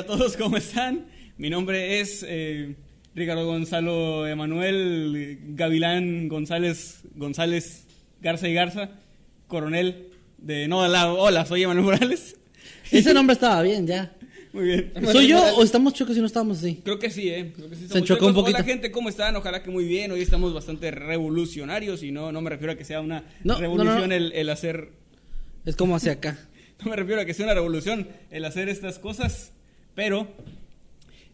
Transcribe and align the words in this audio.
Hola 0.00 0.14
a 0.14 0.16
todos, 0.16 0.36
¿cómo 0.38 0.56
están? 0.56 1.04
Mi 1.36 1.50
nombre 1.50 2.00
es 2.00 2.24
eh, 2.26 2.74
Ricardo 3.14 3.44
Gonzalo 3.44 4.26
Emanuel 4.26 5.40
Gavilán 5.48 6.26
González 6.26 7.02
González 7.16 7.84
Garza 8.22 8.48
y 8.48 8.54
Garza, 8.54 8.92
coronel 9.46 10.08
de 10.38 10.68
no 10.68 10.88
lado. 10.88 11.18
Hola, 11.18 11.44
soy 11.44 11.64
Emanuel 11.64 11.84
Morales. 11.84 12.34
Ese 12.90 13.12
nombre 13.12 13.34
estaba 13.34 13.60
bien, 13.60 13.86
ya. 13.86 14.16
Muy 14.54 14.64
bien. 14.64 14.92
¿Soy 15.12 15.28
yo 15.28 15.38
o 15.56 15.62
estamos 15.62 15.92
chocos 15.92 16.14
si 16.14 16.20
no 16.22 16.26
estamos 16.26 16.56
así? 16.60 16.80
Creo 16.82 16.98
que 16.98 17.10
sí, 17.10 17.28
¿eh? 17.28 17.52
Creo 17.54 17.68
que 17.68 17.76
sí 17.76 17.86
Se 17.86 18.02
chocó 18.02 18.28
un 18.28 18.32
poquito. 18.34 18.56
Hola 18.56 18.64
gente, 18.64 18.90
¿cómo 18.90 19.10
están? 19.10 19.36
Ojalá 19.36 19.62
que 19.62 19.70
muy 19.70 19.84
bien. 19.84 20.12
Hoy 20.12 20.22
estamos 20.22 20.54
bastante 20.54 20.90
revolucionarios 20.90 22.02
y 22.02 22.10
no, 22.10 22.32
no 22.32 22.40
me 22.40 22.48
refiero 22.48 22.72
a 22.72 22.76
que 22.76 22.86
sea 22.86 23.02
una 23.02 23.24
No, 23.44 23.52
no, 23.52 23.60
revolución 23.60 24.08
no. 24.08 24.14
El, 24.14 24.32
el 24.32 24.48
hacer... 24.48 24.92
Es 25.66 25.76
como 25.76 25.94
hacia 25.94 26.12
acá. 26.12 26.38
No 26.82 26.88
me 26.88 26.96
refiero 26.96 27.20
a 27.20 27.26
que 27.26 27.34
sea 27.34 27.44
una 27.44 27.52
revolución 27.52 28.08
el 28.30 28.42
hacer 28.46 28.70
estas 28.70 28.98
cosas, 28.98 29.52
pero 29.94 30.28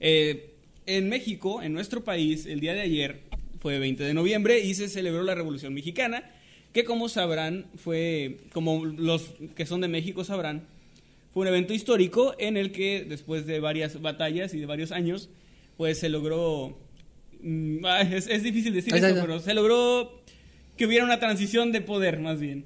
eh, 0.01 0.55
en 0.87 1.09
México, 1.09 1.63
en 1.63 1.73
nuestro 1.73 2.05
país, 2.05 2.47
el 2.47 2.61
día 2.61 2.75
de 2.75 2.81
ayer 2.81 3.21
fue 3.61 3.79
20 3.79 4.05
de 4.05 4.15
noviembre 4.15 4.61
y 4.61 4.75
se 4.75 4.89
celebró 4.89 5.23
la 5.23 5.35
Revolución 5.35 5.75
Mexicana, 5.75 6.31
que 6.73 6.85
como 6.85 7.09
sabrán, 7.09 7.67
fue, 7.77 8.39
como 8.53 8.85
los 8.85 9.35
que 9.55 9.67
son 9.67 9.81
de 9.81 9.89
México 9.89 10.25
sabrán, 10.25 10.67
fue 11.33 11.43
un 11.43 11.49
evento 11.49 11.75
histórico 11.75 12.35
en 12.39 12.57
el 12.57 12.73
que 12.73 13.05
después 13.09 13.47
de 13.47 13.61
varias 13.61 14.01
batallas 14.01 14.55
y 14.55 14.61
de 14.61 14.67
varios 14.67 14.93
años, 14.93 15.29
pues 15.77 15.99
se 15.99 16.09
logró, 16.09 16.79
mm, 17.41 17.85
ah, 17.85 18.03
es, 18.03 18.27
es 18.27 18.43
difícil 18.43 18.73
decir 18.73 18.95
está. 18.95 19.21
pero 19.21 19.41
se 19.41 19.55
logró 19.55 20.23
que 20.77 20.87
hubiera 20.87 21.05
una 21.05 21.19
transición 21.19 21.73
de 21.73 21.81
poder 21.81 22.21
más 22.21 22.41
bien. 22.41 22.65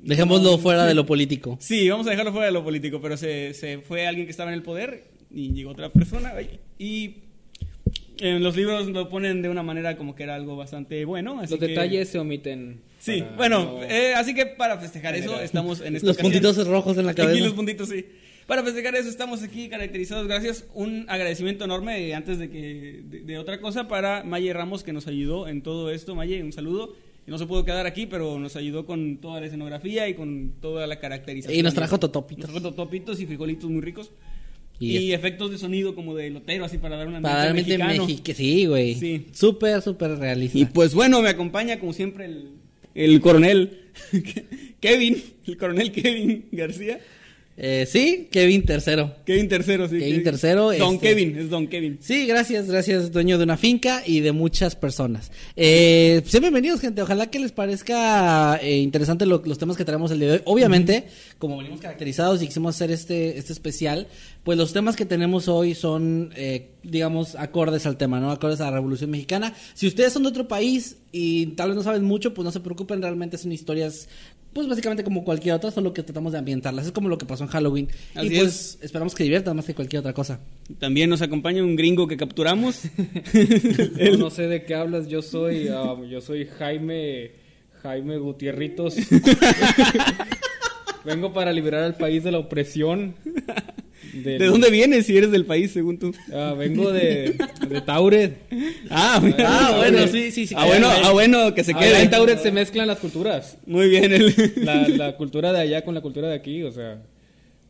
Dejémoslo 0.00 0.58
fuera 0.58 0.84
de 0.84 0.94
lo 0.94 1.06
político. 1.06 1.56
Sí, 1.60 1.88
vamos 1.88 2.06
a 2.06 2.10
dejarlo 2.10 2.32
fuera 2.32 2.46
de 2.46 2.52
lo 2.52 2.62
político, 2.62 3.00
pero 3.00 3.16
se, 3.16 3.54
se 3.54 3.78
fue 3.78 4.06
alguien 4.06 4.26
que 4.26 4.32
estaba 4.32 4.50
en 4.50 4.54
el 4.54 4.62
poder 4.62 5.13
y 5.34 5.52
llegó 5.52 5.70
otra 5.70 5.88
persona 5.88 6.32
y 6.78 7.16
en 8.18 8.42
los 8.42 8.56
libros 8.56 8.86
lo 8.88 9.08
ponen 9.08 9.42
de 9.42 9.48
una 9.48 9.62
manera 9.62 9.96
como 9.96 10.14
que 10.14 10.22
era 10.22 10.34
algo 10.36 10.56
bastante 10.56 11.04
bueno. 11.04 11.40
Así 11.40 11.50
Los 11.52 11.60
que- 11.60 11.68
detalles 11.68 12.08
se 12.08 12.18
omiten. 12.18 12.80
Sí, 12.98 13.22
bueno, 13.36 13.64
no- 13.64 13.82
eh, 13.84 14.14
así 14.14 14.34
que 14.34 14.46
para 14.46 14.78
festejar 14.78 15.14
eso 15.14 15.40
estamos 15.40 15.80
en 15.80 15.96
esta 15.96 16.06
Los 16.08 16.16
ocasión. 16.16 16.32
puntitos 16.42 16.66
rojos 16.66 16.96
en 16.98 17.06
la 17.06 17.10
Aquí 17.12 17.22
cabeza. 17.22 17.44
los 17.44 17.52
puntitos, 17.54 17.88
sí. 17.88 18.06
Para 18.46 18.62
festejar 18.62 18.94
eso 18.94 19.08
estamos 19.08 19.42
aquí 19.42 19.68
caracterizados. 19.68 20.26
Gracias. 20.26 20.66
Un 20.74 21.06
agradecimiento 21.08 21.64
enorme 21.64 21.98
eh, 22.08 22.14
antes 22.14 22.38
de 22.38 22.50
que 22.50 23.02
de, 23.04 23.20
de 23.20 23.38
otra 23.38 23.58
cosa 23.60 23.88
para 23.88 24.22
Maye 24.22 24.52
Ramos 24.52 24.84
que 24.84 24.92
nos 24.92 25.06
ayudó 25.06 25.48
en 25.48 25.62
todo 25.62 25.90
esto. 25.90 26.14
Maye, 26.14 26.42
un 26.42 26.52
saludo. 26.52 26.94
No 27.26 27.38
se 27.38 27.46
pudo 27.46 27.64
quedar 27.64 27.86
aquí, 27.86 28.04
pero 28.04 28.38
nos 28.38 28.54
ayudó 28.54 28.84
con 28.84 29.16
toda 29.16 29.40
la 29.40 29.46
escenografía 29.46 30.06
y 30.10 30.14
con 30.14 30.52
toda 30.60 30.86
la 30.86 31.00
caracterización. 31.00 31.58
Y 31.58 31.62
nos 31.62 31.72
trajo 31.72 31.98
totopitos. 31.98 32.44
Nos 32.50 32.50
trajo 32.60 32.68
totopitos 32.70 33.18
y 33.18 33.24
frijolitos 33.26 33.70
muy 33.70 33.80
ricos. 33.80 34.10
Y 34.80 34.96
Y, 34.98 35.12
efectos 35.12 35.50
de 35.50 35.58
sonido 35.58 35.94
como 35.94 36.14
de 36.14 36.30
lotero, 36.30 36.64
así 36.64 36.78
para 36.78 36.96
dar 36.96 37.06
un 37.06 37.16
ambiente 37.16 37.38
Para 37.40 37.54
mexicano. 37.54 38.06
México. 38.06 38.32
Sí, 38.34 38.66
güey. 38.66 38.94
Sí. 38.94 39.26
Súper, 39.32 39.80
súper 39.82 40.18
realista. 40.18 40.58
Y 40.58 40.64
pues 40.66 40.94
bueno, 40.94 41.22
me 41.22 41.28
acompaña 41.28 41.78
como 41.78 41.92
siempre 41.92 42.24
el, 42.26 42.50
el 42.94 43.20
coronel 43.20 43.82
Kevin, 44.80 45.22
el 45.46 45.56
coronel 45.56 45.92
Kevin 45.92 46.46
García. 46.52 47.00
Eh, 47.56 47.86
sí, 47.88 48.28
Kevin 48.32 48.64
tercero. 48.64 49.14
Kevin 49.24 49.48
tercero, 49.48 49.88
sí. 49.88 49.98
Kevin 50.00 50.24
tercero, 50.24 50.72
Don 50.76 50.94
este- 50.94 51.06
Kevin, 51.08 51.38
es 51.38 51.50
Don 51.50 51.68
Kevin. 51.68 51.98
Sí, 52.00 52.26
gracias, 52.26 52.66
gracias, 52.68 53.12
dueño 53.12 53.38
de 53.38 53.44
una 53.44 53.56
finca 53.56 54.02
y 54.04 54.20
de 54.20 54.32
muchas 54.32 54.74
personas. 54.74 55.30
Eh, 55.54 56.20
sean 56.26 56.40
bienvenidos, 56.42 56.80
gente. 56.80 57.00
Ojalá 57.02 57.30
que 57.30 57.38
les 57.38 57.52
parezca 57.52 58.56
eh, 58.60 58.78
interesante 58.78 59.24
lo- 59.24 59.40
los 59.44 59.56
temas 59.58 59.76
que 59.76 59.84
traemos 59.84 60.10
el 60.10 60.18
día 60.18 60.28
de 60.28 60.34
hoy. 60.34 60.42
Obviamente, 60.46 61.04
como 61.38 61.56
venimos 61.58 61.80
caracterizados 61.80 62.42
y 62.42 62.46
quisimos 62.48 62.74
hacer 62.74 62.90
este, 62.90 63.38
este 63.38 63.52
especial, 63.52 64.08
pues 64.42 64.58
los 64.58 64.72
temas 64.72 64.96
que 64.96 65.06
tenemos 65.06 65.46
hoy 65.46 65.76
son, 65.76 66.32
eh, 66.36 66.70
digamos, 66.82 67.36
acordes 67.36 67.86
al 67.86 67.96
tema, 67.96 68.18
¿no? 68.18 68.32
Acordes 68.32 68.60
a 68.60 68.64
la 68.64 68.72
Revolución 68.72 69.10
Mexicana. 69.10 69.54
Si 69.74 69.86
ustedes 69.86 70.12
son 70.12 70.24
de 70.24 70.28
otro 70.30 70.48
país 70.48 70.96
y 71.16 71.46
tal 71.54 71.68
vez 71.68 71.76
no 71.76 71.84
saben 71.84 72.02
mucho, 72.02 72.34
pues 72.34 72.44
no 72.44 72.50
se 72.50 72.58
preocupen, 72.58 73.00
realmente 73.00 73.38
son 73.38 73.52
historias, 73.52 74.08
pues 74.52 74.66
básicamente 74.66 75.04
como 75.04 75.22
cualquier 75.22 75.54
otra, 75.54 75.70
solo 75.70 75.94
que 75.94 76.02
tratamos 76.02 76.32
de 76.32 76.38
ambientarlas. 76.38 76.86
Es 76.86 76.90
como 76.90 77.08
lo 77.08 77.18
que 77.18 77.24
pasó 77.24 77.44
en 77.44 77.50
Halloween. 77.50 77.88
Así 78.16 78.34
y 78.34 78.38
pues 78.40 78.78
esperamos 78.82 79.14
que 79.14 79.22
diviertan 79.22 79.54
más 79.54 79.64
que 79.64 79.76
cualquier 79.76 80.00
otra 80.00 80.12
cosa. 80.12 80.40
También 80.80 81.08
nos 81.08 81.22
acompaña 81.22 81.62
un 81.62 81.76
gringo 81.76 82.08
que 82.08 82.16
capturamos. 82.16 82.82
No, 84.12 84.18
no 84.18 84.30
sé 84.30 84.48
de 84.48 84.64
qué 84.64 84.74
hablas, 84.74 85.06
yo 85.06 85.22
soy, 85.22 85.68
ah, 85.68 85.94
yo 86.10 86.20
soy 86.20 86.46
Jaime, 86.46 87.30
Jaime 87.82 88.18
Gutierritos. 88.18 88.96
Vengo 91.04 91.32
para 91.32 91.52
liberar 91.52 91.84
al 91.84 91.96
país 91.96 92.24
de 92.24 92.32
la 92.32 92.38
opresión. 92.38 93.14
Del- 94.22 94.38
¿De 94.38 94.46
dónde 94.46 94.70
vienes 94.70 95.06
si 95.06 95.16
eres 95.16 95.30
del 95.30 95.44
país, 95.44 95.70
según 95.72 95.98
tú? 95.98 96.12
Ah, 96.32 96.54
vengo 96.56 96.92
de, 96.92 97.34
de 97.68 97.80
Tauret. 97.80 98.36
Ah, 98.90 99.20
Ah, 99.38 99.74
bueno, 99.76 100.04
ok. 100.04 100.10
sí, 100.10 100.30
sí, 100.30 100.46
sí. 100.46 100.54
Ah, 100.56 100.66
bueno, 100.66 100.88
ah, 100.88 101.12
bueno, 101.12 101.54
que 101.54 101.64
se 101.64 101.72
Ah, 101.74 101.78
quede. 101.78 102.02
en 102.02 102.10
Tauret 102.10 102.40
se 102.40 102.52
mezclan 102.52 102.86
las 102.86 102.98
culturas. 102.98 103.58
Muy 103.66 103.88
bien, 103.88 104.12
el... 104.12 104.34
La, 104.56 104.88
la 105.04 105.16
cultura 105.16 105.52
de 105.52 105.60
allá 105.60 105.84
con 105.84 105.94
la 105.94 106.00
cultura 106.00 106.28
de 106.28 106.34
aquí, 106.34 106.62
o 106.62 106.72
sea, 106.72 107.02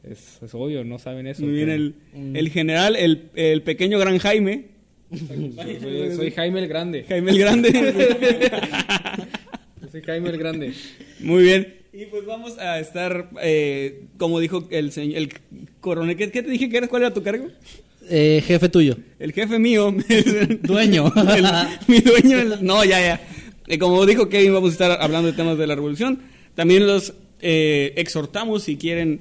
es, 0.03 0.39
es 0.43 0.55
obvio, 0.55 0.85
no 0.85 0.99
saben 0.99 1.27
eso. 1.27 1.43
Muy 1.43 1.53
bien, 1.55 1.69
que- 1.69 1.75
el, 1.75 1.95
el 2.37 2.51
general, 2.51 2.97
el, 2.97 3.31
el 3.35 3.63
pequeño 3.63 3.99
gran 3.99 4.19
Jaime. 4.19 4.67
Soy, 5.11 6.17
soy 6.17 6.31
Jaime 6.33 6.61
el 6.61 6.69
Grande. 6.69 7.05
Jaime 7.09 7.31
el 7.31 7.39
Grande. 7.39 7.71
Soy 9.93 10.03
Jaime 10.03 10.31
el 10.31 10.39
Grande. 10.39 10.73
Muy 11.21 11.43
bien. 11.45 11.75
Y 11.97 12.07
pues 12.07 12.27
vamos 12.27 12.59
a 12.59 12.81
estar, 12.81 13.31
eh, 13.41 14.03
como 14.19 14.41
dijo 14.41 14.67
el 14.71 14.91
señor, 14.91 15.17
el 15.19 15.29
coronel. 15.81 16.17
¿Qué, 16.17 16.31
qué 16.31 16.43
te 16.43 16.51
dije 16.51 16.69
que 16.69 16.79
eres? 16.79 16.91
¿Cuál 16.91 17.03
era 17.03 17.15
tu 17.15 17.23
cargo? 17.23 17.47
Eh, 18.11 18.43
jefe 18.45 18.69
tuyo. 18.69 18.97
El 19.21 19.33
jefe 19.33 19.59
mío. 19.61 19.95
Dueño. 20.63 21.13
El- 21.37 21.47
mi 21.87 22.01
dueño. 22.01 22.39
el- 22.39 22.65
no, 22.65 22.85
ya, 22.85 23.01
ya. 23.01 23.21
Eh, 23.69 23.79
como 23.79 24.05
dijo 24.07 24.29
Kevin, 24.29 24.55
vamos 24.55 24.71
a 24.71 24.73
estar 24.73 25.03
hablando 25.03 25.31
de 25.31 25.37
temas 25.37 25.57
de 25.57 25.67
la 25.69 25.75
revolución. 25.77 26.21
También 26.57 26.87
los 26.87 27.15
eh, 27.41 27.93
exhortamos 27.97 28.65
si 28.65 28.77
quieren 28.77 29.21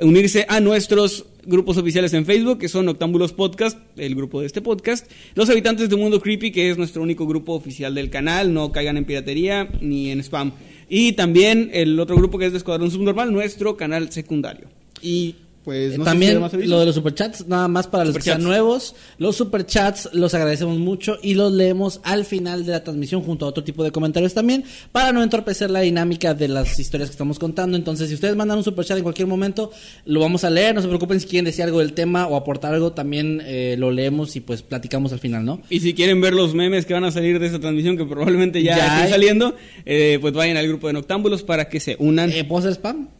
unirse 0.00 0.46
a 0.48 0.60
nuestros 0.60 1.26
grupos 1.44 1.78
oficiales 1.78 2.12
en 2.14 2.26
Facebook, 2.26 2.58
que 2.58 2.68
son 2.68 2.88
Octámbulos 2.88 3.32
Podcast, 3.32 3.78
el 3.96 4.14
grupo 4.14 4.40
de 4.40 4.46
este 4.46 4.60
podcast. 4.60 5.10
Los 5.34 5.48
Habitantes 5.48 5.88
de 5.88 5.96
Mundo 5.96 6.20
Creepy, 6.20 6.52
que 6.52 6.70
es 6.70 6.78
nuestro 6.78 7.02
único 7.02 7.26
grupo 7.26 7.54
oficial 7.54 7.94
del 7.94 8.10
canal. 8.10 8.52
No 8.52 8.70
caigan 8.70 8.96
en 8.96 9.04
piratería 9.04 9.68
ni 9.80 10.10
en 10.10 10.20
spam. 10.20 10.52
Y 10.88 11.12
también 11.12 11.70
el 11.72 11.98
otro 11.98 12.16
grupo 12.16 12.38
que 12.38 12.46
es 12.46 12.52
de 12.52 12.58
Escuadrón 12.58 12.90
Subnormal, 12.90 13.32
nuestro 13.32 13.76
canal 13.76 14.12
secundario. 14.12 14.68
Y 15.02 15.36
pues 15.68 15.90
no 15.90 15.90
sé 15.90 15.98
si 15.98 16.04
También 16.04 16.32
hay 16.36 16.40
más 16.40 16.54
lo 16.54 16.80
de 16.80 16.86
los 16.86 16.94
superchats, 16.94 17.46
nada 17.46 17.68
más 17.68 17.86
para 17.88 18.06
los 18.06 18.16
que 18.16 18.22
sean 18.22 18.42
nuevos. 18.42 18.94
Los 19.18 19.36
superchats 19.36 20.08
los 20.14 20.32
agradecemos 20.32 20.78
mucho 20.78 21.18
y 21.22 21.34
los 21.34 21.52
leemos 21.52 22.00
al 22.04 22.24
final 22.24 22.64
de 22.64 22.72
la 22.72 22.82
transmisión 22.82 23.20
junto 23.20 23.44
a 23.44 23.50
otro 23.50 23.64
tipo 23.64 23.84
de 23.84 23.90
comentarios 23.92 24.32
también 24.32 24.64
para 24.92 25.12
no 25.12 25.22
entorpecer 25.22 25.68
la 25.70 25.80
dinámica 25.80 26.32
de 26.32 26.48
las 26.48 26.78
historias 26.78 27.10
que 27.10 27.12
estamos 27.12 27.38
contando. 27.38 27.76
Entonces, 27.76 28.08
si 28.08 28.14
ustedes 28.14 28.34
mandan 28.34 28.56
un 28.56 28.64
superchat 28.64 28.96
en 28.96 29.02
cualquier 29.02 29.28
momento, 29.28 29.70
lo 30.06 30.20
vamos 30.20 30.42
a 30.44 30.48
leer. 30.48 30.74
No 30.74 30.80
se 30.80 30.88
preocupen 30.88 31.20
si 31.20 31.26
quieren 31.26 31.44
decir 31.44 31.64
algo 31.64 31.80
del 31.80 31.92
tema 31.92 32.26
o 32.28 32.36
aportar 32.36 32.72
algo, 32.72 32.92
también 32.92 33.42
eh, 33.44 33.76
lo 33.78 33.90
leemos 33.90 34.34
y 34.36 34.40
pues 34.40 34.62
platicamos 34.62 35.12
al 35.12 35.18
final, 35.18 35.44
¿no? 35.44 35.60
Y 35.68 35.80
si 35.80 35.92
quieren 35.92 36.22
ver 36.22 36.32
los 36.32 36.54
memes 36.54 36.86
que 36.86 36.94
van 36.94 37.04
a 37.04 37.10
salir 37.10 37.38
de 37.38 37.44
esta 37.44 37.60
transmisión, 37.60 37.98
que 37.98 38.06
probablemente 38.06 38.62
ya, 38.62 38.74
Ya 38.74 38.86
estén 38.86 39.04
hay. 39.04 39.10
saliendo, 39.10 39.54
eh, 39.84 40.16
pues 40.22 40.32
vayan 40.32 40.56
al 40.56 40.66
grupo 40.66 40.86
de 40.86 40.94
Noctámbulos 40.94 41.42
para 41.42 41.68
que 41.68 41.78
se 41.78 41.94
unan. 41.98 42.32
Eh, 42.32 42.44
¿Puedo 42.44 42.60
hacer 42.60 42.72
spam? 42.72 43.10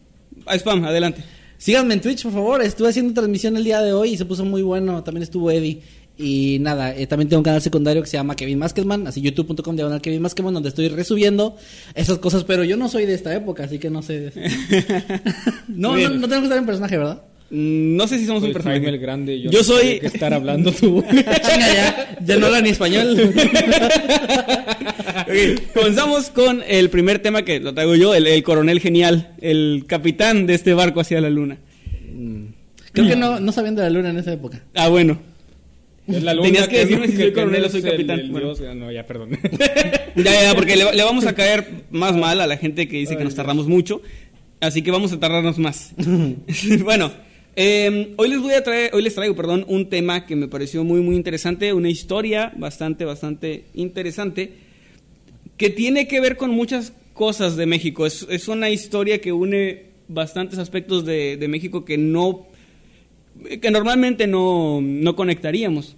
a 0.47 0.55
spam, 0.57 0.83
adelante. 0.85 1.23
Síganme 1.59 1.95
en 1.95 2.01
Twitch, 2.01 2.23
por 2.23 2.33
favor. 2.33 2.63
Estuve 2.63 2.89
haciendo 2.89 3.13
transmisión 3.13 3.57
el 3.57 3.65
día 3.65 3.83
de 3.83 3.93
hoy 3.93 4.11
y 4.11 4.17
se 4.17 4.25
puso 4.25 4.45
muy 4.45 4.63
bueno. 4.63 5.03
También 5.03 5.25
estuvo 5.25 5.51
Eddie. 5.51 5.83
Y 6.17 6.59
nada, 6.61 6.97
eh, 6.97 7.07
también 7.07 7.29
tengo 7.29 7.41
un 7.41 7.45
canal 7.45 7.63
secundario 7.63 8.03
que 8.03 8.09
se 8.09 8.17
llama 8.17 8.35
Kevin 8.35 8.59
Maskelman, 8.59 9.07
así 9.07 9.21
youtube.com 9.21 9.77
diagonal 9.77 10.01
Kevin 10.01 10.21
Maskelman, 10.21 10.53
donde 10.53 10.69
estoy 10.69 10.89
resubiendo 10.89 11.57
esas 11.95 12.19
cosas, 12.19 12.43
pero 12.43 12.65
yo 12.65 12.77
no 12.77 12.89
soy 12.89 13.07
de 13.07 13.15
esta 13.15 13.33
época, 13.33 13.63
así 13.65 13.79
que 13.79 13.89
no 13.89 14.03
sé. 14.03 14.33
no, 15.69 15.97
no, 15.97 16.11
no 16.11 16.29
tengo 16.29 16.41
que 16.41 16.47
estar 16.47 16.59
en 16.59 16.67
personaje, 16.67 16.99
¿verdad? 16.99 17.23
Mm, 17.51 17.97
No 17.97 18.07
sé 18.07 18.19
si 18.19 18.27
somos 18.27 18.41
Soy 18.43 18.51
un 18.51 18.53
personaje. 18.55 18.81
Jaime 18.81 18.95
el 18.97 19.01
Grande. 19.01 19.41
Yo, 19.41 19.51
Yo 19.51 19.59
no 19.59 19.65
sé 19.65 19.73
soy- 19.73 20.01
qué 20.01 20.07
estar 20.07 20.35
hablando 20.35 20.71
tú. 20.73 21.03
Chinga, 21.11 21.75
ya, 21.75 22.19
ya 22.25 22.37
no 22.37 22.47
habla 22.47 22.61
ni 22.61 22.71
español. 22.71 23.17
Comenzamos 25.75 26.31
con 26.31 26.63
el 26.67 26.91
primer 26.91 27.19
tema 27.21 27.43
que 27.43 27.61
lo 27.61 27.75
traigo 27.75 27.95
yo, 27.97 28.15
el, 28.15 28.27
el 28.27 28.43
coronel 28.43 28.81
genial, 28.81 29.33
el 29.41 29.85
capitán 29.87 30.47
de 30.47 30.55
este 30.55 30.75
barco 30.75 31.01
hacia 31.01 31.21
la 31.21 31.31
luna. 31.31 31.59
Creo 32.93 33.07
que 33.09 33.17
no, 33.17 33.39
no 33.41 33.53
sabían 33.53 33.75
de 33.77 33.83
la 33.83 33.91
luna 33.91 34.11
en 34.11 34.19
esa 34.19 34.33
época. 34.33 34.63
Ah, 34.75 34.89
bueno. 34.89 35.19
Es 36.07 36.23
la 36.23 36.33
luna 36.33 36.47
Tenías 36.49 36.69
que 36.69 36.79
decirme 36.79 37.07
si 37.07 37.17
soy 37.17 37.27
que 37.27 37.33
coronel 37.35 37.65
o 37.65 37.69
soy 37.69 37.83
capitán. 37.83 38.19
el 38.21 38.31
Bueno. 38.31 38.55
dios- 38.55 38.75
no, 38.77 38.91
ya, 38.91 39.07
perdón. 39.07 39.31
Ya, 40.17 40.43
ya, 40.43 40.55
porque 40.57 40.75
le, 40.75 40.93
le 40.95 41.05
vamos 41.05 41.27
a 41.27 41.35
caer 41.35 41.65
más 41.91 42.17
mal 42.17 42.41
a 42.41 42.47
la 42.49 42.57
gente 42.57 42.89
que 42.89 42.97
dice 42.97 43.17
que 43.17 43.23
nos 43.25 43.35
tardamos 43.37 43.69
mucho. 43.69 44.03
Así 44.61 44.83
que 44.83 44.91
vamos 44.91 45.13
a 45.13 45.21
tardarnos 45.21 45.59
más. 45.59 45.93
bueno, 46.83 47.13
eh, 47.61 48.15
hoy 48.17 48.29
les 48.29 48.39
voy 48.41 48.55
a 48.55 48.63
traer, 48.63 48.95
hoy 48.95 49.03
les 49.03 49.15
traigo, 49.15 49.35
perdón, 49.35 49.65
un 49.69 49.89
tema 49.89 50.27
que 50.27 50.37
me 50.37 50.47
pareció 50.47 50.85
muy, 50.85 51.01
muy 51.01 51.17
interesante, 51.17 51.73
una 51.73 51.91
historia 51.91 52.53
bastante, 52.57 53.05
bastante 53.05 53.65
interesante, 53.75 54.53
que 55.57 55.71
tiene 55.71 56.07
que 56.07 56.21
ver 56.21 56.37
con 56.37 56.53
muchas 56.53 56.93
cosas 57.15 57.57
de 57.57 57.67
México. 57.67 58.07
Es, 58.07 58.25
es 58.31 58.47
una 58.47 58.71
historia 58.71 59.21
que 59.21 59.33
une 59.33 59.87
bastantes 60.07 60.59
aspectos 60.61 61.05
de, 61.05 61.37
de 61.37 61.49
México 61.49 61.85
que 61.85 61.99
no, 61.99 62.47
que 63.61 63.71
normalmente 63.73 64.29
no, 64.29 64.81
no 64.81 65.17
conectaríamos. 65.17 65.97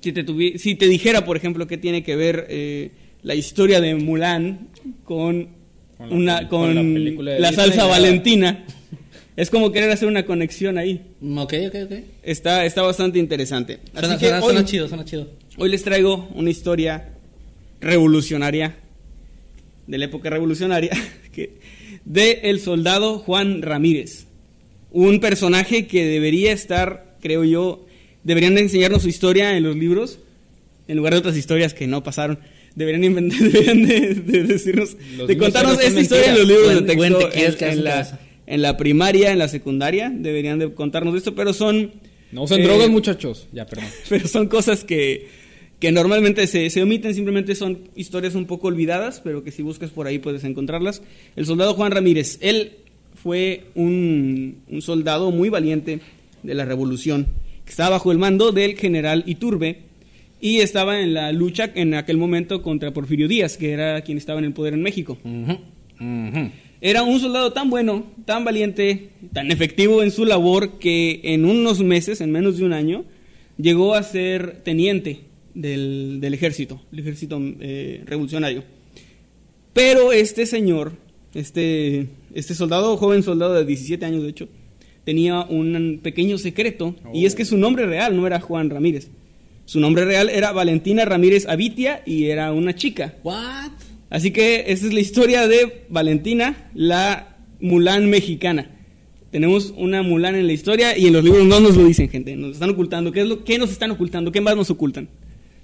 Si 0.00 0.12
te, 0.12 0.24
tuvi- 0.24 0.56
si 0.56 0.76
te 0.76 0.88
dijera, 0.88 1.26
por 1.26 1.36
ejemplo, 1.36 1.66
que 1.66 1.76
tiene 1.76 2.02
que 2.02 2.16
ver 2.16 2.46
eh, 2.48 2.90
la 3.22 3.34
historia 3.34 3.80
de 3.82 3.94
Mulan 3.96 4.68
con, 5.04 5.48
Con 5.98 6.08
la 6.08 6.14
una 6.16 6.48
con, 6.48 6.74
con 7.16 7.24
la 7.24 7.52
salsa. 7.52 7.84
Valentina, 7.86 8.64
es 9.36 9.50
como 9.50 9.72
querer 9.72 9.90
hacer 9.90 10.08
una 10.08 10.24
conexión 10.26 10.78
ahí. 10.78 11.02
Mm, 11.20 11.38
Ok, 11.38 11.54
ok, 11.68 11.74
ok. 11.84 11.92
Está, 12.22 12.64
está 12.64 12.82
bastante 12.82 13.18
interesante. 13.18 13.80
Así 13.92 14.00
Suena, 14.06 14.18
que 14.18 14.26
suena- 14.26 14.40
hoy, 14.44 14.52
suena 14.52 14.64
chido, 14.64 14.88
suena 14.88 15.04
chido. 15.04 15.28
hoy 15.58 15.68
les 15.70 15.82
traigo 15.82 16.28
una 16.34 16.50
historia 16.50 17.10
revolucionaria 17.80 18.76
de 19.86 19.98
la 19.98 20.04
época 20.06 20.30
revolucionaria 20.30 20.90
que, 21.32 21.58
de 22.04 22.40
el 22.44 22.60
soldado 22.60 23.18
Juan 23.18 23.62
Ramírez, 23.62 24.26
un 24.90 25.20
personaje 25.20 25.86
que 25.86 26.04
debería 26.04 26.52
estar, 26.52 27.16
creo 27.20 27.44
yo, 27.44 27.84
deberían 28.22 28.54
de 28.54 28.62
enseñarnos 28.62 29.02
su 29.02 29.08
historia 29.08 29.56
en 29.56 29.62
los 29.64 29.76
libros 29.76 30.18
en 30.86 30.96
lugar 30.96 31.14
de 31.14 31.18
otras 31.20 31.36
historias 31.36 31.74
que 31.74 31.86
no 31.86 32.02
pasaron. 32.02 32.38
Deberían 32.74 33.04
inventar, 33.04 33.38
deberían 33.40 33.86
de, 33.86 34.14
de 34.14 34.42
decirnos, 34.44 34.96
Los 35.16 35.28
de 35.28 35.36
contarnos 35.38 35.80
esta 35.80 36.00
historia 36.00 36.28
en 36.30 36.38
los 36.38 36.46
libros 36.46 36.86
de 36.86 36.96
Buen- 36.96 37.12
texto 37.18 37.64
en, 37.66 37.72
en 37.78 37.84
la. 37.84 38.18
En 38.46 38.62
la 38.62 38.76
primaria, 38.76 39.32
en 39.32 39.38
la 39.38 39.48
secundaria, 39.48 40.10
deberían 40.14 40.58
de 40.58 40.72
contarnos 40.74 41.14
esto, 41.16 41.34
pero 41.34 41.52
son 41.52 41.92
No 42.32 42.42
usen 42.42 42.60
eh, 42.60 42.64
drogas, 42.64 42.88
muchachos. 42.88 43.48
Ya, 43.52 43.66
perdón. 43.66 43.86
pero 44.08 44.28
son 44.28 44.48
cosas 44.48 44.84
que, 44.84 45.28
que 45.78 45.92
normalmente 45.92 46.46
se, 46.46 46.68
se 46.70 46.82
omiten, 46.82 47.14
simplemente 47.14 47.54
son 47.54 47.88
historias 47.94 48.34
un 48.34 48.46
poco 48.46 48.68
olvidadas, 48.68 49.20
pero 49.22 49.44
que 49.44 49.50
si 49.50 49.62
buscas 49.62 49.90
por 49.90 50.06
ahí 50.06 50.18
puedes 50.18 50.44
encontrarlas. 50.44 51.02
El 51.36 51.46
soldado 51.46 51.74
Juan 51.74 51.92
Ramírez, 51.92 52.38
él 52.40 52.72
fue 53.14 53.64
un, 53.74 54.58
un 54.68 54.82
soldado 54.82 55.30
muy 55.30 55.48
valiente 55.48 56.00
de 56.42 56.54
la 56.54 56.64
revolución, 56.64 57.26
que 57.64 57.70
estaba 57.70 57.90
bajo 57.90 58.12
el 58.12 58.18
mando 58.18 58.52
del 58.52 58.76
general 58.76 59.24
Iturbe 59.26 59.78
y 60.44 60.58
estaba 60.60 61.00
en 61.00 61.14
la 61.14 61.32
lucha 61.32 61.70
en 61.74 61.94
aquel 61.94 62.18
momento 62.18 62.60
contra 62.60 62.92
Porfirio 62.92 63.28
Díaz, 63.28 63.56
que 63.56 63.72
era 63.72 64.02
quien 64.02 64.18
estaba 64.18 64.40
en 64.40 64.44
el 64.44 64.52
poder 64.52 64.74
en 64.74 64.82
México. 64.82 65.16
Era 66.86 67.02
un 67.02 67.18
soldado 67.18 67.50
tan 67.54 67.70
bueno, 67.70 68.04
tan 68.26 68.44
valiente, 68.44 69.08
tan 69.32 69.50
efectivo 69.50 70.02
en 70.02 70.10
su 70.10 70.26
labor 70.26 70.78
que 70.78 71.18
en 71.24 71.46
unos 71.46 71.80
meses, 71.82 72.20
en 72.20 72.30
menos 72.30 72.58
de 72.58 72.64
un 72.66 72.74
año, 72.74 73.06
llegó 73.56 73.94
a 73.94 74.02
ser 74.02 74.60
teniente 74.64 75.20
del, 75.54 76.18
del 76.20 76.34
ejército, 76.34 76.82
el 76.92 76.98
ejército 76.98 77.40
eh, 77.60 78.02
revolucionario. 78.04 78.64
Pero 79.72 80.12
este 80.12 80.44
señor, 80.44 80.92
este, 81.32 82.08
este 82.34 82.54
soldado, 82.54 82.98
joven 82.98 83.22
soldado 83.22 83.54
de 83.54 83.64
17 83.64 84.04
años 84.04 84.22
de 84.22 84.28
hecho, 84.28 84.48
tenía 85.06 85.40
un 85.44 86.00
pequeño 86.02 86.36
secreto 86.36 86.96
y 87.14 87.24
es 87.24 87.34
que 87.34 87.46
su 87.46 87.56
nombre 87.56 87.86
real 87.86 88.14
no 88.14 88.26
era 88.26 88.40
Juan 88.40 88.68
Ramírez. 88.68 89.08
Su 89.64 89.80
nombre 89.80 90.04
real 90.04 90.28
era 90.28 90.52
Valentina 90.52 91.06
Ramírez 91.06 91.48
Avitia 91.48 92.02
y 92.04 92.26
era 92.26 92.52
una 92.52 92.74
chica. 92.74 93.14
What? 93.24 93.72
Así 94.14 94.30
que 94.30 94.66
esta 94.68 94.86
es 94.86 94.92
la 94.92 95.00
historia 95.00 95.48
de 95.48 95.86
Valentina, 95.88 96.70
la 96.72 97.36
Mulan 97.58 98.08
mexicana. 98.08 98.70
Tenemos 99.32 99.74
una 99.76 100.04
Mulan 100.04 100.36
en 100.36 100.46
la 100.46 100.52
historia 100.52 100.96
y 100.96 101.08
en 101.08 101.14
los 101.14 101.24
libros 101.24 101.44
no 101.44 101.58
nos 101.58 101.74
lo 101.76 101.84
dicen, 101.84 102.08
gente. 102.08 102.36
Nos 102.36 102.52
están 102.52 102.70
ocultando. 102.70 103.10
¿Qué, 103.10 103.22
es 103.22 103.26
lo, 103.26 103.42
qué 103.42 103.58
nos 103.58 103.72
están 103.72 103.90
ocultando? 103.90 104.30
¿Qué 104.30 104.40
más 104.40 104.54
nos 104.54 104.70
ocultan? 104.70 105.08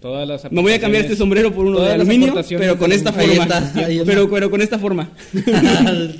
Todas 0.00 0.26
las 0.26 0.50
Me 0.50 0.62
voy 0.62 0.72
a 0.72 0.80
cambiar 0.80 1.04
este 1.04 1.14
sombrero 1.14 1.54
por 1.54 1.64
uno 1.64 1.78
de 1.80 1.92
aluminio, 1.92 2.34
pero 2.58 2.76
con 2.76 2.90
esta 2.90 3.10
Ahí 3.16 3.28
forma. 3.36 3.42
está, 3.44 3.86
ahí 3.86 3.98
está. 3.98 4.04
Pero, 4.04 4.28
pero 4.28 4.50
con 4.50 4.60
esta 4.62 4.80
forma. 4.80 5.12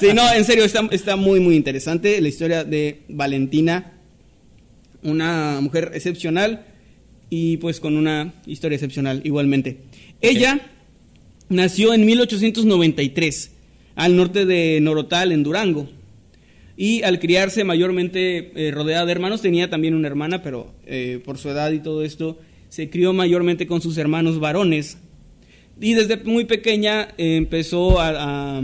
Sí, 0.00 0.06
no, 0.14 0.22
en 0.32 0.44
serio, 0.46 0.64
está, 0.64 0.88
está 0.90 1.16
muy, 1.16 1.38
muy 1.38 1.54
interesante 1.54 2.18
la 2.22 2.28
historia 2.28 2.64
de 2.64 3.02
Valentina, 3.08 3.92
una 5.02 5.60
mujer 5.60 5.90
excepcional 5.92 6.64
y 7.28 7.58
pues 7.58 7.78
con 7.78 7.96
una 7.96 8.32
historia 8.46 8.76
excepcional 8.76 9.20
igualmente. 9.24 9.76
Ella 10.22 10.60
nació 11.50 11.92
en 11.92 12.06
1893 12.06 13.50
al 13.96 14.16
norte 14.16 14.46
de 14.46 14.78
Norotal, 14.80 15.32
en 15.32 15.42
Durango. 15.42 15.88
Y 16.76 17.02
al 17.02 17.18
criarse 17.18 17.62
mayormente 17.64 18.52
eh, 18.54 18.70
rodeada 18.70 19.04
de 19.04 19.12
hermanos, 19.12 19.42
tenía 19.42 19.68
también 19.68 19.94
una 19.94 20.08
hermana, 20.08 20.42
pero 20.42 20.72
eh, 20.86 21.20
por 21.24 21.36
su 21.36 21.50
edad 21.50 21.70
y 21.72 21.80
todo 21.80 22.02
esto, 22.02 22.38
se 22.70 22.88
crió 22.88 23.12
mayormente 23.12 23.66
con 23.66 23.82
sus 23.82 23.98
hermanos 23.98 24.40
varones. 24.40 24.96
Y 25.78 25.92
desde 25.94 26.16
muy 26.24 26.46
pequeña 26.46 27.08
eh, 27.18 27.36
empezó 27.36 28.00
a, 28.00 28.58
a- 28.58 28.62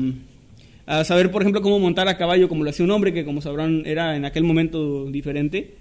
a 0.86 1.04
saber, 1.04 1.30
por 1.32 1.42
ejemplo, 1.42 1.60
cómo 1.62 1.78
montar 1.80 2.06
a 2.08 2.16
caballo, 2.16 2.48
como 2.48 2.62
lo 2.64 2.70
hacía 2.70 2.84
un 2.84 2.92
hombre, 2.92 3.12
que 3.12 3.24
como 3.24 3.42
sabrán 3.42 3.82
era 3.84 4.16
en 4.16 4.24
aquel 4.24 4.44
momento 4.44 5.10
diferente. 5.10 5.74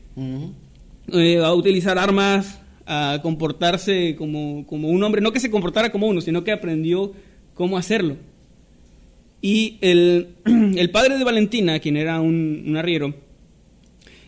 A 1.43 1.53
utilizar 1.53 1.97
armas, 1.99 2.59
a 2.85 3.19
comportarse 3.21 4.15
como, 4.17 4.65
como 4.67 4.89
un 4.89 5.01
hombre, 5.03 5.21
no 5.21 5.31
que 5.31 5.39
se 5.39 5.49
comportara 5.51 5.91
como 5.91 6.07
uno, 6.07 6.21
sino 6.21 6.43
que 6.43 6.51
aprendió 6.51 7.13
cómo 7.53 7.77
hacerlo. 7.77 8.17
Y 9.41 9.77
el, 9.81 10.27
el 10.77 10.89
padre 10.91 11.17
de 11.17 11.23
Valentina, 11.23 11.79
quien 11.79 11.97
era 11.97 12.19
un, 12.21 12.63
un 12.67 12.77
arriero, 12.77 13.13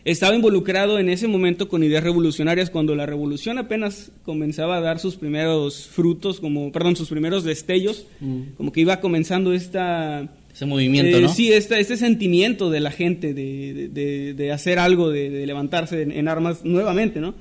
estaba 0.06 0.36
involucrado 0.36 1.00
en 1.00 1.10
ese 1.10 1.28
momento 1.28 1.68
con 1.68 1.84
ideas 1.84 2.04
revolucionarias 2.04 2.70
cuando 2.70 2.96
la 2.96 3.06
revolución 3.06 3.58
apenas 3.58 4.12
comenzaba 4.24 4.78
a 4.78 4.82
dar 4.82 5.00
sus 5.00 5.18
primeros 5.18 5.88
frutos, 5.88 6.40
como, 6.40 6.72
perdón, 6.72 6.96
sus 6.96 7.10
primeros 7.10 7.44
destellos, 7.44 8.08
como 8.56 8.72
que 8.72 8.82
iba 8.82 9.00
comenzando 9.02 9.54
esta... 9.54 10.30
Ese 10.54 10.66
movimiento, 10.66 11.18
eh, 11.18 11.22
¿no? 11.22 11.30
Sí, 11.30 11.52
esta- 11.52 11.78
este 11.78 11.98
sentimiento 11.98 12.70
de 12.72 12.80
la 12.80 12.90
gente 12.90 13.34
de, 13.34 13.74
de- 13.74 13.90
de- 13.90 14.34
de 14.34 14.52
hacer 14.52 14.80
algo, 14.80 15.10
de, 15.12 15.30
de 15.30 15.46
levantarse 15.46 16.02
en, 16.02 16.12
en 16.12 16.28
armas 16.28 16.64
nuevamente, 16.66 17.20
¿no? 17.20 17.36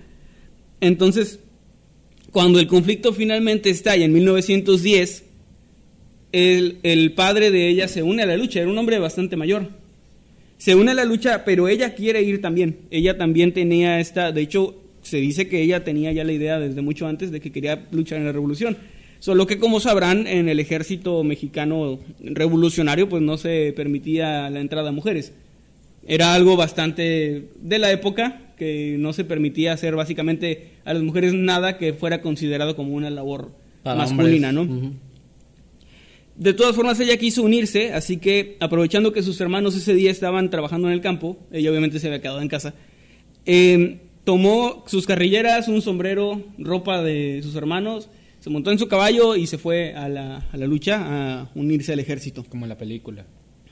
Entonces, 0.80 1.40
cuando 2.30 2.60
el 2.60 2.66
conflicto 2.66 3.12
finalmente 3.12 3.70
estalla 3.70 4.04
en 4.04 4.12
1910, 4.12 5.24
el, 6.32 6.78
el 6.82 7.12
padre 7.12 7.50
de 7.50 7.68
ella 7.68 7.88
se 7.88 8.02
une 8.02 8.22
a 8.22 8.26
la 8.26 8.36
lucha, 8.36 8.60
era 8.60 8.68
un 8.68 8.78
hombre 8.78 8.98
bastante 8.98 9.36
mayor. 9.36 9.68
Se 10.58 10.74
une 10.74 10.90
a 10.90 10.94
la 10.94 11.04
lucha, 11.04 11.44
pero 11.44 11.68
ella 11.68 11.94
quiere 11.94 12.22
ir 12.22 12.40
también. 12.40 12.78
Ella 12.90 13.16
también 13.18 13.52
tenía 13.52 14.00
esta, 14.00 14.32
de 14.32 14.40
hecho, 14.40 14.82
se 15.02 15.18
dice 15.18 15.48
que 15.48 15.62
ella 15.62 15.84
tenía 15.84 16.12
ya 16.12 16.24
la 16.24 16.32
idea 16.32 16.58
desde 16.58 16.82
mucho 16.82 17.06
antes 17.06 17.30
de 17.30 17.40
que 17.40 17.52
quería 17.52 17.86
luchar 17.90 18.18
en 18.18 18.24
la 18.24 18.32
revolución. 18.32 18.76
Solo 19.18 19.46
que 19.46 19.58
como 19.58 19.80
sabrán, 19.80 20.26
en 20.26 20.48
el 20.48 20.60
ejército 20.60 21.22
mexicano 21.24 21.98
revolucionario 22.20 23.08
pues 23.08 23.22
no 23.22 23.38
se 23.38 23.72
permitía 23.74 24.50
la 24.50 24.60
entrada 24.60 24.90
a 24.90 24.92
mujeres. 24.92 25.32
Era 26.06 26.34
algo 26.34 26.56
bastante 26.56 27.50
de 27.60 27.78
la 27.78 27.90
época 27.90 28.52
que 28.56 28.96
no 28.98 29.12
se 29.12 29.24
permitía 29.24 29.72
hacer 29.72 29.96
básicamente 29.96 30.70
a 30.84 30.94
las 30.94 31.02
mujeres 31.02 31.34
nada 31.34 31.78
que 31.78 31.92
fuera 31.92 32.22
considerado 32.22 32.76
como 32.76 32.94
una 32.94 33.10
labor 33.10 33.52
Para 33.82 33.98
masculina, 33.98 34.48
hombres. 34.50 34.82
¿no? 34.82 35.06
De 36.36 36.52
todas 36.52 36.76
formas, 36.76 37.00
ella 37.00 37.16
quiso 37.16 37.42
unirse, 37.42 37.92
así 37.92 38.18
que 38.18 38.56
aprovechando 38.60 39.12
que 39.12 39.22
sus 39.22 39.40
hermanos 39.40 39.74
ese 39.74 39.94
día 39.94 40.10
estaban 40.10 40.50
trabajando 40.50 40.88
en 40.88 40.94
el 40.94 41.00
campo, 41.00 41.38
ella 41.50 41.70
obviamente 41.70 41.98
se 41.98 42.08
había 42.08 42.20
quedado 42.20 42.42
en 42.42 42.48
casa, 42.48 42.74
eh, 43.46 44.00
tomó 44.24 44.84
sus 44.86 45.06
carrilleras, 45.06 45.68
un 45.68 45.80
sombrero, 45.80 46.42
ropa 46.58 47.02
de 47.02 47.40
sus 47.42 47.54
hermanos, 47.56 48.10
se 48.40 48.50
montó 48.50 48.70
en 48.70 48.78
su 48.78 48.86
caballo 48.86 49.34
y 49.34 49.46
se 49.46 49.56
fue 49.56 49.94
a 49.94 50.08
la, 50.08 50.46
a 50.52 50.56
la 50.56 50.66
lucha 50.66 51.40
a 51.40 51.50
unirse 51.54 51.94
al 51.94 52.00
ejército. 52.00 52.44
Como 52.44 52.64
en 52.66 52.68
la 52.68 52.78
película. 52.78 53.24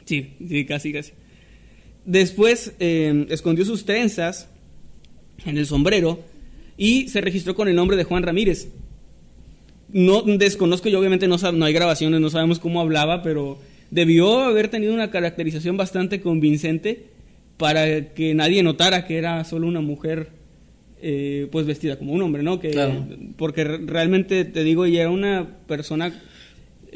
Sí, 0.05 0.33
sí, 0.49 0.65
casi, 0.65 0.93
casi. 0.93 1.13
Después 2.05 2.75
eh, 2.81 3.27
escondió 3.31 3.65
sus 3.65 3.85
trenzas 3.85 4.49
en 5.45 5.59
el 5.59 5.67
sombrero 5.67 6.21
y 6.77 7.09
se 7.09 7.21
registró 7.21 7.55
con 7.55 7.69
el 7.69 7.77
nombre 7.77 7.97
de 7.97 8.05
Juan 8.05 8.23
Ramírez. 8.23 8.69
No 9.93 10.23
desconozco, 10.23 10.89
yo 10.89 10.99
obviamente 10.99 11.29
no, 11.29 11.37
no 11.37 11.65
hay 11.65 11.73
grabaciones, 11.73 12.21
no 12.21 12.31
sabemos 12.31 12.59
cómo 12.59 12.81
hablaba, 12.81 13.23
pero 13.23 13.59
debió 13.91 14.41
haber 14.41 14.69
tenido 14.69 14.93
una 14.93 15.11
caracterización 15.11 15.77
bastante 15.77 16.21
convincente 16.21 17.07
para 17.57 18.13
que 18.13 18.35
nadie 18.35 18.63
notara 18.63 19.07
que 19.07 19.17
era 19.19 19.45
solo 19.45 19.69
una 19.69 19.81
mujer 19.81 20.31
eh, 21.01 21.49
pues 21.53 21.67
vestida 21.67 21.99
como 21.99 22.13
un 22.13 22.23
hombre, 22.23 22.43
¿no? 22.43 22.59
Que, 22.59 22.73
Porque 23.37 23.65
realmente, 23.65 24.45
te 24.45 24.65
digo, 24.65 24.85
ella 24.85 25.03
era 25.03 25.11
una 25.11 25.59
persona 25.67 26.13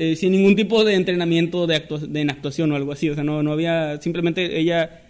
eh, 0.01 0.15
sin 0.15 0.31
ningún 0.31 0.55
tipo 0.55 0.85
de 0.85 0.95
entrenamiento 0.95 1.67
de, 1.67 1.83
en 2.15 2.31
actuación 2.31 2.71
o 2.71 2.77
algo 2.77 2.93
así, 2.93 3.11
o 3.11 3.17
sea, 3.17 3.25
no, 3.25 3.43
no 3.43 3.51
había, 3.51 4.01
simplemente 4.01 4.61
ella 4.61 5.03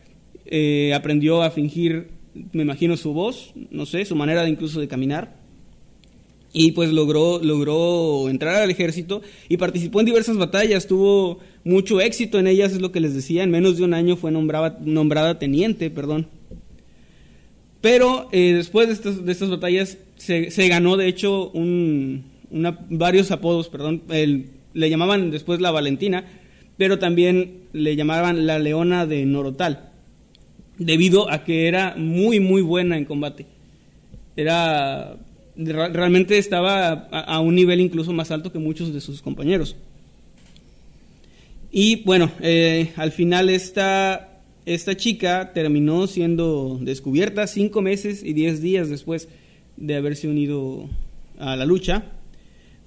eh, 0.47 0.95
aprendió 0.95 1.43
a 1.43 1.51
fingir, 1.51 2.09
me 2.53 2.63
imagino, 2.63 2.97
su 2.97 3.13
voz, 3.13 3.53
no 3.71 3.85
sé, 3.85 4.07
su 4.07 4.17
manera 4.17 4.45
de 4.45 4.49
incluso 4.49 4.81
de 4.81 4.89
caminar, 4.89 5.37
y 6.55 6.73
pues 6.73 6.91
logró, 6.91 7.39
logró 7.43 8.31
entrar 8.31 8.63
al 8.63 8.71
ejército 8.71 9.21
y 9.51 9.59
participó 9.59 10.01
en 10.01 10.07
diversas 10.07 10.39
batallas, 10.39 10.87
tuvo 10.87 11.39
mucho 11.65 12.01
éxito 12.01 12.39
en 12.39 12.47
ellas, 12.47 12.73
es 12.73 12.81
lo 12.81 12.91
que 12.91 13.01
les 13.01 13.15
decía, 13.15 13.43
en 13.43 13.51
menos 13.51 13.77
de 13.77 13.85
un 13.85 13.93
año 13.93 14.17
fue 14.17 14.31
nombrada, 14.31 14.79
nombrada 14.81 15.39
teniente, 15.39 15.91
perdón. 15.91 16.29
Pero 17.83 18.31
eh, 18.33 18.55
después 18.55 18.89
de 18.89 18.95
estas, 18.95 19.23
de 19.23 19.33
estas 19.33 19.51
batallas 19.51 19.99
se, 20.17 20.51
se, 20.51 20.67
ganó, 20.69 20.97
de 20.97 21.09
hecho, 21.09 21.51
un, 21.51 22.25
varios 22.89 23.31
apodos, 23.31 23.69
perdón, 23.69 24.03
le 24.79 24.91
llamaban 24.91 25.31
después 25.33 25.61
la 25.61 25.73
Valentina, 25.73 26.25
pero 26.77 26.99
también 27.01 27.63
le 27.73 27.97
llamaban 27.97 28.47
la 28.47 28.61
Leona 28.61 29.07
de 29.07 29.27
Norotal, 29.27 29.91
debido 30.79 31.31
a 31.31 31.43
que 31.43 31.67
era 31.67 31.97
muy, 31.97 32.39
muy 32.39 32.63
buena 32.63 32.97
en 32.97 33.05
combate. 33.05 33.47
Era 34.37 35.17
realmente 35.57 36.39
estaba 36.39 36.93
a, 37.11 37.41
un 37.41 37.57
nivel 37.57 37.81
incluso 37.81 38.13
más 38.13 38.31
alto 38.31 38.53
que 38.53 38.61
muchos 38.61 38.95
de 38.95 39.01
sus 39.01 39.21
compañeros. 39.21 39.75
Y 41.73 42.05
bueno, 42.05 42.31
eh, 42.41 42.93
al 42.95 43.11
final 43.11 43.51
esta, 43.51 44.41
esta 44.65 44.97
chica 44.97 45.53
terminó 45.53 46.07
siendo 46.07 46.79
descubierta 46.81 47.49
cinco 47.49 47.83
meses 47.83 48.23
y 48.23 48.33
diez 48.33 48.63
días 48.63 48.89
después 48.89 49.29
de 49.77 49.97
haberse 49.97 50.29
unido 50.29 50.89
a 51.41 51.57
la 51.57 51.67
lucha. 51.67 52.05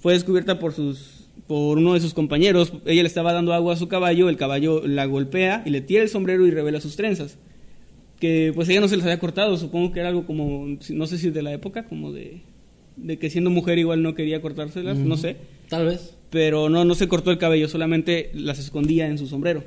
Fue 0.00 0.14
descubierta 0.14 0.58
por, 0.58 0.72
sus, 0.72 1.21
por 1.52 1.76
uno 1.76 1.92
de 1.92 2.00
sus 2.00 2.14
compañeros. 2.14 2.72
Ella 2.86 3.02
le 3.02 3.06
estaba 3.06 3.34
dando 3.34 3.52
agua 3.52 3.74
a 3.74 3.76
su 3.76 3.86
caballo, 3.86 4.30
el 4.30 4.38
caballo 4.38 4.86
la 4.86 5.04
golpea 5.04 5.62
y 5.66 5.68
le 5.68 5.82
tira 5.82 6.02
el 6.02 6.08
sombrero 6.08 6.46
y 6.46 6.50
revela 6.50 6.80
sus 6.80 6.96
trenzas. 6.96 7.36
Que 8.18 8.52
pues 8.54 8.70
ella 8.70 8.80
no 8.80 8.88
se 8.88 8.96
las 8.96 9.04
había 9.04 9.18
cortado, 9.18 9.58
supongo 9.58 9.92
que 9.92 10.00
era 10.00 10.08
algo 10.08 10.24
como, 10.24 10.78
no 10.88 11.06
sé 11.06 11.18
si 11.18 11.28
de 11.28 11.42
la 11.42 11.52
época, 11.52 11.84
como 11.84 12.10
de 12.10 12.40
de 12.96 13.18
que 13.18 13.28
siendo 13.28 13.50
mujer 13.50 13.78
igual 13.78 14.02
no 14.02 14.14
quería 14.14 14.40
cortárselas, 14.40 14.96
no 14.96 15.18
sé. 15.18 15.36
Tal 15.68 15.84
vez. 15.84 16.16
Pero 16.30 16.70
no, 16.70 16.86
no 16.86 16.94
se 16.94 17.06
cortó 17.06 17.30
el 17.30 17.36
cabello, 17.36 17.68
solamente 17.68 18.30
las 18.32 18.58
escondía 18.58 19.06
en 19.08 19.18
su 19.18 19.26
sombrero. 19.26 19.62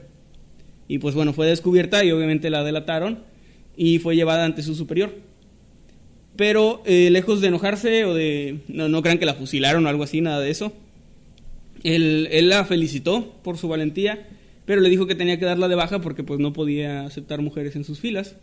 Y 0.88 0.98
pues 0.98 1.14
bueno, 1.14 1.34
fue 1.34 1.46
descubierta 1.46 2.04
y 2.04 2.12
obviamente 2.12 2.50
la 2.50 2.64
delataron 2.64 3.20
y 3.78 4.00
fue 4.00 4.16
llevada 4.16 4.44
ante 4.44 4.64
su 4.64 4.74
superior. 4.74 5.14
Pero 6.36 6.82
eh, 6.88 7.10
lejos 7.12 7.42
de 7.42 7.50
enojarse 7.50 8.06
o 8.06 8.16
de... 8.16 8.62
No, 8.70 8.90
no 8.90 9.04
crean 9.04 9.20
que 9.20 9.28
la 9.28 9.36
fusilaron 9.36 9.86
o 9.86 9.90
algo 9.90 10.02
así, 10.02 10.20
nada 10.22 10.40
de 10.40 10.50
eso. 10.50 10.74
Él, 11.86 12.28
él 12.32 12.50
la 12.50 12.66
felicitó 12.66 13.36
por 13.44 13.58
su 13.58 13.68
valentía, 13.68 14.28
pero 14.66 14.82
le 14.82 14.90
dijo 14.90 15.08
que 15.08 15.16
tenía 15.16 15.40
que 15.40 15.46
darla 15.46 15.68
de 15.68 15.76
baja 15.76 16.02
porque 16.02 16.24
pues 16.24 16.40
no 16.40 16.54
podía 16.54 17.06
aceptar 17.06 17.42
mujeres 17.42 17.76
en 17.76 17.84
sus 17.84 18.00
filas 18.00 18.36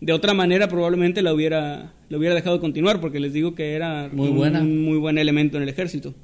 de 0.00 0.12
otra 0.12 0.34
manera 0.34 0.68
probablemente 0.68 1.22
la 1.22 1.34
hubiera, 1.34 1.92
la 2.08 2.18
hubiera 2.18 2.34
dejado 2.34 2.60
continuar 2.60 3.00
porque 3.00 3.20
les 3.20 3.32
digo 3.32 3.54
que 3.54 3.74
era 3.74 4.08
muy 4.12 4.30
buena. 4.30 4.60
un, 4.60 4.82
muy 4.82 4.98
buen 4.98 5.18
elemento 5.18 5.58
en 5.58 5.62
el 5.62 5.68
ejército. 5.68 6.14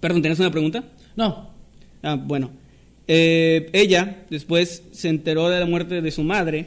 Perdón, 0.00 0.22
¿tienes 0.22 0.40
una 0.40 0.50
pregunta? 0.50 0.84
No. 1.16 1.50
Ah, 2.02 2.16
bueno. 2.16 2.50
Eh, 3.06 3.70
ella 3.72 4.24
después 4.28 4.82
se 4.90 5.08
enteró 5.08 5.48
de 5.48 5.60
la 5.60 5.66
muerte 5.66 6.02
de 6.02 6.10
su 6.10 6.24
madre, 6.24 6.66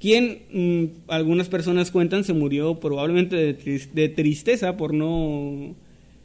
quien 0.00 0.42
mm, 0.52 1.10
algunas 1.10 1.48
personas 1.48 1.90
cuentan 1.90 2.24
se 2.24 2.32
murió 2.32 2.80
probablemente 2.80 3.36
de, 3.36 4.08
tristeza 4.08 4.76
por 4.76 4.94
no, 4.94 5.74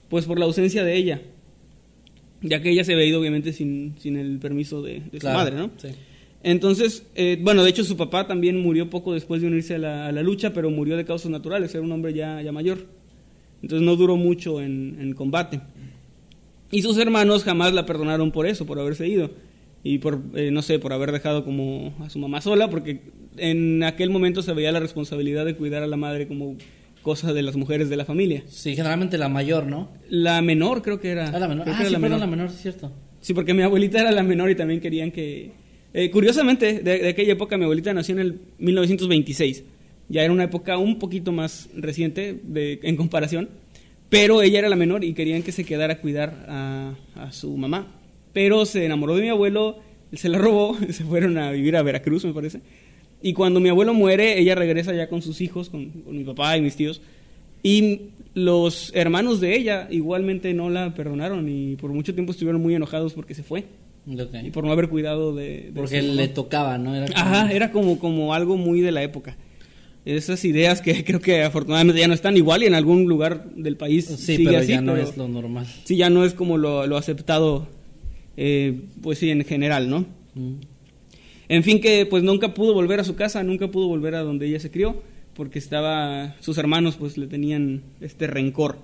pues 0.10 0.26
por 0.26 0.40
la 0.40 0.46
ausencia 0.46 0.84
de 0.84 0.96
ella, 0.96 1.22
ya 2.42 2.62
que 2.62 2.72
ella 2.72 2.84
se 2.84 2.94
había 2.94 3.06
ido 3.06 3.20
obviamente 3.20 3.54
sin, 3.54 3.96
sin 4.00 4.18
el 4.18 4.40
permiso 4.40 4.82
de, 4.82 5.04
su 5.20 5.28
madre, 5.28 5.56
¿no? 5.56 5.72
Sí. 5.78 5.90
Entonces, 6.44 7.06
eh, 7.16 7.38
bueno, 7.40 7.64
de 7.64 7.70
hecho 7.70 7.84
su 7.84 7.96
papá 7.98 8.26
también 8.28 8.60
murió 8.60 8.90
poco 8.90 9.14
después 9.14 9.42
de 9.42 9.48
unirse 9.48 9.76
a 9.76 9.78
la, 9.78 10.24
lucha, 10.24 10.54
pero 10.54 10.72
murió 10.72 10.98
de 10.98 11.06
causas 11.06 11.30
naturales, 11.30 11.74
era 11.74 11.84
un 11.84 11.92
hombre 11.92 12.14
ya, 12.14 12.42
ya 12.42 12.52
mayor. 12.52 12.88
Entonces 13.62 13.86
no 13.86 13.96
duró 13.96 14.16
mucho 14.16 14.60
en, 14.60 15.14
combate. 15.16 15.62
Y 16.72 16.82
sus 16.82 16.98
hermanos 16.98 17.44
jamás 17.44 17.74
la 17.74 17.86
perdonaron 17.86 18.32
por 18.32 18.48
eso, 18.48 18.66
por 18.66 18.80
haberse 18.80 19.08
ido. 19.08 19.30
Y 19.84 20.00
por, 20.00 20.22
eh, 20.36 20.52
no 20.52 20.62
sé, 20.62 20.80
por 20.80 20.94
haber 20.94 21.12
dejado 21.12 21.44
como 21.44 21.94
a 22.00 22.10
su 22.10 22.18
mamá 22.18 22.42
sola, 22.42 22.70
porque 22.70 23.02
en 23.38 23.84
aquel 23.84 24.10
momento 24.10 24.42
se 24.42 24.54
veía 24.54 24.72
la 24.72 24.80
responsabilidad 24.80 25.46
de 25.46 25.56
cuidar 25.56 25.84
a 25.84 25.88
la 25.88 25.98
madre 25.98 26.28
como 26.28 26.56
cosa 27.02 27.34
de 27.34 27.42
las 27.42 27.56
mujeres 27.56 27.90
de 27.90 27.98
la 27.98 28.06
familia. 28.06 28.44
Sí, 28.48 28.76
generalmente 28.76 29.18
la 29.18 29.30
mayor, 29.30 29.66
¿no? 29.66 29.90
La 30.10 30.42
menor 30.42 30.82
creo 30.82 31.00
que 31.00 31.10
era. 31.10 31.30
Ah, 31.30 31.40
la 31.40 31.48
menor. 31.48 31.68
ah, 31.70 31.84
sí, 31.84 31.92
la 31.92 32.00
menor. 32.00 32.20
la 32.20 32.28
menor, 32.28 32.48
es 32.48 32.62
cierto. 32.62 32.92
Sí, 33.22 33.34
porque 33.34 33.54
mi 33.54 33.62
abuelita 33.62 34.00
era 34.00 34.12
la 34.12 34.24
menor 34.24 34.50
y 34.50 34.56
también 34.56 34.80
querían 34.80 35.12
que, 35.12 35.52
eh, 35.94 36.10
curiosamente, 36.10 36.80
de, 36.80 37.10
aquella 37.10 37.34
época 37.34 37.58
mi 37.58 37.64
abuelita 37.66 37.94
nació 37.94 38.16
en 38.16 38.22
el 38.22 38.40
1926. 38.58 39.64
Ya 40.10 40.24
era 40.24 40.34
una 40.34 40.44
época 40.44 40.78
un 40.78 41.00
poquito 41.00 41.32
más 41.32 41.70
reciente 41.76 42.40
de, 42.44 42.80
en 42.84 42.96
comparación, 42.96 43.50
pero 44.10 44.42
ella 44.42 44.60
era 44.60 44.70
la 44.70 44.76
menor 44.76 45.04
y 45.04 45.14
querían 45.14 45.44
que 45.44 45.52
se 45.52 45.64
quedara 45.64 45.94
a 45.94 45.98
cuidar 46.00 46.46
a, 46.50 46.96
su 47.32 47.56
mamá. 47.56 47.96
Pero 48.34 48.66
se 48.66 48.86
enamoró 48.86 49.16
de 49.16 49.22
mi 49.22 49.30
abuelo, 49.30 49.80
se 50.14 50.28
la 50.28 50.38
robó, 50.38 50.78
se 50.90 51.04
fueron 51.04 51.38
a 51.38 51.52
vivir 51.52 51.78
a 51.78 51.84
Veracruz, 51.84 52.26
me 52.26 52.34
parece. 52.34 52.62
Y 53.22 53.34
cuando 53.34 53.60
mi 53.60 53.70
abuelo 53.70 53.94
muere, 53.94 54.40
ella 54.40 54.56
regresa 54.56 54.94
ya 54.94 55.08
con 55.08 55.22
sus 55.22 55.42
hijos, 55.42 55.70
con, 55.70 55.90
con 55.90 56.18
mi 56.18 56.24
papá 56.24 56.58
y 56.58 56.62
mis 56.62 56.76
tíos. 56.76 57.02
Y 57.64 58.02
los 58.34 58.92
hermanos 58.96 59.40
de 59.42 59.56
ella 59.56 59.88
igualmente 59.92 60.54
no 60.54 60.70
la 60.70 60.94
perdonaron 60.94 61.50
y 61.50 61.76
por 61.76 61.92
mucho 61.92 62.14
tiempo 62.14 62.32
estuvieron 62.32 62.62
muy 62.62 62.76
enojados 62.76 63.14
porque 63.14 63.36
se 63.36 63.44
fue. 63.44 63.66
Y 64.44 64.50
por 64.50 64.64
no 64.64 64.72
haber 64.72 64.90
cuidado 64.90 65.36
de... 65.36 65.72
Porque 65.76 66.02
le 66.02 66.28
tocaba, 66.28 66.78
¿no? 66.78 66.96
Era 66.96 67.08
como... 67.08 67.20
Ajá, 67.20 67.52
era 67.52 67.72
como, 67.72 68.00
como 68.00 68.34
algo 68.34 68.58
muy 68.58 68.82
de 68.82 68.92
la 68.92 69.04
época. 69.04 69.38
Esas 70.06 70.44
ideas 70.44 70.82
que 70.82 71.04
creo 71.06 71.22
que 71.22 71.44
afortunadamente 71.44 72.02
ya 72.02 72.08
no 72.08 72.16
están 72.16 72.36
igual 72.36 72.64
y 72.64 72.66
en 72.66 72.74
algún 72.74 73.06
lugar 73.06 73.52
del 73.56 73.78
país 73.78 74.06
sí, 74.06 74.44
pero 74.44 74.64
ya 74.64 74.82
no 74.82 74.98
es 74.98 75.18
lo 75.18 75.28
normal. 75.28 75.68
Sí, 75.84 75.98
ya 75.98 76.10
no 76.10 76.26
es 76.26 76.34
como 76.34 76.58
lo, 76.58 76.88
lo 76.88 76.98
aceptado, 76.98 77.68
eh, 78.38 78.82
pues 79.04 79.20
sí, 79.20 79.30
en 79.30 79.46
general, 79.46 79.90
¿no? 79.90 80.06
Mm. 80.34 80.54
En 81.52 81.66
fin, 81.66 81.82
que 81.82 82.06
pues 82.06 82.24
nunca 82.24 82.54
pudo 82.54 82.74
volver 82.74 83.02
a 83.02 83.04
su 83.04 83.16
casa, 83.16 83.44
nunca 83.44 83.68
pudo 83.68 83.90
volver 83.90 84.16
a 84.16 84.22
donde 84.22 84.48
ella 84.48 84.62
se 84.62 84.72
crió, 84.72 85.02
porque 85.34 85.60
estaba, 85.60 86.38
sus 86.40 86.58
hermanos 86.58 86.96
pues 86.96 87.18
le 87.18 87.28
tenían 87.28 87.82
este 88.00 88.26
rencor. 88.26 88.78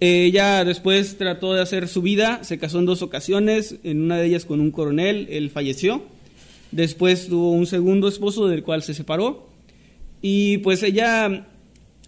Ella 0.00 0.64
después 0.64 1.18
trató 1.18 1.52
de 1.52 1.60
hacer 1.60 1.86
su 1.86 2.00
vida, 2.00 2.42
se 2.44 2.56
casó 2.56 2.78
en 2.78 2.86
dos 2.86 3.02
ocasiones, 3.02 3.76
en 3.84 4.00
una 4.00 4.16
de 4.16 4.24
ellas 4.24 4.46
con 4.46 4.58
un 4.62 4.70
coronel, 4.70 5.26
él 5.28 5.50
falleció. 5.50 6.04
Después 6.70 7.28
tuvo 7.28 7.50
un 7.50 7.66
segundo 7.66 8.08
esposo 8.08 8.48
del 8.48 8.62
cual 8.62 8.82
se 8.82 8.94
separó. 8.94 9.46
Y 10.22 10.56
pues 10.58 10.82
ella 10.82 11.46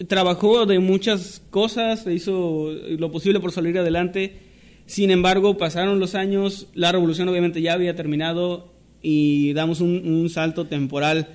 trabajó 0.08 0.64
de 0.64 0.78
muchas 0.78 1.42
cosas, 1.50 2.06
hizo 2.06 2.72
lo 2.72 3.12
posible 3.12 3.38
por 3.40 3.52
salir 3.52 3.76
adelante. 3.78 4.32
Sin 4.86 5.10
embargo, 5.10 5.58
pasaron 5.58 6.00
los 6.00 6.14
años, 6.14 6.68
la 6.72 6.90
revolución 6.90 7.28
obviamente 7.28 7.60
ya 7.60 7.74
había 7.74 7.94
terminado 7.94 8.74
y 9.08 9.52
damos 9.52 9.80
un, 9.80 10.28
salto 10.30 10.66
temporal 10.66 11.28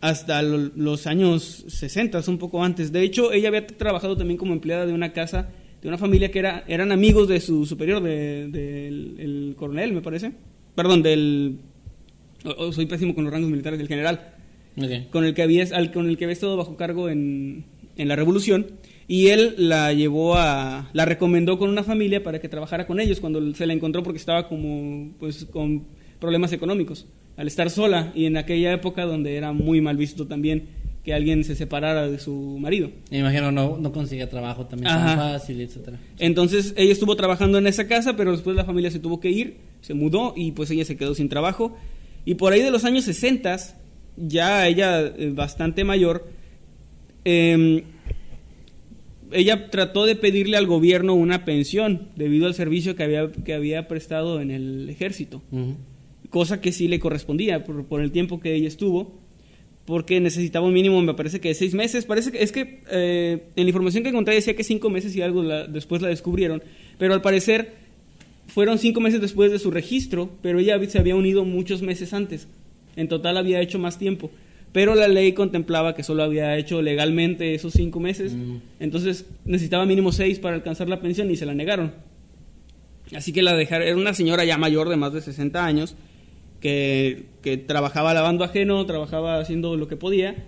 hasta 0.00 0.40
los 0.40 1.06
años 1.06 1.66
60, 1.68 2.22
un 2.28 2.38
poco 2.38 2.64
antes. 2.64 2.92
De 2.92 3.02
hecho, 3.02 3.30
ella 3.30 3.48
había 3.48 3.66
trabajado 3.66 4.16
también 4.16 4.38
como 4.38 4.54
empleada 4.54 4.86
de 4.86 4.94
una 4.94 5.12
casa 5.12 5.50
de 5.82 5.88
una 5.88 5.98
familia 5.98 6.30
que 6.30 6.38
era, 6.38 6.64
eran 6.66 6.92
amigos 6.92 7.28
de 7.28 7.40
su 7.40 7.66
superior, 7.66 8.02
del 8.02 8.52
de, 8.52 9.54
coronel, 9.58 9.92
me 9.92 10.00
parece. 10.00 10.32
Perdón, 10.74 11.02
del... 11.02 11.58
soy 12.72 12.86
pésimo 12.86 13.14
con 13.14 13.24
los 13.24 13.32
rangos 13.34 13.50
militares, 13.50 13.78
del 13.78 13.88
general. 13.88 14.32
Con, 15.10 15.26
el 15.26 15.34
que 15.34 15.42
había, 15.42 15.66
con 15.92 16.08
el 16.08 16.16
que 16.16 16.24
había 16.24 16.32
estado 16.32 16.56
bajo 16.56 16.78
cargo 16.78 17.10
en, 17.10 17.66
en 17.98 18.08
la 18.08 18.16
revolución. 18.16 18.78
Y 19.08 19.26
él 19.26 19.56
la 19.58 19.92
llevó 19.92 20.36
a... 20.36 20.88
La 20.94 21.04
recomendó 21.04 21.58
con 21.58 21.68
una 21.68 21.82
familia 21.82 22.22
para 22.22 22.40
que 22.40 22.48
trabajara 22.48 22.86
con 22.86 22.98
ellos 22.98 23.20
cuando 23.20 23.54
se 23.54 23.66
la 23.66 23.74
encontró 23.74 24.02
porque 24.02 24.18
estaba 24.18 24.48
como... 24.48 25.12
Pues 25.18 25.44
con 25.44 25.84
problemas 26.24 26.54
económicos. 26.54 27.06
Al 27.36 27.46
estar 27.48 27.68
sola 27.68 28.10
y 28.14 28.24
en 28.24 28.38
aquella 28.38 28.72
época 28.72 29.04
donde 29.04 29.36
era 29.36 29.52
muy 29.52 29.82
mal 29.82 29.98
visto 29.98 30.26
también 30.26 30.68
que 31.04 31.12
alguien 31.12 31.44
se 31.44 31.54
separara 31.54 32.08
de 32.10 32.18
su 32.18 32.32
marido. 32.58 32.90
Me 33.10 33.18
imagino 33.18 33.52
no, 33.52 33.76
no 33.76 33.92
consigue 33.92 34.26
trabajo 34.26 34.64
también 34.64 34.90
tan 34.90 35.18
fácil, 35.18 35.60
etcétera. 35.60 36.00
Entonces 36.18 36.72
ella 36.78 36.92
estuvo 36.92 37.14
trabajando 37.14 37.58
en 37.58 37.66
esa 37.66 37.86
casa, 37.86 38.16
pero 38.16 38.32
después 38.32 38.56
la 38.56 38.64
familia 38.64 38.90
se 38.90 39.00
tuvo 39.00 39.20
que 39.20 39.30
ir, 39.30 39.58
se 39.82 39.92
mudó 39.92 40.32
y 40.34 40.52
pues 40.52 40.70
ella 40.70 40.86
se 40.86 40.96
quedó 40.96 41.14
sin 41.14 41.28
trabajo. 41.28 41.76
Y 42.24 42.36
por 42.36 42.54
ahí 42.54 42.62
de 42.62 42.70
los 42.70 42.86
años 42.86 43.04
60, 43.04 43.58
ya 44.16 44.66
ella 44.66 45.00
eh, 45.02 45.30
bastante 45.34 45.84
mayor, 45.84 46.26
em, 47.24 47.82
ella 49.30 49.68
trató 49.68 50.06
de 50.06 50.16
pedirle 50.16 50.56
al 50.56 50.66
gobierno 50.66 51.12
una 51.12 51.44
pensión 51.44 52.08
debido 52.16 52.46
al 52.46 52.54
servicio 52.54 52.96
que 52.96 53.02
había, 53.02 53.30
que 53.30 53.52
había 53.52 53.88
prestado 53.88 54.40
en 54.40 54.50
el 54.50 54.88
ejército, 54.88 55.42
cosa 56.34 56.60
que 56.60 56.72
sí 56.72 56.88
le 56.88 56.98
correspondía 56.98 57.62
por, 57.62 58.00
el 58.00 58.10
tiempo 58.10 58.40
que 58.40 58.56
ella 58.56 58.66
estuvo, 58.66 59.20
porque 59.84 60.18
necesitaba 60.18 60.66
un 60.66 60.74
mínimo, 60.74 61.00
me 61.00 61.14
parece 61.14 61.40
que 61.40 61.46
de 61.46 61.54
seis 61.54 61.74
meses, 61.74 62.06
parece 62.06 62.32
que 62.32 62.42
es 62.42 62.50
que 62.50 62.80
eh, 62.90 63.44
en 63.54 63.62
la 63.62 63.68
información 63.68 64.02
que 64.02 64.08
encontré 64.08 64.34
decía 64.34 64.56
que 64.56 64.64
cinco 64.64 64.90
meses 64.90 65.14
y 65.14 65.22
algo 65.22 65.44
después 65.44 66.02
la 66.02 66.08
descubrieron, 66.08 66.60
pero 66.98 67.14
al 67.14 67.22
parecer 67.22 67.74
fueron 68.48 68.80
cinco 68.80 69.00
meses 69.00 69.20
después 69.20 69.52
de 69.52 69.60
su 69.60 69.70
registro, 69.70 70.28
pero 70.42 70.58
ella 70.58 70.76
se 70.88 70.98
había 70.98 71.14
unido 71.14 71.44
muchos 71.44 71.82
meses 71.82 72.12
antes, 72.12 72.48
en 72.96 73.06
total 73.06 73.36
había 73.36 73.60
hecho 73.60 73.78
más 73.78 73.96
tiempo 73.96 74.32
pero 74.72 74.96
la 74.96 75.06
ley 75.06 75.34
contemplaba 75.34 75.94
que 75.94 76.02
solo 76.02 76.24
había 76.24 76.58
hecho 76.58 76.82
legalmente 76.82 77.54
esos 77.54 77.74
cinco 77.74 78.00
meses, 78.00 78.32
mm. 78.32 78.56
entonces 78.80 79.24
necesitaba 79.44 79.86
mínimo 79.86 80.10
seis 80.10 80.40
para 80.40 80.56
alcanzar 80.56 80.88
la 80.88 81.00
pensión 81.00 81.30
y 81.30 81.36
se 81.36 81.46
la 81.46 81.54
negaron. 81.54 81.92
Así 83.14 83.32
que 83.32 83.42
la 83.42 83.54
dejaron, 83.54 83.86
era 83.86 83.96
una 83.96 84.14
señora 84.14 84.44
ya 84.44 84.58
mayor 84.58 84.88
de 84.88 84.96
más 84.96 85.12
de 85.12 85.20
60 85.20 85.64
años, 85.64 85.94
que, 86.64 87.26
que 87.42 87.58
trabajaba 87.58 88.14
lavando 88.14 88.42
ajeno, 88.42 88.86
trabajaba 88.86 89.38
haciendo 89.38 89.76
lo 89.76 89.86
que 89.86 89.96
podía, 89.96 90.46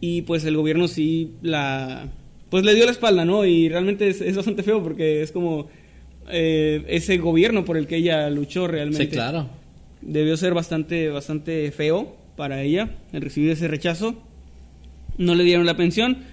y 0.00 0.22
pues 0.22 0.44
el 0.44 0.56
gobierno 0.56 0.88
sí 0.88 1.30
la, 1.42 2.08
pues 2.50 2.64
le 2.64 2.74
dio 2.74 2.86
la 2.86 2.90
espalda, 2.90 3.24
¿no? 3.24 3.44
Y 3.44 3.68
realmente 3.68 4.08
es, 4.08 4.34
bastante 4.34 4.64
feo 4.64 4.82
porque 4.82 5.22
es 5.22 5.30
como 5.30 5.68
eh, 6.28 6.84
ese 6.88 7.18
gobierno 7.18 7.64
por 7.64 7.76
el 7.76 7.86
que 7.86 7.98
ella 7.98 8.28
luchó 8.30 8.66
realmente. 8.66 9.04
Sí, 9.04 9.10
claro. 9.12 9.46
Debió 10.02 10.36
ser 10.36 10.54
bastante, 10.54 11.08
bastante 11.10 11.70
feo 11.70 12.16
para 12.36 12.60
ella 12.60 12.96
el 13.12 13.22
recibir 13.22 13.50
ese 13.50 13.68
rechazo. 13.68 14.16
No 15.18 15.36
le 15.36 15.44
dieron 15.44 15.66
la 15.66 15.76
pensión 15.76 16.24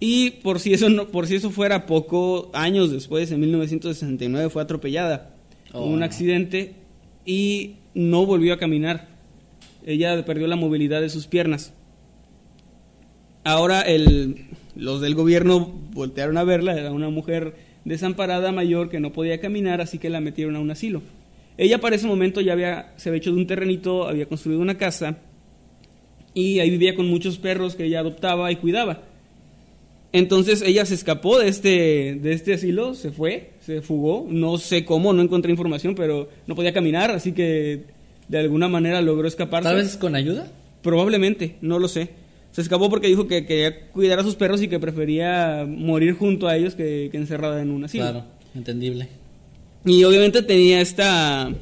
y 0.00 0.30
por 0.42 0.58
si 0.58 0.74
eso 0.74 0.88
no, 0.88 1.06
por 1.06 1.28
si 1.28 1.36
eso 1.36 1.52
fuera 1.52 1.86
poco 1.86 2.50
años 2.54 2.90
después, 2.90 3.30
en 3.30 3.38
1969 3.38 4.50
fue 4.50 4.62
atropellada. 4.62 5.30
Oh, 5.72 5.86
un 5.86 6.02
accidente 6.02 6.74
y 7.24 7.76
no 7.94 8.26
volvió 8.26 8.54
a 8.54 8.58
caminar. 8.58 9.08
Ella 9.86 10.24
perdió 10.24 10.46
la 10.46 10.56
movilidad 10.56 11.00
de 11.00 11.08
sus 11.08 11.26
piernas. 11.26 11.72
Ahora 13.44 13.84
los 14.74 15.00
del 15.00 15.14
gobierno 15.14 15.72
voltearon 15.92 16.38
a 16.38 16.44
verla, 16.44 16.74
era 16.74 16.92
una 16.92 17.10
mujer 17.10 17.54
desamparada 17.84 18.52
mayor 18.52 18.88
que 18.88 19.00
no 19.00 19.12
podía 19.12 19.40
caminar, 19.40 19.80
así 19.80 19.98
que 19.98 20.10
la 20.10 20.20
metieron 20.20 20.56
a 20.56 20.60
un 20.60 20.70
asilo. 20.70 21.02
Ella 21.56 21.78
para 21.78 21.96
ese 21.96 22.06
momento 22.06 22.40
ya 22.40 22.54
había, 22.54 22.92
se 22.96 23.08
había 23.08 23.18
hecho 23.18 23.32
de 23.32 23.36
un 23.36 23.46
terrenito, 23.46 24.08
había 24.08 24.26
construido 24.26 24.60
una 24.60 24.76
casa 24.76 25.18
y 26.32 26.58
ahí 26.58 26.70
vivía 26.70 26.96
con 26.96 27.06
muchos 27.08 27.38
perros 27.38 27.76
que 27.76 27.84
ella 27.84 28.00
adoptaba 28.00 28.50
y 28.50 28.56
cuidaba. 28.56 29.02
Entonces 30.14 30.62
ella 30.62 30.86
se 30.86 30.94
escapó 30.94 31.40
de 31.40 31.48
este, 31.48 32.20
de 32.22 32.32
este 32.32 32.54
asilo, 32.54 32.94
se 32.94 33.10
fue, 33.10 33.50
se 33.58 33.82
fugó, 33.82 34.24
no 34.30 34.58
sé 34.58 34.84
cómo, 34.84 35.12
no 35.12 35.20
encontré 35.20 35.50
información, 35.50 35.96
pero 35.96 36.28
no 36.46 36.54
podía 36.54 36.72
caminar, 36.72 37.10
así 37.10 37.32
que 37.32 37.82
de 38.28 38.38
alguna 38.38 38.68
manera 38.68 39.02
logró 39.02 39.26
escaparse. 39.26 39.68
¿Tal 39.68 39.74
vez 39.74 39.96
con 39.96 40.14
ayuda? 40.14 40.46
Probablemente, 40.82 41.56
no 41.62 41.80
lo 41.80 41.88
sé. 41.88 42.10
Se 42.52 42.60
escapó 42.60 42.88
porque 42.88 43.08
dijo 43.08 43.26
que 43.26 43.44
quería 43.44 43.88
cuidar 43.90 44.20
a 44.20 44.22
sus 44.22 44.36
perros 44.36 44.62
y 44.62 44.68
que 44.68 44.78
prefería 44.78 45.66
morir 45.66 46.14
junto 46.14 46.46
a 46.46 46.56
ellos 46.56 46.76
que, 46.76 47.08
que 47.10 47.16
encerrada 47.16 47.60
en 47.60 47.72
un 47.72 47.82
asilo. 47.82 48.04
Claro, 48.04 48.24
entendible. 48.54 49.08
Y 49.84 50.04
obviamente 50.04 50.42
tenía 50.42 50.80
esta 50.80 51.52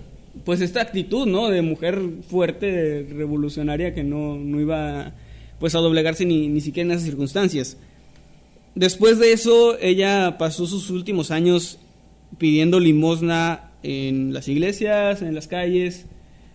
pues 0.44 0.60
esta 0.60 0.82
actitud, 0.82 1.26
¿no? 1.26 1.48
De 1.48 1.62
mujer 1.62 2.02
fuerte, 2.28 3.06
revolucionaria, 3.14 3.94
que 3.94 4.04
no, 4.04 4.36
no 4.36 4.60
iba 4.60 5.14
pues 5.58 5.74
a 5.74 5.78
doblegarse 5.78 6.26
ni, 6.26 6.48
ni 6.48 6.60
siquiera 6.60 6.88
en 6.88 6.92
esas 6.92 7.06
circunstancias. 7.06 7.78
Después 8.74 9.18
de 9.18 9.32
eso, 9.32 9.78
ella 9.78 10.38
pasó 10.38 10.66
sus 10.66 10.90
últimos 10.90 11.30
años 11.30 11.78
pidiendo 12.38 12.80
limosna 12.80 13.72
en 13.82 14.32
las 14.32 14.48
iglesias, 14.48 15.22
en 15.22 15.34
las 15.34 15.48
calles, 15.48 16.06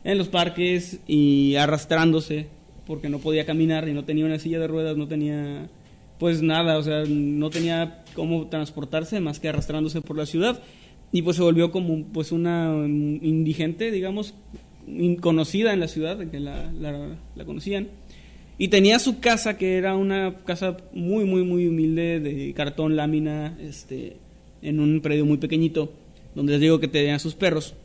en 0.04 0.18
los 0.18 0.28
parques 0.28 1.00
y 1.08 1.56
arrastrándose 1.56 2.48
porque 2.88 3.10
no 3.10 3.20
podía 3.20 3.46
caminar 3.46 3.88
y 3.90 3.94
no 3.94 4.06
tenía 4.06 4.26
una 4.26 4.40
silla 4.40 4.60
de 4.60 4.68
ruedas, 4.68 4.96
no 4.96 5.08
tenía 5.08 5.70
pues 6.18 6.42
nada, 6.42 6.78
o 6.78 6.84
sea, 6.84 7.04
no 7.08 7.50
tenía 7.50 8.04
cómo 8.16 8.48
transportarse 8.48 9.20
más 9.20 9.40
que 9.40 9.50
arrastrándose 9.50 10.02
por 10.02 10.18
la 10.18 10.26
ciudad 10.26 10.64
y 11.12 11.22
pues 11.22 11.36
se 11.36 11.44
volvió 11.44 11.72
como 11.72 12.06
pues 12.06 12.32
una 12.32 12.74
indigente, 12.88 13.92
digamos, 13.92 14.34
conocida 15.22 15.74
en 15.74 15.80
la 15.80 15.88
ciudad, 15.88 16.18
que 16.30 16.40
la, 16.40 16.72
la, 16.72 17.46
conocían. 17.46 17.90
Y 18.58 18.70
tenía 18.70 19.00
su 19.00 19.20
casa, 19.20 19.58
que 19.58 19.78
era 19.78 19.96
una 19.96 20.38
casa 20.46 20.78
muy, 20.94 21.26
muy, 21.26 21.44
muy 21.44 21.68
humilde, 21.68 22.20
de 22.20 22.54
cartón, 22.54 22.96
lámina, 22.96 23.58
este, 23.62 24.18
en 24.62 24.80
un 24.80 25.02
predio 25.02 25.26
muy 25.26 25.38
pequeñito, 25.38 25.92
donde 26.34 26.54
les 26.54 26.62
digo 26.62 26.80
que 26.80 26.88
tenía 26.88 27.20
sus 27.20 27.36
perros. 27.36 27.76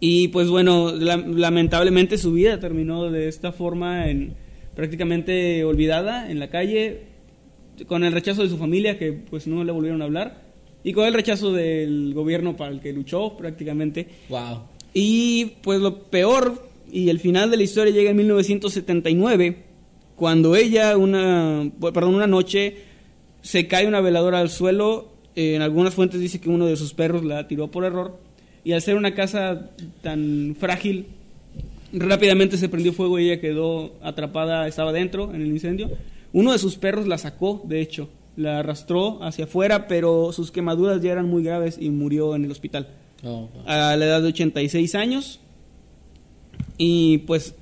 Y 0.00 0.28
pues 0.28 0.48
bueno, 0.48 0.92
lamentablemente 0.92 2.18
su 2.18 2.32
vida 2.32 2.58
terminó 2.58 3.10
de 3.10 3.28
esta 3.28 3.52
forma, 3.52 4.08
en, 4.08 4.34
prácticamente 4.74 5.62
olvidada 5.64 6.30
en 6.30 6.40
la 6.40 6.48
calle, 6.48 7.02
con 7.86 8.02
el 8.02 8.12
rechazo 8.12 8.42
de 8.42 8.48
su 8.48 8.56
familia, 8.56 8.98
que 8.98 9.12
pues 9.12 9.46
no 9.46 9.62
le 9.62 9.72
volvieron 9.72 10.02
a 10.02 10.06
hablar 10.06 10.50
y 10.82 10.92
con 10.92 11.06
el 11.06 11.14
rechazo 11.14 11.52
del 11.52 12.14
gobierno 12.14 12.56
para 12.56 12.72
el 12.72 12.80
que 12.80 12.92
luchó 12.92 13.36
prácticamente. 13.36 14.08
Wow. 14.28 14.62
Y 14.94 15.52
pues 15.62 15.80
lo 15.80 16.04
peor 16.04 16.69
y 16.92 17.08
el 17.08 17.20
final 17.20 17.50
de 17.50 17.56
la 17.56 17.62
historia 17.62 17.92
llega 17.92 18.10
en 18.10 18.16
1979 18.16 19.64
cuando 20.16 20.54
ella 20.56 20.96
una 20.96 21.70
perdón, 21.80 22.14
una 22.14 22.26
noche 22.26 22.76
se 23.42 23.66
cae 23.66 23.86
una 23.86 24.00
veladora 24.00 24.40
al 24.40 24.50
suelo, 24.50 25.14
en 25.34 25.62
algunas 25.62 25.94
fuentes 25.94 26.20
dice 26.20 26.40
que 26.40 26.50
uno 26.50 26.66
de 26.66 26.76
sus 26.76 26.92
perros 26.92 27.24
la 27.24 27.48
tiró 27.48 27.70
por 27.70 27.84
error 27.84 28.18
y 28.64 28.72
al 28.72 28.82
ser 28.82 28.96
una 28.96 29.14
casa 29.14 29.70
tan 30.02 30.56
frágil 30.58 31.06
rápidamente 31.92 32.56
se 32.56 32.68
prendió 32.68 32.92
fuego 32.92 33.18
y 33.18 33.30
ella 33.30 33.40
quedó 33.40 33.94
atrapada, 34.02 34.68
estaba 34.68 34.92
dentro 34.92 35.34
en 35.34 35.42
el 35.42 35.48
incendio. 35.48 35.90
Uno 36.32 36.52
de 36.52 36.58
sus 36.58 36.76
perros 36.76 37.08
la 37.08 37.18
sacó, 37.18 37.62
de 37.64 37.80
hecho, 37.80 38.08
la 38.36 38.60
arrastró 38.60 39.22
hacia 39.22 39.44
afuera, 39.44 39.88
pero 39.88 40.32
sus 40.32 40.50
quemaduras 40.50 41.02
ya 41.02 41.12
eran 41.12 41.28
muy 41.28 41.42
graves 41.42 41.76
y 41.80 41.90
murió 41.90 42.36
en 42.36 42.44
el 42.44 42.50
hospital. 42.50 42.88
Oh, 43.24 43.48
a 43.66 43.96
la 43.96 44.04
edad 44.04 44.22
de 44.22 44.28
86 44.28 44.94
años. 44.94 45.40
Y 46.76 47.18
pues 47.18 47.54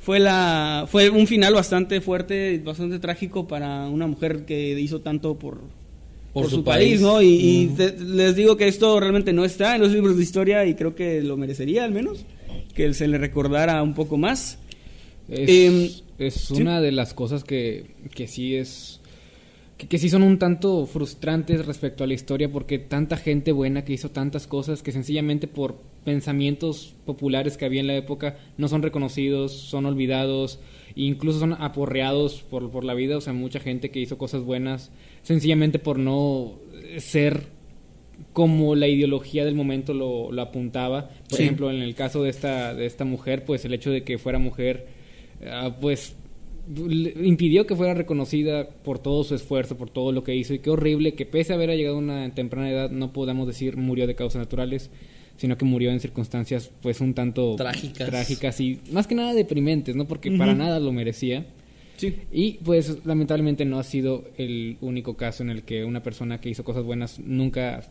fue 0.00 0.18
la 0.18 0.86
fue 0.88 1.10
un 1.10 1.26
final 1.26 1.54
bastante 1.54 2.00
fuerte, 2.00 2.60
bastante 2.64 2.98
trágico 2.98 3.46
para 3.46 3.88
una 3.88 4.06
mujer 4.06 4.44
que 4.44 4.78
hizo 4.80 5.00
tanto 5.00 5.38
por 5.38 5.60
por, 6.32 6.50
su, 6.50 6.62
país, 6.62 7.00
¿no? 7.00 7.20
Y, 7.22 7.70
les 7.98 8.36
digo 8.36 8.56
que 8.56 8.68
esto 8.68 9.00
realmente 9.00 9.32
no 9.32 9.44
está 9.44 9.74
en 9.74 9.80
los 9.80 9.92
libros 9.92 10.16
de 10.16 10.22
historia 10.22 10.64
y 10.66 10.74
creo 10.74 10.94
que 10.94 11.22
lo 11.22 11.36
merecería 11.36 11.84
al 11.84 11.90
menos 11.90 12.24
que 12.74 12.94
se 12.94 13.08
le 13.08 13.18
recordara 13.18 13.82
un 13.82 13.94
poco 13.94 14.16
más. 14.18 14.58
Es, 15.28 15.50
em, 15.50 15.90
una 16.56 16.80
de 16.80 16.92
las 16.92 17.12
cosas 17.12 17.44
que, 17.44 17.86
que 18.14 18.28
sí 18.28 18.54
es 18.54 18.97
que, 19.78 19.98
sí 19.98 20.10
son 20.10 20.22
un 20.22 20.38
tanto 20.38 20.84
frustrantes 20.86 21.64
respecto 21.64 22.02
a 22.02 22.06
la 22.06 22.14
historia 22.14 22.50
porque 22.50 22.78
tanta 22.78 23.16
gente 23.16 23.52
buena 23.52 23.84
que 23.84 23.92
hizo 23.92 24.10
tantas 24.10 24.46
cosas 24.48 24.82
que 24.82 24.90
sencillamente 24.90 25.46
por 25.46 25.76
pensamientos 26.04 26.96
populares 27.06 27.56
que 27.56 27.64
había 27.64 27.80
en 27.80 27.86
la 27.86 27.96
época 27.96 28.36
no 28.56 28.66
son 28.68 28.82
reconocidos, 28.82 29.52
son 29.52 29.86
olvidados, 29.86 30.58
e 30.96 31.02
incluso 31.02 31.38
son 31.38 31.52
aporreados 31.52 32.42
por, 32.42 32.70
por 32.70 32.82
la 32.84 32.94
vida, 32.94 33.16
o 33.16 33.20
sea, 33.20 33.32
mucha 33.32 33.60
gente 33.60 33.90
que 33.90 34.00
hizo 34.00 34.18
cosas 34.18 34.42
buenas 34.42 34.90
sencillamente 35.22 35.78
por 35.78 35.98
no 35.98 36.58
ser 36.98 37.46
como 38.32 38.74
la 38.74 38.88
ideología 38.88 39.44
del 39.44 39.54
momento 39.54 39.94
lo, 39.94 40.32
lo 40.32 40.42
apuntaba. 40.42 41.10
Por 41.28 41.40
ejemplo, 41.40 41.70
en 41.70 41.82
el 41.82 41.94
caso 41.94 42.22
de 42.22 42.30
esta, 42.30 42.74
de 42.74 42.86
esta 42.86 43.04
mujer, 43.04 43.44
pues 43.44 43.64
el 43.64 43.74
hecho 43.74 43.90
de 43.90 44.02
que 44.02 44.18
fuera 44.18 44.38
mujer, 44.38 44.86
ah, 45.46 45.76
pues 45.80 46.16
impidió 46.68 47.66
que 47.66 47.74
fuera 47.74 47.94
reconocida 47.94 48.68
por 48.68 48.98
todo 48.98 49.24
su 49.24 49.34
esfuerzo, 49.34 49.76
por 49.76 49.90
todo 49.90 50.12
lo 50.12 50.22
que 50.22 50.34
hizo 50.34 50.54
y 50.54 50.58
qué 50.58 50.70
horrible 50.70 51.14
que 51.14 51.26
pese 51.26 51.52
a 51.52 51.56
haber 51.56 51.70
llegado 51.70 51.96
a 51.96 51.98
una 51.98 52.34
temprana 52.34 52.70
edad 52.70 52.90
no 52.90 53.12
podamos 53.12 53.46
decir 53.46 53.76
murió 53.76 54.06
de 54.06 54.14
causas 54.14 54.40
naturales, 54.40 54.90
sino 55.36 55.56
que 55.56 55.64
murió 55.64 55.90
en 55.90 56.00
circunstancias 56.00 56.70
pues 56.82 57.00
un 57.00 57.14
tanto 57.14 57.56
trágicas, 57.56 58.08
trágicas 58.08 58.60
y 58.60 58.80
más 58.92 59.06
que 59.06 59.14
nada 59.14 59.32
deprimentes, 59.32 59.96
¿no? 59.96 60.06
Porque 60.06 60.30
para 60.32 60.54
nada 60.54 60.78
lo 60.80 60.92
merecía. 60.92 61.46
Sí. 61.96 62.14
Y 62.30 62.52
pues 62.64 63.04
lamentablemente 63.04 63.64
no 63.64 63.80
ha 63.80 63.82
sido 63.82 64.24
el 64.36 64.76
único 64.80 65.16
caso 65.16 65.42
en 65.42 65.50
el 65.50 65.64
que 65.64 65.84
una 65.84 66.00
persona 66.00 66.40
que 66.40 66.48
hizo 66.48 66.62
cosas 66.62 66.84
buenas 66.84 67.18
nunca 67.18 67.82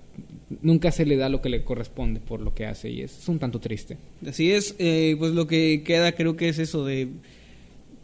nunca 0.61 0.91
se 0.91 1.05
le 1.05 1.17
da 1.17 1.27
lo 1.27 1.41
que 1.41 1.49
le 1.49 1.65
corresponde 1.65 2.21
por 2.21 2.39
lo 2.39 2.53
que 2.53 2.65
hace 2.65 2.89
y 2.89 3.01
es, 3.01 3.27
un 3.27 3.39
tanto 3.39 3.59
triste. 3.59 3.97
Así 4.25 4.51
es, 4.51 4.75
eh, 4.79 5.15
pues 5.19 5.33
lo 5.33 5.45
que 5.47 5.83
queda 5.83 6.13
creo 6.13 6.37
que 6.37 6.47
es 6.47 6.59
eso 6.59 6.85
de 6.85 7.09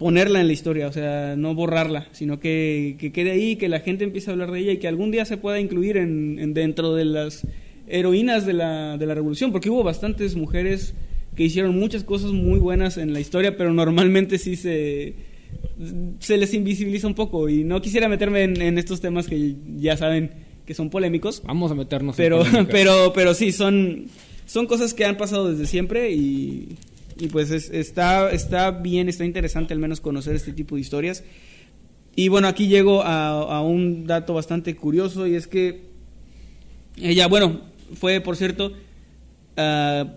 ponerla 0.03 0.41
en 0.41 0.47
la 0.47 0.53
historia, 0.53 0.87
o 0.87 0.91
sea, 0.91 1.35
no 1.37 1.55
borrarla, 1.55 2.09
sino 2.11 2.37
que, 2.37 2.97
quede 3.13 3.31
ahí, 3.31 3.55
que 3.55 3.69
la 3.69 3.79
gente 3.79 4.03
empiece 4.03 4.29
a 4.29 4.33
hablar 4.33 4.51
de 4.51 4.59
ella 4.59 4.73
y 4.73 4.77
que 4.77 4.89
algún 4.89 5.11
día 5.11 5.23
se 5.23 5.37
pueda 5.37 5.61
incluir 5.61 5.95
en, 5.95 6.53
dentro 6.53 6.93
de 6.93 7.05
las 7.05 7.47
heroínas 7.87 8.45
de 8.45 8.51
la, 8.51 8.97
de 8.97 9.05
la 9.05 9.15
revolución, 9.15 9.53
porque 9.53 9.69
hubo 9.69 9.81
bastantes 9.81 10.35
mujeres 10.35 10.93
que 11.37 11.43
hicieron 11.43 11.79
muchas 11.79 12.03
cosas 12.03 12.33
muy 12.33 12.59
buenas 12.59 12.97
en 12.97 13.13
la 13.13 13.21
historia, 13.21 13.55
pero 13.55 13.71
normalmente 13.71 14.39
sí 14.39 14.57
se 14.57 15.13
se 16.19 16.37
les 16.37 16.53
invisibiliza 16.53 17.07
un 17.07 17.13
poco 17.13 17.47
y 17.47 17.63
no 17.63 17.81
quisiera 17.81 18.09
meterme 18.09 18.43
en, 18.43 18.77
estos 18.77 18.99
temas 18.99 19.27
que 19.27 19.55
ya 19.77 19.95
saben 19.95 20.31
que 20.65 20.73
son 20.73 20.89
polémicos. 20.89 21.41
Vamos 21.45 21.71
a 21.71 21.75
meternos 21.75 22.17
pero, 22.17 22.45
en 22.45 22.65
pero, 22.67 23.13
pero 23.15 23.33
sí, 23.33 23.53
son, 23.53 24.07
son 24.45 24.65
cosas 24.67 24.93
que 24.93 25.05
han 25.05 25.15
pasado 25.15 25.49
desde 25.49 25.65
siempre 25.65 26.11
y, 26.11 26.75
y 27.19 27.27
pues 27.27 27.51
está, 27.51 28.31
está 28.31 28.71
bien, 28.71 29.09
está 29.09 29.25
interesante 29.25 29.73
al 29.73 29.79
menos 29.79 30.01
conocer 30.01 30.35
este 30.35 30.53
tipo 30.53 30.75
de 30.75 30.81
historias. 30.81 31.23
Y 32.15 32.27
bueno, 32.27 32.47
aquí 32.47 32.67
llego 32.67 33.01
a, 33.03 33.61
un 33.61 34.05
dato 34.05 34.33
bastante 34.33 34.75
curioso 34.75 35.25
y 35.25 35.35
es 35.35 35.47
que 35.47 35.81
ella, 36.97 37.27
bueno, 37.27 37.61
fue 37.95 38.21
por 38.21 38.35
cierto, 38.35 38.73
uh, 39.57 40.07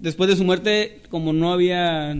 después 0.00 0.28
de 0.28 0.36
su 0.36 0.44
muerte, 0.44 1.00
como 1.08 1.32
no 1.32 1.52
había 1.52 2.14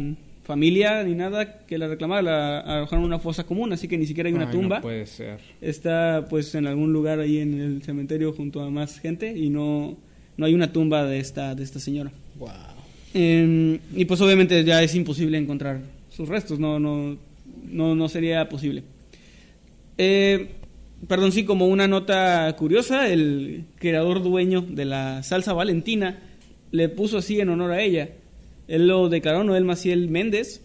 familia 0.44 1.04
ni 1.04 1.14
nada 1.14 1.58
que 1.66 1.78
la 1.78 1.88
reclamara, 1.88 2.22
la 2.22 2.58
arrojaron 2.60 3.04
una 3.04 3.18
fosa 3.18 3.44
común, 3.44 3.72
así 3.72 3.86
que 3.86 3.98
ni 3.98 4.06
siquiera 4.06 4.28
hay 4.28 4.34
una 4.34 4.50
tumba. 4.50 4.80
puede 4.80 5.06
ser. 5.06 5.40
Está 5.60 6.26
pues 6.28 6.54
en 6.54 6.66
algún 6.66 6.92
lugar 6.92 7.20
ahí 7.20 7.38
en 7.38 7.60
el 7.60 7.82
cementerio 7.82 8.32
junto 8.32 8.62
a 8.62 8.70
más 8.70 8.98
gente 8.98 9.36
y 9.36 9.50
no, 9.50 9.96
no 10.36 10.46
hay 10.46 10.54
una 10.54 10.72
tumba 10.72 11.04
de 11.04 11.18
esta, 11.18 11.54
de 11.54 11.62
esta 11.62 11.80
señora. 11.80 12.12
Wow. 12.38 12.71
Em, 13.14 13.78
y 13.94 14.04
pues 14.04 14.20
obviamente 14.20 14.64
ya 14.64 14.82
es 14.82 14.94
imposible 14.94 15.36
encontrar 15.38 15.80
sus 16.10 16.28
restos, 16.28 16.58
no, 16.58 16.78
no, 16.78 17.16
no, 17.70 17.94
no 17.94 18.08
sería 18.08 18.48
posible. 18.48 18.82
Eh, 19.98 20.48
perdón, 21.06 21.32
sí, 21.32 21.44
como 21.44 21.66
una 21.66 21.88
nota 21.88 22.54
curiosa, 22.56 23.08
el 23.08 23.64
creador 23.78 24.22
dueño 24.22 24.62
de 24.62 24.84
la 24.84 25.22
salsa 25.22 25.52
valentina 25.52 26.20
le 26.70 26.88
puso 26.88 27.18
así 27.18 27.40
en 27.40 27.50
honor 27.50 27.72
a 27.72 27.82
ella 27.82 28.08
él 28.68 28.86
lo 28.86 29.08
declaró 29.08 29.44
Noel 29.44 29.64
Maciel 29.64 30.08
Méndez. 30.08 30.62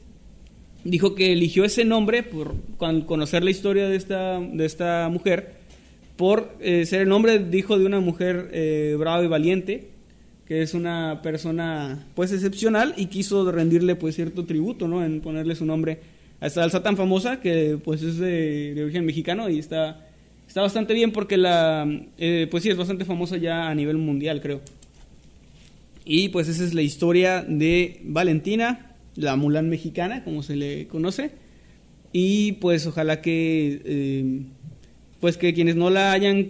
Dijo 0.84 1.16
que 1.16 1.34
eligió 1.34 1.66
ese 1.66 1.84
nombre 1.84 2.24
por 2.24 2.56
conocer 2.78 3.44
la 3.44 3.50
historia 3.50 3.90
de 3.90 3.98
esta, 3.98 4.40
de 4.40 4.66
esta 4.66 5.10
mujer, 5.12 5.56
por 6.16 6.54
eh, 6.62 6.86
ser 6.86 7.02
el 7.02 7.10
nombre, 7.10 7.40
dijo, 7.40 7.78
de 7.78 7.86
una 7.86 8.00
mujer 8.00 8.50
eh, 8.54 8.96
brava 8.98 9.24
y 9.24 9.28
valiente, 9.28 9.90
que 10.48 10.62
es 10.62 10.74
una 10.74 11.22
persona 11.22 12.06
pues 12.16 12.32
excepcional 12.32 12.94
y 12.96 13.08
quiso 13.08 13.52
rendirle 13.52 13.96
pues 13.96 14.16
cierto 14.16 14.46
tributo, 14.46 14.88
¿no? 14.88 15.04
En 15.04 15.20
ponerle 15.20 15.56
su 15.56 15.66
nombre 15.66 16.00
a 16.40 16.48
esta 16.48 16.62
salsa 16.62 16.82
tan 16.84 16.96
famosa 16.96 17.42
que 17.42 17.78
pues 17.84 18.02
es 18.02 18.18
de, 18.18 18.80
origen 18.82 19.06
mexicano 19.06 19.50
y 19.50 19.60
está, 19.60 20.08
está 20.48 20.62
bastante 20.62 20.94
bien 20.94 21.12
porque 21.12 21.36
la, 21.36 21.86
eh, 22.18 22.48
pues 22.50 22.64
sí, 22.64 22.70
es 22.70 22.78
bastante 22.78 23.04
famosa 23.04 23.36
ya 23.38 23.68
a 23.68 23.76
nivel 23.76 23.98
mundial, 23.98 24.42
creo. 24.42 24.62
Y 26.06 26.30
pues 26.30 26.48
esa 26.48 26.64
es 26.64 26.74
la 26.74 26.82
historia 26.82 27.44
de 27.46 28.00
Valentina, 28.04 28.96
la 29.16 29.36
Mulan 29.36 29.70
mexicana, 29.70 30.24
como 30.24 30.44
se 30.44 30.56
le 30.56 30.88
conoce. 30.88 31.32
Y 32.14 32.54
pues 32.54 32.88
ojalá 32.88 33.20
que 33.20 33.82
eh, 33.84 34.42
pues 35.20 35.36
que 35.36 35.54
quienes 35.54 35.76
no 35.76 35.90
la 35.90 36.14
hayan 36.14 36.46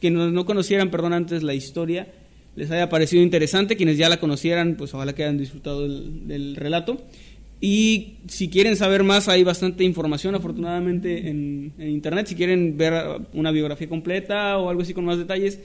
quienes 0.00 0.32
no 0.32 0.46
conocieran, 0.46 0.90
perdón, 0.90 1.12
antes 1.12 1.42
la 1.42 1.52
historia, 1.52 2.08
les 2.56 2.70
haya 2.70 2.88
parecido 2.88 3.22
interesante, 3.22 3.76
quienes 3.76 3.98
ya 3.98 4.08
la 4.08 4.20
conocieran, 4.20 4.76
pues 4.76 4.92
ojalá 4.94 5.14
que 5.14 5.24
hayan 5.24 5.38
disfrutado 5.38 5.88
del, 5.88 6.56
relato. 6.56 7.02
Y 7.60 8.14
si 8.26 8.48
quieren 8.48 8.76
saber 8.76 9.04
más, 9.04 9.28
hay 9.28 9.44
bastante 9.44 9.84
información 9.84 10.34
afortunadamente 10.34 11.28
en, 11.28 11.72
en, 11.78 11.88
internet. 11.88 12.26
Si 12.26 12.34
quieren 12.34 12.76
ver 12.76 12.94
una 13.34 13.52
biografía 13.52 13.88
completa 13.88 14.58
o 14.58 14.68
algo 14.68 14.82
así 14.82 14.92
con 14.94 15.04
más 15.04 15.18
detalles, 15.18 15.60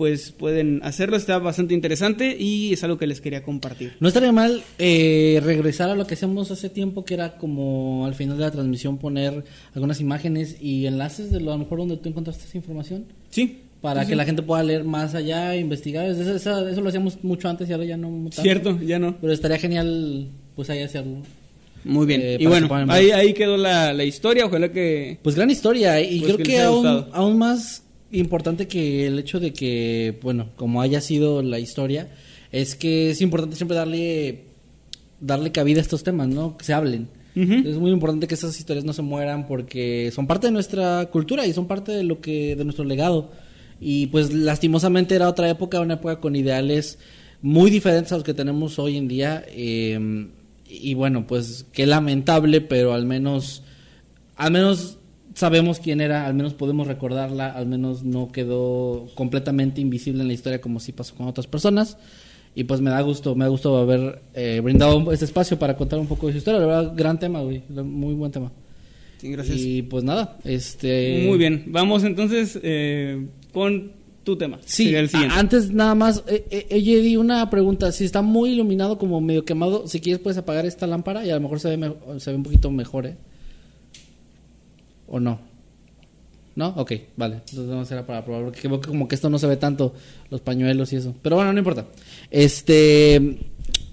pues 0.00 0.32
pueden 0.32 0.80
hacerlo, 0.82 1.14
está 1.14 1.38
bastante 1.38 1.74
interesante 1.74 2.34
y 2.38 2.72
es 2.72 2.82
algo 2.84 2.96
que 2.96 3.06
les 3.06 3.20
quería 3.20 3.42
compartir. 3.42 3.92
No 4.00 4.08
estaría 4.08 4.32
mal 4.32 4.62
eh, 4.78 5.42
regresar 5.44 5.90
a 5.90 5.94
lo 5.94 6.06
que 6.06 6.14
hacíamos 6.14 6.50
hace 6.50 6.70
tiempo, 6.70 7.04
que 7.04 7.12
era 7.12 7.36
como 7.36 8.06
al 8.06 8.14
final 8.14 8.38
de 8.38 8.44
la 8.44 8.50
transmisión 8.50 8.96
poner 8.96 9.44
algunas 9.74 10.00
imágenes 10.00 10.56
y 10.58 10.86
enlaces 10.86 11.30
de 11.30 11.40
lo 11.40 11.52
a 11.52 11.56
lo 11.56 11.64
mejor 11.64 11.80
donde 11.80 11.98
tú 11.98 12.08
encontraste 12.08 12.44
esa 12.46 12.56
información. 12.56 13.04
Sí. 13.28 13.58
Para 13.80 14.04
que 14.04 14.14
la 14.14 14.26
gente 14.26 14.42
pueda 14.42 14.62
leer 14.62 14.84
más 14.84 15.14
allá, 15.14 15.56
investigar. 15.56 16.06
Eso, 16.06 16.34
eso, 16.36 16.80
lo 16.80 16.88
hacíamos 16.88 17.22
mucho 17.24 17.48
antes 17.48 17.68
y 17.68 17.72
ahora 17.72 17.84
ya 17.84 17.96
no. 17.96 18.08
Tanto. 18.08 18.42
Cierto, 18.42 18.78
ya 18.82 18.98
no. 18.98 19.16
Pero 19.20 19.32
estaría 19.32 19.58
genial, 19.58 20.28
pues 20.54 20.68
ahí 20.68 20.82
hacerlo. 20.82 21.22
Muy 21.84 22.06
bien. 22.06 22.20
Eh, 22.22 22.36
y 22.40 22.46
bueno, 22.46 22.68
ahí, 22.88 23.10
ahí 23.10 23.32
quedó 23.32 23.56
la, 23.56 23.94
la, 23.94 24.04
historia. 24.04 24.44
Ojalá 24.44 24.70
que. 24.70 25.18
Pues 25.22 25.34
gran 25.34 25.50
historia. 25.50 26.00
Y 26.00 26.20
pues 26.20 26.34
creo 26.34 26.46
que, 26.46 26.60
aún, 26.60 27.06
aún 27.12 27.38
más 27.38 27.84
importante 28.12 28.68
que 28.68 29.06
el 29.06 29.18
hecho 29.18 29.40
de 29.40 29.52
que, 29.52 30.18
bueno, 30.22 30.50
como 30.56 30.82
haya 30.82 31.00
sido 31.00 31.42
la 31.42 31.58
historia, 31.58 32.08
es 32.52 32.74
que 32.74 33.10
es 33.10 33.20
importante 33.22 33.56
siempre 33.56 33.76
darle, 33.76 34.44
darle 35.20 35.52
cabida 35.52 35.78
a 35.78 35.82
estos 35.82 36.02
temas, 36.02 36.28
¿no? 36.28 36.56
Que 36.56 36.64
se 36.64 36.72
hablen. 36.72 37.08
Es 37.32 37.76
muy 37.78 37.90
importante 37.90 38.26
que 38.26 38.34
esas 38.34 38.58
historias 38.58 38.84
no 38.84 38.92
se 38.92 39.00
mueran 39.00 39.46
porque 39.46 40.10
son 40.14 40.26
parte 40.26 40.48
de 40.48 40.52
nuestra 40.52 41.06
cultura 41.06 41.46
y 41.46 41.54
son 41.54 41.66
parte 41.66 41.92
de 41.92 42.02
lo 42.02 42.20
que, 42.20 42.54
de 42.54 42.64
nuestro 42.64 42.84
legado. 42.84 43.30
Y 43.80 44.08
pues 44.08 44.32
lastimosamente 44.32 45.14
era 45.14 45.28
otra 45.28 45.48
época, 45.48 45.80
una 45.80 45.94
época 45.94 46.20
con 46.20 46.36
ideales 46.36 46.98
muy 47.42 47.70
diferentes 47.70 48.12
a 48.12 48.16
los 48.16 48.24
que 48.24 48.34
tenemos 48.34 48.78
hoy 48.78 48.96
en 48.96 49.08
día. 49.08 49.44
Eh, 49.48 50.28
y 50.68 50.94
bueno, 50.94 51.26
pues 51.26 51.66
qué 51.72 51.86
lamentable, 51.86 52.60
pero 52.60 52.92
al 52.92 53.06
menos, 53.06 53.62
al 54.36 54.52
menos 54.52 54.98
sabemos 55.34 55.80
quién 55.80 56.00
era, 56.00 56.26
al 56.26 56.34
menos 56.34 56.54
podemos 56.54 56.86
recordarla, 56.86 57.50
al 57.50 57.66
menos 57.66 58.04
no 58.04 58.30
quedó 58.30 59.08
completamente 59.14 59.80
invisible 59.80 60.22
en 60.22 60.28
la 60.28 60.34
historia 60.34 60.60
como 60.60 60.80
sí 60.80 60.92
pasó 60.92 61.14
con 61.14 61.26
otras 61.26 61.46
personas. 61.46 61.96
Y 62.54 62.64
pues 62.64 62.80
me 62.80 62.90
da 62.90 63.00
gusto, 63.00 63.34
me 63.36 63.44
da 63.44 63.48
gusto 63.48 63.76
haber 63.78 64.22
eh, 64.34 64.60
brindado 64.62 65.12
este 65.12 65.24
espacio 65.24 65.58
para 65.58 65.76
contar 65.76 65.98
un 66.00 66.08
poco 66.08 66.26
de 66.26 66.32
su 66.32 66.38
historia. 66.38 66.60
La 66.60 66.66
verdad, 66.66 66.92
gran 66.96 67.18
tema, 67.18 67.40
güey. 67.40 67.62
Muy 67.68 68.14
buen 68.14 68.32
tema. 68.32 68.50
Sí, 69.18 69.30
gracias. 69.30 69.56
Y 69.58 69.82
pues 69.82 70.02
nada, 70.02 70.38
este... 70.44 71.24
Muy 71.26 71.38
bien. 71.38 71.64
Vamos 71.68 72.02
entonces 72.02 72.58
eh, 72.62 73.24
con 73.52 73.92
tu 74.24 74.36
tema. 74.36 74.58
Sí, 74.64 74.94
antes 74.94 75.70
nada 75.72 75.94
más, 75.94 76.22
eh, 76.26 76.66
eh 76.68 76.78
di 76.78 77.16
una 77.16 77.48
pregunta. 77.50 77.90
Si 77.92 78.04
está 78.04 78.22
muy 78.22 78.50
iluminado, 78.50 78.98
como 78.98 79.20
medio 79.20 79.44
quemado, 79.44 79.86
si 79.86 80.00
quieres 80.00 80.20
puedes 80.20 80.38
apagar 80.38 80.66
esta 80.66 80.86
lámpara 80.86 81.24
y 81.24 81.30
a 81.30 81.34
lo 81.34 81.40
mejor 81.40 81.60
se 81.60 81.76
ve, 81.76 81.94
se 82.18 82.30
ve 82.30 82.36
un 82.36 82.42
poquito 82.42 82.70
mejor, 82.70 83.06
¿eh? 83.06 83.16
¿O 85.06 85.18
no? 85.18 85.40
¿No? 86.54 86.68
Ok, 86.76 86.92
vale. 87.16 87.36
Entonces 87.36 87.66
vamos 87.66 87.90
a 87.90 87.94
hacer 87.94 88.06
para 88.06 88.24
probar. 88.24 88.44
Porque 88.44 88.60
creo 88.60 88.80
que 88.80 88.88
como 88.88 89.08
que 89.08 89.14
esto 89.14 89.30
no 89.30 89.38
se 89.38 89.46
ve 89.46 89.56
tanto, 89.56 89.94
los 90.30 90.40
pañuelos 90.40 90.92
y 90.92 90.96
eso. 90.96 91.14
Pero 91.22 91.36
bueno, 91.36 91.52
no 91.52 91.58
importa. 91.58 91.86
Este. 92.30 93.38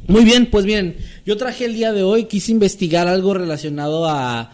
Muy 0.07 0.23
bien, 0.23 0.49
pues 0.49 0.65
bien. 0.65 0.97
Yo 1.25 1.37
traje 1.37 1.65
el 1.65 1.73
día 1.73 1.93
de 1.93 2.03
hoy, 2.03 2.25
quise 2.25 2.51
investigar 2.51 3.07
algo 3.07 3.33
relacionado 3.33 4.07
a 4.07 4.51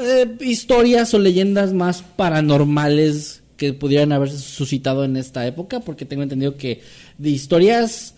eh, 0.00 0.36
historias 0.40 1.14
o 1.14 1.18
leyendas 1.18 1.72
más 1.72 2.02
paranormales 2.02 3.42
que 3.56 3.72
pudieran 3.72 4.12
haberse 4.12 4.38
suscitado 4.38 5.04
en 5.04 5.16
esta 5.16 5.46
época. 5.46 5.80
Porque 5.80 6.04
tengo 6.04 6.22
entendido 6.22 6.56
que 6.56 6.80
de 7.18 7.30
historias. 7.30 8.14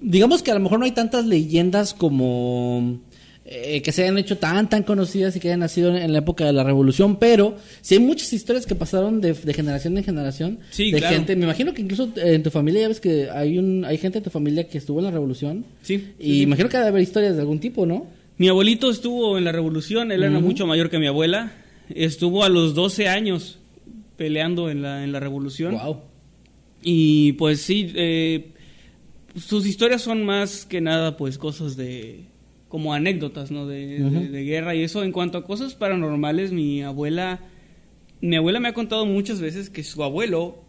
Digamos 0.00 0.42
que 0.42 0.50
a 0.50 0.54
lo 0.54 0.60
mejor 0.60 0.78
no 0.78 0.84
hay 0.84 0.92
tantas 0.92 1.24
leyendas 1.24 1.94
como 1.94 3.00
eh, 3.48 3.80
que 3.80 3.92
se 3.92 4.02
hayan 4.02 4.18
hecho 4.18 4.38
tan, 4.38 4.68
tan 4.68 4.82
conocidas 4.82 5.36
y 5.36 5.40
que 5.40 5.46
hayan 5.46 5.60
nacido 5.60 5.96
en, 5.96 6.12
la 6.12 6.18
época 6.18 6.44
de 6.44 6.52
la 6.52 6.64
revolución, 6.64 7.14
pero 7.14 7.56
sí 7.80 7.94
hay 7.94 8.00
muchas 8.00 8.32
historias 8.32 8.66
que 8.66 8.74
pasaron 8.74 9.20
de, 9.20 9.34
generación 9.54 9.96
en 9.96 10.02
generación. 10.02 10.58
Sí, 10.70 10.90
de 10.90 11.00
gente, 11.00 11.36
me 11.36 11.44
imagino 11.44 11.72
que 11.72 11.80
incluso 11.80 12.10
en 12.16 12.42
tu 12.42 12.50
familia 12.50 12.80
ya 12.80 12.88
ves 12.88 12.98
que 12.98 13.30
hay 13.30 13.56
un 13.56 13.84
hay 13.84 13.98
gente 13.98 14.18
en 14.18 14.24
tu 14.24 14.30
familia 14.30 14.66
que 14.66 14.78
estuvo 14.78 14.98
en 14.98 15.04
la 15.04 15.12
revolución. 15.12 15.64
Sí. 15.82 16.08
Y 16.18 16.42
imagino 16.42 16.68
que 16.68 16.76
debe 16.76 16.88
haber 16.88 17.02
historias 17.02 17.36
de 17.36 17.42
algún 17.42 17.60
tipo, 17.60 17.86
¿no? 17.86 18.08
Mi 18.36 18.48
abuelito 18.48 18.90
estuvo 18.90 19.38
en 19.38 19.44
la 19.44 19.52
revolución, 19.52 20.10
él 20.10 20.24
era 20.24 20.40
mucho 20.40 20.66
mayor 20.66 20.90
que 20.90 20.98
mi 20.98 21.06
abuela. 21.06 21.52
Estuvo 21.94 22.42
a 22.42 22.48
los 22.48 22.74
12 22.74 23.06
años 23.06 23.60
peleando 24.16 24.70
en 24.70 24.82
la, 24.82 25.04
en 25.04 25.12
la 25.12 25.20
revolución. 25.20 25.78
Wow. 25.78 26.00
Y 26.82 27.32
pues 27.32 27.62
sí, 27.62 27.92
eh, 27.94 28.52
sus 29.34 29.66
historias 29.66 30.02
son 30.02 30.24
más 30.24 30.64
que 30.64 30.80
nada 30.80 31.16
pues 31.16 31.38
cosas 31.38 31.76
de 31.76 32.26
como 32.68 32.92
anécdotas, 32.92 33.50
¿no? 33.50 33.66
De, 33.66 34.44
guerra 34.44 34.74
y 34.74 34.82
eso. 34.82 35.04
En 35.04 35.12
cuanto 35.12 35.38
a 35.38 35.44
cosas 35.44 35.74
paranormales, 35.74 36.52
mi 36.52 36.82
abuela, 36.82 37.40
mi 38.20 38.36
abuela 38.36 38.60
me 38.60 38.68
ha 38.68 38.74
contado 38.74 39.06
muchas 39.06 39.40
veces 39.40 39.70
que 39.70 39.84
su 39.84 40.02
abuelo 40.02 40.64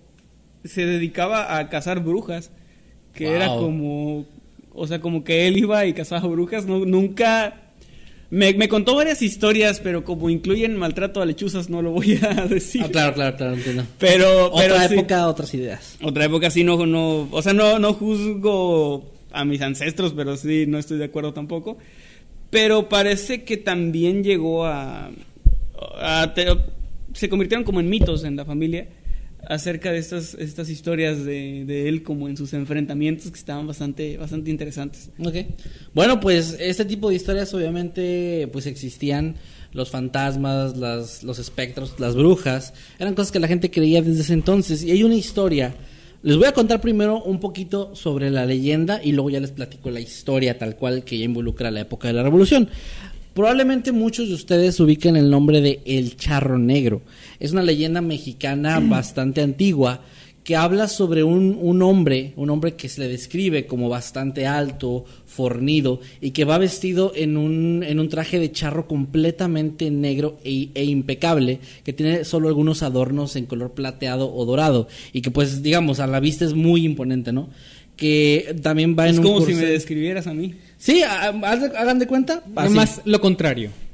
se 0.63 0.85
dedicaba 0.85 1.57
a 1.57 1.69
cazar 1.69 2.03
brujas, 2.03 2.51
que 3.13 3.29
era 3.29 3.47
como, 3.47 4.25
o 4.73 4.87
sea, 4.87 5.01
como 5.01 5.23
que 5.23 5.47
él 5.47 5.57
iba 5.57 5.85
y 5.85 5.93
cazaba 5.93 6.27
brujas, 6.27 6.65
no, 6.65 6.85
nunca... 6.85 7.63
Me, 8.29 8.67
contó 8.67 8.95
varias 8.95 9.21
historias, 9.21 9.79
pero 9.79 10.03
como 10.03 10.29
incluyen 10.29 10.75
maltrato 10.75 11.21
a 11.21 11.25
lechuzas, 11.25 11.69
no 11.69 11.81
lo 11.81 11.91
voy 11.91 12.19
a 12.21 12.45
decir. 12.49 12.81
Ah, 12.83 12.89
claro, 12.89 13.13
claro, 13.13 13.37
claro, 13.37 13.53
entiendo. 13.53 13.85
Pero, 13.97 14.51
otra 14.51 14.85
época, 14.85 15.27
otras 15.27 15.53
ideas. 15.53 15.97
Otra 16.01 16.25
época 16.25 16.49
sí, 16.49 16.63
no, 16.63 16.85
no, 16.85 17.29
o 17.31 17.41
sea, 17.41 17.53
no, 17.53 17.79
no 17.79 17.93
juzgo 17.93 19.11
a 19.31 19.45
mis 19.45 19.61
ancestros, 19.61 20.13
pero 20.13 20.35
sí, 20.35 20.65
no 20.67 20.77
estoy 20.77 20.97
de 20.97 21.05
acuerdo 21.05 21.33
tampoco. 21.33 21.77
Pero 22.49 22.89
parece 22.89 23.43
que 23.43 23.57
también 23.57 24.23
llegó 24.23 24.65
a... 24.65 25.09
se 27.13 27.29
convirtieron 27.29 27.63
como 27.63 27.79
en 27.79 27.89
mitos 27.89 28.23
en 28.23 28.35
la 28.35 28.45
familia. 28.45 28.87
Acerca 29.49 29.91
de 29.91 29.99
estas, 29.99 30.33
estas 30.33 30.69
historias 30.69 31.23
de, 31.23 31.63
de, 31.65 31.87
él 31.87 32.03
como 32.03 32.27
en 32.27 32.35
sus 32.35 32.53
enfrentamientos 32.53 33.31
que 33.31 33.39
estaban 33.39 33.65
bastante, 33.65 34.17
bastante 34.17 34.51
interesantes. 34.51 35.09
Ok. 35.19 35.35
Bueno, 35.93 36.19
pues 36.19 36.57
este 36.59 36.85
tipo 36.85 37.09
de 37.09 37.15
historias 37.15 37.53
obviamente 37.53 38.49
pues 38.51 38.65
existían 38.65 39.35
los 39.71 39.89
fantasmas, 39.89 40.75
las, 40.77 41.23
los 41.23 41.39
espectros, 41.39 41.99
las 41.99 42.15
brujas, 42.15 42.73
eran 42.99 43.15
cosas 43.15 43.31
que 43.31 43.39
la 43.39 43.47
gente 43.47 43.71
creía 43.71 44.01
desde 44.01 44.21
ese 44.21 44.33
entonces. 44.33 44.83
Y 44.83 44.91
hay 44.91 45.03
una 45.03 45.15
historia, 45.15 45.75
les 46.23 46.35
voy 46.35 46.47
a 46.47 46.51
contar 46.51 46.81
primero 46.81 47.23
un 47.23 47.39
poquito 47.39 47.95
sobre 47.95 48.29
la 48.31 48.45
leyenda 48.45 48.99
y 49.03 49.11
luego 49.11 49.29
ya 49.29 49.39
les 49.39 49.51
platico 49.51 49.91
la 49.91 49.99
historia 49.99 50.57
tal 50.57 50.75
cual 50.75 51.03
que 51.03 51.17
ya 51.17 51.25
involucra 51.25 51.71
la 51.71 51.81
época 51.81 52.07
de 52.07 52.15
la 52.15 52.23
revolución. 52.23 52.69
Probablemente 53.37 53.91
muchos 53.91 54.29
de 54.29 54.33
ustedes 54.33 54.79
ubiquen 54.79 55.15
el 55.15 55.29
nombre 55.29 55.61
de 55.61 55.81
El 55.85 56.17
Charro 56.17 56.57
Negro. 56.57 57.03
Es 57.39 57.51
una 57.51 57.61
leyenda 57.61 58.01
mexicana 58.01 58.79
bastante 58.79 59.41
antigua 59.41 60.01
que 60.43 60.55
habla 60.55 60.87
sobre 60.87 61.23
un, 61.23 61.55
un, 61.61 61.83
hombre, 61.83 62.33
un 62.35 62.49
hombre 62.49 62.73
que 62.73 62.89
se 62.89 63.01
le 63.01 63.07
describe 63.07 63.67
como 63.67 63.89
bastante 63.89 64.47
alto, 64.47 65.05
fornido, 65.27 65.99
y 66.19 66.31
que 66.31 66.45
va 66.45 66.57
vestido 66.57 67.11
en 67.15 67.37
un, 67.37 67.83
en 67.83 67.99
un 67.99 68.09
traje 68.09 68.39
de 68.39 68.51
charro 68.51 68.87
completamente 68.87 69.91
negro 69.91 70.39
e, 70.43 70.69
e, 70.73 70.85
impecable, 70.85 71.59
que 71.83 71.93
tiene 71.93 72.25
solo 72.25 72.47
algunos 72.47 72.81
adornos 72.81 73.35
en 73.35 73.45
color 73.45 73.73
plateado 73.73 74.33
o 74.33 74.45
dorado, 74.45 74.87
y 75.13 75.21
que 75.21 75.29
pues 75.29 75.61
digamos 75.61 75.99
a 75.99 76.07
la 76.07 76.19
vista 76.19 76.43
es 76.43 76.55
muy 76.55 76.85
imponente, 76.85 77.31
¿no? 77.31 77.51
Que 77.95 78.55
también 78.63 78.95
va 78.97 79.07
en 79.07 79.19
un... 79.19 79.25
Es 79.25 79.31
como 79.31 79.45
si 79.45 79.53
me 79.53 79.65
describieras 79.67 80.25
a 80.25 80.33
mí. 80.33 80.55
Sí, 80.87 81.03
hagan 81.03 81.99
de 81.99 82.07
cuenta. 82.07 82.41
Más 82.47 83.01
lo 83.03 83.19
contrario. 83.19 83.71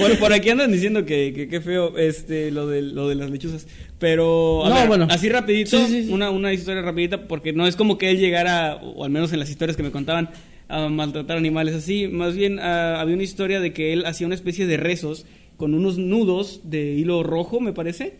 bueno, 0.00 0.16
por 0.18 0.32
aquí 0.32 0.50
andan 0.50 0.72
diciendo 0.72 1.06
que 1.06 1.46
qué 1.48 1.60
feo 1.60 1.96
este 1.96 2.50
lo 2.50 2.66
de 2.66 2.82
lo 2.82 3.08
de 3.08 3.14
las 3.14 3.30
lechuzas, 3.30 3.68
pero 4.00 4.66
a 4.66 4.74
ver, 4.74 4.88
bueno. 4.88 5.06
así 5.08 5.28
rapidito, 5.28 5.78
Una, 6.08 6.30
una 6.30 6.52
historia 6.52 6.82
rapidita 6.82 7.28
porque 7.28 7.52
no 7.52 7.64
es 7.68 7.76
como 7.76 7.96
que 7.96 8.10
él 8.10 8.18
llegara 8.18 8.74
o 8.74 9.04
al 9.04 9.10
menos 9.10 9.32
en 9.32 9.38
las 9.38 9.50
historias 9.50 9.76
que 9.76 9.84
me 9.84 9.92
contaban 9.92 10.30
a 10.66 10.88
maltratar 10.88 11.36
animales 11.36 11.76
así, 11.76 12.08
más 12.08 12.34
bien 12.34 12.58
uh, 12.58 12.96
había 12.96 13.14
una 13.14 13.22
historia 13.22 13.60
de 13.60 13.72
que 13.72 13.92
él 13.92 14.04
hacía 14.04 14.26
una 14.26 14.34
especie 14.34 14.66
de 14.66 14.78
rezos 14.78 15.26
con 15.56 15.74
unos 15.74 15.96
nudos 15.96 16.62
de 16.64 16.94
hilo 16.94 17.22
rojo, 17.22 17.60
me 17.60 17.72
parece, 17.72 18.16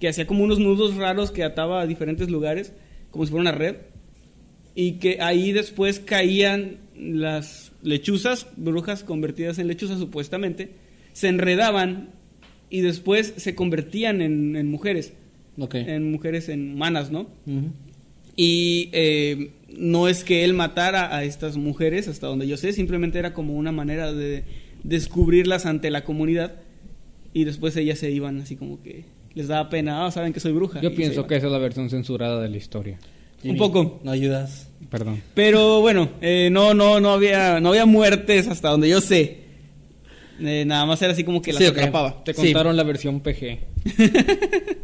que 0.00 0.08
hacía 0.08 0.26
como 0.26 0.44
unos 0.44 0.58
nudos 0.58 0.96
raros 0.96 1.30
que 1.30 1.44
ataba 1.44 1.80
a 1.80 1.86
diferentes 1.86 2.28
lugares, 2.28 2.74
como 3.10 3.24
si 3.24 3.30
fuera 3.30 3.40
una 3.40 3.52
red 3.52 3.76
y 4.74 4.92
que 4.92 5.20
ahí 5.20 5.52
después 5.52 6.00
caían 6.00 6.78
las 6.96 7.72
lechuzas, 7.82 8.46
brujas 8.56 9.04
convertidas 9.04 9.58
en 9.58 9.66
lechuzas 9.66 9.98
supuestamente, 9.98 10.70
se 11.12 11.28
enredaban 11.28 12.10
y 12.70 12.80
después 12.80 13.34
se 13.36 13.54
convertían 13.54 14.22
en, 14.22 14.70
mujeres, 14.70 15.12
en 15.56 16.10
mujeres 16.10 16.48
en 16.48 16.74
humanas, 16.74 17.10
¿no? 17.10 17.28
Y 18.34 18.88
eh, 18.92 19.50
no 19.76 20.08
es 20.08 20.24
que 20.24 20.44
él 20.44 20.54
matara 20.54 21.14
a 21.14 21.24
estas 21.24 21.56
mujeres, 21.56 22.08
hasta 22.08 22.26
donde 22.26 22.46
yo 22.46 22.56
sé, 22.56 22.72
simplemente 22.72 23.18
era 23.18 23.34
como 23.34 23.54
una 23.54 23.72
manera 23.72 24.12
de 24.12 24.44
descubrirlas 24.84 25.66
ante 25.66 25.90
la 25.90 26.04
comunidad 26.04 26.56
y 27.34 27.44
después 27.44 27.76
ellas 27.76 27.98
se 27.98 28.10
iban 28.10 28.40
así 28.40 28.56
como 28.56 28.82
que 28.82 29.04
les 29.34 29.48
daba 29.48 29.68
pena, 29.68 30.06
ah, 30.06 30.10
saben 30.10 30.32
que 30.32 30.40
soy 30.40 30.52
bruja. 30.52 30.80
Yo 30.80 30.94
pienso 30.94 31.26
que 31.26 31.36
esa 31.36 31.46
es 31.46 31.52
la 31.52 31.58
versión 31.58 31.90
censurada 31.90 32.40
de 32.40 32.48
la 32.48 32.56
historia. 32.56 32.98
Un 33.44 33.56
poco. 33.56 34.00
No 34.04 34.10
ayudas. 34.10 34.68
Perdón. 34.90 35.22
Pero 35.34 35.80
bueno, 35.80 36.10
eh, 36.20 36.48
no, 36.52 36.74
no, 36.74 37.00
no 37.00 37.12
había, 37.12 37.60
no 37.60 37.70
había 37.70 37.86
muertes 37.86 38.46
hasta 38.48 38.68
donde 38.68 38.88
yo 38.88 39.00
sé. 39.00 39.38
Eh, 40.40 40.64
nada 40.66 40.86
más 40.86 41.00
era 41.02 41.12
así 41.12 41.24
como 41.24 41.40
que 41.40 41.52
las 41.52 41.62
atrapaba. 41.62 42.22
Te 42.24 42.34
contaron 42.34 42.76
la 42.76 42.82
versión 42.82 43.20
PG. 43.20 43.58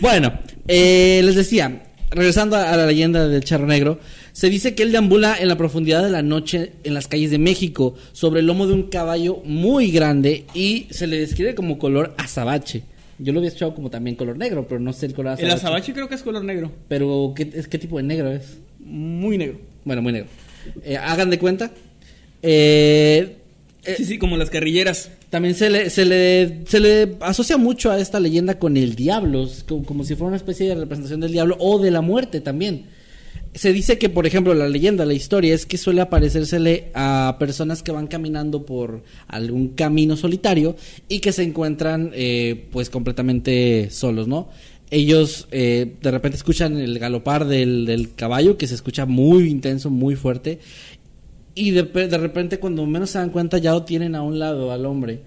bueno, 0.00 0.38
eh, 0.68 1.20
les 1.24 1.34
decía, 1.34 1.86
regresando 2.10 2.56
a 2.56 2.76
la 2.76 2.86
leyenda 2.86 3.26
del 3.26 3.42
charro 3.42 3.66
negro, 3.66 3.98
se 4.32 4.50
dice 4.50 4.74
que 4.74 4.82
él 4.82 4.92
deambula 4.92 5.36
en 5.40 5.48
la 5.48 5.56
profundidad 5.56 6.02
de 6.02 6.10
la 6.10 6.22
noche 6.22 6.72
en 6.84 6.94
las 6.94 7.08
calles 7.08 7.30
de 7.30 7.38
México 7.38 7.94
sobre 8.12 8.40
el 8.40 8.46
lomo 8.46 8.66
de 8.66 8.74
un 8.74 8.84
caballo 8.84 9.40
muy 9.44 9.90
grande 9.90 10.44
y 10.54 10.88
se 10.90 11.06
le 11.06 11.18
describe 11.18 11.54
como 11.54 11.78
color 11.78 12.14
azabache. 12.18 12.82
Yo 13.18 13.32
lo 13.32 13.40
había 13.40 13.50
echado 13.50 13.74
como 13.74 13.90
también 13.90 14.16
color 14.16 14.36
negro, 14.36 14.66
pero 14.68 14.80
no 14.80 14.92
sé 14.92 15.06
el 15.06 15.14
color 15.14 15.32
azabache. 15.32 15.46
El 15.46 15.58
azabache 15.58 15.92
creo 15.92 16.08
que 16.08 16.14
es 16.14 16.22
color 16.22 16.44
negro. 16.44 16.70
Pero, 16.88 17.32
¿qué, 17.34 17.50
es, 17.54 17.68
¿qué 17.68 17.78
tipo 17.78 17.96
de 17.96 18.02
negro 18.02 18.30
es? 18.30 18.58
Muy 18.78 19.38
negro. 19.38 19.58
Bueno, 19.84 20.02
muy 20.02 20.12
negro. 20.12 20.28
Eh, 20.84 20.96
hagan 20.96 21.30
de 21.30 21.38
cuenta. 21.38 21.70
Eh, 22.42 23.36
eh, 23.84 23.94
sí, 23.96 24.04
sí, 24.04 24.18
como 24.18 24.36
las 24.36 24.50
carrilleras. 24.50 25.10
También 25.30 25.54
se 25.54 25.70
le, 25.70 25.90
se 25.90 26.04
le, 26.04 26.62
se 26.66 26.80
le 26.80 27.16
asocia 27.20 27.56
mucho 27.56 27.90
a 27.90 27.98
esta 27.98 28.20
leyenda 28.20 28.58
con 28.58 28.76
el 28.76 28.94
diablo, 28.94 29.48
como, 29.66 29.84
como 29.84 30.04
si 30.04 30.14
fuera 30.14 30.28
una 30.28 30.36
especie 30.36 30.68
de 30.68 30.74
representación 30.74 31.20
del 31.20 31.32
diablo 31.32 31.56
o 31.58 31.78
de 31.78 31.90
la 31.90 32.00
muerte 32.00 32.40
también 32.40 32.95
se 33.56 33.72
dice 33.72 33.98
que, 33.98 34.10
por 34.10 34.26
ejemplo, 34.26 34.52
la 34.54 34.68
leyenda, 34.68 35.06
la 35.06 35.14
historia 35.14 35.54
es 35.54 35.64
que 35.64 35.78
suele 35.78 36.02
aparecérsele 36.02 36.90
a 36.94 37.36
personas 37.38 37.82
que 37.82 37.90
van 37.90 38.06
caminando 38.06 38.66
por 38.66 39.02
algún 39.28 39.68
camino 39.68 40.16
solitario 40.16 40.76
y 41.08 41.20
que 41.20 41.32
se 41.32 41.42
encuentran, 41.42 42.10
eh, 42.14 42.66
pues, 42.70 42.90
completamente 42.90 43.88
solos, 43.90 44.28
¿no? 44.28 44.48
Ellos 44.90 45.48
eh, 45.50 45.94
de 46.00 46.10
repente 46.10 46.36
escuchan 46.36 46.78
el 46.78 46.98
galopar 46.98 47.46
del, 47.46 48.10
caballo, 48.14 48.58
que 48.58 48.66
se 48.66 48.74
escucha 48.74 49.06
muy 49.06 49.48
intenso, 49.48 49.90
muy 49.90 50.16
fuerte, 50.16 50.60
y 51.54 51.70
de, 51.70 51.84
de 51.84 52.18
repente, 52.18 52.58
cuando 52.58 52.84
menos 52.84 53.10
se 53.10 53.18
dan 53.18 53.30
cuenta, 53.30 53.56
ya 53.56 53.72
lo 53.72 53.84
tienen 53.84 54.14
a 54.14 54.22
un 54.22 54.38
lado 54.38 54.70
al 54.70 54.84
hombre 54.84 55.22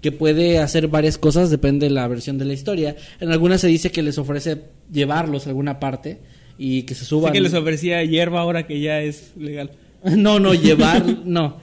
que 0.00 0.12
puede 0.12 0.58
hacer 0.58 0.88
varias 0.88 1.16
cosas, 1.16 1.50
depende 1.50 1.86
de 1.86 1.90
la 1.94 2.06
versión 2.08 2.36
de 2.38 2.44
la 2.44 2.52
historia. 2.52 2.96
En 3.20 3.30
algunas 3.30 3.60
se 3.60 3.68
dice 3.68 3.90
que 3.90 4.02
les 4.02 4.18
ofrece 4.18 4.62
llevarlos 4.92 5.46
a 5.46 5.50
alguna 5.50 5.80
parte 5.80 6.18
y 6.58 6.82
que 6.82 6.94
se 6.94 7.04
suban. 7.04 7.32
que 7.32 7.40
les 7.40 7.54
ofrecía 7.54 8.02
hierba 8.04 8.40
ahora 8.40 8.66
que 8.66 8.80
ya 8.80 9.00
es 9.02 9.32
legal. 9.36 9.70
no, 10.16 10.38
no, 10.38 10.54
llevar, 10.54 11.04
no. 11.24 11.56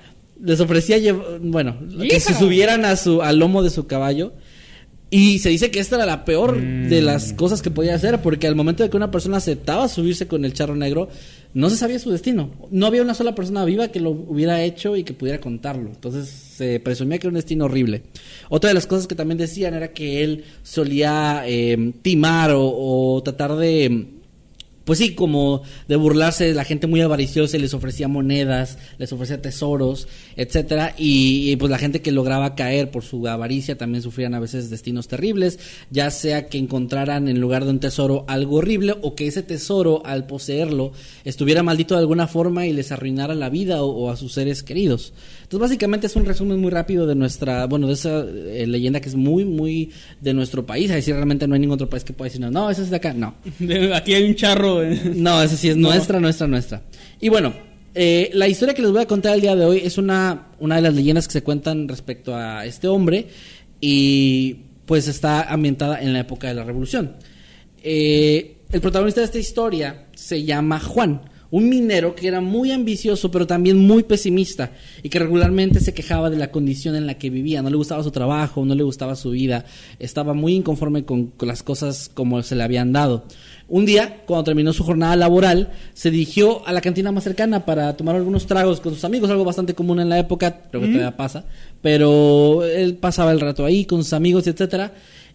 Les 0.44 0.60
ofrecía, 0.60 0.98
bueno, 1.42 1.78
que 2.02 2.20
se 2.20 2.34
subieran 2.34 2.84
a 2.86 2.96
su, 2.96 3.22
al 3.22 3.38
lomo 3.38 3.62
de 3.62 3.70
su 3.70 3.86
caballo. 3.86 4.34
Y 5.14 5.40
se 5.40 5.50
dice 5.50 5.72
que 5.72 5.80
esta 5.80 5.98
era 5.98 6.06
la 6.06 6.24
peor 6.24 6.56
de 6.56 7.02
mm. 7.02 7.04
las 7.04 7.34
cosas 7.34 7.62
que 7.62 7.70
podía 7.70 7.94
hacer, 7.94 8.22
porque 8.22 8.48
al 8.48 8.56
momento 8.56 8.82
de 8.82 8.90
que 8.90 8.96
una 8.96 9.12
persona 9.12 9.38
aceptaba 9.38 9.90
subirse 9.90 10.26
con 10.26 10.46
el 10.46 10.54
charro 10.54 10.74
negro, 10.74 11.10
no 11.54 11.70
se 11.70 11.76
sabía 11.76 12.00
su 12.00 12.10
destino. 12.12 12.50
No 12.72 12.86
había 12.86 13.02
una 13.02 13.14
sola 13.14 13.36
persona 13.36 13.66
viva 13.66 13.90
que 13.90 14.00
lo 14.00 14.12
hubiera 14.12 14.64
hecho 14.64 14.96
y 14.96 15.04
que 15.04 15.14
pudiera 15.14 15.42
contarlo. 15.42 15.90
Entonces 15.90 16.30
se 16.30 16.80
presumía 16.80 17.20
que 17.20 17.28
era 17.28 17.32
un 17.32 17.36
destino 17.36 17.66
horrible. 17.66 18.04
Otra 18.48 18.70
de 18.70 18.74
las 18.74 18.88
cosas 18.88 19.06
que 19.06 19.16
también 19.16 19.38
decían 19.38 19.74
era 19.74 19.90
que 19.90 20.24
él 20.24 20.46
solía 20.64 21.44
eh, 21.46 21.92
timar 22.02 22.54
o 22.56 23.22
tratar 23.22 23.58
de 23.58 24.21
pues 24.92 25.00
sí, 25.00 25.16
como 25.16 25.62
de 25.88 25.96
burlarse 25.96 26.44
de 26.44 26.54
la 26.54 26.66
gente 26.66 26.86
muy 26.86 27.00
avariciosa, 27.00 27.58
les 27.58 27.74
ofrecía 27.74 28.10
monedas, 28.10 28.78
les 28.98 29.14
ofrecía 29.14 29.42
tesoros, 29.42 30.10
etcétera, 30.36 30.96
y, 30.98 31.56
pues 31.56 31.70
la 31.70 31.78
gente 31.78 32.02
que 32.02 32.12
lograba 32.12 32.56
caer 32.56 32.92
por 32.92 33.02
su 33.02 33.26
avaricia 33.26 33.78
también 33.78 34.02
sufrían 34.02 34.34
a 34.34 34.42
veces 34.42 34.70
destinos 34.70 35.08
terribles, 35.08 35.60
ya 35.92 36.12
sea 36.12 36.48
que 36.50 36.58
encontraran 36.58 37.30
en 37.30 37.40
lugar 37.40 37.64
de 37.64 37.70
un 37.70 37.80
tesoro 37.80 38.26
algo 38.28 38.58
horrible 38.58 38.96
o 39.02 39.16
que 39.16 39.28
ese 39.28 39.44
tesoro 39.44 40.02
al 40.06 40.28
poseerlo 40.28 40.92
estuviera 41.24 41.64
maldito 41.64 41.96
de 41.96 42.02
alguna 42.02 42.28
forma 42.28 42.66
y 42.66 42.74
les 42.74 42.92
arruinara 42.92 43.34
la 43.34 43.48
vida 43.48 43.84
o, 43.84 44.10
a 44.10 44.18
sus 44.18 44.34
seres 44.34 44.62
queridos. 44.62 45.14
Entonces 45.52 45.68
básicamente 45.68 46.08
es 46.08 46.16
un 46.16 46.24
resumen 46.24 46.62
muy 46.62 46.72
rápido 46.72 47.06
de 47.06 47.14
nuestra, 47.14 47.66
bueno, 47.68 47.88
de 47.88 47.92
esa 47.92 48.22
eh, 48.22 48.66
leyenda 48.66 49.02
que 49.02 49.10
es 49.10 49.16
muy, 49.16 49.44
muy 49.44 49.92
de 50.22 50.34
nuestro 50.34 50.66
país, 50.66 50.90
a 50.92 50.96
decir 50.96 51.14
realmente 51.14 51.46
no 51.46 51.56
hay 51.56 51.60
ningún 51.60 51.74
otro 51.74 51.90
país 51.90 52.06
que 52.06 52.14
pueda 52.14 52.30
decir, 52.30 52.40
no, 52.40 52.50
no, 52.50 52.70
es 52.70 52.90
de 52.90 52.96
acá, 52.96 53.14
no. 53.14 53.36
Aquí 53.94 54.14
hay 54.14 54.30
un 54.30 54.36
charro 54.36 54.82
no, 55.14 55.44
esa 55.44 55.58
sí 55.58 55.68
es 55.68 55.76
nuestra, 55.76 56.22
nuestra, 56.22 56.48
nuestra. 56.48 56.84
Y 57.20 57.28
bueno, 57.28 57.54
eh, 57.94 58.30
la 58.34 58.48
historia 58.48 58.74
que 58.74 58.82
les 58.82 58.92
voy 58.92 59.02
a 59.02 59.06
contar 59.08 59.36
el 59.36 59.42
día 59.42 59.58
de 59.58 59.66
hoy 59.66 59.82
es 59.84 59.98
una, 59.98 60.52
una 60.60 60.78
de 60.78 60.84
las 60.84 60.94
leyendas 60.94 61.28
que 61.28 61.34
se 61.34 61.44
cuentan 61.44 61.90
respecto 61.90 62.34
a 62.34 62.66
este 62.66 62.88
hombre 62.88 63.28
y 63.82 64.56
pues 64.86 65.10
está 65.10 65.52
ambientada 65.52 66.02
en 66.02 66.14
la 66.14 66.22
época 66.22 66.48
de 66.48 66.54
la 66.54 66.64
Revolución. 66.64 67.18
Eh, 67.84 68.56
el 68.72 68.80
protagonista 68.80 69.20
de 69.20 69.26
esta 69.26 69.40
historia 69.40 70.06
se 70.16 70.46
llama 70.46 70.80
Juan 70.80 71.24
un 71.52 71.68
minero 71.68 72.16
que 72.16 72.28
era 72.28 72.42
muy 72.42 72.72
ambicioso 72.72 73.30
pero 73.30 73.46
también 73.46 73.78
muy 73.78 74.04
pesimista 74.04 74.72
y 75.04 75.10
que 75.10 75.20
regularmente 75.20 75.80
se 75.82 75.94
quejaba 75.94 76.30
de 76.30 76.38
la 76.38 76.50
condición 76.50 76.96
en 76.96 77.06
la 77.06 77.16
que 77.16 77.30
vivía, 77.30 77.62
no 77.62 77.70
le 77.70 77.76
gustaba 77.76 78.04
su 78.04 78.12
trabajo, 78.12 78.66
no 78.66 78.74
le 78.74 78.84
gustaba 78.84 79.16
su 79.16 79.32
vida, 79.32 79.66
estaba 80.00 80.34
muy 80.34 80.56
inconforme 80.56 81.04
con, 81.06 81.34
las 81.42 81.62
cosas 81.62 82.10
como 82.14 82.42
se 82.42 82.56
le 82.56 82.64
habían 82.64 82.94
dado. 82.94 83.26
Un 83.68 83.86
día, 83.86 84.24
cuando 84.26 84.44
terminó 84.46 84.74
su 84.74 84.84
jornada 84.84 85.16
laboral, 85.16 85.72
se 85.94 86.12
dirigió 86.12 86.66
a 86.68 86.74
la 86.74 86.82
cantina 86.82 87.12
más 87.12 87.24
cercana 87.24 87.66
para 87.66 87.96
tomar 87.96 88.16
algunos 88.16 88.46
tragos 88.46 88.82
con 88.82 88.94
sus 88.94 89.04
amigos, 89.06 89.30
algo 89.30 89.46
bastante 89.46 89.74
común 89.74 90.00
en 90.00 90.10
la 90.10 90.20
época, 90.20 90.64
creo 90.70 90.82
que 90.82 90.88
todavía 90.88 91.16
pasa, 91.16 91.46
pero 91.82 92.66
él 92.66 92.96
pasaba 92.96 93.32
el 93.32 93.40
rato 93.40 93.66
ahí 93.66 93.86
con 93.86 94.04
sus 94.04 94.14
amigos, 94.14 94.48
etcétera. 94.48 94.94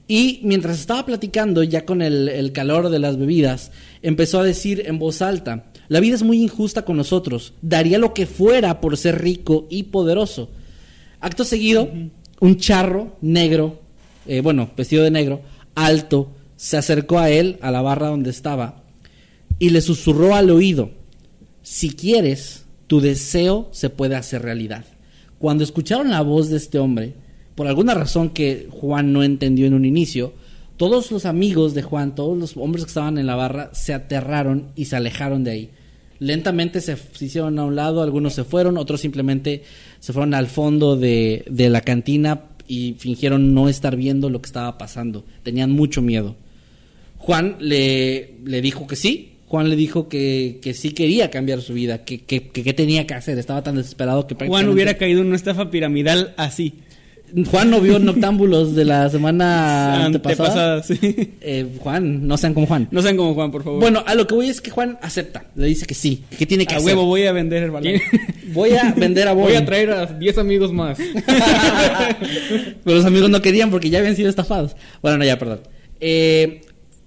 Y 0.09 0.41
mientras 0.45 0.79
estaba 0.79 1.05
platicando, 1.05 1.63
ya 1.63 1.85
con 1.85 2.01
el, 2.01 2.29
el 2.29 2.53
calor 2.53 2.91
de 2.91 2.99
las 2.99 3.19
bebidas, 3.19 3.73
empezó 4.03 4.39
a 4.39 4.45
decir 4.45 4.85
en 4.87 4.99
voz 4.99 5.21
alta, 5.21 5.65
la 5.89 6.01
vida 6.01 6.15
es 6.15 6.23
muy 6.23 6.43
injusta 6.43 6.85
con 6.85 6.97
nosotros. 6.97 7.55
Daría 7.63 7.99
lo 7.99 8.15
que 8.15 8.27
fuera 8.27 8.81
por 8.81 8.97
ser 8.97 9.23
rico 9.23 9.67
y 9.71 9.85
poderoso. 9.85 10.49
Acto 11.21 11.45
seguido, 11.45 11.89
un 12.41 12.57
charro 12.57 13.17
negro 13.21 13.87
eh, 14.27 14.41
bueno, 14.41 14.71
vestido 14.77 15.05
de 15.05 15.11
negro, 15.11 15.41
alto, 15.75 16.33
se 16.57 16.77
acercó 16.77 17.19
a 17.19 17.31
él, 17.31 17.59
a 17.61 17.71
la 17.71 17.83
barra 17.83 18.09
donde 18.09 18.31
estaba, 18.31 18.83
y 19.59 19.71
le 19.71 19.81
susurró 19.81 20.35
al 20.35 20.51
oído, 20.51 20.91
si 21.63 21.91
quieres, 21.91 22.65
tu 22.87 23.01
deseo 23.01 23.69
se 23.73 23.91
puede 23.91 24.17
hacer 24.17 24.43
realidad. 24.43 24.85
Cuando 25.39 25.65
escucharon 25.65 26.11
la 26.11 26.23
voz 26.23 26.49
de 26.49 26.57
este 26.57 26.79
hombre, 26.79 27.15
por 27.55 27.67
alguna 27.67 27.95
razón 27.95 28.31
que 28.31 28.69
Juan 28.71 29.13
no 29.13 29.23
entendió 29.23 29.67
en 29.67 29.75
un 29.75 29.85
inicio, 29.85 30.33
todos 30.77 31.11
los 31.11 31.25
amigos 31.25 31.75
de 31.75 31.83
Juan, 31.83 32.15
todos 32.15 32.37
los 32.37 32.57
hombres 32.57 32.85
que 32.85 32.89
estaban 32.89 33.19
en 33.19 33.27
la 33.27 33.35
barra, 33.35 33.71
se 33.73 33.95
aterraron 33.95 34.71
y 34.77 34.87
se 34.87 34.97
alejaron 34.97 35.45
de 35.45 35.51
ahí. 35.51 35.71
Lentamente 36.19 36.81
se, 36.81 36.97
hicieron 37.21 37.59
a 37.59 37.65
un 37.65 37.77
lado, 37.77 38.03
algunos 38.03 38.35
se 38.35 38.45
fueron, 38.45 38.79
otros 38.79 39.01
simplemente 39.01 39.63
se 40.01 40.13
fueron 40.13 40.35
al 40.35 40.47
fondo 40.47 40.97
de, 40.97 41.45
de 41.49 41.69
la 41.69 41.83
cantina 41.83 42.43
y 42.67 42.97
fingieron 42.99 43.55
no 43.55 43.69
estar 43.69 43.97
viendo 43.97 44.31
lo 44.31 44.41
que 44.41 44.47
estaba 44.47 44.79
pasando. 44.79 45.25
Tenían 45.43 45.71
mucho 45.71 46.03
miedo. 46.03 46.37
Juan 47.19 47.57
le, 47.61 48.39
le 48.45 48.61
dijo 48.61 48.87
que 48.87 48.97
sí. 48.97 49.33
Juan 49.49 49.71
le 49.71 49.77
dijo 49.77 50.09
que, 50.09 50.59
que 50.61 50.75
sí 50.75 50.91
quería 50.91 51.31
cambiar 51.31 51.61
su 51.61 51.75
vida, 51.75 52.05
que, 52.05 52.19
que, 52.19 52.49
que, 52.49 52.73
tenía 52.73 53.07
que 53.07 53.15
hacer. 53.15 53.39
Estaba 53.39 53.63
tan 53.63 53.77
desesperado 53.77 54.27
que 54.27 54.35
Juan 54.35 54.69
hubiera 54.69 54.95
caído 54.95 55.21
en 55.21 55.29
una 55.29 55.37
estafa 55.37 55.71
piramidal 55.71 56.35
así. 56.37 56.75
Juan 57.51 57.71
no 57.71 57.81
vio 57.81 57.99
Noctámbulos 57.99 58.75
de 58.75 58.85
la 58.85 59.09
semana 59.11 60.05
antepasada. 60.07 60.83
sí. 60.83 60.99
Eh, 61.41 61.67
Juan, 61.81 62.27
no 62.27 62.37
sean 62.37 62.55
como 62.55 62.67
Juan. 62.67 62.89
No 62.91 63.03
sean 63.03 63.17
como 63.17 63.35
Juan, 63.35 63.51
por 63.51 63.65
favor. 63.65 63.81
Bueno, 63.81 64.03
a 64.07 64.15
lo 64.15 64.27
que 64.27 64.35
voy 64.35 64.49
es 64.49 64.61
que 64.61 64.71
Juan 64.71 64.99
acepta. 65.03 65.45
Le 65.55 65.67
dice 65.67 65.87
que 65.87 65.95
sí, 65.95 66.25
que 66.39 66.47
tiene 66.47 66.67
que 66.67 66.75
a 66.75 66.79
hacer. 66.79 66.89
huevo, 66.95 67.07
voy 67.07 67.25
a 67.25 67.33
vender 67.33 67.65
el 67.65 67.71
balón. 67.71 67.95
Voy 68.53 68.71
a 68.75 68.93
vender 68.93 69.29
a 69.29 69.33
Voy 69.37 69.55
a 69.55 69.65
traer 69.65 69.91
a 69.91 70.07
10 70.07 70.39
amigos 70.39 70.73
más. 70.73 70.99
Pero 72.85 72.97
los 72.97 73.05
amigos 73.05 73.31
no 73.31 73.43
querían 73.43 73.71
porque 73.71 73.91
ya 73.91 73.99
habían 73.99 74.17
sido 74.17 74.29
estafados. 74.29 74.77
Bueno, 75.03 75.19
no, 75.19 75.25
ya, 75.25 75.39
perdón. 75.39 75.61
Eh, 76.01 76.63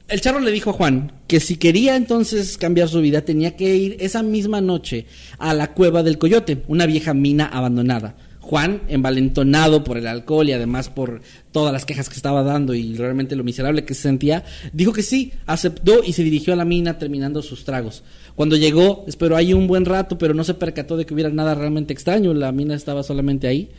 el 0.07 0.21
charro 0.21 0.39
le 0.39 0.51
dijo 0.51 0.71
a 0.71 0.73
Juan 0.73 1.11
que 1.27 1.39
si 1.39 1.57
quería 1.57 1.95
entonces 1.95 2.57
cambiar 2.57 2.89
su 2.89 3.01
vida 3.01 3.21
tenía 3.21 3.55
que 3.55 3.75
ir 3.75 3.97
esa 3.99 4.23
misma 4.23 4.59
noche 4.61 5.05
a 5.37 5.53
la 5.53 5.73
cueva 5.73 6.03
del 6.03 6.17
coyote, 6.17 6.63
una 6.67 6.85
vieja 6.85 7.13
mina 7.13 7.45
abandonada. 7.45 8.15
Juan, 8.49 8.81
envalentonado 8.87 9.83
por 9.83 9.99
el 9.99 10.07
alcohol 10.07 10.49
y 10.49 10.53
además 10.53 10.89
por 10.89 11.21
todas 11.51 11.71
las 11.71 11.85
quejas 11.85 12.09
que 12.09 12.15
estaba 12.15 12.41
dando 12.41 12.73
y 12.73 12.95
realmente 12.95 13.35
lo 13.35 13.43
miserable 13.43 13.85
que 13.85 13.93
se 13.93 14.01
sentía, 14.01 14.43
dijo 14.73 14.91
que 14.91 15.03
sí, 15.03 15.33
aceptó 15.45 16.03
y 16.03 16.13
se 16.13 16.23
dirigió 16.23 16.53
a 16.53 16.55
la 16.55 16.65
mina 16.65 16.97
terminando 16.97 17.43
sus 17.43 17.63
tragos. 17.63 18.01
Cuando 18.33 18.55
llegó, 18.55 19.05
esperó 19.07 19.35
ahí 19.35 19.53
un 19.53 19.67
buen 19.67 19.85
rato, 19.85 20.17
pero 20.17 20.33
no 20.33 20.43
se 20.43 20.55
percató 20.55 20.97
de 20.97 21.05
que 21.05 21.13
hubiera 21.13 21.29
nada 21.29 21.53
realmente 21.53 21.93
extraño, 21.93 22.33
la 22.33 22.51
mina 22.51 22.73
estaba 22.73 23.03
solamente 23.03 23.45
ahí. 23.45 23.69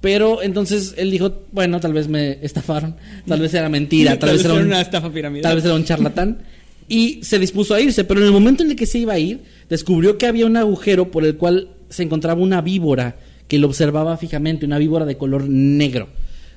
Pero 0.00 0.42
entonces 0.42 0.94
él 0.96 1.10
dijo, 1.10 1.42
bueno, 1.52 1.78
tal 1.78 1.92
vez 1.92 2.08
me 2.08 2.38
estafaron, 2.40 2.96
tal 3.26 3.40
vez 3.40 3.52
era 3.52 3.68
mentira, 3.68 4.18
tal, 4.18 4.30
vez 4.30 4.46
era 4.46 4.54
una 4.54 4.80
estafa 4.80 5.12
piramidal. 5.12 5.42
Tal 5.42 5.56
vez 5.56 5.64
era 5.66 5.74
un 5.74 5.84
charlatán. 5.84 6.38
Y 6.88 7.22
se 7.22 7.38
dispuso 7.38 7.74
a 7.74 7.80
irse, 7.82 8.04
pero 8.04 8.20
en 8.20 8.26
el 8.28 8.32
momento 8.32 8.62
en 8.62 8.70
el 8.70 8.76
que 8.76 8.86
se 8.86 8.96
iba 8.96 9.12
a 9.12 9.18
ir, 9.18 9.42
descubrió 9.68 10.16
que 10.16 10.24
había 10.24 10.46
un 10.46 10.56
agujero 10.56 11.10
por 11.10 11.26
el 11.26 11.36
cual 11.36 11.68
se 11.90 12.02
encontraba 12.02 12.40
una 12.40 12.62
víbora 12.62 13.16
que 13.50 13.58
lo 13.58 13.66
observaba 13.66 14.16
fijamente, 14.16 14.64
una 14.64 14.78
víbora 14.78 15.04
de 15.04 15.18
color 15.18 15.48
negro 15.48 16.08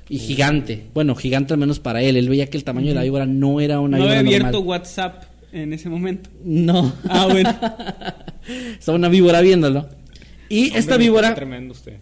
y 0.08 0.19
gigante. 0.19 0.86
Bueno, 0.93 1.15
gigante 1.15 1.56
al 1.56 1.60
menos 1.60 1.79
para 1.79 2.03
él. 2.03 2.17
Él 2.17 2.29
veía 2.29 2.51
que 2.51 2.56
el 2.56 2.63
tamaño 2.63 2.89
de 2.89 2.93
la 2.93 3.01
víbora 3.01 3.25
no 3.25 3.60
era 3.60 3.79
una 3.79 3.97
no 3.97 4.03
víbora 4.03 4.19
había 4.19 4.38
abierto 4.38 4.60
normal. 4.60 4.67
WhatsApp 4.67 5.23
en 5.51 5.73
ese 5.73 5.89
momento. 5.89 6.29
No. 6.43 6.93
Ah, 7.10 7.25
bueno. 7.32 7.49
Estaba 8.77 8.95
una 8.95 9.10
víbora 9.10 9.41
viéndolo. 9.41 9.89
Y 10.49 10.71
esta 10.77 10.97
víbora... 10.97 11.29
Está 11.29 11.39
tremendo 11.39 11.71
usted. 11.71 11.93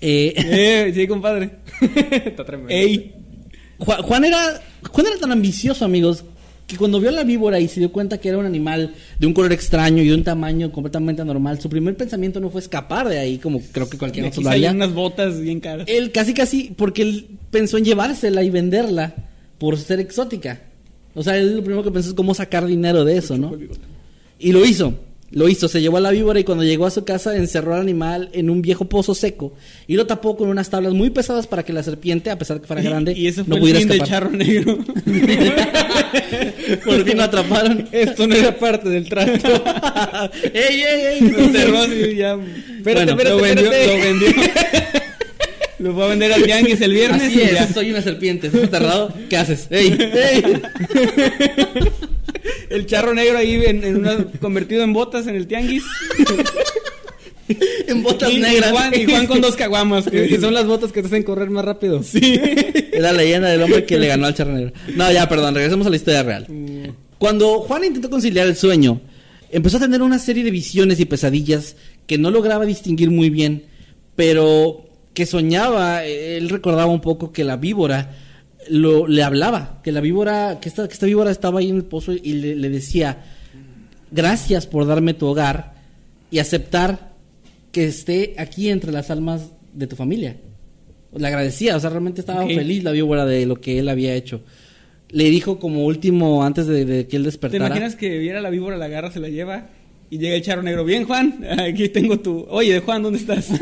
eh, 0.00 0.32
eh, 0.36 0.92
sí, 0.94 1.08
compadre. 1.08 1.50
está 1.80 2.44
tremendo. 2.44 2.72
Ey. 2.72 3.14
Juan, 3.78 4.02
Juan 4.02 4.24
era 4.24 4.62
Juan 4.88 5.06
era 5.08 5.18
tan 5.18 5.32
ambicioso, 5.32 5.84
amigos, 5.84 6.24
que 6.66 6.76
cuando 6.76 6.98
vio 6.98 7.10
a 7.10 7.12
la 7.12 7.22
víbora 7.22 7.60
y 7.60 7.68
se 7.68 7.80
dio 7.80 7.92
cuenta 7.92 8.18
que 8.18 8.28
era 8.28 8.38
un 8.38 8.46
animal 8.46 8.92
de 9.18 9.26
un 9.26 9.32
color 9.32 9.52
extraño 9.52 10.02
y 10.02 10.08
de 10.08 10.14
un 10.14 10.24
tamaño 10.24 10.72
completamente 10.72 11.22
anormal, 11.22 11.60
su 11.60 11.68
primer 11.68 11.96
pensamiento 11.96 12.40
no 12.40 12.50
fue 12.50 12.60
escapar 12.60 13.08
de 13.08 13.18
ahí, 13.18 13.38
como 13.38 13.60
creo 13.60 13.88
que 13.88 13.98
cualquier 13.98 14.26
otro 14.26 14.42
lo 14.42 14.50
haría. 14.50 14.72
unas 14.72 14.92
botas 14.92 15.40
bien 15.40 15.60
caras. 15.60 15.86
Él 15.88 16.10
casi 16.10 16.34
casi, 16.34 16.72
porque 16.76 17.02
él 17.02 17.26
pensó 17.50 17.78
en 17.78 17.84
llevársela 17.84 18.42
y 18.42 18.50
venderla 18.50 19.14
por 19.58 19.78
ser 19.78 20.00
exótica. 20.00 20.62
O 21.14 21.22
sea, 21.22 21.38
él 21.38 21.56
lo 21.56 21.62
primero 21.62 21.84
que 21.84 21.92
pensó 21.92 22.10
es 22.10 22.14
cómo 22.14 22.34
sacar 22.34 22.66
dinero 22.66 23.04
de 23.04 23.16
eso, 23.16 23.38
¿no? 23.38 23.56
Y 24.38 24.52
lo 24.52 24.64
hizo. 24.64 24.94
Lo 25.32 25.48
hizo, 25.48 25.66
se 25.68 25.80
llevó 25.80 25.96
a 25.96 26.00
la 26.00 26.12
víbora 26.12 26.38
y 26.38 26.44
cuando 26.44 26.62
llegó 26.62 26.86
a 26.86 26.90
su 26.90 27.04
casa 27.04 27.36
encerró 27.36 27.74
al 27.74 27.80
animal 27.80 28.30
en 28.32 28.48
un 28.48 28.62
viejo 28.62 28.84
pozo 28.84 29.12
seco 29.14 29.52
y 29.88 29.96
lo 29.96 30.06
tapó 30.06 30.36
con 30.36 30.48
unas 30.48 30.70
tablas 30.70 30.92
muy 30.92 31.10
pesadas 31.10 31.48
para 31.48 31.64
que 31.64 31.72
la 31.72 31.82
serpiente, 31.82 32.30
a 32.30 32.38
pesar 32.38 32.58
de 32.58 32.60
que 32.60 32.66
fuera 32.68 32.80
grande, 32.80 33.12
Y, 33.12 33.22
y 33.22 33.26
ese 33.26 33.42
fue 33.42 33.48
no 33.50 33.54
el 33.56 33.60
pudiera 33.60 33.80
fin 33.80 33.90
escapar. 33.90 34.08
charro 34.08 34.30
negro. 34.30 34.78
Por 36.84 37.04
fin 37.04 37.16
lo 37.16 37.22
atraparon. 37.24 37.88
Esto 37.92 38.26
no 38.26 38.34
era 38.36 38.56
parte 38.56 38.88
del 38.88 39.08
trato. 39.08 39.32
¡Ey, 40.54 40.80
ey, 40.82 41.00
ey! 41.20 41.28
Lo 41.28 41.38
enterró 41.40 41.78
así, 41.78 42.14
ya. 42.16 42.36
Bueno, 42.36 43.04
lo 43.16 43.24
lo 43.24 43.36
vendió, 43.40 43.64
lo 43.64 43.70
vendió. 43.98 44.28
Lo 45.78 45.94
fue 45.94 46.04
a 46.04 46.08
vender 46.08 46.32
al 46.32 46.42
Tianguis 46.42 46.80
el 46.80 46.92
viernes 46.92 47.22
Así 47.24 47.38
y 47.38 47.42
es, 47.42 47.52
ya. 47.52 47.68
soy 47.72 47.90
una 47.90 48.00
serpiente, 48.00 48.46
¿estás 48.46 48.64
aterrado? 48.64 49.12
¿Qué 49.28 49.36
haces? 49.36 49.66
¡Ey, 49.70 49.96
ey! 50.00 50.62
El 52.70 52.86
charro 52.86 53.14
negro 53.14 53.38
ahí 53.38 53.54
en, 53.64 53.84
en 53.84 53.96
una- 53.96 54.24
convertido 54.40 54.82
en 54.82 54.92
botas 54.92 55.26
en 55.26 55.36
el 55.36 55.46
Tianguis. 55.46 55.84
En 57.86 58.02
botas 58.02 58.30
y, 58.32 58.36
y 58.36 58.40
negras. 58.40 58.72
Juan, 58.72 58.92
y 58.94 59.04
Juan 59.04 59.26
con 59.28 59.40
dos 59.40 59.54
caguamas. 59.54 60.06
que- 60.08 60.26
Y 60.26 60.36
son 60.40 60.52
las 60.52 60.66
botas 60.66 60.90
que 60.90 61.00
te 61.00 61.06
hacen 61.06 61.22
correr 61.22 61.48
más 61.50 61.64
rápido. 61.64 62.02
Sí. 62.02 62.40
Es 62.42 63.00
la 63.00 63.12
leyenda 63.12 63.48
del 63.48 63.62
hombre 63.62 63.84
que 63.84 63.98
le 63.98 64.08
ganó 64.08 64.26
al 64.26 64.34
charro 64.34 64.52
negro. 64.52 64.72
No, 64.96 65.10
ya, 65.12 65.28
perdón, 65.28 65.54
regresemos 65.54 65.86
a 65.86 65.90
la 65.90 65.96
historia 65.96 66.22
real. 66.24 66.46
Cuando 67.18 67.60
Juan 67.60 67.84
intentó 67.84 68.10
conciliar 68.10 68.46
el 68.48 68.56
sueño, 68.56 69.00
empezó 69.50 69.76
a 69.76 69.80
tener 69.80 70.02
una 70.02 70.18
serie 70.18 70.42
de 70.42 70.50
visiones 70.50 70.98
y 70.98 71.04
pesadillas 71.04 71.76
que 72.06 72.18
no 72.18 72.30
lograba 72.32 72.66
distinguir 72.66 73.10
muy 73.10 73.30
bien, 73.30 73.64
pero 74.16 74.84
que 75.14 75.24
soñaba, 75.24 76.04
eh, 76.04 76.36
él 76.36 76.48
recordaba 76.48 76.86
un 76.86 77.00
poco 77.00 77.32
que 77.32 77.44
la 77.44 77.56
víbora 77.56 78.14
lo, 78.68 79.06
le 79.06 79.22
hablaba, 79.22 79.80
que 79.82 79.92
la 79.92 80.00
víbora, 80.00 80.58
que 80.60 80.68
esta, 80.68 80.86
que 80.86 80.94
esta 80.94 81.06
víbora 81.06 81.30
estaba 81.30 81.60
ahí 81.60 81.70
en 81.70 81.76
el 81.76 81.84
pozo 81.84 82.12
y 82.12 82.32
le, 82.34 82.54
le 82.56 82.68
decía, 82.68 83.24
gracias 84.10 84.66
por 84.66 84.86
darme 84.86 85.14
tu 85.14 85.26
hogar 85.26 85.74
y 86.30 86.38
aceptar 86.38 87.12
que 87.72 87.86
esté 87.86 88.34
aquí 88.38 88.70
entre 88.70 88.92
las 88.92 89.10
almas 89.10 89.50
de 89.72 89.86
tu 89.86 89.96
familia. 89.96 90.36
Le 91.16 91.26
agradecía, 91.26 91.76
o 91.76 91.80
sea, 91.80 91.90
realmente 91.90 92.20
estaba 92.20 92.44
feliz 92.46 92.82
la 92.84 92.90
víbora 92.90 93.24
de 93.24 93.46
lo 93.46 93.60
que 93.60 93.78
él 93.78 93.88
había 93.88 94.14
hecho. 94.14 94.42
Le 95.10 95.30
dijo 95.30 95.58
como 95.58 95.84
último, 95.86 96.42
antes 96.44 96.66
de, 96.66 96.84
de 96.84 97.06
que 97.06 97.16
él 97.16 97.22
¿Te 97.22 97.28
despertara. 97.28 97.66
imaginas 97.66 97.96
que 97.96 98.18
viera 98.18 98.40
la 98.40 98.50
víbora, 98.50 98.76
la 98.76 98.86
agarra, 98.86 99.10
se 99.10 99.20
la 99.20 99.28
lleva 99.28 99.68
y 100.10 100.18
llega 100.18 100.36
el 100.36 100.42
charro 100.42 100.62
negro? 100.62 100.84
Bien, 100.84 101.04
Juan, 101.04 101.44
aquí 101.58 101.88
tengo 101.88 102.18
tu. 102.18 102.46
Oye, 102.48 102.80
Juan, 102.80 103.02
¿dónde 103.02 103.18
estás? 103.18 103.48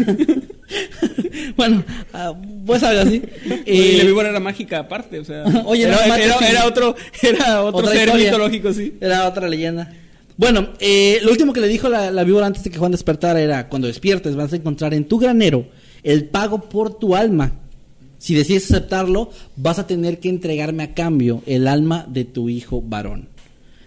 bueno, 1.57 1.85
ah, 2.13 2.35
pues 2.67 2.83
algo 2.83 3.03
así. 3.03 3.23
y 3.67 3.73
Eh, 3.81 3.95
la 3.99 4.05
víbora 4.05 4.29
era 4.31 4.41
mágica 4.41 4.79
aparte, 4.81 5.19
o 5.19 5.25
sea. 5.25 5.45
Oye, 5.67 5.85
era, 5.85 6.01
no 6.03 6.09
mates, 6.09 6.27
era- 6.27 6.39
sí. 6.39 6.45
era 6.49 6.67
otro, 6.67 6.97
era 7.23 7.63
otro 7.63 7.79
Otra 7.81 7.93
ser 7.93 8.07
historia. 8.09 8.27
mitológico, 8.31 8.73
sí. 8.73 8.95
Era 9.01 9.29
otra 9.29 9.49
leyenda. 9.49 9.93
Bueno, 10.37 10.71
eh, 10.81 11.21
lo 11.23 11.31
último 11.31 11.53
que 11.53 11.61
le 11.61 11.69
dijo 11.69 11.89
la, 11.89 12.11
la 12.11 12.25
víbora 12.25 12.47
antes 12.47 12.65
de 12.65 12.71
que 12.71 12.79
Juan 12.79 12.91
despertara 12.93 13.41
era, 13.41 13.69
cuando 13.69 13.87
despiertes 13.89 14.35
vas 14.35 14.53
a 14.53 14.57
encontrar 14.57 14.93
en 14.95 15.05
tu 15.05 15.19
granero 15.19 15.67
el 16.03 16.25
pago 16.27 16.69
por 16.69 16.99
tu 16.99 17.15
alma. 17.15 17.53
Si 18.19 18.35
decides 18.35 18.65
aceptarlo, 18.71 19.31
vas 19.57 19.79
a 19.79 19.87
tener 19.87 20.19
que 20.19 20.29
entregarme 20.31 20.83
a 20.83 20.95
cambio 20.95 21.43
el 21.47 21.69
alma 21.69 22.07
de 22.09 22.25
tu 22.25 22.49
hijo 22.49 22.81
varón. 22.83 23.29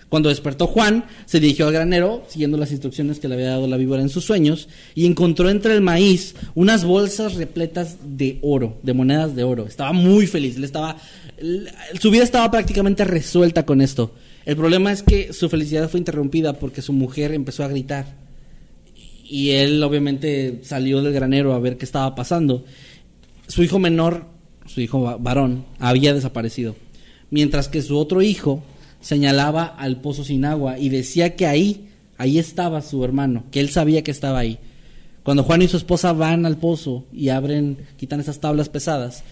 Cuando 0.10 0.30
despertó 0.30 0.68
Juan, 0.68 1.04
se 1.26 1.40
dirigió 1.42 1.68
al 1.68 1.74
granero, 1.74 2.24
siguiendo 2.30 2.58
las 2.58 2.72
instrucciones 2.72 3.20
que 3.20 3.28
le 3.28 3.36
había 3.36 3.50
dado 3.50 3.68
la 3.68 3.76
víbora 3.76 4.02
en 4.02 4.08
sus 4.10 4.24
sueños, 4.24 4.70
y 4.96 5.06
encontró 5.06 5.50
entre 5.50 5.74
el 5.74 5.82
maíz 5.82 6.34
unas 6.56 6.86
bolsas 6.86 7.36
repletas 7.36 7.98
de 8.18 8.40
oro, 8.42 8.78
de 8.84 8.94
monedas 8.94 9.36
de 9.36 9.44
oro. 9.44 9.66
Estaba 9.68 9.92
muy 9.92 10.26
feliz, 10.26 10.58
le 10.58 10.66
estaba, 10.66 10.96
su 12.00 12.10
vida 12.10 12.24
estaba 12.24 12.50
prácticamente 12.50 13.04
resuelta 13.04 13.66
con 13.66 13.82
esto. 13.82 14.14
El 14.46 14.56
problema 14.56 14.94
es 14.94 15.04
que 15.04 15.34
su 15.34 15.50
felicidad 15.50 15.90
fue 15.90 16.00
interrumpida 16.00 16.54
porque 16.54 16.82
su 16.82 16.94
mujer 16.94 17.34
empezó 17.34 17.66
a 17.66 17.68
gritar. 17.68 18.16
Y 19.30 19.50
él 19.50 19.84
obviamente 19.84 20.62
salió 20.64 21.02
del 21.02 21.12
granero 21.14 21.54
a 21.54 21.60
ver 21.60 21.76
qué 21.78 21.84
estaba 21.84 22.16
pasando. 22.16 22.64
Su 23.48 23.62
hijo 23.62 23.78
menor, 23.78 24.24
su 24.68 24.80
hijo 24.80 25.02
va- 25.02 25.18
varón, 25.18 25.66
había 25.80 26.14
desaparecido. 26.14 26.78
Mientras 27.30 27.68
que 27.68 27.82
su 27.82 27.98
otro 27.98 28.22
hijo 28.22 28.64
señalaba 29.08 29.64
al 29.64 30.02
pozo 30.02 30.26
sin 30.26 30.44
agua 30.44 30.78
y 30.78 30.90
decía 30.90 31.38
que 31.38 31.46
ahí, 31.46 31.88
ahí 32.18 32.40
estaba 32.40 32.82
su 32.82 33.06
hermano, 33.06 33.46
que 33.52 33.62
él 33.62 33.70
sabía 33.70 34.04
que 34.04 34.12
estaba 34.12 34.40
ahí. 34.40 34.60
Cuando 35.24 35.44
Juan 35.44 35.62
y 35.62 35.70
su 35.70 35.78
esposa 35.78 36.12
van 36.12 36.46
al 36.46 36.58
pozo 36.58 37.06
y 37.14 37.30
abren, 37.30 37.78
quitan 37.96 38.20
esas 38.20 38.42
tablas 38.42 38.68
pesadas, 38.68 39.24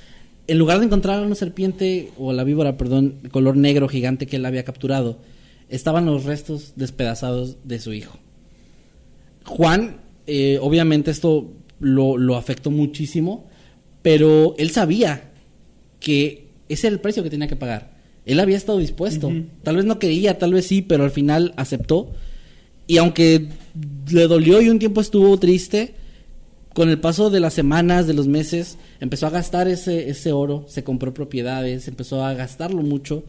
en 0.48 0.60
lugar 0.60 0.80
de 0.80 0.86
encontrar 0.86 1.20
a 1.20 1.26
una 1.26 1.36
serpiente 1.36 2.14
o 2.18 2.32
la 2.32 2.46
víbora, 2.46 2.78
perdón, 2.78 3.16
color 3.32 3.58
negro 3.58 3.90
gigante 3.90 4.28
que 4.28 4.38
él 4.38 4.46
había 4.46 4.64
capturado, 4.64 5.20
estaban 5.68 6.06
los 6.06 6.24
restos 6.24 6.72
despedazados 6.78 7.58
de 7.66 7.80
su 7.80 7.92
hijo. 7.92 8.18
Juan, 9.44 9.98
eh, 10.26 10.58
obviamente 10.62 11.12
esto 11.12 11.52
lo, 11.82 12.16
lo 12.16 12.38
afectó 12.38 12.72
muchísimo, 12.72 13.50
pero 14.02 14.56
él 14.58 14.70
sabía 14.70 15.34
que 16.00 16.48
ese 16.70 16.88
era 16.88 16.94
el 16.94 17.02
precio 17.02 17.24
que 17.24 17.30
tenía 17.30 17.50
que 17.50 17.58
pagar. 17.58 17.95
Él 18.26 18.40
había 18.40 18.58
estado 18.58 18.80
dispuesto. 18.80 19.32
Tal 19.64 19.76
vez 19.76 19.86
no 19.86 20.00
quería, 20.00 20.38
tal 20.38 20.54
vez 20.54 20.68
sí, 20.68 20.82
pero 20.82 21.04
al 21.04 21.12
final 21.12 21.54
aceptó. 21.58 22.12
Y 22.88 22.98
aunque 22.98 23.50
le 24.12 24.28
dolió 24.28 24.62
y 24.62 24.70
un 24.70 24.80
tiempo 24.80 25.02
estuvo 25.02 25.38
triste, 25.38 25.94
con 26.74 26.90
el 26.90 27.00
paso 27.00 27.30
de 27.30 27.40
las 27.40 27.54
semanas, 27.54 28.08
de 28.08 28.14
los 28.14 28.28
meses, 28.28 28.78
empezó 29.00 29.28
a 29.28 29.30
gastar 29.30 29.68
ese, 29.68 30.10
ese 30.10 30.32
oro, 30.32 30.66
se 30.68 30.84
compró 30.84 31.14
propiedades, 31.14 31.88
empezó 31.88 32.24
a 32.24 32.34
gastarlo 32.34 32.82
mucho 32.82 33.24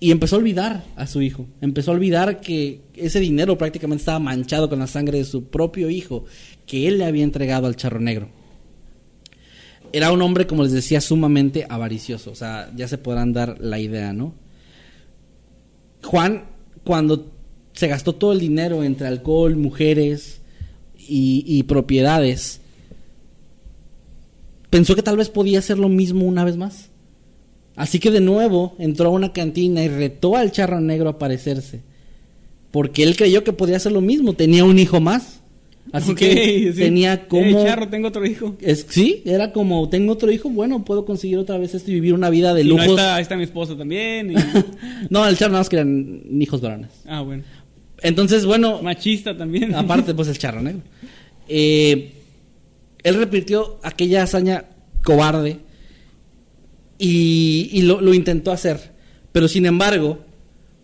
y 0.00 0.10
empezó 0.10 0.36
a 0.36 0.38
olvidar 0.40 0.84
a 0.96 1.06
su 1.06 1.22
hijo. 1.22 1.46
Empezó 1.60 1.90
a 1.90 1.94
olvidar 1.94 2.40
que 2.40 2.80
ese 2.94 3.20
dinero 3.20 3.56
prácticamente 3.56 4.02
estaba 4.02 4.18
manchado 4.18 4.68
con 4.68 4.78
la 4.78 4.86
sangre 4.86 5.18
de 5.18 5.24
su 5.24 5.44
propio 5.44 5.90
hijo, 5.90 6.24
que 6.66 6.88
él 6.88 6.98
le 6.98 7.04
había 7.04 7.24
entregado 7.24 7.66
al 7.66 7.76
charro 7.76 8.00
negro. 8.00 8.28
Era 9.96 10.12
un 10.12 10.20
hombre, 10.20 10.46
como 10.46 10.62
les 10.62 10.72
decía, 10.72 11.00
sumamente 11.00 11.64
avaricioso. 11.70 12.30
O 12.30 12.34
sea, 12.34 12.70
ya 12.76 12.86
se 12.86 12.98
podrán 12.98 13.32
dar 13.32 13.58
la 13.62 13.78
idea, 13.78 14.12
¿no? 14.12 14.34
Juan, 16.04 16.44
cuando 16.84 17.32
se 17.72 17.88
gastó 17.88 18.14
todo 18.14 18.32
el 18.32 18.40
dinero 18.40 18.84
entre 18.84 19.06
alcohol, 19.06 19.56
mujeres 19.56 20.42
y, 20.98 21.62
propiedades, 21.62 22.60
pensó 24.68 24.94
que 24.94 25.02
tal 25.02 25.16
vez 25.16 25.30
podía 25.30 25.60
hacer 25.60 25.78
lo 25.78 25.88
mismo 25.88 26.26
una 26.26 26.44
vez 26.44 26.58
más. 26.58 26.90
Así 27.74 27.98
que 27.98 28.10
de 28.10 28.20
nuevo 28.20 28.74
entró 28.78 29.08
a 29.08 29.12
una 29.12 29.32
cantina 29.32 29.82
y 29.82 29.88
retó 29.88 30.36
al 30.36 30.52
charro 30.52 30.78
negro 30.78 31.08
a 31.08 31.12
aparecerse. 31.12 31.80
Porque 32.70 33.02
él 33.02 33.16
creyó 33.16 33.44
que 33.44 33.54
podía 33.54 33.78
hacer 33.78 33.92
lo 33.92 34.02
mismo, 34.02 34.34
tenía 34.34 34.66
un 34.66 34.78
hijo 34.78 35.00
más. 35.00 35.35
Así 35.92 36.14
que 36.14 36.72
tenía 36.76 37.28
como... 37.28 37.64
charro, 37.64 37.88
tengo 37.88 38.08
otro 38.08 38.26
hijo. 38.26 38.56
Es, 38.60 38.86
sí, 38.88 39.22
era 39.24 39.52
como, 39.52 39.88
tengo 39.88 40.12
otro 40.12 40.30
hijo, 40.30 40.50
bueno, 40.50 40.84
puedo 40.84 41.04
conseguir 41.04 41.38
otra 41.38 41.58
vez 41.58 41.74
esto 41.74 41.90
y 41.90 41.94
vivir 41.94 42.14
una 42.14 42.30
vida 42.30 42.54
de 42.54 42.64
lujo. 42.64 42.84
lujos. 42.84 43.00
ahí, 43.00 43.22
está, 43.22 43.36
mi 43.36 43.44
esposo 43.44 43.76
también. 43.76 44.34
no, 45.10 45.26
el 45.26 45.36
charro 45.36 45.52
nada 45.52 45.60
más 45.60 45.68
que 45.68 45.76
eran 45.76 46.22
hijos 46.40 46.60
varones. 46.60 46.90
Ah, 47.06 47.22
bueno. 47.22 47.44
Entonces, 48.02 48.44
bueno... 48.44 48.82
Machista 48.82 49.36
también. 49.36 49.74
Aparte, 49.74 50.14
pues 50.14 50.28
el 50.28 50.38
charro 50.38 50.60
negro. 50.60 50.82
Eh, 51.48 52.12
él 53.02 53.14
repitió 53.14 53.78
aquella 53.82 54.24
hazaña 54.24 54.64
cobarde 55.04 55.58
y, 56.98 57.82
lo, 57.82 58.14
intentó 58.14 58.50
hacer. 58.50 58.92
Pero 59.32 59.48
sin 59.48 59.66
embargo, 59.66 60.18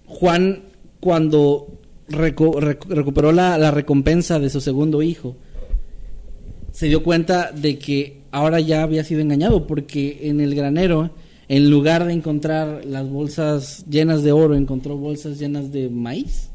Juan, 0.06 0.62
cuando 1.00 1.80
recuperó 2.12 3.32
la, 3.32 3.70
recompensa 3.70 4.38
de 4.38 4.50
su 4.50 4.60
segundo 4.60 5.02
hijo, 5.02 5.36
se 6.70 6.86
dio 6.86 7.02
cuenta 7.02 7.52
de 7.52 7.78
que 7.78 8.22
ahora 8.30 8.60
ya 8.60 8.82
había 8.82 9.04
sido 9.04 9.20
engañado, 9.20 9.66
porque 9.66 10.20
en 10.22 10.40
el 10.40 10.54
granero, 10.54 11.10
en 11.48 11.70
lugar 11.70 12.06
de 12.06 12.12
encontrar 12.12 12.84
las 12.84 13.08
bolsas 13.08 13.84
llenas 13.88 14.22
de 14.22 14.32
oro, 14.32 14.54
encontró 14.54 14.96
bolsas 14.96 15.38
llenas 15.38 15.72
de 15.72 15.90
maíz. 15.90 16.48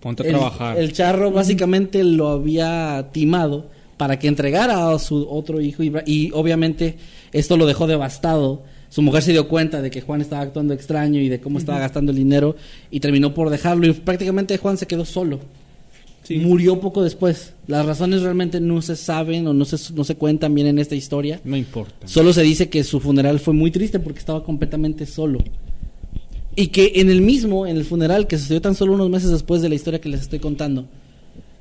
Ponte 0.00 0.22
a 0.22 0.30
trabajar. 0.30 0.78
El 0.78 0.92
charro 0.92 1.30
básicamente 1.30 2.04
lo 2.04 2.28
había 2.28 3.08
timado 3.12 3.70
para 3.96 4.18
que 4.18 4.28
entregara 4.28 4.90
a 4.90 4.98
su 4.98 5.26
otro 5.28 5.60
hijo 5.60 5.82
y, 5.82 6.30
obviamente 6.32 6.96
esto 7.32 7.56
lo 7.56 7.66
dejó 7.66 7.86
devastado. 7.86 8.62
Su 8.88 9.02
mujer 9.02 9.22
se 9.22 9.32
dio 9.32 9.48
cuenta 9.48 9.82
de 9.82 9.90
que 9.90 10.00
Juan 10.00 10.20
estaba 10.20 10.42
actuando 10.42 10.74
extraño 10.74 11.20
y 11.20 11.28
de 11.28 11.40
cómo 11.40 11.58
estaba 11.58 11.78
gastando 11.78 12.12
el 12.12 12.18
dinero 12.18 12.56
y 12.90 13.00
terminó 13.00 13.34
por 13.34 13.50
dejarlo 13.50 13.86
y 13.86 13.92
prácticamente 13.92 14.56
Juan 14.58 14.78
se 14.78 14.86
quedó 14.86 15.04
solo. 15.04 15.40
Murió 16.30 16.80
poco 16.80 17.04
después. 17.04 17.52
Las 17.66 17.86
razones 17.86 18.22
realmente 18.22 18.60
no 18.60 18.82
se 18.82 18.96
saben 18.96 19.46
o 19.46 19.52
no 19.52 19.64
se, 19.64 19.92
no 19.94 20.02
se 20.02 20.16
cuentan 20.16 20.54
bien 20.54 20.66
en 20.66 20.78
esta 20.78 20.94
historia. 20.94 21.40
No 21.44 21.56
importa. 21.56 22.08
Solo 22.08 22.32
se 22.32 22.42
dice 22.42 22.68
que 22.68 22.82
su 22.82 23.00
funeral 23.00 23.38
fue 23.38 23.54
muy 23.54 23.70
triste 23.70 24.00
porque 24.00 24.18
estaba 24.18 24.42
completamente 24.42 25.06
solo. 25.06 25.38
Y 26.56 26.68
que 26.68 26.92
en 26.96 27.10
el 27.10 27.20
mismo, 27.20 27.66
en 27.66 27.76
el 27.76 27.84
funeral 27.84 28.26
que 28.26 28.38
sucedió 28.38 28.60
tan 28.60 28.74
solo 28.74 28.94
unos 28.94 29.10
meses 29.10 29.30
después 29.30 29.62
de 29.62 29.68
la 29.68 29.74
historia 29.74 30.00
que 30.00 30.08
les 30.08 30.22
estoy 30.22 30.38
contando, 30.38 30.88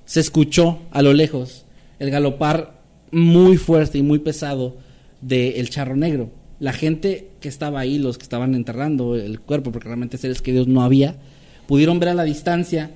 se 0.05 0.19
escuchó 0.19 0.79
a 0.91 1.01
lo 1.01 1.13
lejos 1.13 1.65
el 1.99 2.09
galopar 2.09 2.81
muy 3.11 3.57
fuerte 3.57 3.97
y 3.97 4.03
muy 4.03 4.19
pesado 4.19 4.77
del 5.21 5.69
charro 5.69 5.95
negro. 5.95 6.29
La 6.59 6.73
gente 6.73 7.29
que 7.39 7.49
estaba 7.49 7.79
ahí, 7.79 7.97
los 7.97 8.17
que 8.17 8.23
estaban 8.23 8.55
enterrando 8.55 9.15
el 9.15 9.39
cuerpo, 9.39 9.71
porque 9.71 9.87
realmente 9.87 10.17
seres 10.17 10.41
queridos 10.41 10.67
no 10.67 10.81
había, 10.81 11.15
pudieron 11.67 11.99
ver 11.99 12.09
a 12.09 12.13
la 12.13 12.23
distancia 12.23 12.91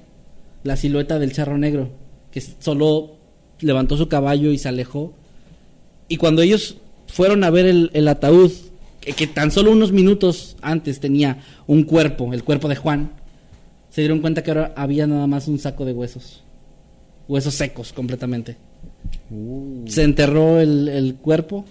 la 0.64 0.76
silueta 0.76 1.20
del 1.20 1.34
charro 1.34 1.57
negro, 1.57 1.89
que 2.32 2.41
solo 2.41 3.16
levantó 3.60 3.97
su 3.97 4.07
caballo 4.07 4.51
y 4.51 4.57
se 4.57 4.70
alejó. 4.70 5.14
Y 6.07 6.18
cuando 6.18 6.41
ellos 6.41 6.78
fueron 7.07 7.43
a 7.43 7.49
ver 7.49 7.66
el, 7.66 8.07
ataúd, 8.07 8.51
que, 9.01 9.14
que, 9.14 9.28
tan 9.28 9.51
solo 9.51 9.72
unos 9.72 9.91
minutos 9.91 10.55
antes 10.62 10.99
tenía 10.99 11.39
un 11.68 11.84
cuerpo, 11.84 12.34
el 12.34 12.43
cuerpo 12.43 12.68
de 12.68 12.76
Juan, 12.76 13.12
se 13.89 14.01
dieron 14.01 14.20
cuenta 14.20 14.43
que 14.43 14.51
ahora 14.51 14.74
había 14.76 15.07
nada 15.07 15.28
más 15.28 15.47
un 15.47 15.60
saco 15.60 15.86
de 15.86 15.93
huesos, 15.93 16.43
huesos 17.28 17.55
secos 17.55 17.91
completamente. 17.91 18.57
Uh. 19.32 19.88
Se 19.88 20.03
enterró 20.03 20.60
el, 20.60 21.16
cuerpo 21.22 21.66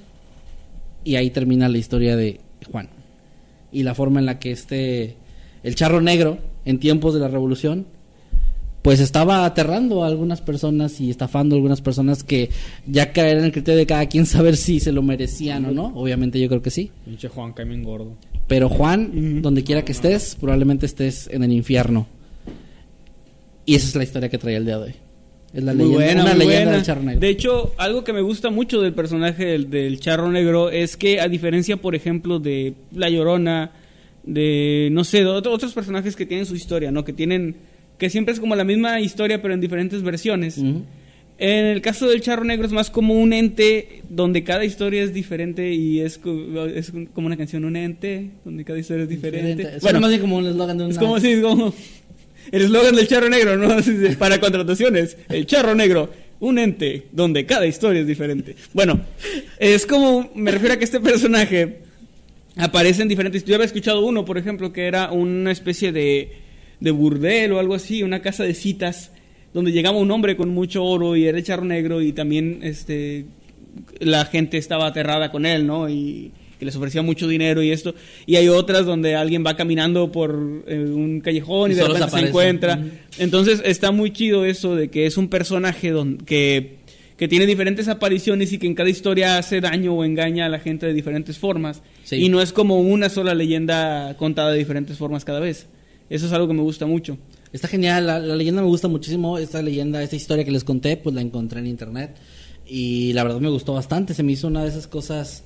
y 1.04 1.16
ahí 1.16 1.30
termina 1.30 1.68
la 1.68 1.78
historia 1.78 2.16
de 2.16 2.40
Juan. 2.70 2.88
Y 3.72 3.82
la 3.82 3.94
forma 3.94 4.20
en 4.20 4.26
la 4.26 4.38
que 4.38 4.50
este, 4.50 5.16
el 5.62 5.74
charro 5.74 6.00
negro, 6.00 6.38
en 6.64 6.78
tiempos 6.78 7.14
de 7.14 7.20
la 7.20 7.28
revolución, 7.28 7.86
pues 8.82 9.00
estaba 9.00 9.44
aterrando 9.44 10.04
a 10.04 10.06
algunas 10.06 10.40
personas 10.40 11.00
y 11.00 11.10
estafando 11.10 11.54
a 11.54 11.58
algunas 11.58 11.80
personas 11.80 12.22
que 12.22 12.50
ya 12.86 13.12
caer 13.12 13.38
en 13.38 13.44
el 13.44 13.52
criterio 13.52 13.78
de 13.78 13.86
cada 13.86 14.06
quien 14.06 14.24
saber 14.26 14.56
si 14.56 14.80
se 14.80 14.92
lo 14.92 15.02
merecían 15.02 15.64
o 15.66 15.72
no. 15.72 15.92
Obviamente 15.94 16.40
yo 16.40 16.48
creo 16.48 16.62
que 16.62 16.70
sí. 16.70 16.90
Pinche 17.04 17.28
Juan, 17.28 17.52
gordo. 17.82 18.16
Pero 18.46 18.68
Juan, 18.68 19.42
donde 19.42 19.62
quiera 19.62 19.84
que 19.84 19.92
estés, 19.92 20.36
probablemente 20.40 20.86
estés 20.86 21.28
en 21.30 21.42
el 21.42 21.52
infierno. 21.52 22.06
Y 23.66 23.74
esa 23.74 23.88
es 23.88 23.94
la 23.96 24.04
historia 24.04 24.30
que 24.30 24.38
traía 24.38 24.56
el 24.56 24.64
día 24.64 24.78
de 24.78 24.84
hoy. 24.84 24.94
Es 25.52 25.62
la 25.62 25.72
leyenda, 25.72 26.24
una 26.24 26.34
leyenda 26.34 26.72
del 26.72 26.82
charro 26.82 27.02
negro. 27.02 27.20
De 27.20 27.28
hecho, 27.30 27.74
algo 27.78 28.04
que 28.04 28.12
me 28.12 28.20
gusta 28.20 28.50
mucho 28.50 28.82
del 28.82 28.92
personaje 28.92 29.58
del, 29.58 29.98
charro 29.98 30.30
negro 30.30 30.70
es 30.70 30.96
que, 30.96 31.20
a 31.20 31.28
diferencia, 31.28 31.78
por 31.78 31.94
ejemplo, 31.94 32.38
de 32.38 32.74
La 32.94 33.08
Llorona, 33.08 33.72
de, 34.24 34.88
no 34.92 35.04
sé, 35.04 35.20
de 35.20 35.26
otros 35.26 35.72
personajes 35.72 36.16
que 36.16 36.26
tienen 36.26 36.44
su 36.44 36.54
historia, 36.54 36.90
¿no? 36.92 37.04
Que 37.04 37.14
tienen, 37.14 37.56
que 37.96 38.10
siempre 38.10 38.34
es 38.34 38.40
como 38.40 38.56
la 38.56 38.64
misma 38.64 39.00
historia, 39.00 39.40
pero 39.40 39.54
en 39.54 39.60
diferentes 39.60 40.02
versiones. 40.02 40.58
En 41.38 41.66
el 41.66 41.80
caso 41.80 42.08
del 42.08 42.20
charro 42.20 42.44
negro 42.44 42.66
es 42.66 42.72
más 42.72 42.90
como 42.90 43.14
un 43.14 43.32
ente 43.32 44.02
donde 44.10 44.42
cada 44.42 44.64
historia 44.64 45.02
es 45.04 45.14
diferente 45.14 45.72
y 45.72 46.00
es, 46.00 46.20
es 46.74 46.92
como 47.14 47.26
una 47.28 47.36
canción, 47.36 47.64
un 47.64 47.76
ente 47.76 48.30
donde 48.44 48.64
cada 48.64 48.78
historia 48.78 49.04
es 49.04 49.08
diferente. 49.08 49.78
Bueno, 49.80 50.00
más 50.00 50.10
bien 50.10 50.20
como 50.20 50.36
un 50.36 50.46
eslogan 50.46 50.76
de 50.76 50.84
un... 50.84 50.90
Es 50.90 50.98
como, 50.98 51.18
sí, 51.20 51.30
es 51.30 51.40
como 51.40 51.72
el 52.50 52.62
eslogan 52.62 52.96
del 52.96 53.08
charro 53.08 53.28
negro, 53.28 53.56
¿no? 53.56 53.76
Para 54.18 54.40
contrataciones, 54.40 55.16
el 55.28 55.46
charro 55.46 55.74
negro, 55.74 56.10
un 56.40 56.58
ente 56.58 57.06
donde 57.12 57.46
cada 57.46 57.66
historia 57.66 58.00
es 58.00 58.06
diferente. 58.06 58.56
Bueno, 58.72 59.00
es 59.58 59.86
como, 59.86 60.30
me 60.34 60.50
refiero 60.50 60.74
a 60.74 60.76
que 60.78 60.84
este 60.84 61.00
personaje 61.00 61.78
aparece 62.56 63.02
en 63.02 63.08
diferentes... 63.08 63.44
Yo 63.44 63.54
había 63.54 63.66
escuchado 63.66 64.04
uno, 64.04 64.24
por 64.24 64.38
ejemplo, 64.38 64.72
que 64.72 64.86
era 64.86 65.10
una 65.10 65.50
especie 65.50 65.92
de, 65.92 66.32
de 66.80 66.90
burdel 66.90 67.52
o 67.52 67.58
algo 67.58 67.74
así, 67.74 68.02
una 68.02 68.22
casa 68.22 68.44
de 68.44 68.54
citas, 68.54 69.12
donde 69.52 69.72
llegaba 69.72 69.98
un 69.98 70.10
hombre 70.10 70.36
con 70.36 70.50
mucho 70.50 70.84
oro 70.84 71.16
y 71.16 71.26
era 71.26 71.38
el 71.38 71.44
charro 71.44 71.64
negro 71.64 72.02
y 72.02 72.12
también 72.12 72.60
este, 72.62 73.26
la 73.98 74.24
gente 74.26 74.58
estaba 74.58 74.86
aterrada 74.86 75.30
con 75.30 75.46
él, 75.46 75.66
¿no? 75.66 75.88
Y 75.88 76.32
que 76.58 76.64
les 76.64 76.76
ofrecía 76.76 77.02
mucho 77.02 77.28
dinero 77.28 77.62
y 77.62 77.70
esto. 77.70 77.94
Y 78.26 78.36
hay 78.36 78.48
otras 78.48 78.84
donde 78.84 79.14
alguien 79.14 79.44
va 79.46 79.56
caminando 79.56 80.10
por 80.10 80.64
eh, 80.66 80.78
un 80.78 81.20
callejón 81.20 81.72
y, 81.72 81.74
de 81.74 81.86
repente 81.86 82.10
se 82.10 82.26
encuentra. 82.26 82.82
Entonces 83.18 83.62
está 83.64 83.92
muy 83.92 84.12
chido 84.12 84.44
eso 84.44 84.74
de 84.74 84.88
que 84.88 85.06
es 85.06 85.16
un 85.16 85.28
personaje 85.28 85.92
que, 86.26 86.78
que 87.16 87.28
tiene 87.28 87.46
diferentes 87.46 87.88
apariciones 87.88 88.52
y 88.52 88.58
que 88.58 88.66
en 88.66 88.74
cada 88.74 88.90
historia 88.90 89.38
hace 89.38 89.60
daño 89.60 89.94
o 89.94 90.04
engaña 90.04 90.46
a 90.46 90.48
la 90.48 90.58
gente 90.58 90.86
de 90.86 90.92
diferentes 90.92 91.38
formas. 91.38 91.82
Y 92.10 92.28
no 92.28 92.40
es 92.40 92.52
como 92.52 92.80
una 92.80 93.08
sola 93.08 93.34
leyenda 93.34 94.16
contada 94.18 94.50
de 94.50 94.58
diferentes 94.58 94.98
formas 94.98 95.24
cada 95.24 95.40
vez. 95.40 95.66
Eso 96.10 96.26
es 96.26 96.32
algo 96.32 96.48
que 96.48 96.54
me 96.54 96.62
gusta 96.62 96.86
mucho. 96.86 97.18
Está 97.52 97.68
genial, 97.68 98.06
la, 98.06 98.18
la 98.18 98.36
leyenda 98.36 98.62
me 98.62 98.68
gusta 98.68 98.88
muchísimo. 98.88 99.38
Esta 99.38 99.62
leyenda, 99.62 100.02
esta 100.02 100.16
historia 100.16 100.44
que 100.44 100.50
les 100.50 100.64
conté, 100.64 100.96
pues 100.96 101.14
la 101.14 101.20
encontré 101.20 101.60
en 101.60 101.66
internet. 101.66 102.16
Y 102.66 103.12
la 103.14 103.24
verdad 103.24 103.40
me 103.40 103.48
gustó 103.48 103.74
bastante. 103.74 104.12
Se 104.12 104.22
me 104.22 104.32
hizo 104.32 104.48
una 104.48 104.62
de 104.62 104.68
esas 104.68 104.86
cosas 104.86 105.44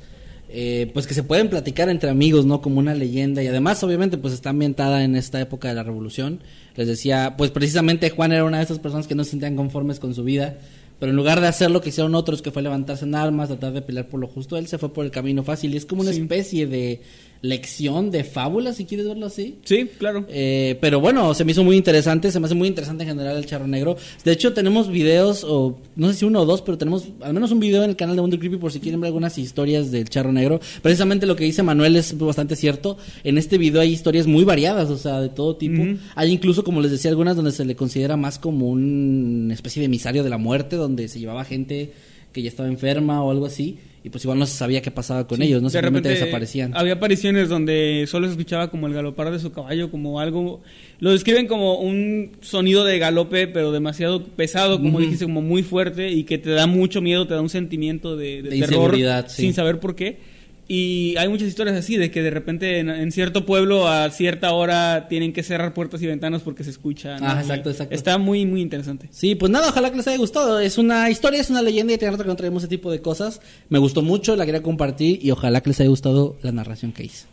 eh, 0.55 0.91
pues 0.93 1.07
que 1.07 1.15
se 1.15 1.23
pueden 1.23 1.49
platicar 1.49 1.89
entre 1.89 2.11
amigos, 2.11 2.45
¿no? 2.45 2.61
Como 2.61 2.79
una 2.79 2.95
leyenda 2.95 3.43
y 3.43 3.47
además 3.47 3.83
obviamente 3.83 4.19
pues 4.19 4.35
está 4.35 4.51
ambientada 4.51 5.03
en 5.03 5.17
esta 5.17 5.41
época 5.41 5.69
de 5.69 5.75
la 5.75 5.83
revolución. 5.83 6.41
Les 6.77 6.87
decía, 6.87 7.37
pues 7.39 7.51
precisamente 7.51 8.11
Juan 8.11 8.33
era 8.33 8.45
una 8.45 8.59
de 8.59 8.65
esas 8.65 8.79
personas 8.79 9.07
que 9.07 9.15
no 9.15 9.25
se 9.25 9.31
sentían 9.31 9.57
conformes 9.57 9.99
con 9.99 10.15
su 10.15 10.25
vida, 10.25 10.59
pero 11.01 11.11
en 11.11 11.17
lugar 11.17 11.41
de 11.41 11.49
hacer 11.49 11.71
lo 11.71 11.81
que 11.81 11.89
hicieron 11.89 12.15
otros, 12.15 12.43
que 12.43 12.51
fue 12.51 12.61
levantarse 12.61 13.07
en 13.07 13.15
armas, 13.15 13.49
tratar 13.49 13.73
de 13.73 13.81
pelear 13.81 14.09
por 14.09 14.21
lo 14.21 14.29
justo, 14.29 14.59
él 14.59 14.67
se 14.67 14.77
fue 14.77 14.93
por 14.93 15.07
el 15.07 15.11
camino 15.11 15.43
fácil 15.43 15.73
y 15.73 15.79
es 15.79 15.87
como 15.87 16.03
una 16.03 16.11
especie 16.11 16.67
de, 16.67 17.01
lección 17.43 18.12
de 18.12 18.22
fábula, 18.22 18.72
si 18.72 18.84
quieres 18.84 19.07
verlo 19.07 19.26
así. 19.26 19.59
Sí, 19.64 19.90
claro. 19.99 20.24
Eh, 20.28 20.78
pero 20.80 21.01
bueno, 21.01 21.34
se 21.34 21.45
me 21.45 21.51
hizo 21.51 21.64
muy 21.64 21.76
interesante, 21.76 22.30
se 22.30 22.38
me 22.38 22.47
hace 22.47 22.55
muy 22.55 22.68
interesante 22.68 23.03
en 23.03 23.11
general 23.11 23.36
el 23.36 23.47
charro 23.47 23.66
negro. 23.66 23.97
De 24.24 24.30
hecho, 24.30 24.53
tenemos 24.53 24.88
videos, 24.88 25.45
o 25.45 25.76
no 25.97 26.09
sé 26.09 26.14
si 26.14 26.24
uno 26.24 26.43
o 26.43 26.47
dos, 26.47 26.62
pero 26.62 26.78
tenemos 26.78 27.09
al 27.20 27.34
menos 27.34 27.51
un 27.51 27.59
video 27.59 27.82
en 27.82 27.90
el 27.90 27.97
canal 27.97 28.14
de 28.14 28.22
Wonder 28.22 28.38
Creepy 28.38 28.59
por 28.59 28.70
si 28.72 28.78
quieren 28.78 29.01
ver 29.01 29.09
algunas 29.09 29.36
historias 29.38 29.90
del 29.90 30.09
charro 30.09 30.32
negro. 30.32 30.61
Precisamente 30.82 31.26
lo 31.26 31.34
que 31.34 31.45
dice 31.45 31.64
Manuel 31.64 31.97
es 31.97 32.16
bastante 32.16 32.55
cierto. 32.55 32.97
En 33.24 33.36
este 33.38 33.59
video 33.59 33.80
hay 33.80 33.93
historias 33.93 34.28
muy 34.28 34.45
variadas, 34.45 34.88
o 34.90 34.97
sea, 34.97 35.20
de 35.20 35.28
todo 35.28 35.57
tipo. 35.57 35.82
Hay 36.14 36.30
incluso, 36.30 36.62
como 36.62 36.80
les 36.80 36.93
decía, 36.93 37.11
algunas 37.11 37.34
donde 37.34 37.51
se 37.51 37.64
le 37.64 37.74
considera 37.74 38.16
más 38.16 38.38
como 38.38 38.68
una 38.68 39.53
especie 39.53 39.80
de 39.80 39.86
emisario 39.86 40.22
de 40.22 40.30
la 40.30 40.38
muerte, 40.38 40.76
donde 40.76 41.09
se 41.09 41.18
llevaba 41.18 41.45
gente 41.45 41.93
que 42.32 42.40
ya 42.40 42.49
estaba 42.49 42.68
enferma 42.68 43.22
o 43.22 43.30
algo 43.30 43.47
así 43.47 43.78
y 44.05 44.11
pues 44.11 44.25
igual 44.25 44.39
no 44.39 44.47
se 44.47 44.57
sabía 44.57 44.83
qué 44.83 44.91
pasaba 44.91 45.27
con 45.27 45.43
ellos, 45.43 45.63
no 45.63 45.69
de 45.69 45.73
simplemente 45.73 46.09
repente 46.09 46.25
desaparecían. 46.25 46.73
Había 46.75 46.95
apariciones 46.95 47.49
donde 47.49 48.05
solo 48.09 48.27
se 48.27 48.33
escuchaba 48.33 48.71
como 48.71 48.87
el 48.89 48.95
galopar 48.95 49.31
de 49.31 49.39
su 49.39 49.53
caballo, 49.53 49.91
como 49.91 50.19
algo. 50.19 50.61
Lo 50.99 51.13
describen 51.13 51.47
como 51.47 51.79
un 51.79 52.33
sonido 52.41 52.85
de 52.85 52.99
galope, 52.99 53.47
pero 53.47 53.71
demasiado 53.73 54.25
pesado, 54.25 54.79
como 54.79 54.95
Ujú. 54.95 55.01
dijiste, 55.03 55.25
como 55.25 55.43
muy 55.43 55.63
fuerte 55.63 56.11
y 56.11 56.25
que 56.25 56.39
te 56.39 56.51
da 56.51 56.67
mucho 56.67 57.01
miedo, 57.01 57.27
te 57.27 57.35
da 57.35 57.41
un 57.41 57.49
sentimiento 57.49 58.17
de, 58.17 58.43
de 58.43 58.51
De 58.51 58.59
terror 58.61 58.97
sí. 59.29 59.43
sin 59.43 59.55
saber 59.55 59.79
por 59.79 59.95
qué. 59.95 60.32
Y 60.75 61.14
hay 61.18 61.29
muchas 61.29 61.49
historias 61.49 61.77
así, 61.77 61.99
de 61.99 62.11
que 62.11 62.23
de 62.23 62.31
repente 62.31 62.79
en, 62.79 62.89
en 62.89 63.12
cierto 63.12 63.45
pueblo 63.45 63.89
a 63.89 64.09
cierta 64.11 64.53
hora 64.55 65.07
tienen 65.07 65.35
que 65.35 65.43
cerrar 65.43 65.75
puertas 65.75 66.01
y 66.01 66.07
ventanas 66.07 66.41
porque 66.41 66.64
se 66.64 66.70
escucha. 66.70 67.18
¿no? 67.18 67.27
Ah, 67.29 67.39
exacto, 67.43 67.68
exacto. 67.68 67.95
Está 67.95 68.16
muy, 68.16 68.47
muy 68.47 68.62
interesante. 68.62 69.07
Sí, 69.11 69.35
pues 69.35 69.53
nada, 69.53 69.68
ojalá 69.68 69.91
que 69.91 69.99
les 69.99 70.09
haya 70.09 70.16
gustado. 70.16 70.59
Es 70.61 70.79
una 70.79 71.11
historia, 71.11 71.43
es 71.43 71.51
una 71.51 71.61
leyenda 71.61 71.93
y 71.93 71.99
tiene 71.99 72.12
rato 72.12 72.23
que 72.23 72.29
no 72.31 72.37
traemos 72.37 72.62
ese 72.62 72.70
tipo 72.70 72.91
de 72.91 73.03
cosas. 73.03 73.43
Me 73.68 73.79
gustó 73.79 74.01
mucho, 74.01 74.35
la 74.35 74.47
quería 74.47 74.62
compartir 74.62 75.18
y 75.23 75.31
ojalá 75.31 75.61
que 75.61 75.68
les 75.68 75.81
haya 75.81 75.91
gustado 75.91 76.37
la 76.41 76.53
narración 76.53 76.93
que 76.93 77.05
hice. 77.05 77.27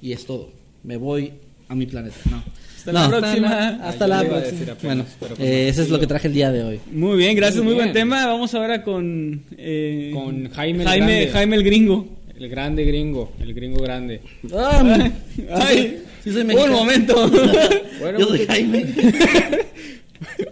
Y 0.00 0.12
es 0.12 0.24
todo. 0.24 0.48
Me 0.84 0.96
voy 0.98 1.32
a 1.68 1.74
mi 1.74 1.86
planeta. 1.86 2.14
No. 2.30 2.44
Hasta 2.76 2.92
la 2.92 3.08
No, 3.08 3.18
próxima. 3.18 3.68
Hasta 3.82 4.04
Ay, 4.04 4.10
la 4.10 4.24
próxima. 4.24 4.76
Bueno, 4.84 5.04
pues 5.18 5.32
eh, 5.40 5.68
eso 5.68 5.82
es 5.82 5.90
lo 5.90 5.98
que 5.98 6.06
traje 6.06 6.28
el 6.28 6.34
día 6.34 6.52
de 6.52 6.62
hoy. 6.62 6.80
Muy 6.92 7.16
bien, 7.18 7.34
gracias, 7.34 7.56
Muy 7.64 7.74
muy, 7.74 7.82
buen 7.82 7.92
tema. 7.92 8.24
Vamos 8.26 8.54
ahora 8.54 8.84
con. 8.84 9.42
eh, 9.58 10.12
Con 10.14 10.48
Jaime 10.50 10.82
el 10.84 10.88
Jaime, 10.88 11.06
Grande. 11.06 11.30
Jaime 11.32 11.56
el 11.56 11.64
gringo. 11.64 12.17
El 12.38 12.48
grande 12.48 12.84
gringo, 12.84 13.32
el 13.40 13.52
gringo 13.52 13.82
grande. 13.82 14.20
Ah, 14.54 15.10
Ay, 15.50 16.02
sí 16.22 16.32
soy 16.32 16.42
un 16.42 16.70
momento. 16.70 17.14
Bueno, 18.00 18.20
Yo 18.20 18.26
soy 18.26 18.46
Jaime. 18.46 18.86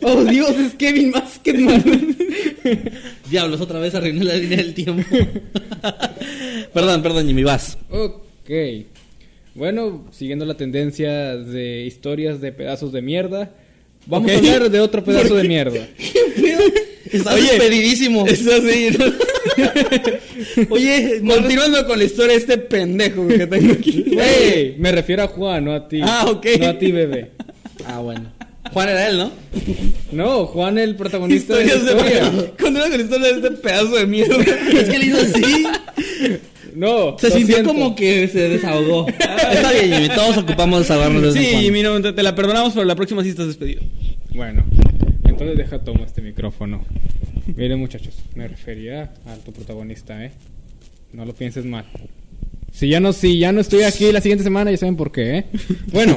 Oh 0.03 0.24
Dios, 0.24 0.51
es 0.59 0.74
Kevin 0.74 1.11
Maskedman. 1.11 1.82
Diablos, 3.30 3.61
otra 3.61 3.80
vez 3.80 3.95
arruiné 3.95 4.24
la 4.24 4.34
línea 4.37 4.59
del 4.59 4.74
tiempo. 4.74 5.03
perdón, 6.72 7.03
perdón, 7.03 7.26
Jimmy, 7.26 7.43
vas. 7.43 7.76
ok. 7.91 8.51
Bueno, 9.55 10.05
siguiendo 10.12 10.45
la 10.45 10.57
tendencia 10.57 11.37
de 11.37 11.84
historias 11.84 12.41
de 12.41 12.53
pedazos 12.53 12.93
de 12.93 13.03
mierda, 13.03 13.51
vamos 14.07 14.31
a 14.31 14.37
hablar 14.37 14.71
de 14.71 14.81
otro 14.81 15.05
pedazo 15.05 15.35
de 15.35 15.49
mierda. 15.49 15.87
Estás 17.13 17.35
Oye, 17.35 17.51
despedidísimo. 17.51 18.25
¿no? 18.27 18.33
Oye, 20.71 21.23
Continuando 21.25 21.87
con 21.87 21.99
la 21.99 22.05
historia 22.05 22.33
de 22.33 22.39
este 22.39 22.59
pendejo 22.59 23.29
que 23.29 23.47
tengo 23.47 23.75
aquí. 23.75 24.05
Ey, 24.19 24.75
me 24.79 24.91
refiero 24.93 25.23
a 25.23 25.29
Juan, 25.29 25.65
no 25.65 25.73
a 25.73 25.89
ti. 25.89 26.01
Ah, 26.03 26.27
ok. 26.29 26.47
No 26.59 26.69
a 26.69 26.79
ti, 26.79 26.91
bebé. 26.91 27.31
Ah, 27.87 28.01
bueno. 28.01 28.33
Juan 28.73 28.89
era 28.89 29.09
él, 29.09 29.19
¿no? 29.19 29.31
No, 30.13 30.47
Juan 30.47 30.79
el 30.79 30.97
protagonista 30.97 31.55
de 31.57 31.67
la 31.67 31.75
Historias 31.75 32.03
de 32.03 32.09
historia. 32.09 32.53
Continúa 32.59 32.89
con 32.89 32.99
la 32.99 33.05
historia 33.05 33.29
de 33.29 33.35
este 33.35 33.51
pedazo 33.53 33.97
de 33.97 34.07
mierda. 34.07 34.37
Es 34.77 34.89
que 34.89 34.99
le 34.99 35.07
hizo 35.07 35.19
así. 35.19 35.67
No, 36.77 37.18
Se 37.18 37.31
sintió 37.31 37.57
siento. 37.57 37.72
como 37.72 37.97
que 37.97 38.29
se 38.29 38.49
desahogó. 38.51 39.09
Está 39.09 39.72
bien, 39.72 39.93
Jimmy. 39.95 40.09
Todos 40.14 40.37
ocupamos 40.39 40.81
desahogarnos 40.81 41.22
de 41.22 41.41
Sí. 41.41 41.47
Jimmy, 41.61 41.83
no, 41.83 42.01
te, 42.03 42.12
te 42.12 42.22
la 42.22 42.35
perdonamos, 42.35 42.74
pero 42.74 42.85
la 42.85 42.95
próxima 42.95 43.22
sí 43.22 43.31
estás 43.31 43.47
despedido. 43.47 43.83
Bueno, 44.35 44.64
entonces 45.24 45.57
deja 45.57 45.79
tomo 45.81 46.05
este 46.05 46.20
micrófono. 46.20 46.85
Miren 47.57 47.79
muchachos, 47.79 48.14
me 48.35 48.47
refería 48.47 49.14
a 49.27 49.37
tu 49.37 49.53
protagonista, 49.53 50.22
¿eh? 50.24 50.33
No 51.12 51.24
lo 51.24 51.33
pienses 51.35 51.64
mal. 51.64 51.87
Si 52.72 52.89
ya 52.89 53.01
no, 53.01 53.14
si 53.14 53.39
ya 53.39 53.53
no 53.53 53.61
estoy 53.61 53.85
aquí 53.85 54.12
la 54.12 54.20
siguiente 54.20 54.45
semana, 54.45 54.70
ya 54.70 54.77
saben 54.77 54.97
por 54.97 55.11
qué, 55.11 55.39
¿eh? 55.39 55.45
Bueno, 55.93 56.14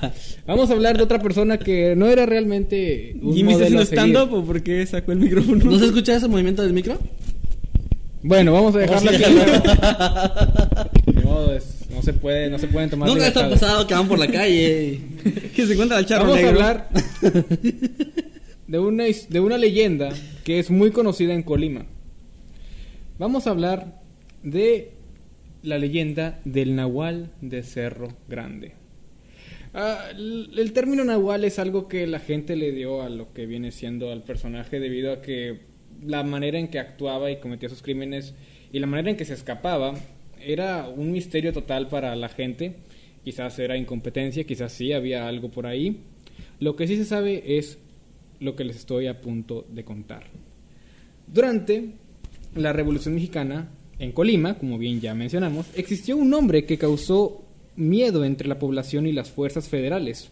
vamos 0.46 0.70
a 0.70 0.72
hablar 0.72 0.96
de 0.96 1.02
otra 1.02 1.20
persona 1.20 1.58
que 1.58 1.94
no 1.96 2.06
era 2.06 2.24
realmente 2.24 3.14
un 3.20 3.34
¿Jimmy 3.34 3.52
está 3.52 3.64
haciendo 3.64 3.84
stand-up 3.84 4.32
o 4.32 4.42
por 4.44 4.62
qué 4.62 4.86
sacó 4.86 5.12
el 5.12 5.18
micrófono? 5.18 5.62
¿No 5.66 5.78
se 5.78 5.84
escucha 5.84 6.16
ese 6.16 6.28
movimiento 6.28 6.62
del 6.62 6.72
micro? 6.72 6.98
Bueno, 8.22 8.52
vamos 8.52 8.74
a 8.74 8.78
dejarlo 8.78 9.10
aquí. 9.10 9.22
Modo, 11.24 11.54
es- 11.54 11.88
no 11.90 12.02
se 12.02 12.12
puede, 12.12 12.50
no 12.50 12.58
se 12.58 12.66
pueden 12.68 12.90
tomar 12.90 13.08
Nunca 13.08 13.28
está 13.28 13.48
pasado 13.48 13.86
que 13.86 13.94
van 13.94 14.08
por 14.08 14.18
la 14.18 14.28
calle. 14.28 15.00
que 15.54 15.66
se 15.66 15.72
encuentra 15.72 15.98
el 15.98 16.06
charro 16.06 16.26
Vamos 16.28 16.44
a 16.44 16.48
hablar 16.48 16.88
de 18.66 18.78
una, 18.78 19.04
de 19.04 19.40
una 19.40 19.58
leyenda 19.58 20.10
que 20.44 20.58
es 20.58 20.70
muy 20.70 20.90
conocida 20.90 21.34
en 21.34 21.42
Colima. 21.42 21.86
Vamos 23.18 23.46
a 23.46 23.50
hablar 23.50 24.00
de 24.42 24.92
la 25.62 25.78
leyenda 25.78 26.40
del 26.44 26.76
Nahual 26.76 27.30
de 27.40 27.62
Cerro 27.62 28.08
Grande. 28.28 28.72
Ah, 29.74 30.06
el, 30.10 30.50
el 30.56 30.72
término 30.72 31.04
Nahual 31.04 31.44
es 31.44 31.58
algo 31.58 31.88
que 31.88 32.06
la 32.06 32.20
gente 32.20 32.56
le 32.56 32.72
dio 32.72 33.02
a 33.02 33.08
lo 33.08 33.32
que 33.32 33.46
viene 33.46 33.70
siendo 33.72 34.12
al 34.12 34.22
personaje 34.22 34.80
debido 34.80 35.12
a 35.12 35.20
que 35.20 35.60
la 36.04 36.22
manera 36.22 36.58
en 36.58 36.68
que 36.68 36.78
actuaba 36.78 37.30
y 37.30 37.40
cometía 37.40 37.68
sus 37.68 37.82
crímenes 37.82 38.34
y 38.72 38.78
la 38.78 38.86
manera 38.86 39.10
en 39.10 39.16
que 39.16 39.24
se 39.24 39.34
escapaba 39.34 39.94
era 40.40 40.88
un 40.88 41.12
misterio 41.12 41.52
total 41.52 41.88
para 41.88 42.14
la 42.16 42.28
gente. 42.28 42.76
Quizás 43.24 43.58
era 43.58 43.76
incompetencia, 43.76 44.44
quizás 44.44 44.72
sí 44.72 44.92
había 44.92 45.28
algo 45.28 45.50
por 45.50 45.66
ahí. 45.66 46.00
Lo 46.60 46.76
que 46.76 46.86
sí 46.86 46.96
se 46.96 47.04
sabe 47.04 47.58
es 47.58 47.78
lo 48.40 48.54
que 48.54 48.64
les 48.64 48.76
estoy 48.76 49.06
a 49.06 49.20
punto 49.20 49.66
de 49.68 49.84
contar. 49.84 50.24
Durante 51.26 51.90
la 52.54 52.72
Revolución 52.72 53.14
Mexicana, 53.14 53.68
en 53.98 54.12
Colima, 54.12 54.58
como 54.58 54.78
bien 54.78 55.00
ya 55.00 55.14
mencionamos, 55.14 55.66
existió 55.74 56.16
un 56.16 56.32
hombre 56.32 56.64
que 56.64 56.78
causó 56.78 57.42
miedo 57.76 58.24
entre 58.24 58.48
la 58.48 58.58
población 58.58 59.06
y 59.06 59.12
las 59.12 59.30
fuerzas 59.30 59.68
federales. 59.68 60.30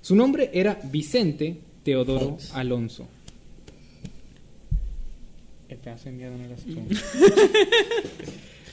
Su 0.00 0.14
nombre 0.14 0.50
era 0.52 0.78
Vicente 0.90 1.58
Teodoro 1.82 2.38
Alonso. 2.54 3.08
El 5.68 5.76
pedazo 5.78 6.04
de 6.06 6.12
miedo 6.12 6.32
no 6.36 6.44
eras 6.44 6.62
tú. 6.62 6.80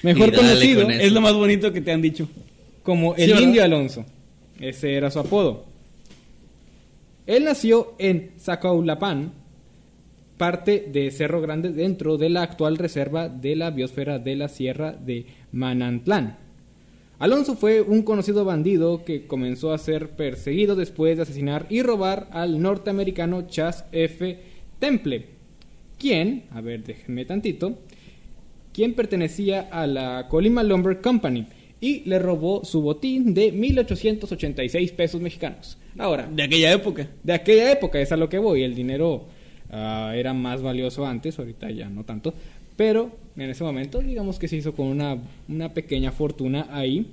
Mejor 0.04 0.34
conocido 0.34 0.84
con. 0.84 0.91
Es 0.91 1.12
lo 1.12 1.22
más 1.22 1.34
bonito 1.34 1.74
que 1.74 1.82
te 1.82 1.91
han 1.91 2.02
dicho. 2.02 2.28
como 2.84 3.16
el. 3.16 3.39
Indio 3.39 3.64
Alonso. 3.64 4.06
Ese 4.60 4.93
era 4.93 5.12
su 5.12 5.20
apodo. 5.20 5.66
Él 7.28 7.43
nació 7.43 7.96
en 7.98 8.32
Zacaulapán, 8.39 9.34
parte 10.38 10.88
de 10.91 11.12
Cerro 11.12 11.41
Grande 11.41 11.72
dentro 11.72 12.18
de 12.18 12.30
la 12.30 12.43
actual 12.43 12.78
reserva 12.78 13.30
de 13.30 13.56
la 13.56 13.72
biosfera 13.72 14.20
de 14.20 14.36
la 14.36 14.48
Sierra 14.48 14.93
de 14.93 15.26
Manantlán. 15.52 16.38
Alonso 17.18 17.56
fue 17.56 17.82
un 17.82 18.04
conocido 18.04 18.46
bandido 18.46 19.04
que 19.06 19.26
comenzó 19.26 19.74
a 19.74 19.78
ser 19.78 20.10
perseguido 20.12 20.76
después 20.76 21.16
de 21.16 21.24
asesinar 21.24 21.66
y 21.70 21.82
robar 21.82 22.28
al 22.32 22.62
norteamericano 22.62 23.48
Chas 23.48 23.86
F. 23.91 24.38
Temple, 24.80 25.26
quien, 25.98 26.43
a 26.52 26.62
ver, 26.62 26.84
déjenme 26.84 27.26
tantito, 27.26 27.80
quien 28.74 28.93
pertenecía 28.93 29.62
a 29.72 29.88
la 29.88 30.28
Colima 30.28 30.64
Lumber 30.64 31.02
Company 31.02 31.48
y 31.80 32.02
le 32.06 32.20
robó 32.20 32.66
su 32.66 32.82
botín 32.82 33.34
de 33.34 33.52
1886 33.52 34.91
pesos 34.91 35.22
mexicanos. 35.22 35.78
Ahora, 35.98 36.28
De 36.28 36.43
aquella 36.43 36.74
época. 36.74 37.08
de 37.24 37.34
aquella 37.34 37.72
época 37.72 38.00
es 38.00 38.12
a 38.12 38.18
lo 38.18 38.28
que 38.28 38.38
voy, 38.38 38.64
el 38.64 38.76
dinero 38.76 39.28
ah, 39.70 40.14
era 40.16 40.34
más 40.34 40.62
valioso 40.62 41.06
antes, 41.06 41.39
ahorita 41.39 41.72
ya 41.72 41.89
no 41.89 42.04
tanto, 42.04 42.34
pero 42.76 43.16
en 43.38 43.50
ese 43.50 43.64
momento 43.64 44.02
digamos 44.02 44.39
que 44.39 44.48
se 44.48 44.58
hizo 44.58 44.74
con 44.74 44.88
una, 44.88 45.18
una 45.48 45.74
pequeña 45.74 46.12
fortuna 46.12 46.68
ahí. 46.72 47.08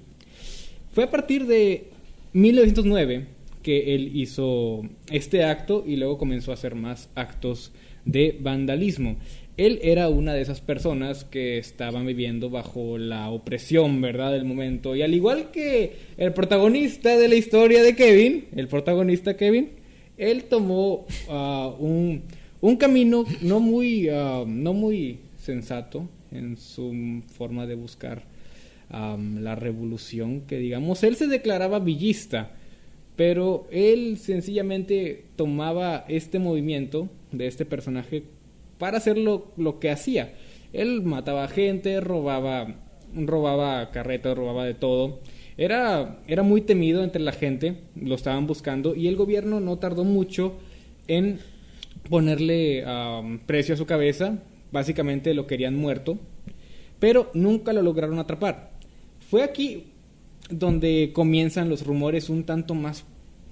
Fue 0.93 1.05
a 1.05 1.11
partir 1.11 1.47
de 1.47 1.89
1909 2.33 3.27
que 3.63 3.95
él 3.95 4.11
hizo 4.17 4.83
este 5.11 5.45
acto 5.45 5.85
y 5.87 5.97
luego 5.97 6.19
comenzó 6.19 6.51
a 6.51 6.55
hacer 6.55 6.75
más 6.75 7.09
actos 7.15 7.73
de 8.05 8.39
vandalismo. 8.41 9.17
Él 9.57 9.79
era 9.83 10.09
una 10.09 10.33
de 10.33 10.41
esas 10.41 10.61
personas 10.61 11.25
que 11.25 11.59
estaban 11.59 12.07
viviendo 12.07 12.49
bajo 12.49 12.97
la 12.97 13.29
opresión, 13.31 14.01
¿verdad?, 14.01 14.33
del 14.33 14.45
momento. 14.45 14.97
Y 14.97 15.03
al 15.03 15.13
igual 15.13 15.51
que 15.51 15.97
el 16.17 16.33
protagonista 16.33 17.19
de 17.19 17.29
la 17.29 17.35
historia 17.35 17.83
de 17.83 17.95
Kevin, 17.95 18.47
el 18.57 18.69
protagonista 18.69 19.37
Kevin, 19.37 19.71
él 20.17 20.45
tomó 20.45 21.07
ah, 21.29 21.75
un, 21.79 22.23
un 22.61 22.77
camino 22.77 23.25
no 23.43 23.61
muy, 23.61 24.09
ah, 24.09 24.45
no 24.47 24.73
muy 24.73 25.19
sensato 25.37 26.09
en 26.31 26.57
su 26.57 27.23
forma 27.37 27.67
de 27.67 27.75
buscar 27.75 28.23
la 28.93 29.55
revolución, 29.55 30.43
que 30.43 30.59
digamos, 30.59 31.03
él 31.03 31.17
se 31.17 31.27
declaraba 31.27 31.79
villista, 31.79 32.51
pero 33.17 33.67
él 33.71 34.19
sencillamente 34.19 35.27
tomaba 35.37 36.05
este 36.09 36.39
movimiento 36.39 37.09
de 37.31 37.47
este 37.47 37.65
personaje 37.65 38.25
para 38.79 38.99
hacer 38.99 39.19
lo, 39.19 39.53
que 39.81 39.91
hacía. 39.91 40.35
Él 40.73 41.03
mataba 41.03 41.47
gente, 41.49 42.01
robaba, 42.01 42.77
robaba 43.15 43.91
carretas, 43.91 44.37
robaba 44.37 44.65
de 44.65 44.75
todo. 44.75 45.21
Era, 45.57 46.21
era 46.27 46.43
muy 46.43 46.63
temido 46.63 47.05
entre 47.05 47.23
la 47.23 47.33
gente, 47.33 47.77
lo 47.95 48.15
estaban 48.15 48.47
buscando 48.47 48.95
y 48.95 49.07
el 49.07 49.17
gobierno 49.17 49.61
no 49.61 49.79
tardó 49.79 50.05
mucho 50.05 50.55
en 51.07 51.39
ponerle 52.09 52.85
um, 52.87 53.39
precio 53.39 53.75
a 53.75 53.79
su 53.79 53.87
cabeza, 53.87 54.39
básicamente 54.73 55.35
lo 55.35 55.47
querían 55.47 55.77
muerto, 55.77 56.19
pero 56.99 57.31
nunca 57.35 57.73
lo 57.73 57.83
lograron 57.83 58.19
atrapar. 58.19 58.71
Fue 59.21 59.43
aquí 59.43 59.92
donde 60.51 61.11
comienzan 61.13 61.69
los 61.69 61.87
rumores 61.87 62.29
un 62.29 62.45
tanto 62.45 62.75
más 62.75 63.05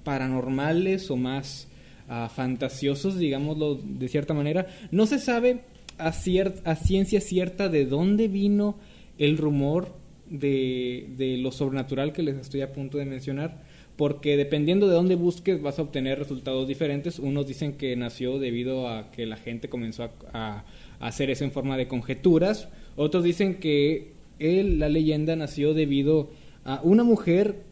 paranormales 0.03 1.09
o 1.11 1.15
más 1.15 1.67
uh, 2.09 2.29
fantasiosos, 2.29 3.17
digámoslo 3.17 3.75
de 3.75 4.07
cierta 4.07 4.33
manera. 4.33 4.67
No 4.91 5.05
se 5.05 5.19
sabe 5.19 5.61
a, 5.97 6.07
a 6.09 6.75
ciencia 6.75 7.21
cierta 7.21 7.69
de 7.69 7.85
dónde 7.85 8.27
vino 8.27 8.77
el 9.17 9.37
rumor 9.37 9.95
de, 10.29 11.09
de 11.17 11.37
lo 11.37 11.51
sobrenatural 11.51 12.13
que 12.13 12.23
les 12.23 12.37
estoy 12.37 12.61
a 12.61 12.71
punto 12.71 12.97
de 12.97 13.05
mencionar 13.05 13.61
porque 14.01 14.35
dependiendo 14.35 14.87
de 14.87 14.95
dónde 14.95 15.13
busques 15.13 15.61
vas 15.61 15.77
a 15.77 15.83
obtener 15.83 16.17
resultados 16.17 16.67
diferentes. 16.67 17.19
Unos 17.19 17.47
dicen 17.47 17.73
que 17.73 17.95
nació 17.95 18.39
debido 18.39 18.87
a 18.87 19.11
que 19.11 19.27
la 19.27 19.37
gente 19.37 19.69
comenzó 19.69 20.09
a, 20.33 20.65
hacer 20.99 21.29
eso 21.29 21.43
en 21.43 21.51
forma 21.51 21.77
de 21.77 21.87
conjeturas, 21.87 22.67
otros 22.95 23.23
dicen 23.23 23.59
que 23.59 24.13
la 24.39 24.89
leyenda 24.89 25.35
nació 25.35 25.75
debido 25.75 26.31
a 26.63 26.81
una 26.83 27.03
mujer 27.03 27.63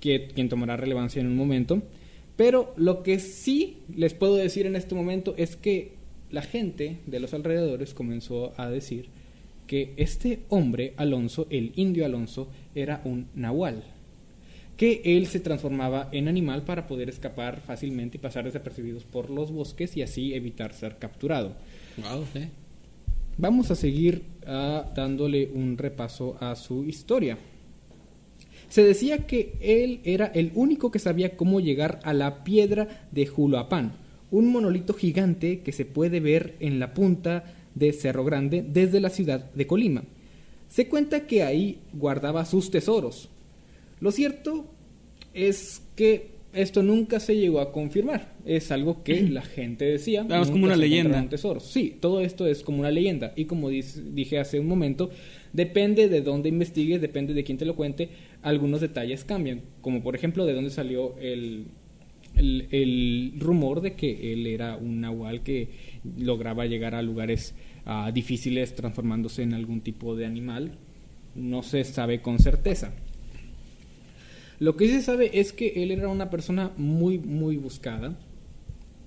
que, 0.00 0.28
quien 0.28 0.48
tomará 0.48 0.76
relevancia 0.76 1.20
en 1.20 1.26
un 1.26 1.36
momento, 1.36 1.82
pero 2.36 2.72
lo 2.76 3.02
que 3.02 3.18
sí 3.18 3.78
les 3.94 4.14
puedo 4.14 4.36
decir 4.36 4.66
en 4.66 4.76
este 4.76 4.94
momento 4.94 5.34
es 5.36 5.56
que 5.56 5.92
la 6.30 6.42
gente 6.42 6.98
de 7.06 7.20
los 7.20 7.34
alrededores 7.34 7.94
comenzó 7.94 8.52
a 8.56 8.68
decir 8.68 9.08
que 9.66 9.92
este 9.96 10.40
hombre, 10.48 10.94
Alonso, 10.96 11.46
el 11.50 11.72
indio 11.76 12.04
Alonso, 12.04 12.48
era 12.74 13.00
un 13.04 13.28
nahual 13.34 13.84
que 14.76 15.02
él 15.04 15.26
se 15.26 15.38
transformaba 15.38 16.08
en 16.12 16.28
animal 16.28 16.62
para 16.62 16.86
poder 16.86 17.08
escapar 17.08 17.60
fácilmente 17.60 18.16
y 18.16 18.20
pasar 18.20 18.44
desapercibidos 18.44 19.04
por 19.04 19.30
los 19.30 19.52
bosques 19.52 19.96
y 19.96 20.02
así 20.02 20.34
evitar 20.34 20.72
ser 20.72 20.96
capturado. 20.98 21.54
Vamos 23.38 23.70
a 23.70 23.76
seguir 23.76 24.24
ah, 24.46 24.90
dándole 24.94 25.50
un 25.54 25.78
repaso 25.78 26.36
a 26.40 26.56
su 26.56 26.84
historia. 26.84 27.38
Se 28.72 28.82
decía 28.82 29.26
que 29.26 29.52
él 29.60 30.00
era 30.02 30.28
el 30.28 30.50
único 30.54 30.90
que 30.90 30.98
sabía 30.98 31.36
cómo 31.36 31.60
llegar 31.60 32.00
a 32.04 32.14
la 32.14 32.42
piedra 32.42 33.06
de 33.10 33.26
Juluapán, 33.26 33.96
un 34.30 34.50
monolito 34.50 34.94
gigante 34.94 35.60
que 35.60 35.72
se 35.72 35.84
puede 35.84 36.20
ver 36.20 36.54
en 36.58 36.80
la 36.80 36.94
punta 36.94 37.52
de 37.74 37.92
Cerro 37.92 38.24
Grande 38.24 38.64
desde 38.66 39.00
la 39.00 39.10
ciudad 39.10 39.52
de 39.52 39.66
Colima. 39.66 40.04
Se 40.70 40.88
cuenta 40.88 41.26
que 41.26 41.42
ahí 41.42 41.80
guardaba 41.92 42.46
sus 42.46 42.70
tesoros, 42.70 43.28
lo 44.00 44.10
cierto 44.10 44.64
es 45.34 45.82
que 45.94 46.32
esto 46.52 46.82
nunca 46.82 47.18
se 47.18 47.36
llegó 47.36 47.60
a 47.60 47.72
confirmar. 47.72 48.32
Es 48.44 48.70
algo 48.70 49.02
que 49.02 49.20
la 49.30 49.42
gente 49.42 49.84
decía. 49.84 50.26
Es 50.28 50.50
como 50.50 50.64
una 50.64 50.76
leyenda. 50.76 51.26
Sí, 51.60 51.96
todo 52.00 52.20
esto 52.20 52.46
es 52.46 52.62
como 52.62 52.80
una 52.80 52.90
leyenda. 52.90 53.32
Y 53.36 53.46
como 53.46 53.70
dije 53.70 54.38
hace 54.38 54.60
un 54.60 54.66
momento, 54.66 55.10
depende 55.52 56.08
de 56.08 56.20
dónde 56.20 56.48
investigues, 56.48 57.00
depende 57.00 57.34
de 57.34 57.44
quién 57.44 57.58
te 57.58 57.64
lo 57.64 57.74
cuente, 57.74 58.10
algunos 58.42 58.80
detalles 58.80 59.24
cambian. 59.24 59.62
Como 59.80 60.02
por 60.02 60.14
ejemplo, 60.14 60.44
de 60.44 60.54
dónde 60.54 60.70
salió 60.70 61.16
el, 61.18 61.66
el, 62.34 63.34
rumor 63.38 63.80
de 63.80 63.94
que 63.94 64.32
él 64.32 64.46
era 64.46 64.76
un 64.76 65.00
nahual 65.00 65.42
que 65.42 65.68
lograba 66.18 66.66
llegar 66.66 66.94
a 66.94 67.02
lugares 67.02 67.54
ah, 67.86 68.10
difíciles 68.12 68.74
transformándose 68.74 69.42
en 69.42 69.54
algún 69.54 69.80
tipo 69.80 70.16
de 70.16 70.26
animal. 70.26 70.78
No 71.34 71.62
se 71.62 71.84
sabe 71.84 72.20
con 72.20 72.38
certeza. 72.38 72.92
Lo 74.58 74.76
que 74.76 74.88
se 74.88 75.02
sabe 75.02 75.30
es 75.40 75.52
que 75.52 75.82
él 75.82 75.90
era 75.90 76.08
una 76.08 76.30
persona 76.30 76.72
muy, 76.76 77.18
muy 77.18 77.56
buscada, 77.56 78.16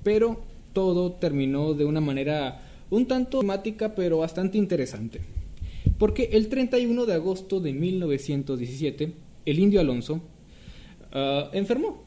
pero 0.04 0.44
todo 0.74 1.14
terminó 1.14 1.74
de 1.74 1.86
una 1.86 2.02
manera 2.02 2.62
un 2.90 3.08
tanto 3.08 3.38
dramática, 3.38 3.96
pero 3.96 4.18
bastante 4.18 4.58
interesante. 4.58 5.22
Porque 5.98 6.30
el 6.34 6.50
31 6.50 7.06
de 7.06 7.14
agosto 7.14 7.60
de 7.62 7.74
1917, 7.74 9.14
el 9.46 9.60
indio 9.60 9.80
Alonso 9.80 10.22
ah, 11.12 11.50
enfermó. 11.54 12.04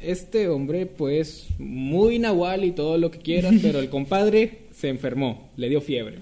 Este 0.00 0.48
hombre, 0.48 0.84
pues, 0.84 1.46
muy 1.58 2.18
nahual 2.18 2.64
y 2.64 2.72
todo 2.72 2.98
lo 2.98 3.10
que 3.10 3.18
quieras, 3.18 3.54
pero 3.62 3.80
el 3.80 3.88
compadre 3.88 4.58
se 4.72 4.88
enfermó, 4.88 5.50
le 5.56 5.68
dio 5.68 5.80
fiebre. 5.80 6.18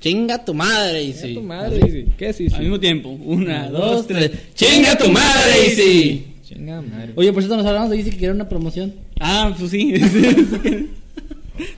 Chinga 0.00 0.44
tu 0.44 0.52
madre, 0.52 1.02
Isi. 1.02 1.28
Chinga 1.28 1.40
tu 1.40 1.46
madre, 1.46 1.86
Isi. 1.86 2.06
¿Qué 2.18 2.32
sí, 2.32 2.48
Al 2.52 2.60
mismo 2.60 2.80
tiempo. 2.80 3.08
Una, 3.08 3.68
dos, 3.68 4.06
tres. 4.06 4.32
Chinga 4.54 4.98
tu 4.98 5.08
madre, 5.10 5.66
Isi. 5.68 6.26
Chinga 6.44 6.82
madre. 6.82 7.12
Oye, 7.14 7.32
por 7.32 7.42
cierto 7.42 7.56
nos 7.56 7.66
hablamos 7.66 7.90
de 7.90 7.98
Isi 7.98 8.10
que 8.10 8.16
quiere 8.16 8.34
una 8.34 8.48
promoción. 8.48 8.94
Ah, 9.20 9.54
pues 9.56 9.70
sí. 9.70 9.94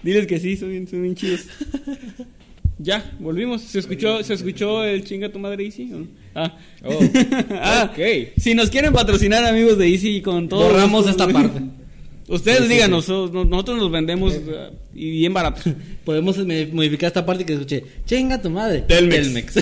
Diles 0.03 0.26
que 0.26 0.40
sí, 0.40 0.57
son 0.57 0.70
bien, 0.70 0.88
son 0.88 1.03
bien 1.03 1.14
chidos. 1.14 1.42
Ya, 2.78 3.12
volvimos. 3.20 3.62
¿Se 3.62 3.78
escuchó, 3.78 4.22
¿se 4.22 4.34
escuchó 4.34 4.84
el 4.84 5.04
chinga 5.04 5.28
tu 5.28 5.38
madre 5.38 5.64
Easy? 5.64 5.90
Ah. 6.34 6.56
Oh, 6.82 6.98
ah, 7.52 7.90
ok. 7.90 8.32
Si 8.36 8.54
nos 8.54 8.70
quieren 8.70 8.92
patrocinar 8.92 9.44
amigos 9.44 9.78
de 9.78 9.88
Easy 9.88 10.20
con 10.20 10.48
todo. 10.48 10.64
Borramos 10.64 11.08
esta 11.08 11.28
parte. 11.28 11.60
Ustedes 12.26 12.70
díganos, 12.70 13.06
nosotros 13.06 13.76
nos 13.78 13.90
vendemos 13.90 14.32
uh, 14.32 14.74
y 14.94 15.10
bien 15.10 15.34
barato. 15.34 15.60
Podemos 16.04 16.38
modificar 16.72 17.08
esta 17.08 17.24
parte 17.24 17.44
que 17.44 17.52
escuché. 17.52 17.84
Chinga 18.06 18.40
tu 18.40 18.48
madre. 18.48 18.80
Telmex. 18.80 19.54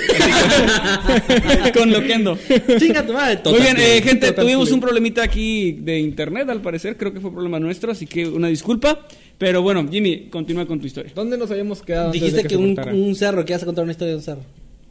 Con 1.75 1.91
Loquendo. 1.91 2.39
Chinga 2.79 3.05
tu 3.05 3.13
madre. 3.13 3.41
Muy 3.45 3.61
bien, 3.61 3.77
eh, 3.79 4.01
gente, 4.03 4.31
tuvimos 4.33 4.71
un 4.71 4.81
problemita 4.81 5.25
aquí 5.25 5.73
de 5.73 5.99
internet 5.99 6.49
al 6.51 6.63
parecer. 6.63 6.97
Creo 6.97 7.13
que 7.13 7.21
fue 7.21 7.33
problema 7.33 7.59
nuestro, 7.59 7.91
así 7.91 8.07
que 8.07 8.27
una 8.29 8.47
disculpa. 8.47 9.07
Pero 9.43 9.61
bueno, 9.61 9.85
Jimmy, 9.91 10.29
continúa 10.31 10.67
con 10.67 10.79
tu 10.79 10.87
historia. 10.87 11.11
¿Dónde 11.17 11.37
nos 11.37 11.51
habíamos 11.51 11.83
quedado? 11.83 12.13
Dijiste 12.13 12.45
que, 12.45 12.57
un, 12.57 12.79
un, 12.79 13.17
cerro, 13.17 13.45
que 13.45 13.53
vas 13.53 13.65
a 13.65 13.67
contar 13.67 13.83
una 13.83 13.91
historia 13.91 14.13
de 14.13 14.19
un 14.19 14.23
cerro. 14.23 14.43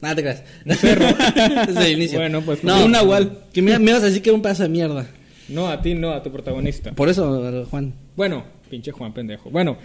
Nada 0.02 0.14
te 0.14 0.24
creas. 0.24 0.44
Un 0.66 0.76
cerro. 0.76 1.06
Desde 1.68 1.86
el 1.86 1.94
inicio. 1.94 2.20
Bueno, 2.20 2.42
pues 2.42 2.62
no, 2.62 2.84
un 2.84 2.92
nahual. 2.92 3.46
Que 3.54 3.62
me, 3.62 3.80
me 3.80 3.94
vas 3.94 4.04
a 4.04 4.08
decir 4.08 4.22
que 4.22 4.28
era 4.28 4.36
un 4.36 4.42
pedazo 4.42 4.64
de 4.64 4.68
mierda. 4.70 5.08
No, 5.48 5.70
a 5.70 5.82
ti 5.82 5.94
no, 5.94 6.12
a 6.12 6.22
tu 6.22 6.34
protagonista. 6.34 6.92
Por 6.92 7.08
eso, 7.08 7.66
Juan. 7.70 7.94
Bueno, 8.18 8.44
pinche 8.70 8.92
Juan 8.92 9.14
pendejo. 9.14 9.50
Bueno, 9.50 9.78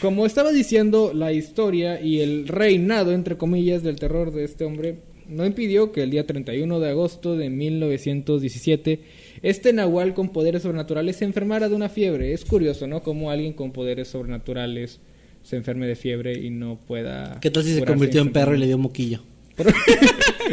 como 0.00 0.26
estaba 0.26 0.50
diciendo, 0.50 1.12
la 1.14 1.32
historia 1.32 2.00
y 2.00 2.22
el 2.22 2.48
reinado, 2.48 3.12
entre 3.12 3.36
comillas, 3.36 3.84
del 3.84 4.00
terror 4.00 4.32
de 4.32 4.42
este 4.42 4.64
hombre 4.64 4.96
no 5.28 5.46
impidió 5.46 5.92
que 5.92 6.02
el 6.02 6.10
día 6.10 6.26
31 6.26 6.80
de 6.80 6.90
agosto 6.90 7.36
de 7.36 7.50
1917 7.50 9.00
este 9.44 9.74
nahual 9.74 10.14
con 10.14 10.30
poderes 10.30 10.62
sobrenaturales 10.62 11.16
se 11.16 11.26
enfermara 11.26 11.68
de 11.68 11.74
una 11.74 11.90
fiebre. 11.90 12.32
Es 12.32 12.46
curioso, 12.46 12.86
¿no? 12.86 13.02
Como 13.02 13.30
alguien 13.30 13.52
con 13.52 13.72
poderes 13.72 14.08
sobrenaturales 14.08 15.00
se 15.42 15.56
enferme 15.56 15.86
de 15.86 15.96
fiebre 15.96 16.32
y 16.32 16.48
no 16.48 16.80
pueda... 16.86 17.38
¿Qué 17.42 17.50
tal 17.50 17.62
si 17.62 17.74
se 17.74 17.84
convirtió 17.84 18.22
en 18.22 18.32
perro 18.32 18.54
y 18.54 18.58
le 18.58 18.66
dio 18.66 18.78
moquillo? 18.78 19.20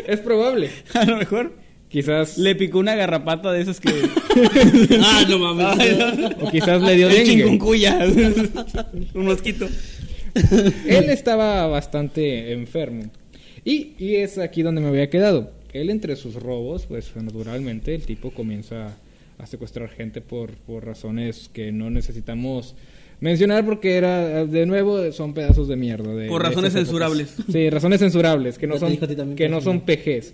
es 0.08 0.20
probable. 0.20 0.70
A 0.94 1.06
lo 1.06 1.16
mejor. 1.16 1.56
Quizás 1.88 2.38
le 2.38 2.54
picó 2.56 2.80
una 2.80 2.96
garrapata 2.96 3.52
de 3.54 3.62
esas 3.62 3.80
que. 3.80 3.90
ah, 5.02 5.26
no 5.30 5.40
mames. 5.40 5.98
O 6.42 6.50
quizás 6.50 6.82
le 6.82 6.96
dio 6.96 7.08
dengue. 7.10 7.46
Un 9.14 9.26
mosquito. 9.26 9.68
Él 10.86 11.10
estaba 11.10 11.68
bastante 11.68 12.54
enfermo. 12.54 13.04
Y, 13.66 13.94
y, 14.00 14.16
es 14.16 14.38
aquí 14.38 14.64
donde 14.64 14.82
me 14.82 14.88
había 14.88 15.10
quedado. 15.10 15.52
Él, 15.74 15.90
entre 15.90 16.16
sus 16.16 16.36
robos, 16.36 16.86
pues 16.86 17.16
naturalmente 17.16 17.96
el 17.96 18.04
tipo 18.04 18.32
comienza 18.32 18.98
a 19.38 19.46
secuestrar 19.46 19.90
gente 19.90 20.22
por, 20.22 20.52
por 20.52 20.86
razones 20.86 21.50
que 21.52 21.72
no 21.72 21.90
necesitamos 21.90 22.76
mencionar 23.22 23.66
porque 23.66 23.96
era, 23.96 24.46
de 24.46 24.66
nuevo, 24.66 25.12
son 25.12 25.34
pedazos 25.34 25.68
de 25.68 25.78
mierda. 25.78 26.14
De, 26.14 26.28
por 26.28 26.44
razones 26.44 26.74
censurables. 26.74 27.36
Sí, 27.52 27.70
razones 27.70 28.00
censurables, 28.00 28.58
que 28.58 28.68
no 28.68 28.78
son, 28.78 28.98
que 29.36 29.48
no 29.48 29.62
son 29.62 29.82
PGs. 29.82 30.34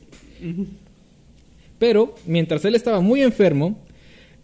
Pero 1.77 2.15
mientras 2.25 2.65
él 2.65 2.75
estaba 2.75 3.01
muy 3.01 3.21
enfermo, 3.21 3.79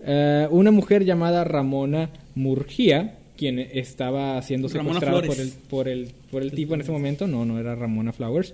eh, 0.06 0.48
una 0.52 0.72
mujer 0.72 1.04
llamada 1.04 1.44
Ramona 1.44 2.10
Murgía, 2.36 3.18
quien 3.38 3.60
estaba 3.60 4.42
siendo 4.42 4.70
secuestrada 4.70 5.22
por 5.24 5.40
el, 5.40 5.54
por 5.70 5.88
el, 5.88 6.12
por 6.30 6.42
el 6.44 6.52
tipo 6.52 6.76
en 6.76 6.82
ese 6.82 6.92
momento, 6.92 7.26
no, 7.26 7.46
no 7.46 7.60
era 7.60 7.76
Ramona 7.76 8.12
Flowers, 8.12 8.54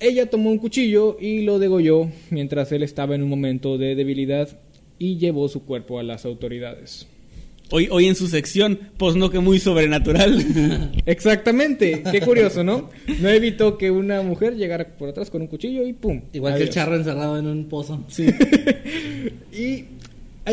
ella 0.00 0.30
tomó 0.30 0.50
un 0.50 0.58
cuchillo 0.58 1.16
y 1.20 1.42
lo 1.42 1.58
degolló 1.58 2.10
mientras 2.30 2.72
él 2.72 2.82
estaba 2.82 3.14
en 3.14 3.22
un 3.22 3.28
momento 3.28 3.78
de 3.78 3.94
debilidad 3.94 4.48
y 4.98 5.16
llevó 5.18 5.48
su 5.48 5.64
cuerpo 5.64 5.98
a 5.98 6.02
las 6.02 6.24
autoridades. 6.24 7.06
Hoy, 7.70 7.88
hoy 7.90 8.06
en 8.06 8.14
su 8.14 8.28
sección, 8.28 8.78
pues 8.98 9.16
no 9.16 9.30
que 9.30 9.38
muy 9.38 9.58
sobrenatural. 9.58 10.92
Exactamente, 11.06 12.02
qué 12.10 12.20
curioso, 12.20 12.62
¿no? 12.62 12.90
No 13.20 13.28
evitó 13.30 13.78
que 13.78 13.90
una 13.90 14.20
mujer 14.20 14.54
llegara 14.54 14.86
por 14.96 15.08
atrás 15.08 15.30
con 15.30 15.40
un 15.42 15.48
cuchillo 15.48 15.86
y 15.86 15.94
¡pum! 15.94 16.20
Igual 16.34 16.56
que 16.56 16.64
el 16.64 16.70
charro 16.70 16.94
encerrado 16.94 17.38
en 17.38 17.46
un 17.46 17.64
pozo. 17.64 18.04
Sí. 18.08 18.26
y 19.52 19.84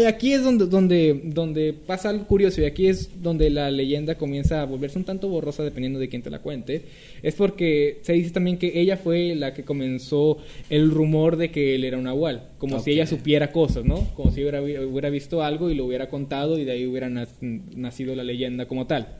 aquí 0.07 0.33
es 0.33 0.43
donde, 0.43 0.67
donde, 0.67 1.21
donde 1.25 1.73
pasa 1.73 2.09
algo 2.09 2.25
curioso 2.25 2.61
y 2.61 2.65
aquí 2.65 2.87
es 2.87 3.21
donde 3.21 3.49
la 3.49 3.69
leyenda 3.71 4.15
comienza 4.15 4.61
a 4.61 4.65
volverse 4.65 4.97
un 4.97 5.03
tanto 5.03 5.27
borrosa 5.27 5.63
dependiendo 5.63 5.99
de 5.99 6.07
quién 6.07 6.21
te 6.21 6.29
la 6.29 6.39
cuente. 6.39 6.83
Es 7.21 7.35
porque 7.35 7.99
se 8.01 8.13
dice 8.13 8.31
también 8.31 8.57
que 8.57 8.79
ella 8.79 8.95
fue 8.97 9.35
la 9.35 9.53
que 9.53 9.63
comenzó 9.63 10.37
el 10.69 10.91
rumor 10.91 11.35
de 11.35 11.51
que 11.51 11.75
él 11.75 11.83
era 11.83 11.97
un 11.97 12.05
nahual. 12.05 12.51
Como 12.57 12.79
si 12.79 12.91
ella 12.91 13.05
supiera 13.05 13.51
cosas, 13.51 13.83
¿no? 13.83 14.07
Como 14.15 14.31
si 14.31 14.41
hubiera, 14.41 14.61
hubiera 14.61 15.09
visto 15.09 15.43
algo 15.43 15.69
y 15.69 15.75
lo 15.75 15.85
hubiera 15.85 16.07
contado 16.07 16.57
y 16.57 16.63
de 16.63 16.71
ahí 16.71 16.85
hubiera 16.85 17.09
nacido 17.09 18.15
la 18.15 18.23
leyenda 18.23 18.67
como 18.67 18.87
tal. 18.87 19.17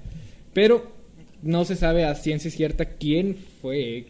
Pero 0.54 0.92
no 1.42 1.66
se 1.66 1.76
sabe 1.76 2.06
a 2.06 2.16
ciencia 2.16 2.50
cierta 2.52 2.86
quién 2.86 3.36
fue 3.62 4.06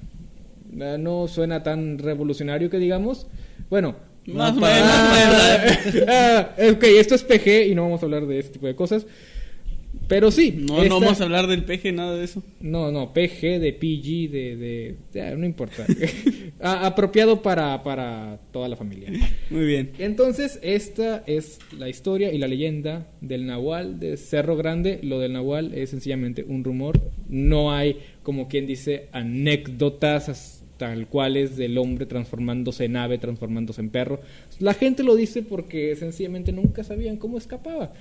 Ah, 0.80 0.98
no 1.00 1.28
suena 1.28 1.64
tan 1.64 1.98
revolucionario 1.98 2.70
que 2.70 2.78
digamos. 2.78 3.26
Bueno, 3.72 3.96
más 4.28 4.56
o 4.56 4.62
menos. 4.62 6.06
Ah, 6.08 6.56
ok, 6.72 6.84
esto 6.84 7.16
es 7.16 7.24
PG 7.24 7.68
y 7.70 7.76
no 7.76 7.84
vamos 7.84 8.02
a 8.02 8.06
hablar 8.06 8.26
de 8.26 8.40
este 8.40 8.54
tipo 8.54 8.68
de 8.68 8.76
cosas. 8.76 9.06
Pero 10.08 10.32
sí. 10.32 10.66
No, 10.68 10.84
no 10.84 11.00
vamos 11.00 11.22
a 11.22 11.24
hablar 11.24 11.48
del 11.48 11.64
PG, 11.64 11.94
nada 11.94 12.16
de 12.16 12.26
eso. 12.26 12.44
No, 12.60 12.92
no, 12.92 13.14
PG, 13.14 13.60
de 13.60 13.74
PG, 13.74 14.32
de... 14.32 14.96
de 15.14 15.36
no 15.38 15.46
importa. 15.46 15.86
apropiado 16.60 17.42
para, 17.42 17.82
para 17.84 18.40
toda 18.52 18.68
la 18.68 18.76
familia. 18.76 19.12
Muy 19.50 19.66
bien. 19.66 19.92
Entonces, 19.98 20.60
esta 20.62 21.24
es 21.26 21.60
la 21.78 21.90
historia 21.90 22.32
y 22.32 22.38
la 22.38 22.48
leyenda 22.48 23.08
del 23.22 23.46
Nahual 23.46 24.00
de 24.00 24.18
Cerro 24.18 24.58
Grande. 24.58 25.00
Lo 25.04 25.20
del 25.20 25.34
Nahual 25.34 25.74
es 25.74 25.92
sencillamente 25.92 26.44
un 26.48 26.64
rumor. 26.64 27.00
No 27.30 27.72
hay, 27.72 28.00
como 28.24 28.48
quien 28.48 28.68
dice, 28.68 29.08
anécdotas 29.12 30.62
tal 30.78 31.08
cual 31.08 31.38
es 31.38 31.56
del 31.56 31.78
hombre 31.78 32.06
transformándose 32.06 32.86
en 32.86 32.98
ave, 32.98 33.18
transformándose 33.18 33.82
en 33.82 33.90
perro. 33.90 34.22
La 34.60 34.74
gente 34.74 35.04
lo 35.04 35.16
dice 35.16 35.42
porque 35.42 35.96
sencillamente 35.96 36.52
nunca 36.52 36.84
sabían 36.84 37.18
cómo 37.18 37.38
escapaba. 37.38 37.94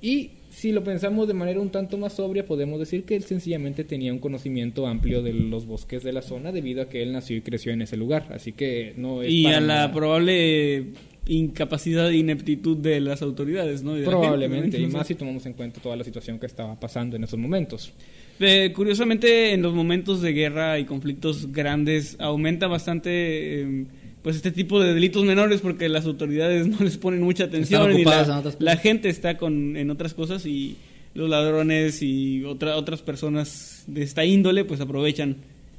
Y 0.00 0.30
si 0.50 0.70
lo 0.72 0.84
pensamos 0.84 1.26
de 1.26 1.34
manera 1.34 1.60
un 1.60 1.70
tanto 1.70 1.98
más 1.98 2.14
sobria, 2.14 2.46
podemos 2.46 2.78
decir 2.78 3.04
que 3.04 3.16
él 3.16 3.24
sencillamente 3.24 3.84
tenía 3.84 4.12
un 4.12 4.20
conocimiento 4.20 4.86
amplio 4.86 5.22
de 5.22 5.32
los 5.32 5.66
bosques 5.66 6.04
de 6.04 6.12
la 6.12 6.22
zona 6.22 6.52
debido 6.52 6.82
a 6.82 6.88
que 6.88 7.02
él 7.02 7.12
nació 7.12 7.36
y 7.36 7.40
creció 7.40 7.72
en 7.72 7.82
ese 7.82 7.96
lugar. 7.96 8.28
Así 8.30 8.52
que 8.52 8.94
no 8.96 9.22
es 9.22 9.30
Y 9.30 9.46
a 9.46 9.60
la 9.60 9.92
probable 9.92 10.86
incapacidad 11.26 12.10
e 12.10 12.16
ineptitud 12.16 12.76
de 12.76 13.00
las 13.00 13.22
autoridades, 13.22 13.82
¿no? 13.82 13.96
Probablemente, 14.02 14.80
y 14.80 14.86
más 14.86 15.06
si 15.06 15.14
tomamos 15.14 15.44
en 15.46 15.52
cuenta 15.52 15.80
toda 15.80 15.96
la 15.96 16.04
situación 16.04 16.38
que 16.38 16.46
estaba 16.46 16.78
pasando 16.78 17.16
en 17.16 17.24
esos 17.24 17.38
momentos. 17.38 17.92
Eh, 18.40 18.72
curiosamente, 18.74 19.52
en 19.52 19.62
los 19.62 19.74
momentos 19.74 20.22
de 20.22 20.32
guerra 20.32 20.78
y 20.78 20.84
conflictos 20.84 21.52
grandes 21.52 22.16
aumenta 22.20 22.66
bastante 22.66 23.60
em, 23.62 23.86
pues 24.22 24.36
este 24.36 24.52
tipo 24.52 24.80
de 24.80 24.94
delitos 24.94 25.24
menores 25.24 25.60
porque 25.60 25.88
las 25.88 26.06
autoridades 26.06 26.66
no 26.68 26.78
les 26.80 26.98
ponen 26.98 27.22
mucha 27.22 27.44
atención 27.44 27.98
y 27.98 28.04
la, 28.04 28.76
gente 28.76 29.08
está 29.08 29.36
con 29.36 29.76
en 29.76 29.90
otras 29.90 30.14
cosas 30.14 30.46
y 30.46 30.76
los 31.14 31.28
ladrones 31.28 32.02
y 32.02 32.44
otra, 32.44 32.76
otras 32.76 33.02
personas 33.02 33.84
de 33.86 34.02
esta 34.02 34.24
índole 34.24 34.64
pues 34.64 34.80
aprovechan 34.80 35.36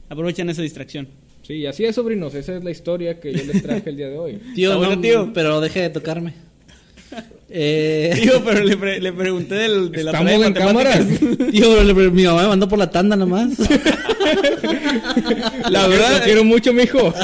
aprovechan 0.10 0.50
esa 0.50 0.62
distracción. 0.62 1.08
Sí, 1.44 1.66
así 1.66 1.86
es, 1.86 1.96
sobrinos. 1.96 2.36
Esa 2.36 2.58
es 2.58 2.64
la 2.64 2.72
historia 2.72 3.20
que 3.20 3.34
yo 3.34 3.44
les 3.44 3.64
traje 3.64 3.90
el 3.90 3.98
día 3.98 4.10
de 4.10 4.18
hoy. 4.18 4.40
Tío, 4.54 5.00
tío, 5.00 5.32
pero 5.34 5.62
deje 5.62 5.82
de 5.82 5.90
tocarme. 5.90 6.34
Eh... 7.52 8.20
Tío, 8.22 8.44
pero 8.46 8.64
le, 8.64 9.00
le 9.00 9.14
pregunté 9.14 9.56
del, 9.56 9.92
de 9.92 10.04
la 10.04 10.12
¿Estamos 10.12 10.46
en 10.46 10.54
cámaras? 10.54 11.06
Tío, 11.52 11.84
le, 11.84 11.94
mi 12.12 12.24
mamá 12.24 12.44
me 12.44 12.50
mandó 12.50 12.68
por 12.68 12.78
la 12.78 12.92
tanda 12.92 13.16
nomás. 13.16 13.58
la 15.70 15.88
verdad, 15.88 16.24
quiero 16.24 16.44
mucho, 16.44 16.74
mijo. 16.74 17.14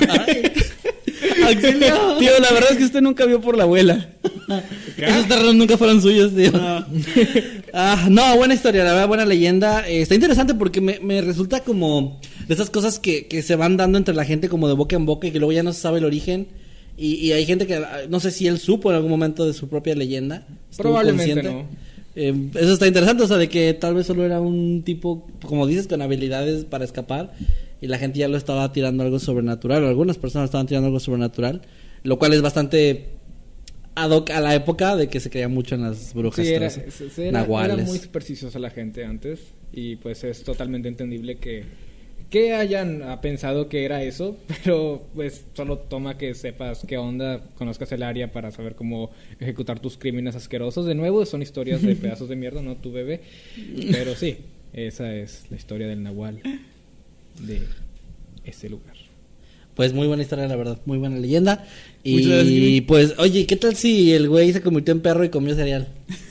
Tío, 2.20 2.32
la 2.40 2.52
verdad 2.52 2.72
es 2.72 2.78
que 2.78 2.86
usted 2.86 3.02
nunca 3.02 3.26
vio 3.26 3.40
por 3.40 3.56
la 3.56 3.64
abuela. 3.64 4.10
Esos 4.98 5.28
terrenos 5.28 5.56
nunca 5.56 5.78
fueron 5.78 6.02
suyos, 6.02 6.34
tío. 6.34 6.52
No. 6.52 6.86
Ah, 7.74 8.08
no, 8.10 8.38
buena 8.38 8.56
historia, 8.56 8.84
la 8.84 8.94
verdad, 8.94 9.08
buena 9.08 9.26
leyenda. 9.26 9.88
Eh, 9.88 10.02
está 10.02 10.16
interesante 10.16 10.56
porque 10.56 10.82
me, 10.82 11.00
me, 11.02 11.22
resulta 11.22 11.60
como 11.60 12.20
de 12.48 12.54
esas 12.54 12.70
cosas 12.70 13.00
que, 13.00 13.28
que 13.28 13.44
se 13.44 13.56
van 13.56 13.78
dando 13.78 13.98
entre 13.98 14.16
la 14.16 14.26
gente 14.26 14.50
como 14.50 14.68
de 14.68 14.74
boca 14.74 14.96
en 14.96 15.06
boca 15.06 15.28
y 15.28 15.32
que 15.32 15.40
luego 15.40 15.52
ya 15.52 15.62
no 15.62 15.74
se 15.74 15.82
sabe 15.82 16.00
el 16.00 16.06
origen. 16.06 16.48
Y, 16.98 17.32
hay 17.34 17.46
gente 17.46 17.68
que 17.68 17.82
no 18.10 18.20
sé 18.20 18.32
si 18.32 18.48
él 18.48 18.58
supo 18.58 18.90
en 18.90 18.96
algún 18.96 19.12
momento 19.12 19.46
de 19.46 19.54
su 19.54 19.68
propia 19.68 19.96
leyenda. 19.96 20.48
Probablemente 20.78 21.44
no. 21.44 21.66
Eh, 22.16 22.34
eso 22.56 22.74
está 22.74 22.88
interesante, 22.88 23.24
o 23.24 23.28
sea, 23.28 23.36
de 23.38 23.50
que 23.50 23.74
tal 23.74 23.94
vez 23.94 24.08
solo 24.08 24.24
era 24.24 24.40
un 24.40 24.84
tipo, 24.84 25.28
como 25.46 25.68
dices, 25.68 25.88
con 25.88 26.02
habilidades 26.02 26.64
para 26.64 26.86
escapar 26.86 27.34
y 27.82 27.88
la 27.88 27.98
gente 27.98 28.20
ya 28.20 28.30
lo 28.30 28.38
estaba 28.38 28.72
tirando 28.72 29.04
algo 29.04 29.20
sobrenatural, 29.20 29.84
o 29.84 29.90
algunas 29.90 30.18
personas 30.18 30.48
estaban 30.48 30.66
tirando 30.66 30.88
algo 30.88 31.02
sobrenatural, 31.02 31.62
lo 32.04 32.18
cual 32.18 32.34
es 32.34 32.42
bastante 32.42 33.10
ad 33.96 34.12
hoc 34.12 34.30
a 34.30 34.40
la 34.40 34.56
época 34.56 34.96
de 34.96 35.10
que 35.10 35.20
se 35.20 35.30
creía 35.30 35.50
mucho 35.50 35.76
en 35.76 35.82
las 35.82 36.14
brujas. 36.14 36.46
Sí, 36.46 36.54
era, 36.54 36.72
era 37.18 37.78
muy 37.78 38.00
supersticiosa 38.00 38.60
la 38.60 38.70
gente 38.70 39.04
antes 39.04 39.40
y 39.74 39.98
pues 39.98 40.24
es 40.24 40.44
totalmente 40.44 40.88
entendible 40.88 41.36
que 41.36 41.64
que 42.30 42.54
hayan 42.54 43.20
pensado 43.22 43.70
que 43.70 43.86
era 43.86 44.04
eso, 44.04 44.38
pero 44.64 45.04
pues 45.16 45.46
solo 45.54 45.78
toma 45.78 46.18
que 46.18 46.34
sepas 46.34 46.84
qué 46.88 46.98
onda, 46.98 47.42
conozcas 47.56 47.92
el 47.92 48.04
área 48.04 48.32
para 48.32 48.52
saber 48.52 48.76
cómo 48.76 49.12
ejecutar 49.40 49.80
tus 49.80 49.98
crímenes 49.98 50.36
asquerosos. 50.36 50.86
De 50.86 50.96
nuevo, 50.96 51.26
son 51.26 51.42
historias 51.42 51.82
de 51.82 51.96
pedazos 51.96 52.30
de 52.30 52.36
mierda, 52.36 52.62
no 52.62 52.76
tu 52.76 52.92
bebé. 52.92 53.22
Pero 53.92 54.16
sí, 54.16 54.38
esa 54.74 55.14
es 55.16 55.46
la 55.50 55.58
historia 55.58 55.88
del 55.88 56.04
Nahual 56.04 56.42
de 57.40 57.62
ese 58.44 58.70
lugar. 58.70 58.95
Pues 59.76 59.94
muy 59.94 60.08
buena 60.08 60.24
historia, 60.24 60.48
la 60.48 60.56
verdad, 60.56 60.78
muy 60.86 60.98
buena 60.98 61.18
leyenda. 61.18 61.66
Y 62.04 62.82
pues, 62.82 63.16
oye, 63.18 63.46
¿qué 63.46 63.56
tal 63.56 63.76
si 63.76 64.14
el 64.14 64.30
güey 64.30 64.54
se 64.54 64.62
convirtió 64.62 64.94
en 64.94 65.02
perro 65.02 65.24
y 65.26 65.30
comió 65.30 65.56
cereal? 65.56 65.88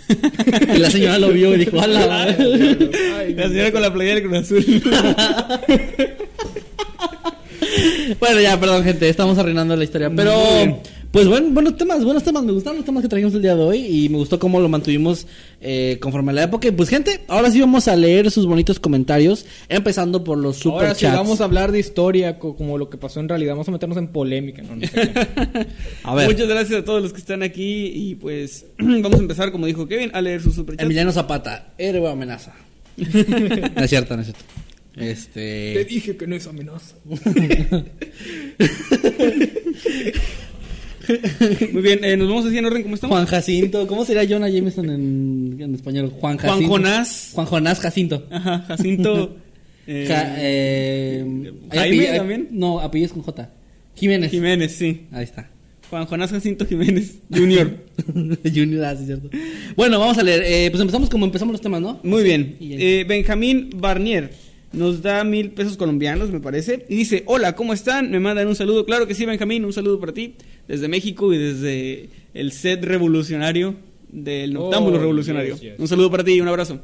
y 0.75 0.79
la 0.79 0.91
señora 0.91 1.19
lo 1.19 1.31
vio 1.31 1.55
y 1.55 1.59
dijo, 1.59 1.81
¡Hala! 1.81 2.27
la 3.37 3.49
señora 3.49 3.73
con 3.73 3.83
la 3.83 3.93
playera 3.93 4.21
del 4.21 4.25
Cruz 4.25 4.39
Azul. 4.39 4.65
bueno, 8.21 8.41
ya, 8.41 8.59
perdón, 8.59 8.85
gente, 8.85 9.09
estamos 9.09 9.37
arruinando 9.37 9.77
la 9.77 9.85
historia. 9.85 10.11
Pero 10.15 10.81
pues 11.15 11.29
bueno, 11.29 11.51
buenos 11.51 11.77
temas, 11.77 12.05
buenos 12.05 12.25
temas. 12.25 12.43
Me 12.43 12.51
gustaron 12.51 12.79
los 12.79 12.85
temas 12.85 13.01
que 13.01 13.09
trajimos 13.09 13.33
el 13.35 13.43
día 13.43 13.55
de 13.55 13.63
hoy 13.63 13.87
y 13.87 14.09
me 14.09 14.17
gustó 14.17 14.41
cómo 14.41 14.59
lo 14.59 14.69
mantuvimos 14.69 15.29
eh, 15.61 15.97
conforme 16.01 16.33
a 16.33 16.35
la 16.35 16.43
época. 16.43 16.69
Pues 16.77 16.89
gente, 16.89 17.21
ahora 17.29 17.53
sí 17.53 17.61
vamos 17.61 17.87
a 17.87 17.95
leer 17.95 18.33
sus 18.33 18.47
bonitos 18.47 18.81
comentarios, 18.81 19.47
empezando 19.69 20.25
por 20.25 20.39
los 20.39 20.57
super 20.57 20.81
ahora 20.81 20.95
sí 20.97 21.07
vamos 21.07 21.41
a 21.41 21.45
hablar 21.45 21.71
de 21.71 21.79
historia, 21.79 22.41
como 22.41 22.79
lo 22.79 22.91
que 22.91 22.97
pasó 22.97 23.21
en 23.21 23.29
realidad. 23.29 23.53
Vamos 23.53 23.69
a 23.69 23.71
meternos 23.71 23.97
en 23.97 24.09
polémica. 24.09 24.65
¿no? 24.65 24.73
a 26.03 26.15
ver. 26.17 26.27
Muchas 26.27 26.49
gracias 26.49 26.81
a 26.81 26.85
todos 26.85 27.01
los 27.01 27.13
que 27.13 27.21
están 27.21 27.45
aquí 27.45 27.93
y 27.95 28.17
pues 28.17 28.67
vamos 28.79 29.15
a 29.15 29.23
empezar, 29.23 29.53
como 29.53 29.67
dijo 29.67 29.87
Kevin, 29.87 30.11
a 30.15 30.21
leer 30.21 30.43
sus 30.43 30.57
superchats. 30.57 30.85
Emiliano 30.85 31.13
Zapata, 31.13 31.75
héroe 31.79 32.11
amenaza. 32.11 32.57
no 32.97 33.85
es 33.85 33.89
cierto, 33.89 34.17
no 34.17 34.23
es 34.23 34.27
cierto. 34.27 34.45
Este... 34.97 35.75
Te 35.75 35.85
dije 35.85 36.17
que 36.17 36.27
no 36.27 36.35
es 36.35 36.49
amenaza. 36.49 36.97
Muy 41.73 41.83
bien, 41.83 42.05
eh, 42.05 42.17
nos 42.17 42.29
vamos 42.29 42.47
así 42.47 42.59
en 42.59 42.65
orden 42.65 42.83
como 42.83 42.95
estamos. 42.95 43.15
Juan 43.15 43.27
Jacinto, 43.27 43.87
¿cómo 43.87 44.05
sería 44.05 44.27
Jonah 44.29 44.49
Jameson 44.49 44.91
en, 44.91 45.57
en 45.61 45.75
español? 45.75 46.11
Juan 46.21 46.37
Jacinto. 46.37 46.69
Juan 46.69 46.83
Jonás. 46.83 47.31
Juan 47.35 47.47
Jonás 47.47 47.81
Jacinto. 47.81 48.27
Ajá, 48.31 48.65
Jacinto. 48.69 49.37
eh, 49.87 50.07
eh, 50.39 51.53
Jaime 51.73 52.07
también. 52.07 52.49
No, 52.51 52.81
apellidos 52.81 53.13
con 53.13 53.23
J. 53.23 53.51
Jiménez. 53.95 54.31
Jiménez, 54.31 54.73
sí. 54.73 55.07
Ahí 55.13 55.25
está. 55.25 55.49
Juan 55.91 56.07
Jonás 56.07 56.31
Jacinto 56.31 56.67
Jiménez 56.67 57.19
Junior. 57.33 57.71
Junior, 58.55 58.85
ah, 58.85 58.97
cierto. 58.97 59.31
Bueno, 59.77 59.99
vamos 59.99 60.19
a 60.19 60.23
leer. 60.23 60.43
Eh, 60.45 60.71
pues 60.71 60.81
empezamos 60.81 61.09
como 61.09 61.25
empezamos 61.27 61.53
los 61.53 61.61
temas, 61.61 61.81
¿no? 61.81 62.01
Muy 62.03 62.23
bien. 62.23 62.57
Eh, 62.61 63.05
Benjamín 63.07 63.71
Barnier 63.77 64.31
nos 64.75 65.03
da 65.03 65.25
mil 65.25 65.51
pesos 65.51 65.77
colombianos, 65.77 66.31
me 66.31 66.41
parece. 66.41 66.85
Y 66.89 66.97
dice, 66.97 67.23
hola, 67.27 67.55
¿cómo 67.57 67.73
están? 67.73 68.11
Me 68.11 68.21
mandan 68.21 68.47
un 68.49 68.55
saludo. 68.57 68.85
Claro 68.85 69.07
que 69.07 69.15
sí, 69.15 69.25
Benjamín, 69.25 69.65
un 69.65 69.73
saludo 69.73 69.99
para 70.01 70.13
ti. 70.13 70.35
Desde 70.69 70.89
México 70.89 71.33
y 71.33 71.39
desde 71.39 72.09
el 72.35 72.53
set 72.53 72.85
revolucionario 72.85 73.75
del 74.11 74.53
Noctámbulo 74.55 74.97
Oh, 74.97 75.01
Revolucionario. 75.01 75.55
yes, 75.55 75.63
yes. 75.63 75.73
Un 75.79 75.89
saludo 75.89 76.11
para 76.11 76.25
ti 76.25 76.33
y 76.35 76.41
un 76.41 76.49
abrazo. 76.49 76.81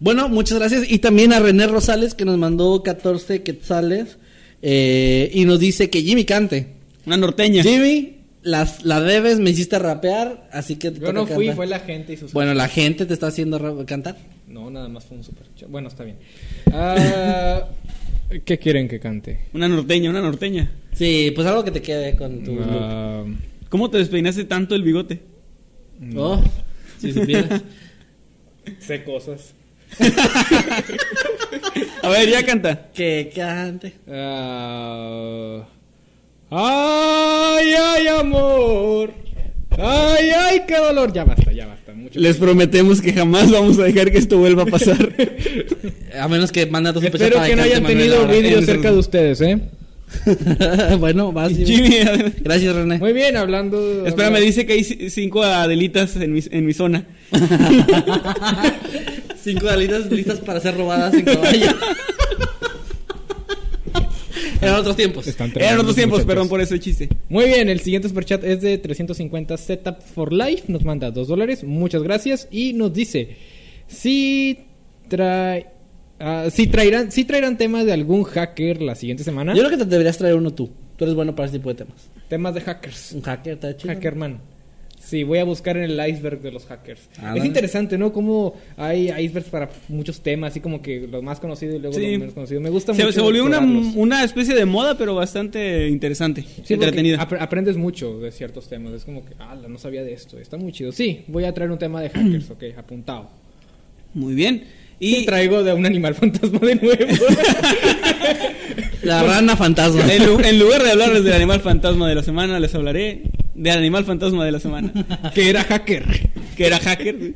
Bueno, 0.00 0.28
muchas 0.28 0.58
gracias. 0.58 0.90
Y 0.90 0.98
también 0.98 1.32
a 1.32 1.38
René 1.40 1.66
Rosales, 1.66 2.14
que 2.14 2.24
nos 2.24 2.36
mandó 2.38 2.82
14 2.82 3.42
quetzales. 3.42 4.18
eh, 4.62 5.30
y 5.34 5.44
nos 5.44 5.60
dice 5.60 5.90
que 5.90 6.00
Jimmy 6.02 6.24
cante. 6.24 6.68
Una 7.06 7.16
norteña. 7.18 7.62
Jimmy, 7.62 8.13
las, 8.44 8.84
la 8.84 9.00
debes, 9.00 9.40
me 9.40 9.50
hiciste 9.50 9.78
rapear, 9.78 10.48
así 10.52 10.76
que 10.76 10.90
te 10.90 11.00
Yo 11.00 11.12
no 11.12 11.26
fui, 11.26 11.46
cantar. 11.46 11.56
fue 11.56 11.66
la 11.66 11.80
gente 11.80 12.12
y 12.12 12.16
sus... 12.16 12.32
Bueno, 12.32 12.54
la 12.54 12.68
gente 12.68 13.06
te 13.06 13.14
está 13.14 13.26
haciendo 13.28 13.84
cantar. 13.86 14.16
No, 14.46 14.70
nada 14.70 14.88
más 14.88 15.04
fue 15.06 15.16
un 15.16 15.24
super. 15.24 15.46
Bueno, 15.68 15.88
está 15.88 16.04
bien. 16.04 16.18
Ah, 16.72 17.66
¿Qué 18.44 18.58
quieren 18.58 18.86
que 18.88 19.00
cante? 19.00 19.46
Una 19.54 19.66
norteña, 19.68 20.10
una 20.10 20.20
norteña. 20.20 20.70
Sí, 20.92 21.32
pues 21.34 21.46
algo 21.46 21.64
que 21.64 21.70
te 21.70 21.82
quede 21.82 22.14
con 22.16 22.44
tu 22.44 22.54
look. 22.54 22.66
Ah, 22.68 23.24
¿Cómo 23.68 23.90
te 23.90 23.98
despeinaste 23.98 24.44
tanto 24.44 24.74
el 24.74 24.82
bigote? 24.82 25.20
Oh, 26.16 26.42
si 27.00 27.12
supieras. 27.12 27.62
sé 28.78 29.04
cosas. 29.04 29.54
A 32.02 32.08
ver, 32.08 32.28
ya 32.28 32.44
canta. 32.44 32.90
que 32.92 33.32
cante. 33.34 33.94
Ah, 34.08 35.66
ay, 36.56 37.74
ay, 37.78 38.08
amor. 38.08 39.12
Ay, 39.70 40.28
ay, 40.36 40.62
qué 40.66 40.76
dolor. 40.76 41.12
Ya 41.12 41.24
basta, 41.24 41.52
ya 41.52 41.66
basta. 41.66 41.92
Mucho 41.94 42.20
Les 42.20 42.36
prometemos 42.36 43.00
que 43.00 43.12
jamás 43.12 43.50
vamos 43.50 43.78
a 43.78 43.84
dejar 43.84 44.10
que 44.10 44.18
esto 44.18 44.38
vuelva 44.38 44.62
a 44.64 44.66
pasar. 44.66 45.12
A 46.20 46.28
menos 46.28 46.52
que 46.52 46.66
manda 46.66 46.92
tu 46.92 47.00
Espero 47.00 47.42
que 47.42 47.56
no 47.56 47.62
hayan 47.62 47.84
tenido 47.84 48.26
vídeos 48.28 48.64
cerca 48.64 48.92
de 48.92 48.98
ustedes, 48.98 49.40
¿eh? 49.40 49.60
bueno, 50.98 51.32
vas. 51.32 51.52
Jimmy. 51.52 51.98
Gracias, 52.40 52.74
René. 52.74 52.98
Muy 52.98 53.12
bien, 53.12 53.36
hablando. 53.36 54.06
Espérame, 54.06 54.40
dice 54.40 54.64
que 54.66 54.74
hay 54.74 54.84
cinco 54.84 55.42
adelitas 55.42 56.14
en 56.16 56.32
mi, 56.32 56.40
en 56.50 56.66
mi 56.66 56.72
zona. 56.72 57.04
Cinco 59.42 59.68
alitas 59.68 60.10
listas 60.10 60.38
para 60.38 60.58
ser 60.58 60.74
robadas 60.74 61.12
en 61.12 61.24
caballo. 61.26 61.66
Eran 64.64 64.80
otros 64.80 64.96
tiempos. 64.96 65.26
Están 65.26 65.52
Eran 65.56 65.78
otros 65.80 65.94
tiempos, 65.94 66.18
muchachos. 66.18 66.26
perdón 66.34 66.48
por 66.48 66.60
ese 66.60 66.78
chiste. 66.80 67.08
Muy 67.28 67.46
bien, 67.46 67.68
el 67.68 67.80
siguiente 67.80 68.08
superchat 68.08 68.42
es 68.44 68.60
de 68.60 68.78
350 68.78 69.56
Setup 69.56 70.00
for 70.00 70.32
Life. 70.32 70.64
Nos 70.68 70.84
manda 70.84 71.10
2 71.10 71.28
dólares. 71.28 71.64
Muchas 71.64 72.02
gracias. 72.02 72.48
Y 72.50 72.72
nos 72.72 72.92
dice: 72.92 73.36
Si 73.86 74.58
trae. 75.08 75.66
ah, 76.18 76.46
si 76.50 76.66
traerán, 76.66 77.10
si 77.12 77.24
traerán 77.24 77.56
temas 77.58 77.84
de 77.86 77.92
algún 77.92 78.24
hacker 78.24 78.82
la 78.82 78.94
siguiente 78.94 79.24
semana. 79.24 79.54
Yo 79.54 79.60
creo 79.64 79.70
que 79.70 79.84
te 79.84 79.84
deberías 79.90 80.18
traer 80.18 80.34
uno 80.36 80.52
tú. 80.52 80.70
Tú 80.96 81.04
eres 81.04 81.14
bueno 81.14 81.34
para 81.34 81.48
ese 81.48 81.58
tipo 81.58 81.68
de 81.70 81.74
temas. 81.76 82.08
Temas 82.28 82.54
de 82.54 82.60
hackers. 82.60 83.12
Un 83.12 83.22
hacker, 83.22 83.54
está 83.54 83.76
chido. 83.76 83.92
Hackerman. 83.94 84.38
Sí, 85.04 85.22
voy 85.22 85.38
a 85.38 85.44
buscar 85.44 85.76
en 85.76 85.84
el 85.84 86.08
iceberg 86.08 86.40
de 86.40 86.50
los 86.50 86.64
hackers. 86.64 87.08
Ah, 87.18 87.34
es 87.36 87.44
interesante, 87.44 87.98
¿no? 87.98 88.12
Como 88.12 88.54
hay 88.76 89.10
icebergs 89.10 89.50
para 89.50 89.68
muchos 89.88 90.20
temas, 90.22 90.52
así 90.52 90.60
como 90.60 90.80
que 90.80 91.06
los 91.06 91.22
más 91.22 91.40
conocidos 91.40 91.76
y 91.76 91.78
luego 91.78 91.94
Sí. 91.94 92.10
los 92.12 92.18
menos 92.20 92.34
conocidos. 92.34 92.62
Me 92.62 92.70
gusta 92.70 92.94
Se, 92.94 93.02
mucho. 93.02 93.12
se 93.12 93.20
volvió 93.20 93.44
una, 93.44 93.58
una 93.60 94.24
especie 94.24 94.54
de 94.54 94.64
moda, 94.64 94.96
pero 94.96 95.14
bastante 95.14 95.88
interesante. 95.88 96.42
Sí, 96.64 96.74
entretenida. 96.74 97.18
apre- 97.18 97.38
aprendes 97.40 97.76
mucho 97.76 98.18
de 98.18 98.32
ciertos 98.32 98.66
temas. 98.68 98.94
Es 98.94 99.04
como 99.04 99.24
que, 99.24 99.34
ah, 99.38 99.56
no 99.68 99.78
sabía 99.78 100.02
de 100.02 100.14
esto. 100.14 100.38
Está 100.38 100.56
muy 100.56 100.72
chido. 100.72 100.90
Sí, 100.90 101.20
voy 101.28 101.44
a 101.44 101.52
traer 101.52 101.70
un 101.70 101.78
tema 101.78 102.00
de 102.00 102.08
hackers, 102.08 102.50
ok, 102.50 102.64
apuntado. 102.78 103.28
Muy 104.14 104.34
bien. 104.34 104.64
Y 105.00 105.16
Y 105.16 105.26
traigo 105.26 105.62
de 105.64 105.74
un 105.74 105.84
animal 105.84 106.14
fantasma 106.14 106.60
de 106.60 106.76
nuevo. 106.76 106.98
La 109.02 109.22
rana 109.22 109.56
fantasma. 109.56 110.00
en, 110.12 110.26
lu- 110.26 110.40
en 110.40 110.58
lugar 110.58 110.82
de 110.82 110.90
hablarles 110.92 111.24
del 111.24 111.34
animal 111.34 111.60
fantasma 111.60 112.08
de 112.08 112.14
la 112.14 112.22
semana, 112.22 112.58
les 112.58 112.74
hablaré 112.74 113.22
del 113.54 113.78
animal 113.78 114.04
fantasma 114.04 114.44
de 114.44 114.52
la 114.52 114.60
semana. 114.60 114.92
que 115.34 115.48
era 115.48 115.64
hacker. 115.64 116.04
que 116.56 116.66
era 116.66 116.78
hacker. 116.78 117.34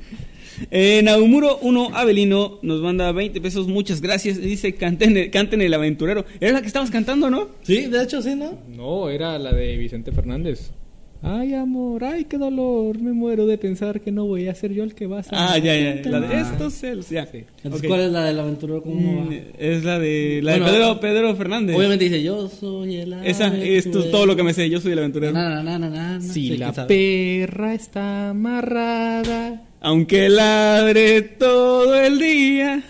Eh, 0.71 1.03
Naumuro 1.05 1.59
1 1.63 1.91
Avelino 1.95 2.59
nos 2.63 2.81
manda 2.81 3.13
20 3.13 3.41
pesos, 3.41 3.69
muchas 3.69 4.01
gracias. 4.01 4.41
Dice, 4.41 4.75
canten, 4.75 5.31
canten 5.31 5.63
el 5.63 5.73
aventurero. 5.75 6.25
Era 6.41 6.53
la 6.53 6.61
que 6.61 6.67
estabas 6.67 6.91
cantando, 6.91 7.31
¿no? 7.31 7.49
Sí, 7.63 7.87
de 7.87 8.03
hecho, 8.03 8.21
sí, 8.23 8.35
¿no? 8.35 8.59
No, 8.69 9.09
era 9.09 9.39
la 9.39 9.53
de 9.53 9.77
Vicente 9.77 10.13
Fernández. 10.13 10.73
Ay, 11.21 11.53
amor, 11.55 12.05
ay, 12.05 12.27
qué 12.27 12.39
dolor. 12.39 12.97
Me 13.01 13.13
muero 13.13 13.45
de 13.47 13.59
pensar 13.59 14.01
que 14.01 14.13
no 14.13 14.25
voy 14.27 14.47
a 14.47 14.55
ser 14.55 14.73
yo 14.73 14.85
el 14.85 14.95
que 14.95 15.09
vas 15.09 15.27
a. 15.33 15.53
Ah, 15.55 15.59
ya, 15.59 15.75
ya. 15.77 16.09
La 16.09 16.21
de 16.21 16.41
estos 16.41 16.75
celos, 16.75 17.11
ya. 17.11 17.27
Sí. 17.27 17.39
Entonces, 17.65 17.81
Ok. 17.83 17.87
¿cuál 17.89 18.01
es 18.03 18.13
la 18.13 18.25
del 18.25 18.39
aventurero? 18.39 18.83
¿Cómo 18.83 18.95
Mm, 19.25 19.29
va? 19.31 19.35
Es 19.59 19.83
la 19.85 19.99
de, 19.99 20.41
la 20.45 20.53
de 20.53 20.61
Bueno, 20.61 20.73
Pedro, 20.73 21.01
Pedro 21.01 21.35
Fernández. 21.37 21.77
Obviamente 21.77 22.05
dice, 22.05 22.23
yo 22.23 22.49
soy 22.49 22.97
el 22.97 23.13
Esa 23.25 23.49
es 23.57 23.91
tu- 23.91 24.05
todo 24.05 24.27
lo 24.27 24.37
que 24.37 24.45
me 24.45 24.55
sé. 24.55 24.71
Yo 24.71 24.81
soy 24.81 24.93
el 24.93 25.01
aventurero. 25.01 25.33
Na, 25.33 25.49
na, 25.49 25.63
na, 25.65 25.79
na, 25.79 25.91
na, 25.91 26.19
na. 26.19 26.21
Si 26.21 26.51
Sí, 26.51 26.57
la 26.57 26.73
perra 26.87 27.75
está 27.75 28.31
amarrada. 28.31 29.63
Aunque 29.81 30.29
ladre 30.29 31.23
todo 31.23 31.95
el 32.01 32.19
día. 32.19 32.83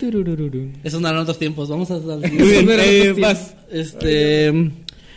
Esos 0.83 1.01
no 1.01 1.07
eran 1.07 1.21
otros 1.21 1.37
tiempos. 1.39 1.67
Vamos 1.69 1.89
a... 1.91 1.97
Bien, 1.99 2.39
Esos 2.41 2.63
no 2.65 2.71
eran 2.73 2.85
eh, 2.87 3.01
otros 3.11 3.19
vas. 3.19 3.55
tiempos. 3.69 3.71
Este... 3.71 4.71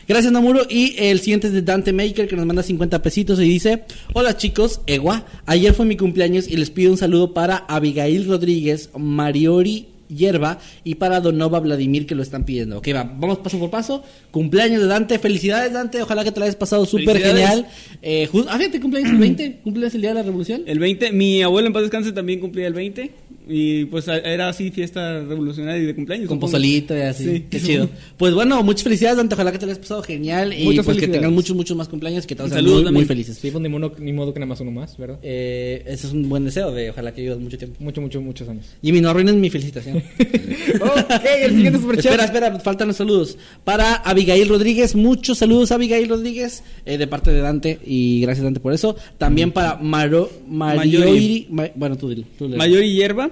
Gracias 0.09 0.33
Namuro 0.33 0.67
y 0.69 0.95
el 0.99 1.21
siguiente 1.21 1.47
es 1.47 1.53
de 1.53 1.63
Dante 1.63 1.93
Maker 1.93 2.27
que 2.27 2.37
nos 2.37 2.45
manda 2.45 2.63
50 2.63 3.01
pesitos 3.03 3.39
y 3.39 3.45
dice 3.45 3.85
Hola 4.15 4.37
chicos, 4.37 4.81
Ewa, 4.87 5.25
ayer 5.47 5.73
fue 5.75 5.87
mi 5.87 5.97
cumpleaños 5.97 6.49
y 6.49 6.57
les 6.57 6.71
pido 6.71 6.91
un 6.91 6.99
saludo 6.99 7.33
para 7.33 7.59
Abigail 7.69 8.27
Rodríguez, 8.27 8.91
Mariori 8.97 9.87
Hierba 10.09 10.59
y 10.85 10.97
para 10.97 11.21
Donova 11.21 11.61
Vladimir 11.61 12.07
que 12.07 12.15
lo 12.15 12.23
están 12.23 12.45
pidiendo. 12.45 12.79
Ok, 12.79 12.89
va, 12.95 13.05
vamos 13.05 13.39
paso 13.39 13.59
por 13.59 13.71
paso. 13.71 14.03
Cumpleaños 14.31 14.83
de 14.83 14.89
Dante, 14.89 15.19
felicidades 15.19 15.73
Dante, 15.73 16.03
ojalá 16.03 16.25
que 16.25 16.33
te 16.33 16.41
la 16.41 16.47
hayas 16.47 16.57
pasado 16.57 16.85
súper 16.87 17.19
genial. 17.19 17.67
Eh, 18.03 18.29
ah, 18.49 18.59
fíjate, 18.59 18.81
cumpleaños 18.81 19.13
el 19.13 19.19
20, 19.19 19.61
cumpleaños 19.65 19.95
el 19.95 20.01
día 20.01 20.11
de 20.11 20.15
la 20.17 20.23
revolución. 20.23 20.63
El 20.67 20.79
20, 20.79 21.13
mi 21.13 21.43
abuelo 21.43 21.69
en 21.69 21.73
paz 21.73 21.83
descanse 21.83 22.13
también 22.13 22.41
cumplía 22.41 22.67
el 22.67 22.75
20. 22.75 23.11
Y 23.49 23.87
pues 23.87 24.07
era 24.09 24.49
así 24.49 24.71
fiesta 24.71 25.21
revolucionaria 25.21 25.83
y 25.83 25.87
de 25.87 25.95
cumpleaños. 25.95 26.29
Con 26.29 26.37
supongo. 26.37 26.53
pozolito 26.53 26.97
y 26.97 27.01
así. 27.01 27.25
Sí. 27.25 27.45
Qué 27.51 27.61
chido. 27.61 27.89
Pues 28.17 28.35
bueno, 28.35 28.63
muchas 28.63 28.85
felicidades, 28.85 29.17
Dante. 29.17 29.35
Ojalá 29.35 29.53
que 29.53 29.59
te 29.59 29.67
la 29.67 29.73
hayas 29.73 29.81
pasado 29.83 30.03
genial. 30.03 30.53
Y 30.53 30.65
Muchas 30.65 30.85
pues 30.85 30.99
que 30.99 31.09
tengas 31.09 31.31
muchos, 31.33 31.57
muchos 31.57 31.77
más 31.77 31.89
cumpleaños. 31.89 32.27
Que 32.27 32.37
te 32.37 32.43
vas 32.43 32.53
a 32.53 32.57
Saludos 32.57 32.93
muy, 32.93 33.05
felices. 33.05 33.39
Sí, 33.39 33.51
pues 33.51 33.63
ni 33.63 33.69
modo, 33.69 33.95
ni 33.99 34.13
modo 34.13 34.33
que 34.33 34.41
nada 34.41 34.49
más 34.49 34.61
uno 34.61 34.71
más, 34.71 34.97
¿verdad? 34.97 35.19
Eh, 35.23 35.83
ese 35.87 36.07
es 36.07 36.13
un 36.13 36.29
buen 36.29 36.45
deseo 36.45 36.71
de 36.73 36.91
ojalá 36.91 37.13
que 37.13 37.23
vivas 37.23 37.39
mucho 37.39 37.59
tiempo. 37.59 37.77
Mucho, 37.83 38.01
mucho, 38.01 38.21
muchos 38.21 38.49
años. 38.49 38.67
Jimmy, 38.83 39.01
no 39.01 39.11
arruines 39.11 39.35
mi 39.35 39.51
felicitación. 39.51 39.97
ok, 40.81 41.25
el 41.43 41.55
siguiente 41.55 41.81
superchat. 41.81 42.13
espera, 42.13 42.25
espera, 42.25 42.61
faltan 42.61 42.89
los 42.89 42.97
saludos. 42.97 43.37
Para 43.65 43.95
Abigail 43.97 44.49
Rodríguez, 44.49 44.95
muchos 44.95 45.39
saludos 45.39 45.73
a 45.73 45.77
Abigail 45.77 46.09
Rodríguez 46.09 46.63
eh, 46.87 46.99
de 46.99 47.07
parte 47.07 47.33
de 47.33 47.41
Dante. 47.41 47.81
Y 47.85 48.21
gracias, 48.21 48.45
Dante, 48.45 48.61
por 48.61 48.73
eso. 48.73 48.97
También 49.19 49.53
para 49.53 49.77
Maro. 49.77 50.31
Ma- 50.49 50.75
bueno, 51.75 51.97
tú 51.97 52.09
dile. 52.09 52.25
tú 52.39 52.45
léelo. 52.45 52.59
Mayor 52.59 52.83
y 52.85 52.95
hierba. 52.95 53.31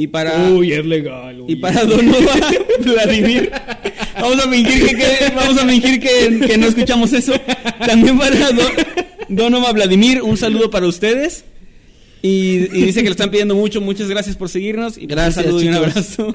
Y 0.00 0.06
para. 0.06 0.50
Uy, 0.50 0.72
es 0.72 0.86
legal. 0.86 1.38
Y 1.48 1.54
uy. 1.54 1.56
para 1.56 1.84
Donova 1.84 2.36
Vladimir. 2.80 3.50
Vamos 4.14 4.38
a 4.44 4.48
fingir 4.48 4.86
que, 4.86 4.96
que- 4.96 5.32
vamos 5.34 5.58
a 5.60 5.66
fingir 5.66 5.98
que, 6.00 6.46
que 6.46 6.56
no 6.56 6.68
escuchamos 6.68 7.12
eso. 7.12 7.32
También 7.84 8.16
para 8.16 8.52
Don, 8.52 8.68
Donova 9.28 9.72
Vladimir, 9.72 10.22
un 10.22 10.36
saludo 10.36 10.70
para 10.70 10.86
ustedes. 10.86 11.44
Y, 12.22 12.68
y 12.76 12.82
dice 12.84 13.00
que 13.02 13.06
lo 13.08 13.12
están 13.12 13.30
pidiendo 13.30 13.54
mucho, 13.56 13.80
muchas 13.80 14.08
gracias 14.08 14.36
por 14.36 14.48
seguirnos. 14.48 14.98
Y 14.98 15.06
Gracias, 15.06 15.46
un 15.46 15.60
saludo 15.60 15.62
y 15.64 15.68
un 15.68 15.74
abrazo. 15.74 16.34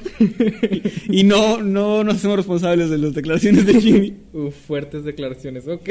y, 1.08 1.20
y 1.20 1.24
no, 1.24 1.62
no 1.62 2.04
nos 2.04 2.16
hacemos 2.16 2.36
responsables 2.36 2.90
de 2.90 2.98
las 2.98 3.14
declaraciones 3.14 3.64
de 3.66 3.80
Jimmy. 3.80 4.14
Uf, 4.34 4.54
fuertes 4.66 5.04
declaraciones. 5.04 5.66
Ok. 5.68 5.88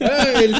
Ah, 0.00 0.26
el, 0.42 0.54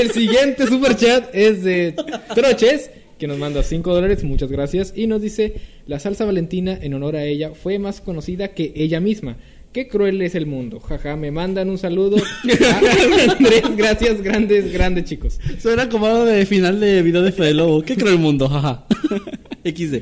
el 0.00 0.10
siguiente 0.12 0.66
super 0.66 0.96
chat 0.96 1.30
es 1.32 1.62
de 1.64 1.94
Troches, 2.34 2.90
que 3.22 3.28
nos 3.28 3.38
manda 3.38 3.62
5 3.62 3.94
dólares. 3.94 4.24
Muchas 4.24 4.50
gracias. 4.50 4.94
Y 4.96 5.06
nos 5.06 5.22
dice: 5.22 5.54
La 5.86 6.00
salsa 6.00 6.24
valentina, 6.24 6.76
en 6.82 6.92
honor 6.92 7.14
a 7.14 7.24
ella, 7.24 7.52
fue 7.54 7.78
más 7.78 8.00
conocida 8.00 8.48
que 8.48 8.72
ella 8.74 8.98
misma. 8.98 9.36
Qué 9.72 9.88
cruel 9.88 10.20
es 10.20 10.34
el 10.34 10.44
mundo. 10.46 10.80
Jaja, 10.80 11.16
me 11.16 11.30
mandan 11.30 11.70
un 11.70 11.78
saludo. 11.78 12.16
a 12.18 13.32
Andrés, 13.38 13.62
gracias, 13.76 14.20
grandes, 14.22 14.70
grandes 14.72 15.04
chicos. 15.04 15.40
Suena 15.60 15.88
como 15.88 16.06
algo 16.06 16.24
de 16.26 16.44
final 16.44 16.78
de 16.78 17.00
video 17.02 17.22
de 17.22 17.32
Fede 17.32 17.54
Lobo. 17.54 17.82
¿Qué 17.82 17.96
creo 17.96 18.12
el 18.12 18.18
mundo? 18.18 18.48
Jaja. 18.48 18.84
XD. 19.64 19.94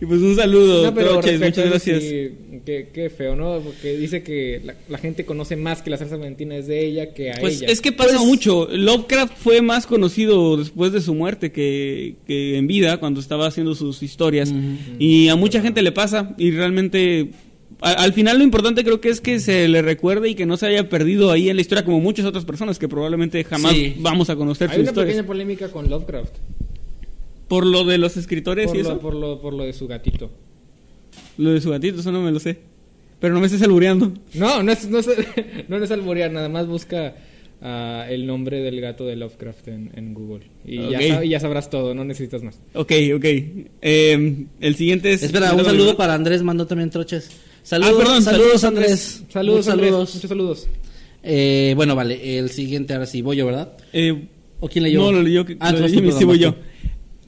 Y 0.00 0.06
pues 0.06 0.20
un 0.22 0.34
saludo, 0.34 0.84
No, 0.86 0.94
pero 0.94 1.18
Troches, 1.20 1.38
muchas 1.38 1.68
gracias. 1.68 2.02
sí, 2.02 2.30
qué, 2.64 2.88
qué 2.92 3.10
feo, 3.10 3.36
¿no? 3.36 3.60
Porque 3.60 3.96
dice 3.98 4.22
que 4.22 4.62
la, 4.64 4.74
la 4.88 4.96
gente 4.98 5.26
conoce 5.26 5.56
más 5.56 5.82
que 5.82 5.90
la 5.90 5.98
salsa 5.98 6.16
valentina 6.16 6.56
es 6.56 6.66
de 6.66 6.86
ella 6.86 7.12
que 7.12 7.30
a 7.30 7.34
Pues 7.38 7.60
ella. 7.60 7.70
es 7.70 7.82
que 7.82 7.92
pasa 7.92 8.16
Pues- 8.16 8.26
mucho. 8.26 8.66
Lovecraft 8.72 9.34
fue 9.36 9.60
más 9.60 9.86
conocido 9.86 10.56
después 10.56 10.90
de 10.92 11.02
su 11.02 11.14
muerte 11.14 11.52
que, 11.52 12.16
que 12.26 12.56
en 12.56 12.66
vida, 12.66 12.96
cuando 12.96 13.20
estaba 13.20 13.46
haciendo 13.46 13.74
sus 13.74 14.02
historias. 14.02 14.52
Y 14.98 15.28
a 15.28 15.36
mucha 15.36 15.60
gente 15.60 15.82
le 15.82 15.92
pasa. 15.92 16.34
Y 16.38 16.50
realmente, 16.52 17.28
al 17.84 18.12
final 18.12 18.38
lo 18.38 18.44
importante 18.44 18.82
creo 18.84 19.00
que 19.00 19.08
es 19.10 19.20
que 19.20 19.38
se 19.40 19.68
le 19.68 19.82
recuerde 19.82 20.30
y 20.30 20.34
que 20.34 20.46
no 20.46 20.56
se 20.56 20.66
haya 20.66 20.88
perdido 20.88 21.30
ahí 21.30 21.48
en 21.50 21.56
la 21.56 21.62
historia 21.62 21.84
como 21.84 22.00
muchas 22.00 22.24
otras 22.26 22.44
personas 22.44 22.78
que 22.78 22.88
probablemente 22.88 23.42
jamás 23.44 23.72
Sí. 23.72 23.94
vamos 23.98 24.30
a 24.30 24.36
conocer 24.36 24.68
Hay 24.70 24.76
sus 24.76 24.82
una 24.82 24.90
historias. 24.90 25.14
pequeña 25.14 25.26
polémica 25.26 25.68
con 25.70 25.88
Lovecraft. 25.90 26.32
Por 27.48 27.66
lo 27.66 27.84
de 27.84 27.98
los 27.98 28.16
escritores 28.16 28.68
Por 28.68 28.76
y 28.76 28.82
lo, 28.82 28.88
eso. 28.90 28.98
por, 29.00 29.14
lo, 29.14 29.40
por 29.40 29.52
lo 29.52 29.64
de 29.64 29.72
su 29.72 29.86
gatito. 29.86 30.30
Lo 31.36 31.50
de 31.52 31.60
su 31.60 31.70
gatito, 31.70 32.00
eso 32.00 32.10
no 32.10 32.22
me 32.22 32.32
lo 32.32 32.40
sé. 32.40 32.58
Pero 33.20 33.34
no 33.34 33.40
me 33.40 33.46
estés 33.46 33.62
albureando. 33.62 34.12
No, 34.34 34.62
no 34.62 34.72
es, 34.72 34.88
no 34.88 34.98
es, 34.98 35.08
no 35.68 35.76
es 35.76 35.90
alburear, 35.90 36.30
nada 36.32 36.48
más 36.48 36.66
busca 36.66 37.14
ah, 37.62 38.06
el 38.08 38.26
nombre 38.26 38.60
del 38.60 38.80
gato 38.80 39.06
de 39.06 39.16
Lovecraft 39.16 39.68
en, 39.68 39.90
en 39.94 40.14
Google. 40.14 40.44
Y, 40.64 40.78
Ok. 40.78 40.90
ya 40.90 41.24
y 41.24 41.28
ya 41.28 41.40
sabrás 41.40 41.70
todo, 41.70 41.94
no 41.94 42.04
necesitas 42.04 42.42
más. 42.42 42.60
Ok, 42.74 42.92
ok. 43.16 43.24
Eh, 43.82 44.46
el 44.60 44.74
siguiente 44.76 45.12
es... 45.12 45.22
Espera, 45.22 45.52
un 45.54 45.64
saludo 45.64 45.96
para 45.96 46.14
Andrés, 46.14 46.42
mandó 46.42 46.66
también 46.66 46.90
troches. 46.90 47.30
Saludos, 47.64 47.92
Ah, 47.94 47.98
perdón, 47.98 48.22
saludos, 48.22 48.60
saludos, 48.60 48.64
Andrés. 48.64 49.22
Saludos, 49.32 49.68
Andrés, 49.68 49.90
saludos. 49.90 50.14
muchos 50.14 50.28
saludos. 50.28 50.68
Eh, 51.22 51.72
bueno, 51.76 51.96
vale, 51.96 52.38
el 52.38 52.50
siguiente 52.50 52.92
ahora 52.92 53.06
sí, 53.06 53.22
voy 53.22 53.36
yo, 53.38 53.46
¿verdad? 53.46 53.72
Eh, 53.92 54.26
¿O 54.60 54.68
quién 54.68 54.84
leyó? 54.84 55.00
No, 55.00 55.10
lo 55.12 55.22
leyó, 55.22 55.44
Ah, 55.58 55.72
lo 55.72 55.78
perdón, 55.80 56.12
sí, 56.18 56.24
voy 56.24 56.38
yo. 56.38 56.54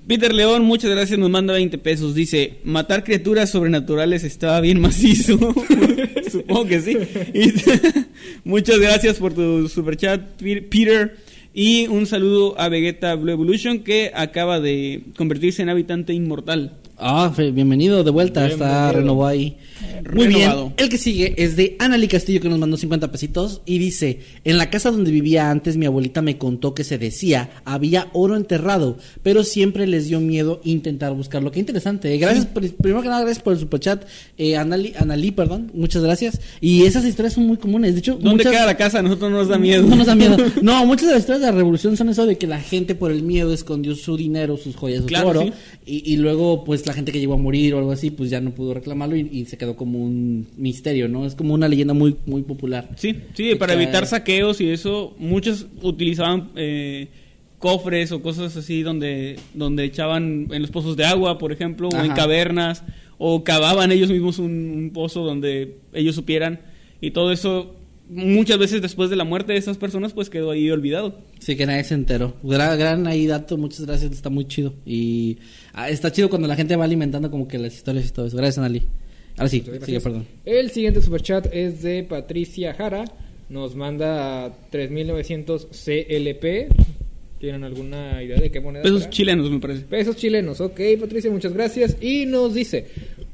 Peter 0.06 0.32
León, 0.32 0.62
muchas 0.62 0.90
gracias, 0.92 1.18
nos 1.18 1.30
manda 1.30 1.52
20 1.54 1.78
pesos. 1.78 2.14
Dice, 2.14 2.58
matar 2.62 3.02
criaturas 3.02 3.50
sobrenaturales 3.50 4.22
estaba 4.22 4.60
bien 4.60 4.80
macizo. 4.80 5.36
Supongo 6.30 6.66
que 6.66 6.80
sí. 6.80 6.96
Y 7.34 7.52
muchas 8.48 8.78
gracias 8.78 9.16
por 9.16 9.32
tu 9.34 9.68
superchat, 9.68 10.20
Pe- 10.40 10.62
Peter. 10.62 11.16
Y 11.52 11.86
un 11.88 12.06
saludo 12.06 12.54
a 12.60 12.68
Vegeta 12.68 13.14
Blue 13.14 13.32
Evolution 13.32 13.80
que 13.80 14.12
acaba 14.14 14.60
de 14.60 15.00
convertirse 15.16 15.62
en 15.62 15.70
habitante 15.70 16.12
inmortal. 16.12 16.76
Ah, 16.98 17.30
bienvenido 17.52 18.02
de 18.04 18.10
vuelta, 18.10 18.46
está 18.46 18.64
Bienvenido. 18.90 18.92
renovado 18.92 19.26
ahí. 19.26 19.56
Muy 20.14 20.26
Renovado. 20.28 20.62
bien, 20.68 20.74
el 20.78 20.88
que 20.88 20.96
sigue 20.96 21.34
es 21.36 21.54
de 21.56 21.76
Anali 21.78 22.08
Castillo 22.08 22.40
que 22.40 22.48
nos 22.48 22.58
mandó 22.58 22.78
50 22.78 23.12
pesitos 23.12 23.60
y 23.66 23.76
dice, 23.78 24.20
en 24.44 24.56
la 24.56 24.70
casa 24.70 24.90
donde 24.90 25.10
vivía 25.10 25.50
antes 25.50 25.76
mi 25.76 25.84
abuelita 25.84 26.22
me 26.22 26.38
contó 26.38 26.74
que 26.74 26.84
se 26.84 26.96
decía 26.96 27.50
había 27.66 28.08
oro 28.14 28.34
enterrado, 28.36 28.96
pero 29.22 29.44
siempre 29.44 29.86
les 29.86 30.06
dio 30.08 30.20
miedo 30.20 30.60
intentar 30.64 31.12
buscarlo. 31.12 31.50
Qué 31.50 31.60
interesante. 31.60 32.16
Gracias, 32.16 32.46
por- 32.46 32.66
primero 32.76 33.02
que 33.02 33.08
nada, 33.08 33.20
gracias 33.22 33.42
por 33.42 33.52
el 33.52 33.58
superchat, 33.58 34.04
eh, 34.38 34.56
Anali, 34.56 34.94
Anali, 34.98 35.32
perdón, 35.32 35.70
muchas 35.74 36.02
gracias. 36.02 36.40
Y 36.62 36.84
esas 36.84 37.04
historias 37.04 37.34
son 37.34 37.46
muy 37.46 37.58
comunes, 37.58 37.92
de 37.92 37.98
hecho, 37.98 38.12
¿Dónde 38.14 38.30
muchas- 38.44 38.52
queda 38.52 38.64
la 38.64 38.76
casa? 38.78 39.00
A 39.00 39.02
nosotros 39.02 39.30
no 39.30 39.36
nos 39.38 39.48
da 39.48 39.58
miedo. 39.58 39.82
No 39.86 39.96
nos 39.96 40.06
da 40.06 40.14
miedo. 40.14 40.36
No, 40.62 40.86
muchas 40.86 41.08
de 41.08 41.12
las 41.14 41.20
historias 41.20 41.42
de 41.42 41.46
la 41.48 41.56
revolución 41.58 41.94
son 41.98 42.08
eso 42.08 42.24
de 42.24 42.38
que 42.38 42.46
la 42.46 42.60
gente 42.60 42.94
por 42.94 43.10
el 43.10 43.22
miedo 43.22 43.52
escondió 43.52 43.94
su 43.96 44.16
dinero, 44.16 44.56
sus 44.56 44.76
joyas, 44.76 45.00
su 45.02 45.06
Claro, 45.06 45.28
oro. 45.28 45.40
sí. 45.42 45.52
Y, 45.88 46.02
y 46.12 46.16
luego, 46.16 46.64
pues 46.64 46.84
la 46.84 46.92
gente 46.92 47.12
que 47.12 47.20
llegó 47.20 47.34
a 47.34 47.38
morir 47.38 47.74
o 47.74 47.78
algo 47.78 47.92
así, 47.92 48.10
pues 48.10 48.28
ya 48.28 48.40
no 48.40 48.50
pudo 48.50 48.74
reclamarlo 48.74 49.14
y, 49.14 49.28
y 49.30 49.44
se 49.44 49.56
quedó 49.56 49.76
como 49.76 50.02
un 50.02 50.48
misterio, 50.56 51.06
¿no? 51.06 51.24
Es 51.24 51.36
como 51.36 51.54
una 51.54 51.68
leyenda 51.68 51.94
muy, 51.94 52.16
muy 52.26 52.42
popular. 52.42 52.90
Sí, 52.96 53.14
sí, 53.34 53.54
para 53.54 53.74
evitar 53.74 54.04
saqueos 54.04 54.60
y 54.60 54.68
eso, 54.68 55.14
muchos 55.18 55.68
utilizaban 55.82 56.50
eh, 56.56 57.06
cofres 57.60 58.10
o 58.10 58.20
cosas 58.20 58.56
así 58.56 58.82
donde, 58.82 59.36
donde 59.54 59.84
echaban 59.84 60.48
en 60.50 60.60
los 60.60 60.72
pozos 60.72 60.96
de 60.96 61.04
agua, 61.04 61.38
por 61.38 61.52
ejemplo, 61.52 61.88
o 61.88 62.04
en 62.04 62.12
cavernas, 62.14 62.82
o 63.16 63.44
cavaban 63.44 63.92
ellos 63.92 64.10
mismos 64.10 64.40
un, 64.40 64.50
un 64.50 64.90
pozo 64.90 65.22
donde 65.22 65.76
ellos 65.92 66.16
supieran, 66.16 66.62
y 67.00 67.12
todo 67.12 67.30
eso, 67.30 67.75
muchas 68.08 68.58
veces 68.58 68.82
después 68.82 69.10
de 69.10 69.16
la 69.16 69.24
muerte 69.24 69.52
de 69.52 69.58
esas 69.58 69.76
personas, 69.76 70.12
pues 70.12 70.30
quedó 70.30 70.50
ahí 70.50 70.70
olvidado. 70.70 71.18
Sí, 71.38 71.56
que 71.56 71.66
nadie 71.66 71.84
se 71.84 71.94
enteró. 71.94 72.34
Gran, 72.42 72.78
gran 72.78 73.06
ahí 73.06 73.26
dato, 73.26 73.56
muchas 73.56 73.86
gracias, 73.86 74.12
está 74.12 74.30
muy 74.30 74.46
chido. 74.46 74.74
Y 74.84 75.38
ah, 75.72 75.88
está 75.88 76.12
chido 76.12 76.28
cuando 76.28 76.48
la 76.48 76.56
gente 76.56 76.76
va 76.76 76.84
alimentando 76.84 77.30
como 77.30 77.48
que 77.48 77.58
las 77.58 77.74
historias 77.74 78.08
y 78.08 78.12
todo 78.12 78.26
eso. 78.26 78.36
Gracias, 78.36 78.58
Anali. 78.58 78.82
Ahora 79.36 79.48
sí, 79.48 79.62
sigue, 79.84 80.00
perdón. 80.00 80.26
El 80.44 80.70
siguiente 80.70 81.02
superchat 81.02 81.48
es 81.52 81.82
de 81.82 82.02
Patricia 82.04 82.72
Jara. 82.74 83.04
Nos 83.48 83.76
manda 83.76 84.56
3900 84.70 85.66
CLP. 85.66 86.68
¿Tienen 87.38 87.64
alguna 87.64 88.22
idea 88.22 88.38
de 88.40 88.50
qué 88.50 88.60
moneda? 88.60 88.82
Pesos 88.82 89.00
será? 89.00 89.10
chilenos, 89.10 89.50
me 89.50 89.58
parece. 89.60 89.82
Pesos 89.82 90.16
chilenos, 90.16 90.60
ok, 90.62 90.80
Patricia, 90.98 91.30
muchas 91.30 91.52
gracias. 91.52 91.98
Y 92.00 92.24
nos 92.24 92.54
dice: 92.54 92.86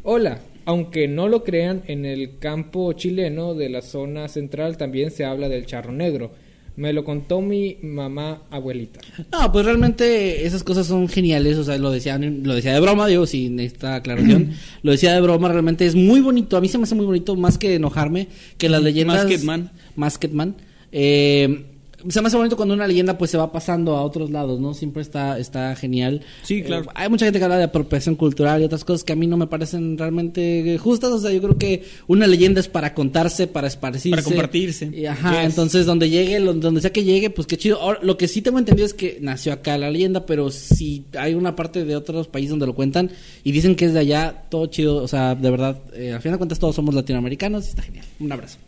Hola, 0.03 0.41
aunque 0.65 1.09
no 1.09 1.29
lo 1.29 1.45
crean, 1.45 1.83
en 1.87 2.05
el 2.05 2.39
campo 2.39 2.93
chileno 2.93 3.55
de 3.55 3.69
la 3.69 3.83
zona 3.83 4.29
central 4.29 4.77
también 4.77 5.11
se 5.11 5.25
habla 5.25 5.49
del 5.49 5.67
charro 5.67 5.93
negro. 5.93 6.31
Me 6.75 6.95
lo 6.95 7.05
contó 7.05 7.43
mi 7.43 7.77
mamá 7.83 8.45
abuelita. 8.51 9.01
No, 9.31 9.53
pues 9.53 9.67
realmente 9.67 10.47
esas 10.47 10.65
cosas 10.65 10.87
son 10.87 11.07
geniales, 11.07 11.59
o 11.59 11.65
sea, 11.65 11.77
lo 11.77 11.91
decía, 11.91 12.17
lo 12.19 12.55
decía 12.55 12.73
de 12.73 12.81
broma, 12.81 13.07
digo, 13.07 13.27
sin 13.27 13.61
esta 13.61 13.97
aclaración, 13.97 14.53
lo 14.83 14.93
decía 14.93 15.13
de 15.13 15.21
broma, 15.21 15.49
realmente 15.49 15.85
es 15.85 15.95
muy 15.95 16.21
bonito, 16.21 16.57
a 16.57 16.63
mí 16.63 16.69
se 16.69 16.79
me 16.79 16.85
hace 16.85 16.95
muy 16.95 17.05
bonito, 17.05 17.37
más 17.37 17.59
que 17.59 17.75
enojarme, 17.75 18.29
que 18.57 18.71
las 18.71 18.83
leyendas... 18.83 19.25
Masketman. 19.25 19.71
Masketman. 19.97 20.55
Eh, 20.93 21.72
se 22.09 22.21
me 22.21 22.29
hace 22.29 22.37
bonito 22.37 22.57
cuando 22.57 22.75
una 22.75 22.87
leyenda 22.87 23.17
pues 23.19 23.31
se 23.31 23.39
va 23.39 23.53
pasando 23.53 23.97
a 23.97 24.03
otros 24.03 24.31
lados, 24.31 24.61
¿no? 24.61 24.75
Siempre 24.75 25.03
está, 25.03 25.39
está 25.39 25.75
genial. 25.77 26.23
Sí, 26.43 26.63
claro. 26.63 26.85
Eh, 26.85 26.89
hay 26.95 27.09
mucha 27.09 27.25
gente 27.25 27.39
que 27.39 27.45
habla 27.45 27.59
de 27.59 27.65
apropiación 27.65 28.15
cultural 28.17 28.61
y 28.61 28.65
otras 28.65 28.85
cosas 28.85 29.05
que 29.05 29.13
a 29.13 29.17
mí 29.17 29.27
no 29.27 29.37
me 29.37 29.47
parecen 29.47 29.97
realmente 29.99 30.79
justas, 30.79 31.11
o 31.11 31.19
sea, 31.19 31.31
yo 31.33 31.41
creo 31.43 31.59
que 31.59 31.85
una 32.07 32.27
leyenda 32.27 32.61
es 32.61 32.69
para 32.69 32.95
contarse, 32.95 33.47
para 33.47 33.67
esparcirse. 33.69 34.11
Para 34.11 34.23
compartirse. 34.23 34.91
Y, 34.93 35.07
ajá, 35.07 35.33
Yes. 35.43 35.51
entonces 35.51 35.87
donde 35.87 36.11
llegue, 36.11 36.41
donde 36.41 36.81
sea 36.81 36.93
que 36.93 37.05
llegue, 37.05 37.31
pues 37.31 37.47
qué 37.47 37.57
chido. 37.57 37.81
Ahora, 37.81 38.01
lo 38.03 38.17
que 38.17 38.29
sí 38.29 38.43
tengo 38.43 38.59
entendido 38.59 38.87
es 38.87 38.95
que 38.95 39.19
nació 39.21 39.53
acá 39.53 39.79
la 39.79 39.91
leyenda, 39.91 40.27
pero 40.27 40.51
si 40.51 41.05
hay 41.19 41.35
una 41.35 41.55
parte 41.57 41.85
de 41.85 41.97
otros 41.97 42.29
países 42.29 42.51
donde 42.51 42.67
lo 42.67 42.75
cuentan 42.75 43.11
y 43.45 43.53
dicen 43.53 43.77
que 43.77 43.85
es 43.87 43.93
de 43.93 44.01
allá, 44.01 44.45
todo 44.51 44.67
chido. 44.67 44.97
O 44.97 45.09
sea, 45.09 45.35
de 45.35 45.51
verdad, 45.51 45.79
eh, 45.95 46.13
al 46.13 46.21
final 46.21 46.35
de 46.35 46.39
cuentas 46.39 46.59
todos 46.59 46.75
somos 46.75 46.95
latinoamericanos 46.95 47.67
y 47.67 47.69
está 47.71 47.83
genial. 47.83 48.05
Un 48.21 48.33
abrazo. 48.33 48.59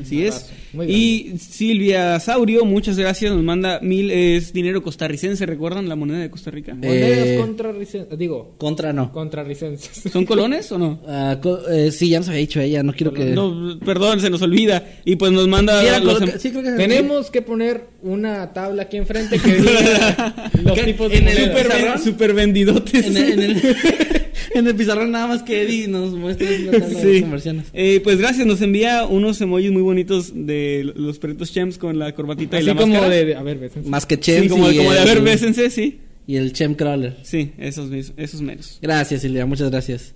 Así 0.00 0.24
es. 0.24 0.50
Y 0.88 1.34
Silvia 1.38 2.18
Saurio, 2.18 2.64
muchas 2.64 2.96
gracias, 2.98 3.32
nos 3.32 3.44
manda 3.44 3.80
mil, 3.80 4.10
es 4.10 4.52
dinero 4.52 4.82
costarricense, 4.82 5.44
¿recuerdan 5.46 5.88
la 5.88 5.94
moneda 5.96 6.18
de 6.18 6.30
Costa 6.30 6.50
Rica? 6.50 6.74
Monedas 6.74 7.26
Eh, 7.28 7.36
contrarricenses. 7.38 8.18
Digo, 8.18 8.54
Contra 8.58 8.92
no. 8.92 9.12
contrarricenses. 9.12 10.10
¿Son 10.10 10.24
colones 10.26 10.72
o 10.72 10.78
no? 10.78 11.00
Ah, 11.06 11.38
co- 11.42 11.68
eh, 11.68 11.92
sí, 11.92 12.08
ya 12.08 12.18
nos 12.18 12.28
había 12.28 12.40
dicho 12.40 12.60
ella, 12.60 12.82
no 12.82 12.92
quiero 12.94 13.12
que... 13.12 13.26
No, 13.26 13.78
perdón, 13.84 14.20
se 14.20 14.30
nos 14.30 14.40
olvida. 14.42 14.84
Y 15.04 15.16
pues 15.16 15.30
nos 15.32 15.46
manda... 15.48 15.80
Sí, 15.80 16.02
los 16.04 16.22
em- 16.22 16.38
sí, 16.38 16.50
creo 16.50 16.62
que 16.62 16.70
Tenemos 16.72 17.30
que 17.30 17.42
poner 17.42 17.86
una 18.02 18.52
tabla 18.52 18.84
aquí 18.84 18.96
enfrente 18.96 19.38
que 19.38 19.52
diga 19.54 20.50
los 20.62 20.80
tipos 20.82 21.10
de 21.10 21.18
en 21.18 21.28
el 21.28 21.50
monedas. 21.52 21.64
super, 21.68 21.98
super 22.00 22.34
vendidotes. 22.34 23.06
En 23.06 23.16
el, 23.16 23.32
en, 23.32 23.40
el, 23.42 23.62
en 24.58 24.66
el 24.66 24.74
pizarrón 24.74 25.10
nada 25.10 25.26
más 25.26 25.42
que 25.42 25.62
Eddie 25.62 25.88
nos 25.88 26.12
muestra 26.12 26.48
de 26.48 26.58
Sí. 27.14 27.20
conversiones. 27.22 27.66
Eh, 27.72 28.00
pues 28.02 28.18
gracias, 28.18 28.46
nos 28.46 28.60
envía 28.62 29.04
unos 29.06 29.40
emojis 29.40 29.70
muy 29.72 29.82
bonitos 29.82 30.32
de 30.34 30.92
los 30.96 31.18
perritos 31.18 31.52
Chems 31.52 31.78
con 31.78 31.98
la 31.98 32.14
corbatita 32.14 32.56
y 32.56 32.60
Así 32.60 32.66
la 32.66 32.74
como 32.74 32.94
máscara. 32.94 33.14
de, 33.14 33.24
de- 33.24 33.34
a 33.36 33.42
ver, 33.42 33.58
bésense. 33.58 33.88
Más 33.88 34.06
que 34.06 34.16
Sí, 34.16 34.20
Chems 34.22 34.52
como, 34.52 34.70
y 34.70 34.76
como 34.76 34.92
de 34.92 34.96
el- 35.02 35.02
haber 35.08 35.20
bésense, 35.22 35.70
sí. 35.70 35.98
Y 36.26 36.36
el 36.36 36.52
Chem 36.54 36.74
Crawler. 36.74 37.16
Sí, 37.22 37.52
esos, 37.58 37.90
esos 38.16 38.40
meros. 38.40 38.78
Gracias, 38.80 39.20
Silvia, 39.22 39.44
muchas 39.44 39.70
gracias. 39.70 40.14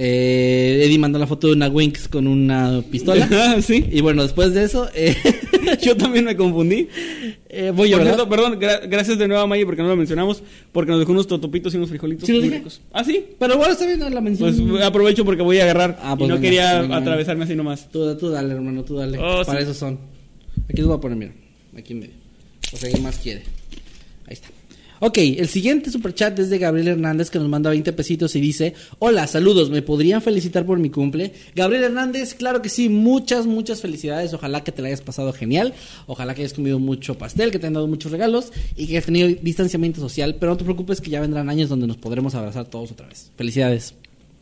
Eh, 0.00 0.82
Eddie 0.84 0.96
mandó 0.98 1.18
la 1.18 1.26
foto 1.26 1.48
de 1.48 1.54
una 1.54 1.68
Winx 1.68 2.06
con 2.06 2.28
una 2.28 2.82
pistola. 2.88 3.28
Ah, 3.32 3.60
sí. 3.60 3.84
y 3.90 4.00
bueno, 4.00 4.22
después 4.22 4.54
de 4.54 4.62
eso, 4.62 4.88
eh, 4.94 5.16
Yo 5.82 5.96
también 5.96 6.24
me 6.24 6.36
confundí. 6.36 6.86
eh, 7.48 7.72
voy 7.74 7.90
yo, 7.90 8.00
cierto, 8.00 8.28
perdón, 8.28 8.60
gra- 8.60 8.88
gracias 8.88 9.18
de 9.18 9.26
nuevo 9.26 9.42
a 9.42 9.46
Maye 9.48 9.66
porque 9.66 9.82
no 9.82 9.88
lo 9.88 9.96
mencionamos, 9.96 10.42
porque 10.72 10.92
nos 10.92 11.00
dejó 11.00 11.10
unos 11.12 11.26
totopitos 11.26 11.74
y 11.74 11.78
unos 11.78 11.88
frijolitos 11.88 12.26
¿Sí 12.26 12.32
lo 12.32 12.40
ricos. 12.42 12.80
¿Ah, 12.92 13.02
sí? 13.02 13.24
Pero 13.40 13.56
bueno, 13.58 13.72
está 13.72 13.86
bien, 13.86 13.98
no 13.98 14.08
la 14.08 14.20
mención. 14.20 14.54
Pues 14.68 14.82
aprovecho 14.84 15.24
porque 15.24 15.42
voy 15.42 15.58
a 15.58 15.64
agarrar 15.64 15.98
Ah, 16.00 16.12
y 16.14 16.18
pues 16.18 16.28
no 16.28 16.36
venga, 16.36 16.40
quería 16.46 16.80
venga, 16.80 16.96
atravesarme 16.98 17.42
así 17.44 17.56
nomás. 17.56 17.90
Tú, 17.90 18.16
tú 18.16 18.30
dale, 18.30 18.54
hermano, 18.54 18.84
tú 18.84 18.94
dale. 18.96 19.18
Oh, 19.18 19.42
Para 19.44 19.58
sí. 19.58 19.64
eso 19.64 19.74
son. 19.74 19.98
Aquí 20.70 20.78
los 20.80 20.86
voy 20.88 20.96
a 20.98 21.00
poner, 21.00 21.18
mira. 21.18 21.32
Aquí 21.76 21.92
en 21.92 21.98
medio. 22.00 22.14
O 22.72 22.76
sea, 22.76 22.88
¿quién 22.90 23.02
más 23.02 23.18
quiere? 23.18 23.42
Ahí 24.26 24.34
está. 24.34 24.48
Ok, 25.00 25.18
el 25.18 25.48
siguiente 25.48 25.90
superchat 25.90 26.36
es 26.38 26.50
de 26.50 26.58
Gabriel 26.58 26.88
Hernández 26.88 27.30
que 27.30 27.38
nos 27.38 27.48
manda 27.48 27.70
20 27.70 27.92
pesitos 27.92 28.34
y 28.34 28.40
dice, 28.40 28.74
hola, 28.98 29.26
saludos, 29.28 29.70
¿me 29.70 29.80
podrían 29.80 30.20
felicitar 30.22 30.66
por 30.66 30.78
mi 30.78 30.90
cumple? 30.90 31.32
Gabriel 31.54 31.84
Hernández, 31.84 32.34
claro 32.34 32.62
que 32.62 32.68
sí, 32.68 32.88
muchas, 32.88 33.46
muchas 33.46 33.80
felicidades, 33.80 34.34
ojalá 34.34 34.64
que 34.64 34.72
te 34.72 34.82
la 34.82 34.88
hayas 34.88 35.00
pasado 35.00 35.32
genial, 35.32 35.72
ojalá 36.06 36.34
que 36.34 36.42
hayas 36.42 36.54
comido 36.54 36.80
mucho 36.80 37.16
pastel, 37.16 37.52
que 37.52 37.60
te 37.60 37.68
han 37.68 37.74
dado 37.74 37.86
muchos 37.86 38.10
regalos 38.10 38.52
y 38.76 38.86
que 38.86 38.94
hayas 38.94 39.06
tenido 39.06 39.28
distanciamiento 39.40 40.00
social, 40.00 40.36
pero 40.40 40.52
no 40.52 40.58
te 40.58 40.64
preocupes 40.64 41.00
que 41.00 41.10
ya 41.10 41.20
vendrán 41.20 41.48
años 41.48 41.68
donde 41.68 41.86
nos 41.86 41.96
podremos 41.96 42.34
abrazar 42.34 42.66
todos 42.66 42.90
otra 42.90 43.06
vez. 43.06 43.30
Felicidades. 43.36 43.94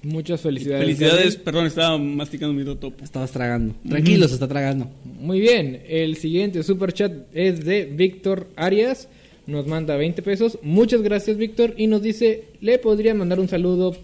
Muchas 0.02 0.40
felicidades. 0.40 0.84
Felicidades, 0.84 1.16
Gabriel. 1.16 1.40
perdón, 1.42 1.66
estaba 1.66 1.98
masticando 1.98 2.54
mi 2.54 2.64
totopo. 2.64 3.02
Estabas 3.02 3.32
tragando. 3.32 3.74
Tranquilo, 3.88 4.28
se 4.28 4.34
está 4.34 4.46
tragando. 4.46 4.88
Muy 5.04 5.40
bien, 5.40 5.82
el 5.88 6.16
siguiente 6.16 6.62
super 6.62 6.92
chat 6.92 7.12
es 7.34 7.64
de 7.64 7.84
Víctor 7.84 8.48
Arias. 8.57 9.09
Nos 9.47 9.66
manda 9.66 9.97
20 9.97 10.22
pesos. 10.22 10.59
Muchas 10.62 11.03
gracias, 11.03 11.36
Víctor. 11.36 11.74
Y 11.76 11.86
nos 11.86 12.03
dice: 12.03 12.44
Le 12.61 12.78
podría 12.78 13.14
mandar 13.14 13.38
un 13.40 13.49
saludo 13.49 13.97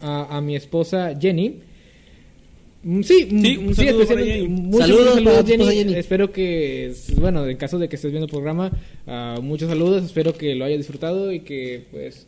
a, 0.00 0.36
a 0.36 0.40
mi 0.40 0.56
esposa 0.56 1.16
Jenny. 1.18 1.60
Mm, 2.82 3.02
Sí, 3.02 3.28
mm, 3.30 3.42
Sí, 3.42 3.56
un 3.56 3.74
saludo 3.74 4.06
para 4.06 4.20
especialmente- 4.20 4.32
Jenny. 4.32 4.48
muchos 4.48 4.80
Saludos 4.88 5.12
tu 5.12 5.18
esposa 5.28 5.72
Jenny. 5.72 5.94
Espero 5.94 6.32
que, 6.32 6.92
bueno, 7.16 7.46
en 7.46 7.56
caso 7.56 7.78
de 7.78 7.88
que 7.88 7.96
estés 7.96 8.10
viendo 8.10 8.26
el 8.26 8.30
programa, 8.30 8.70
ah, 9.06 9.38
muchos 9.42 9.68
saludos. 9.68 10.04
Espero 10.04 10.34
que 10.34 10.54
lo 10.54 10.64
hayas 10.64 10.78
disfrutado 10.78 11.32
y 11.32 11.40
que, 11.40 11.84
pues. 11.90 12.26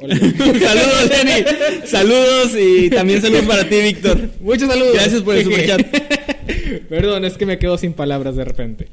hola. 0.00 0.16
saludos, 0.16 1.10
Jenny. 1.10 1.86
Saludos 1.86 2.52
y 2.58 2.90
también 2.90 3.20
saludos 3.20 3.44
para 3.44 3.68
ti, 3.68 3.76
Víctor. 3.82 4.30
Muchos 4.40 4.68
saludos. 4.68 4.94
Gracias 4.94 5.22
por 5.22 5.36
el 5.36 5.44
superchat. 5.44 5.82
Perdón, 6.88 7.24
es 7.24 7.36
que 7.36 7.46
me 7.46 7.58
quedo 7.58 7.76
sin 7.78 7.92
palabras 7.92 8.36
de 8.36 8.44
repente. 8.44 8.88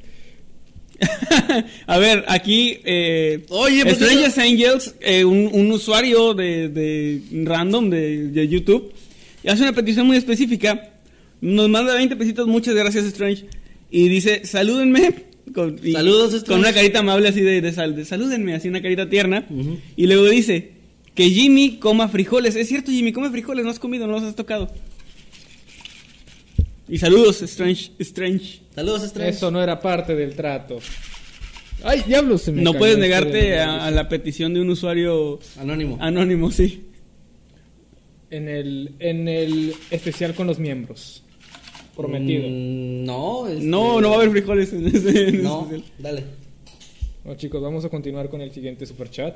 a 1.88 1.98
ver, 1.98 2.24
aquí. 2.28 2.80
Eh, 2.84 3.46
Oye, 3.50 3.84
pues 3.84 3.96
Strangers 3.98 4.38
Angels, 4.38 4.96
eh, 5.02 5.24
un, 5.26 5.50
un 5.52 5.72
usuario 5.72 6.34
de, 6.34 6.70
de 6.70 7.22
random 7.44 7.90
de, 7.90 8.28
de 8.30 8.48
YouTube, 8.48 8.94
hace 9.48 9.62
una 9.64 9.74
petición 9.74 10.08
muy 10.08 10.18
específica. 10.18 10.92
Nos 11.42 11.70
manda 11.70 11.94
20 11.96 12.16
pesitos, 12.16 12.48
muchas 12.48 12.74
gracias, 12.76 13.06
Strange. 13.06 13.46
Y 13.92 14.10
dice: 14.10 14.46
Salúdenme. 14.46 15.14
Con, 15.54 15.80
y- 15.84 15.94
Saludos, 15.94 16.34
Strange. 16.34 16.48
Con 16.48 16.60
una 16.60 16.74
carita 16.74 17.00
amable 17.00 17.30
así 17.30 17.42
de, 17.42 17.62
de, 17.62 17.72
sal- 17.72 17.96
de 17.96 18.06
salúdenme, 18.06 18.54
así 18.54 18.68
una 18.68 18.82
carita 18.82 19.10
tierna. 19.10 19.46
Y 19.96 20.08
luego 20.08 20.26
dice: 20.26 20.72
Que 21.16 21.30
Jimmy 21.30 21.78
coma 21.78 22.08
frijoles. 22.10 22.56
Es 22.56 22.68
cierto, 22.68 22.92
Jimmy, 22.92 23.12
come 23.14 23.30
frijoles, 23.30 23.64
no 23.64 23.72
has 23.72 23.80
comido, 23.80 24.08
no 24.08 24.14
los 24.14 24.24
has 24.24 24.36
tocado. 24.36 24.72
Y 26.90 26.98
saludos, 26.98 27.42
Strange. 27.42 27.92
Strange. 28.00 28.62
Saludos, 28.74 29.04
Strange. 29.04 29.32
Eso 29.32 29.52
no 29.52 29.62
era 29.62 29.80
parte 29.80 30.16
del 30.16 30.36
trato. 30.36 30.80
Ay, 31.84 32.02
diablos, 32.08 32.42
se 32.44 32.52
me 32.52 32.62
No 32.62 32.74
puedes 32.74 32.98
negarte 32.98 33.60
a, 33.60 33.86
a 33.86 33.92
la 33.92 34.08
petición 34.10 34.54
de 34.54 34.62
un 34.62 34.70
usuario 34.70 35.40
Anónimo. 35.60 35.98
anónimo, 36.00 36.50
sí. 36.52 36.84
En 38.30 38.48
el, 38.50 38.92
en 39.00 39.28
el 39.28 39.74
especial 39.92 40.34
con 40.34 40.48
los 40.48 40.60
miembros. 40.60 41.24
Prometido. 41.96 42.44
Mm, 42.48 43.04
no, 43.06 43.48
este- 43.48 43.64
No, 43.66 44.02
no 44.02 44.10
va 44.10 44.16
a 44.16 44.20
haber 44.20 44.32
frijoles 44.32 44.74
en 44.74 44.88
ese. 44.88 45.30
en 45.30 45.44
No, 45.44 45.62
especial. 45.64 45.84
dale. 46.00 46.24
Bueno, 47.24 47.40
chicos, 47.40 47.62
vamos 47.62 47.84
a 47.86 47.90
continuar 47.90 48.30
con 48.30 48.42
el 48.42 48.52
siguiente 48.52 48.86
superchat. 48.86 49.36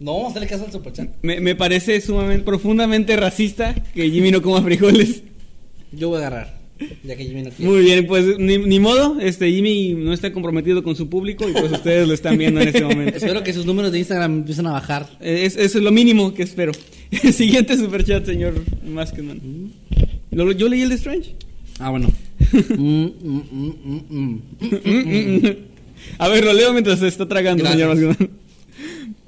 No 0.00 0.12
vamos 0.12 0.26
a 0.28 0.30
hacerle 0.30 0.48
caso 0.48 0.64
al 0.66 0.72
superchat. 0.72 1.08
Me, 1.22 1.40
me 1.40 1.54
parece 1.56 2.00
sumamente, 2.00 2.44
profundamente 2.44 3.16
racista 3.16 3.74
que 3.74 4.08
Jimmy 4.10 4.30
no 4.30 4.40
coma 4.42 4.62
frijoles. 4.62 5.22
Yo 5.92 6.08
voy 6.08 6.16
a 6.16 6.26
agarrar. 6.26 6.58
Ya 7.02 7.16
que 7.16 7.24
Jimmy 7.24 7.42
no 7.42 7.50
quiere. 7.50 7.72
Muy 7.72 7.82
bien, 7.82 8.06
pues 8.06 8.38
ni, 8.38 8.56
ni 8.58 8.78
modo, 8.78 9.18
este 9.20 9.50
Jimmy 9.50 9.94
no 9.94 10.12
está 10.12 10.32
comprometido 10.32 10.84
con 10.84 10.94
su 10.94 11.08
público 11.08 11.48
y 11.48 11.52
pues 11.52 11.72
ustedes 11.72 12.06
lo 12.06 12.14
están 12.14 12.38
viendo 12.38 12.60
en 12.60 12.68
este 12.68 12.84
momento. 12.84 13.16
Espero 13.16 13.42
que 13.42 13.52
sus 13.52 13.66
números 13.66 13.90
de 13.90 13.98
Instagram 13.98 14.32
empiecen 14.38 14.66
a 14.68 14.72
bajar. 14.72 15.08
Es, 15.20 15.56
eso 15.56 15.78
es 15.78 15.84
lo 15.84 15.90
mínimo 15.90 16.32
que 16.34 16.44
espero. 16.44 16.70
Siguiente 17.32 17.76
superchat, 17.76 18.24
señor 18.26 18.54
Maskman. 18.86 19.72
Lo- 20.30 20.52
Yo 20.52 20.68
leí 20.68 20.82
el 20.82 20.90
de 20.90 20.94
Strange. 20.94 21.34
Ah, 21.80 21.90
bueno. 21.90 22.10
Mm, 22.76 23.06
mm, 23.22 24.04
mm. 24.08 24.42
A 26.18 26.28
ver, 26.28 26.44
lo 26.44 26.52
leo 26.52 26.72
mientras 26.72 27.00
se 27.00 27.08
está 27.08 27.26
tragando, 27.26 27.64
Gracias. 27.64 27.88
señor 27.98 28.08
Maskman. 28.16 28.30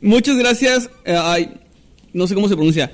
Muchas 0.00 0.38
gracias. 0.38 0.88
eh, 1.04 1.16
ay, 1.20 1.50
no 2.12 2.26
sé 2.28 2.34
cómo 2.34 2.48
se 2.48 2.54
pronuncia. 2.54 2.92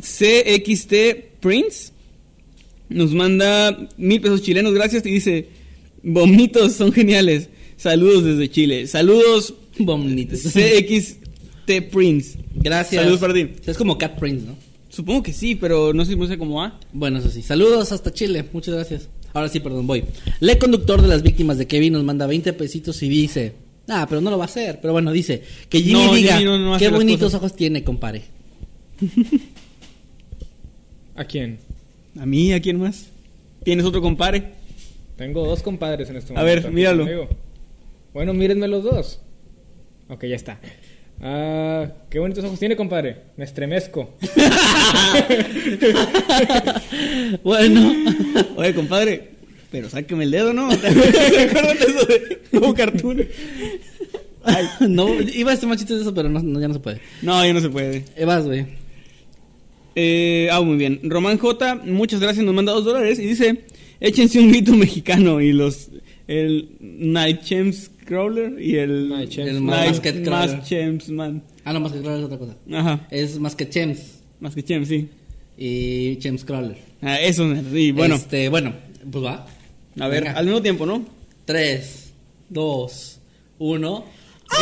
CXT 0.00 0.94
Prince 1.40 1.92
nos 2.88 3.12
manda 3.12 3.88
mil 3.96 4.20
pesos 4.20 4.42
chilenos, 4.42 4.72
gracias. 4.74 5.04
Y 5.06 5.10
dice: 5.10 5.48
Bonitos, 6.02 6.72
son 6.72 6.92
geniales. 6.92 7.48
Saludos 7.76 8.24
desde 8.24 8.50
Chile. 8.50 8.86
Saludos, 8.86 9.54
Bonitos. 9.78 10.40
CXT 10.42 11.90
Prince. 11.90 12.38
Gracias. 12.54 13.02
Saludos 13.02 13.20
para 13.20 13.34
ti. 13.34 13.48
Es 13.66 13.76
como 13.76 13.98
Cat 13.98 14.18
Prince, 14.18 14.46
¿no? 14.46 14.56
Supongo 14.88 15.22
que 15.24 15.32
sí, 15.32 15.56
pero 15.56 15.92
no 15.92 16.04
sé 16.04 16.10
si 16.10 16.14
pronuncia 16.16 16.38
como 16.38 16.62
A. 16.62 16.78
Bueno, 16.92 17.18
eso 17.18 17.28
sí. 17.28 17.42
Saludos 17.42 17.90
hasta 17.90 18.12
Chile. 18.12 18.44
Muchas 18.52 18.74
gracias. 18.74 19.08
Ahora 19.32 19.48
sí, 19.48 19.58
perdón, 19.58 19.88
voy. 19.88 20.04
Le 20.38 20.56
conductor 20.58 21.02
de 21.02 21.08
las 21.08 21.22
víctimas 21.24 21.58
de 21.58 21.66
Kevin 21.66 21.94
nos 21.94 22.04
manda 22.04 22.26
20 22.28 22.52
pesitos 22.52 23.02
y 23.02 23.08
dice... 23.08 23.54
Ah, 23.88 24.06
pero 24.08 24.20
no 24.20 24.30
lo 24.30 24.38
va 24.38 24.44
a 24.44 24.46
hacer. 24.46 24.78
Pero 24.80 24.92
bueno, 24.92 25.10
dice... 25.10 25.42
Que 25.68 25.80
Jimmy 25.82 25.92
No, 26.04 26.14
diga... 26.14 26.34
Jimmy 26.38 26.44
no- 26.44 26.58
no 26.58 26.78
qué 26.78 26.88
bonitos 26.90 27.24
cosas". 27.32 27.38
ojos 27.40 27.56
tiene, 27.56 27.82
compare. 27.82 28.22
¿A 31.16 31.24
quién? 31.24 31.58
¿A 32.18 32.26
mí? 32.26 32.52
¿A 32.52 32.60
quién 32.60 32.78
más? 32.78 33.06
¿Tienes 33.64 33.84
otro 33.84 34.00
compare? 34.00 34.52
Tengo 35.16 35.46
dos 35.46 35.62
compadres 35.62 36.10
en 36.10 36.16
este 36.16 36.32
A 36.32 36.36
momento. 36.36 36.46
ver, 36.54 36.66
aquí 36.66 36.74
míralo. 36.74 37.28
Bueno, 38.12 38.34
mírenme 38.34 38.68
los 38.68 38.84
dos. 38.84 39.20
Ok, 40.08 40.24
ya 40.26 40.36
está. 40.36 40.60
Ah, 41.20 41.86
qué 42.10 42.18
bonitos 42.18 42.44
ojos 42.44 42.58
tiene, 42.58 42.76
compadre. 42.76 43.18
Me 43.36 43.44
estremezco. 43.44 44.14
Bueno. 47.42 47.92
Oye, 48.56 48.74
compadre, 48.74 49.30
pero 49.70 49.88
sáqueme 49.88 50.24
el 50.24 50.30
dedo, 50.30 50.52
¿no? 50.52 50.68
¿Te 50.76 50.86
acuerdas 50.88 51.78
de 51.78 51.84
eso 51.86 52.06
de 52.06 52.40
como 52.58 52.74
cartoon? 52.74 53.24
Ay, 54.44 54.66
no, 54.88 55.08
iba 55.20 55.50
a 55.50 55.54
hacer 55.54 55.68
más 55.68 55.78
chistes 55.78 55.96
de 55.96 56.02
eso, 56.02 56.14
pero 56.14 56.28
no, 56.28 56.40
no, 56.40 56.60
ya 56.60 56.68
no 56.68 56.74
se 56.74 56.80
puede. 56.80 57.00
no, 57.22 57.44
ya 57.44 57.52
no 57.52 57.60
se 57.60 57.70
puede. 57.70 58.04
Eh, 58.16 58.24
vas, 58.24 58.44
güey. 58.44 58.66
Eh, 59.94 60.48
ah, 60.50 60.60
muy 60.60 60.76
bien. 60.76 61.00
Román 61.04 61.38
J, 61.38 61.76
muchas 61.84 62.20
gracias, 62.20 62.44
nos 62.44 62.54
manda 62.54 62.72
dos 62.72 62.84
dólares 62.84 63.18
y 63.18 63.26
dice, 63.26 63.64
échense 64.00 64.38
un 64.40 64.50
grito 64.50 64.72
mexicano 64.74 65.40
y 65.40 65.52
los, 65.52 65.88
el 66.26 66.70
Night 66.80 67.42
Champs 67.42 67.90
Crawler 68.04 68.60
y 68.60 68.76
el 68.76 69.08
Night 69.08 69.30
Champs 69.30 69.50
El. 69.50 69.62
Basket 69.62 70.22
Crawler. 70.24 70.62
Champs 70.62 71.08
Man. 71.08 71.42
Ah, 71.64 71.72
no, 71.72 71.82
que 71.90 72.00
Crawler 72.00 72.18
es 72.20 72.24
otra 72.26 72.38
cosa. 72.38 72.56
Ajá, 72.72 73.06
Es 73.10 73.38
más 73.38 73.54
que 73.54 73.68
Chems 73.68 74.20
más 74.40 74.54
que 74.54 74.62
Champs, 74.62 74.88
sí. 74.88 75.08
y 75.56 76.16
Chems 76.16 76.44
Crawler. 76.44 76.76
Ah, 77.00 77.18
eso, 77.20 77.50
sí, 77.72 77.92
bueno. 77.92 78.16
Este, 78.16 78.48
bueno, 78.48 78.74
pues 79.10 79.24
va. 79.24 79.46
A 80.00 80.08
ver, 80.08 80.24
Venga. 80.24 80.38
al 80.38 80.44
mismo 80.44 80.60
tiempo, 80.60 80.86
¿no? 80.86 81.04
3, 81.44 82.12
2, 82.50 83.20
1. 83.58 84.04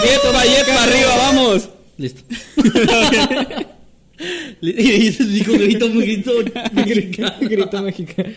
Grito 0.03 0.33
Valle 0.33 0.65
para 0.67 0.83
arriba, 0.85 1.17
vamos. 1.17 1.69
Listo. 1.97 2.23
y 4.61 5.11
dijo 5.11 5.53
grito, 5.59 5.89
grito 5.93 6.33
mexicano. 6.73 7.37
Grito 7.41 7.83
mexicano. 7.83 8.29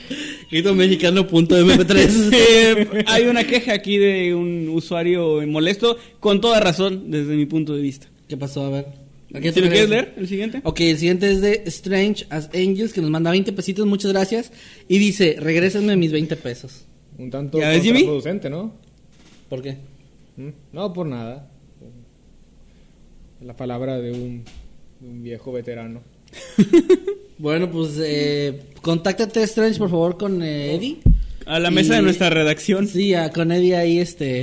Grito 0.52 0.76
mexicano 0.76 1.28
punto 1.28 1.58
mp3. 1.58 2.30
Eh, 2.34 3.04
hay 3.08 3.26
una 3.26 3.46
queja 3.46 3.74
aquí 3.74 3.98
de 3.98 4.34
un 4.34 4.70
usuario 4.70 5.46
molesto, 5.48 5.98
con 6.20 6.42
toda 6.42 6.60
razón, 6.60 7.12
desde 7.12 7.36
mi 7.36 7.46
punto 7.46 7.76
de 7.76 7.82
vista. 7.82 8.08
¿Qué 8.28 8.38
pasó? 8.38 8.66
A 8.66 8.70
ver. 8.70 8.86
¿A 9.34 9.42
qué 9.42 9.52
¿Si 9.52 9.60
lo 9.60 9.68
quieres 9.68 9.90
leer, 9.90 10.14
el 10.18 10.28
siguiente? 10.28 10.62
Ok, 10.64 10.80
el 10.82 10.98
siguiente 10.98 11.30
es 11.30 11.42
de 11.42 11.64
Strange 11.66 12.26
as 12.30 12.50
Angels, 12.54 12.94
que 12.94 13.02
nos 13.02 13.10
manda 13.10 13.32
20 13.32 13.52
pesitos, 13.52 13.86
muchas 13.86 14.14
gracias. 14.14 14.52
Y 14.88 14.98
dice, 14.98 15.36
regrésenme 15.40 15.98
mis 15.98 16.12
20 16.12 16.36
pesos. 16.38 16.86
Un 17.18 17.30
tanto 17.30 17.60
contraproducente, 17.60 18.50
¿no? 18.50 18.74
¿Por 19.50 19.62
qué? 19.62 19.78
¿Mm? 20.38 20.50
No, 20.72 20.94
por 20.94 21.06
nada. 21.06 21.52
La 23.42 23.56
palabra 23.56 24.00
de 24.00 24.12
un, 24.12 24.46
un 25.02 25.24
viejo 25.24 25.52
veterano. 25.52 26.02
Bueno, 27.38 27.70
pues 27.70 28.00
eh, 28.02 28.62
contáctate 28.82 29.43
Strange, 29.43 29.78
por 29.78 29.89
favor, 29.89 30.18
con 30.18 30.41
eh, 30.41 30.74
Eddie. 30.74 31.00
A 31.46 31.60
la 31.60 31.70
mesa 31.70 31.93
Y- 31.93 31.98
de 31.98 32.02
nuestra 32.04 32.30
redacción. 32.30 32.88
Sí, 32.88 33.14
a- 33.14 33.30
con 33.30 33.52
Eddie 33.52 33.76
ahí, 33.76 34.00
este... 34.00 34.41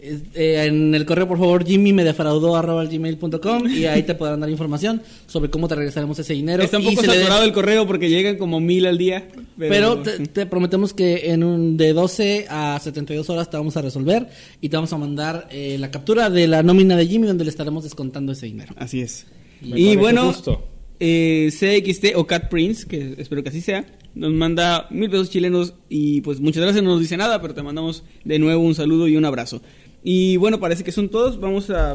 eh, 0.00 0.18
eh, 0.34 0.64
en 0.66 0.94
el 0.94 1.04
correo, 1.04 1.28
por 1.28 1.36
favor, 1.38 1.62
Jimmy 1.66 1.92
me 1.92 2.04
defraudó 2.04 2.56
arroba 2.56 2.86
gmail.com 2.86 3.68
y 3.68 3.84
ahí 3.84 4.02
te 4.04 4.14
podrán 4.14 4.40
dar 4.40 4.48
información 4.48 5.02
sobre 5.26 5.50
cómo 5.50 5.68
te 5.68 5.74
regresaremos 5.74 6.18
ese 6.18 6.32
dinero. 6.32 6.62
Está 6.62 6.78
un 6.78 6.84
poco 6.86 7.02
saturado 7.04 7.44
el 7.44 7.52
correo 7.52 7.86
porque 7.86 8.08
llegan 8.08 8.38
como 8.38 8.60
mil 8.60 8.86
al 8.86 8.96
día. 8.96 9.28
Pero 9.58 9.98
te, 10.00 10.18
te 10.26 10.46
prometemos 10.46 10.94
que 10.94 11.32
en 11.32 11.44
un 11.44 11.76
de 11.76 11.92
12 11.92 12.46
a 12.48 12.80
72 12.82 13.28
horas 13.28 13.50
te 13.50 13.58
vamos 13.58 13.76
a 13.76 13.82
resolver 13.82 14.26
y 14.62 14.70
te 14.70 14.76
vamos 14.76 14.92
a 14.94 14.96
mandar 14.96 15.48
eh, 15.50 15.76
la 15.78 15.90
captura 15.90 16.30
de 16.30 16.48
la 16.48 16.62
nómina 16.62 16.96
de 16.96 17.06
Jimmy 17.06 17.26
donde 17.26 17.44
le 17.44 17.50
estaremos 17.50 17.84
descontando 17.84 18.32
ese 18.32 18.46
dinero. 18.46 18.74
Así 18.78 19.02
es. 19.02 19.26
Me 19.64 19.78
y 19.80 19.96
bueno, 19.96 20.32
justo. 20.32 20.66
eh, 21.00 21.50
CXT 21.50 22.16
o 22.16 22.26
Cat 22.26 22.48
Prince, 22.48 22.86
que 22.86 23.14
espero 23.18 23.42
que 23.42 23.48
así 23.50 23.60
sea, 23.60 23.84
nos 24.14 24.32
manda 24.32 24.86
mil 24.90 25.08
pesos 25.10 25.30
chilenos 25.30 25.74
y 25.88 26.20
pues 26.20 26.40
muchas 26.40 26.62
gracias, 26.62 26.82
no 26.84 26.90
nos 26.90 27.00
dice 27.00 27.16
nada, 27.16 27.40
pero 27.40 27.54
te 27.54 27.62
mandamos 27.62 28.04
de 28.24 28.38
nuevo 28.38 28.62
un 28.62 28.74
saludo 28.74 29.08
y 29.08 29.16
un 29.16 29.24
abrazo. 29.24 29.62
Y 30.04 30.36
bueno, 30.36 30.58
parece 30.60 30.82
que 30.84 30.92
son 30.92 31.08
todos. 31.08 31.38
Vamos 31.38 31.70
a, 31.70 31.94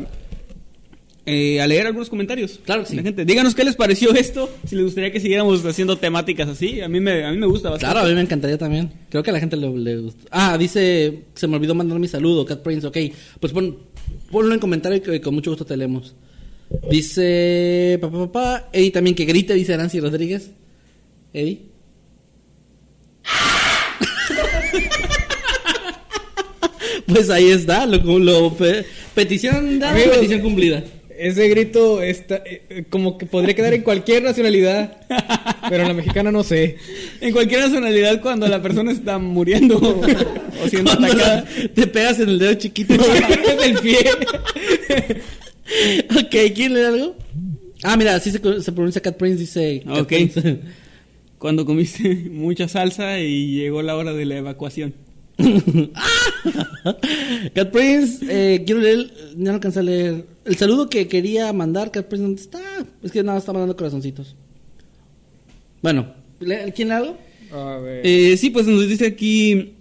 eh, 1.26 1.60
a 1.60 1.68
leer 1.68 1.88
algunos 1.88 2.10
comentarios. 2.10 2.60
Claro 2.64 2.84
que 2.84 2.90
de 2.90 2.96
la 2.96 3.02
sí. 3.02 3.06
gente. 3.08 3.26
Díganos 3.26 3.54
qué 3.54 3.66
les 3.66 3.76
pareció 3.76 4.14
esto, 4.16 4.50
si 4.66 4.76
les 4.78 4.86
gustaría 4.86 5.12
que 5.12 5.20
siguiéramos 5.20 5.64
haciendo 5.66 5.98
temáticas 5.98 6.48
así. 6.48 6.80
A 6.80 6.88
mí 6.88 7.02
me, 7.02 7.26
a 7.26 7.32
mí 7.32 7.38
me 7.38 7.48
gusta 7.48 7.70
bastante. 7.70 7.94
Claro, 7.94 8.06
a 8.06 8.10
mí 8.10 8.16
me 8.16 8.22
encantaría 8.22 8.58
también. 8.58 8.92
Creo 9.10 9.24
que 9.24 9.30
a 9.30 9.34
la 9.34 9.42
gente 9.42 9.58
le, 9.58 9.70
le 9.78 9.98
gusta. 9.98 10.24
Ah, 10.32 10.58
dice, 10.58 11.24
se 11.36 11.48
me 11.48 11.58
olvidó 11.58 11.76
mandar 11.76 12.00
mi 12.00 12.08
saludo, 12.08 12.46
Cat 12.46 12.62
Prince, 12.62 12.88
ok. 12.88 12.98
Pues 13.42 13.52
pon, 13.52 13.78
ponlo 14.32 14.54
en 14.54 14.60
comentario 14.62 14.98
y 14.98 15.02
que 15.02 15.20
con 15.20 15.36
mucho 15.36 15.52
gusto 15.52 15.66
te 15.66 15.76
leemos. 15.76 16.16
Dice, 16.90 17.98
papá, 18.02 18.18
papá, 18.32 18.70
Eddie 18.74 18.92
también 18.92 19.16
que 19.16 19.26
grite, 19.26 19.54
dice 19.54 19.78
Nancy 19.78 20.00
Rodríguez. 20.00 20.50
Eddie. 21.34 21.62
pues 27.08 27.30
ahí 27.30 27.50
está, 27.52 27.86
lo, 27.86 27.98
lo 28.20 28.54
pe- 28.56 28.86
petición 29.16 29.80
dada, 29.80 29.94
Amigos, 29.94 30.16
petición 30.18 30.42
cumplida. 30.42 30.84
Ese 31.18 31.48
grito 31.50 32.04
está 32.04 32.36
eh, 32.46 32.62
eh, 32.70 32.84
como 32.92 33.18
que 33.18 33.26
podría 33.26 33.56
quedar 33.56 33.74
en 33.74 33.82
cualquier 33.82 34.22
nacionalidad, 34.22 34.98
pero 35.68 35.82
en 35.82 35.88
la 35.88 35.94
mexicana 35.96 36.32
no 36.32 36.44
sé. 36.44 36.78
En 37.22 37.32
cualquier 37.32 37.62
nacionalidad, 37.62 38.22
cuando 38.22 38.48
la 38.48 38.62
persona 38.62 38.92
está 38.92 39.18
muriendo 39.18 39.78
o, 39.78 40.02
o 40.64 40.68
siendo 40.70 40.92
Cuando 40.96 41.08
atacada. 41.08 41.46
te 41.74 41.88
pegas 41.88 42.20
en 42.20 42.30
el 42.30 42.38
dedo 42.40 42.54
chiquito. 42.54 42.94
del 43.62 43.80
pie. 43.80 43.98
ok, 46.12 46.36
¿quién 46.56 46.74
lee 46.74 46.82
algo? 46.82 47.16
Ah, 47.84 47.96
mira, 47.98 48.16
así 48.16 48.32
se, 48.32 48.40
se 48.62 48.72
pronuncia 48.72 49.02
Cat 49.02 49.18
Prince, 49.18 49.40
dice. 49.40 49.82
Cat 49.86 49.98
Ok. 50.02 50.08
Prince. 50.08 50.60
Cuando 51.38 51.66
comiste 51.66 52.16
mucha 52.32 52.68
salsa 52.68 53.20
y 53.20 53.52
llegó 53.56 53.82
la 53.84 53.96
hora 53.96 54.14
de 54.14 54.26
la 54.26 54.38
evacuación. 54.38 54.94
Cat 57.54 57.72
Prince, 57.72 58.26
eh, 58.30 58.64
quiero 58.66 58.82
leer, 58.82 59.12
ya 59.36 59.50
no 59.52 59.54
alcancé 59.54 59.80
a 59.80 59.84
leer. 59.84 60.26
El 60.46 60.56
saludo 60.56 60.90
que 60.90 61.08
quería 61.08 61.52
mandar, 61.54 61.92
Cat 61.92 62.08
Prince, 62.08 62.24
¿dónde 62.24 62.42
está? 62.42 62.60
Es 63.04 63.12
que 63.12 63.24
nada, 63.24 63.38
está 63.38 63.54
mandando 63.54 63.76
corazoncitos. 63.76 64.36
Bueno, 65.82 66.14
¿le- 66.40 66.72
¿quién 66.74 66.88
le 66.90 66.94
hago? 66.96 67.18
A 67.52 67.78
ver. 67.78 68.02
Eh, 68.06 68.36
sí, 68.38 68.50
pues 68.50 68.66
nos 68.68 68.88
dice 68.88 69.06
aquí 69.08 69.74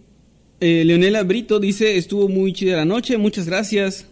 eh, 0.60 0.82
Leonela 0.84 1.22
Brito, 1.22 1.58
dice, 1.58 1.96
estuvo 1.96 2.28
muy 2.28 2.52
chida 2.52 2.76
la 2.76 2.84
noche, 2.84 3.16
muchas 3.16 3.46
gracias. 3.46 4.06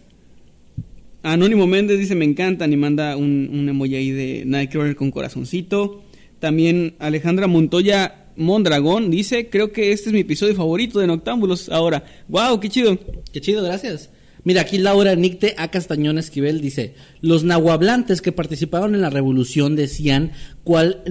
Anónimo 1.25 1.65
Méndez 1.65 1.97
dice, 1.97 2.13
me 2.13 2.23
encantan 2.23 2.71
y 2.71 2.77
manda 2.77 3.17
un, 3.17 3.49
un 3.51 3.67
emoji 3.67 3.95
ahí 3.95 4.11
de 4.11 4.43
Nightcrawler 4.45 4.95
con 4.95 5.09
corazoncito. 5.09 6.03
También 6.37 6.93
Alejandra 6.99 7.47
Montoya 7.47 8.27
Mondragón 8.35 9.09
dice, 9.09 9.49
creo 9.49 9.71
que 9.71 9.91
este 9.91 10.09
es 10.09 10.13
mi 10.13 10.19
episodio 10.19 10.53
favorito 10.53 10.99
de 10.99 11.07
Noctámbulos 11.07 11.69
ahora. 11.69 12.05
¡Wow! 12.27 12.59
¡Qué 12.59 12.69
chido! 12.69 12.99
Qué 13.33 13.41
chido, 13.41 13.63
gracias. 13.63 14.11
Mira, 14.43 14.61
aquí 14.61 14.77
Laura 14.77 15.15
Nicte 15.15 15.55
A. 15.57 15.71
Castañón 15.71 16.19
Esquivel 16.19 16.61
dice: 16.61 16.93
Los 17.21 17.43
nahuablantes 17.43 18.21
que 18.21 18.31
participaron 18.31 18.93
en 18.93 19.01
la 19.01 19.09
revolución 19.09 19.75
decían 19.75 20.31
cual 20.63 21.01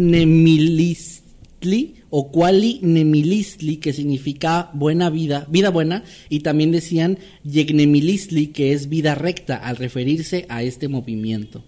nemilistli 1.64 1.94
o 2.10 2.30
quali 2.30 2.78
nemilistli, 2.82 3.76
que 3.78 3.92
significa 3.92 4.70
buena 4.74 5.10
vida, 5.10 5.46
vida 5.50 5.70
buena, 5.70 6.04
y 6.28 6.40
también 6.40 6.70
decían 6.70 7.18
yegnemilistli, 7.44 8.48
que 8.48 8.72
es 8.72 8.88
vida 8.88 9.14
recta, 9.14 9.56
al 9.56 9.76
referirse 9.76 10.46
a 10.48 10.62
este 10.62 10.88
movimiento. 10.88 11.64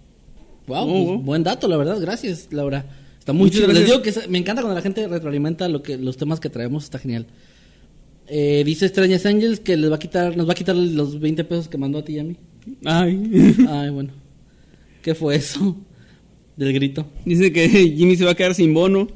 Wow, 0.67 0.77
Oh, 0.83 0.85
pues, 1.05 1.07
oh. 1.09 1.17
buen 1.19 1.43
dato, 1.43 1.67
la 1.67 1.77
verdad, 1.77 1.99
gracias, 1.99 2.47
Laura. 2.51 2.85
Está 3.19 3.33
muy 3.33 3.49
chido. 3.49 3.67
Les 3.67 3.85
digo 3.85 4.01
que 4.01 4.09
es- 4.09 4.29
me 4.29 4.37
encanta 4.37 4.61
cuando 4.61 4.75
la 4.75 4.81
gente 4.81 5.07
retroalimenta 5.07 5.67
lo 5.67 5.81
que, 5.81 5.97
los 5.97 6.15
temas 6.17 6.39
que 6.39 6.49
traemos, 6.49 6.83
está 6.85 6.99
genial. 6.99 7.25
Eh, 8.29 8.63
dice 8.65 8.85
Extrañas 8.85 9.25
Angels 9.25 9.59
que 9.61 9.77
les 9.77 9.89
va 9.89 9.95
a 9.95 9.99
quitar, 9.99 10.35
nos 10.35 10.47
va 10.47 10.51
a 10.51 10.55
quitar 10.55 10.75
los 10.75 11.19
20 11.19 11.43
pesos 11.45 11.67
que 11.69 11.77
mandó 11.77 11.97
a 11.99 12.03
ti 12.05 12.13
y 12.15 12.19
a 12.19 12.23
mí. 12.23 12.35
Ay. 12.83 13.55
Ay, 13.69 13.89
bueno. 13.89 14.11
¿Qué 15.01 15.15
fue 15.15 15.35
eso? 15.37 15.77
Del 16.57 16.73
grito. 16.73 17.05
dice 17.23 17.53
que 17.53 17.69
Jimmy 17.69 18.15
se 18.17 18.25
va 18.25 18.31
a 18.31 18.35
quedar 18.35 18.53
sin 18.55 18.73
bono. 18.73 19.07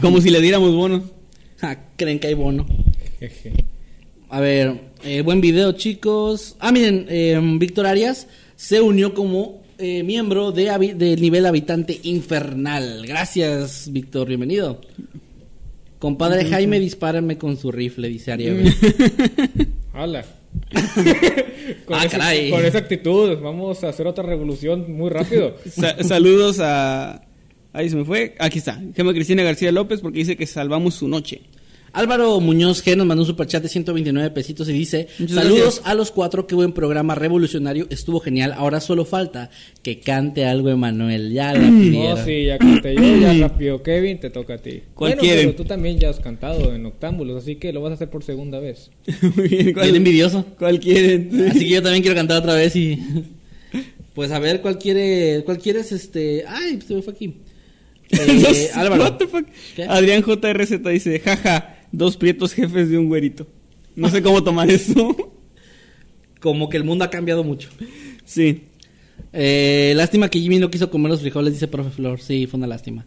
Como 0.00 0.20
si 0.20 0.30
le 0.30 0.40
diéramos 0.40 0.74
bono. 0.74 1.02
Ah, 1.60 1.76
creen 1.96 2.20
que 2.20 2.28
hay 2.28 2.34
bono. 2.34 2.64
Jeje. 3.18 3.52
A 4.28 4.38
ver, 4.38 4.80
eh, 5.02 5.22
buen 5.22 5.40
video, 5.40 5.72
chicos. 5.72 6.54
Ah, 6.60 6.70
miren, 6.70 7.06
eh, 7.08 7.36
Víctor 7.58 7.84
Arias 7.86 8.28
se 8.54 8.80
unió 8.80 9.12
como 9.12 9.62
eh, 9.78 10.04
miembro 10.04 10.52
de 10.52 10.94
del 10.94 11.20
nivel 11.20 11.46
habitante 11.46 11.98
infernal. 12.04 13.04
Gracias, 13.08 13.88
Víctor, 13.90 14.28
bienvenido. 14.28 14.80
Compadre 15.98 16.44
Jaime, 16.44 16.78
dispárame 16.78 17.38
con 17.38 17.56
su 17.56 17.72
rifle, 17.72 18.08
dice 18.08 18.30
Ariel. 18.30 18.72
¡Hala! 19.92 20.24
Ah, 21.90 22.04
ese- 22.06 22.16
caray. 22.16 22.50
con 22.50 22.64
esa 22.64 22.78
actitud, 22.78 23.36
vamos 23.40 23.82
a 23.84 23.88
hacer 23.90 24.06
otra 24.06 24.24
revolución 24.24 24.90
muy 24.92 25.10
rápido. 25.10 25.54
Sa- 25.70 26.02
saludos 26.04 26.60
a... 26.60 27.22
Ahí 27.72 27.88
se 27.90 27.96
me 27.96 28.04
fue. 28.04 28.34
Aquí 28.38 28.58
está. 28.58 28.80
Gema 28.96 29.12
Cristina 29.12 29.42
García 29.42 29.70
López 29.72 30.00
porque 30.00 30.18
dice 30.20 30.36
que 30.36 30.46
salvamos 30.46 30.94
su 30.94 31.08
noche. 31.08 31.42
Álvaro 31.92 32.38
Muñoz 32.40 32.84
G 32.84 32.96
nos 32.96 33.06
mandó 33.06 33.22
un 33.22 33.26
superchat 33.26 33.62
de 33.62 33.68
129 33.68 34.30
pesitos 34.30 34.68
y 34.68 34.72
dice: 34.72 35.08
Muchas 35.18 35.36
Saludos 35.36 35.60
gracias. 35.62 35.86
a 35.86 35.94
los 35.94 36.10
cuatro, 36.10 36.46
qué 36.46 36.54
buen 36.54 36.72
programa 36.72 37.14
revolucionario, 37.14 37.86
estuvo 37.88 38.20
genial. 38.20 38.52
Ahora 38.52 38.80
solo 38.80 39.06
falta 39.06 39.50
que 39.82 39.98
cante 39.98 40.44
algo 40.44 40.68
Emanuel. 40.68 41.32
Ya 41.32 41.54
la 41.54 41.60
No, 41.60 41.80
pidieron. 41.80 42.18
Oh, 42.18 42.24
sí, 42.24 42.44
ya 42.44 42.58
canté 42.58 42.94
yo, 42.94 43.16
ya 43.20 43.32
rápido. 43.48 43.82
Kevin, 43.82 44.20
te 44.20 44.28
toca 44.28 44.54
a 44.54 44.58
ti. 44.58 44.82
¿Cuál 44.94 45.12
bueno, 45.12 45.22
quieren? 45.22 45.46
pero 45.46 45.56
tú 45.56 45.64
también 45.64 45.98
ya 45.98 46.10
has 46.10 46.20
cantado 46.20 46.74
en 46.74 46.84
Octámbulos, 46.84 47.42
así 47.42 47.56
que 47.56 47.72
lo 47.72 47.80
vas 47.80 47.92
a 47.92 47.94
hacer 47.94 48.10
por 48.10 48.22
segunda 48.22 48.60
vez. 48.60 48.90
Muy 49.36 49.48
bien. 49.48 49.74
Bien 49.74 49.96
envidioso. 49.96 50.44
¿Cuál 50.58 50.80
quieren? 50.80 51.30
Así 51.50 51.60
que 51.60 51.70
yo 51.70 51.82
también 51.82 52.02
quiero 52.02 52.16
cantar 52.16 52.38
otra 52.38 52.54
vez 52.54 52.76
y. 52.76 52.98
Pues 54.14 54.30
a 54.32 54.38
ver, 54.38 54.60
¿cuál 54.60 54.78
quiere? 54.78 55.42
¿Cuál 55.44 55.58
quieres 55.58 55.90
este? 55.92 56.44
Ay, 56.46 56.80
se 56.86 56.94
me 56.94 57.02
fue 57.02 57.14
aquí. 57.14 57.34
Eh, 58.10 58.70
Álvaro. 58.74 59.02
what 59.04 59.16
the 59.18 59.26
fuck. 59.26 59.46
¿Qué? 59.76 59.84
Adrián 59.84 60.22
JRZ 60.22 60.82
dice, 60.90 61.20
jaja, 61.20 61.78
dos 61.92 62.16
prietos 62.16 62.52
jefes 62.54 62.88
de 62.90 62.98
un 62.98 63.08
güerito. 63.08 63.46
No 63.96 64.08
sé 64.08 64.22
cómo 64.22 64.42
tomar 64.44 64.70
eso. 64.70 65.16
Como 66.40 66.68
que 66.68 66.76
el 66.76 66.84
mundo 66.84 67.04
ha 67.04 67.10
cambiado 67.10 67.44
mucho. 67.44 67.68
sí. 68.24 68.62
Eh, 69.32 69.92
lástima 69.96 70.30
que 70.30 70.38
Jimmy 70.40 70.58
no 70.58 70.70
quiso 70.70 70.90
comer 70.90 71.10
los 71.10 71.20
frijoles, 71.20 71.52
dice 71.52 71.66
Profe 71.68 71.90
Flor. 71.90 72.20
Sí, 72.20 72.46
fue 72.46 72.56
una 72.58 72.66
lástima. 72.68 73.04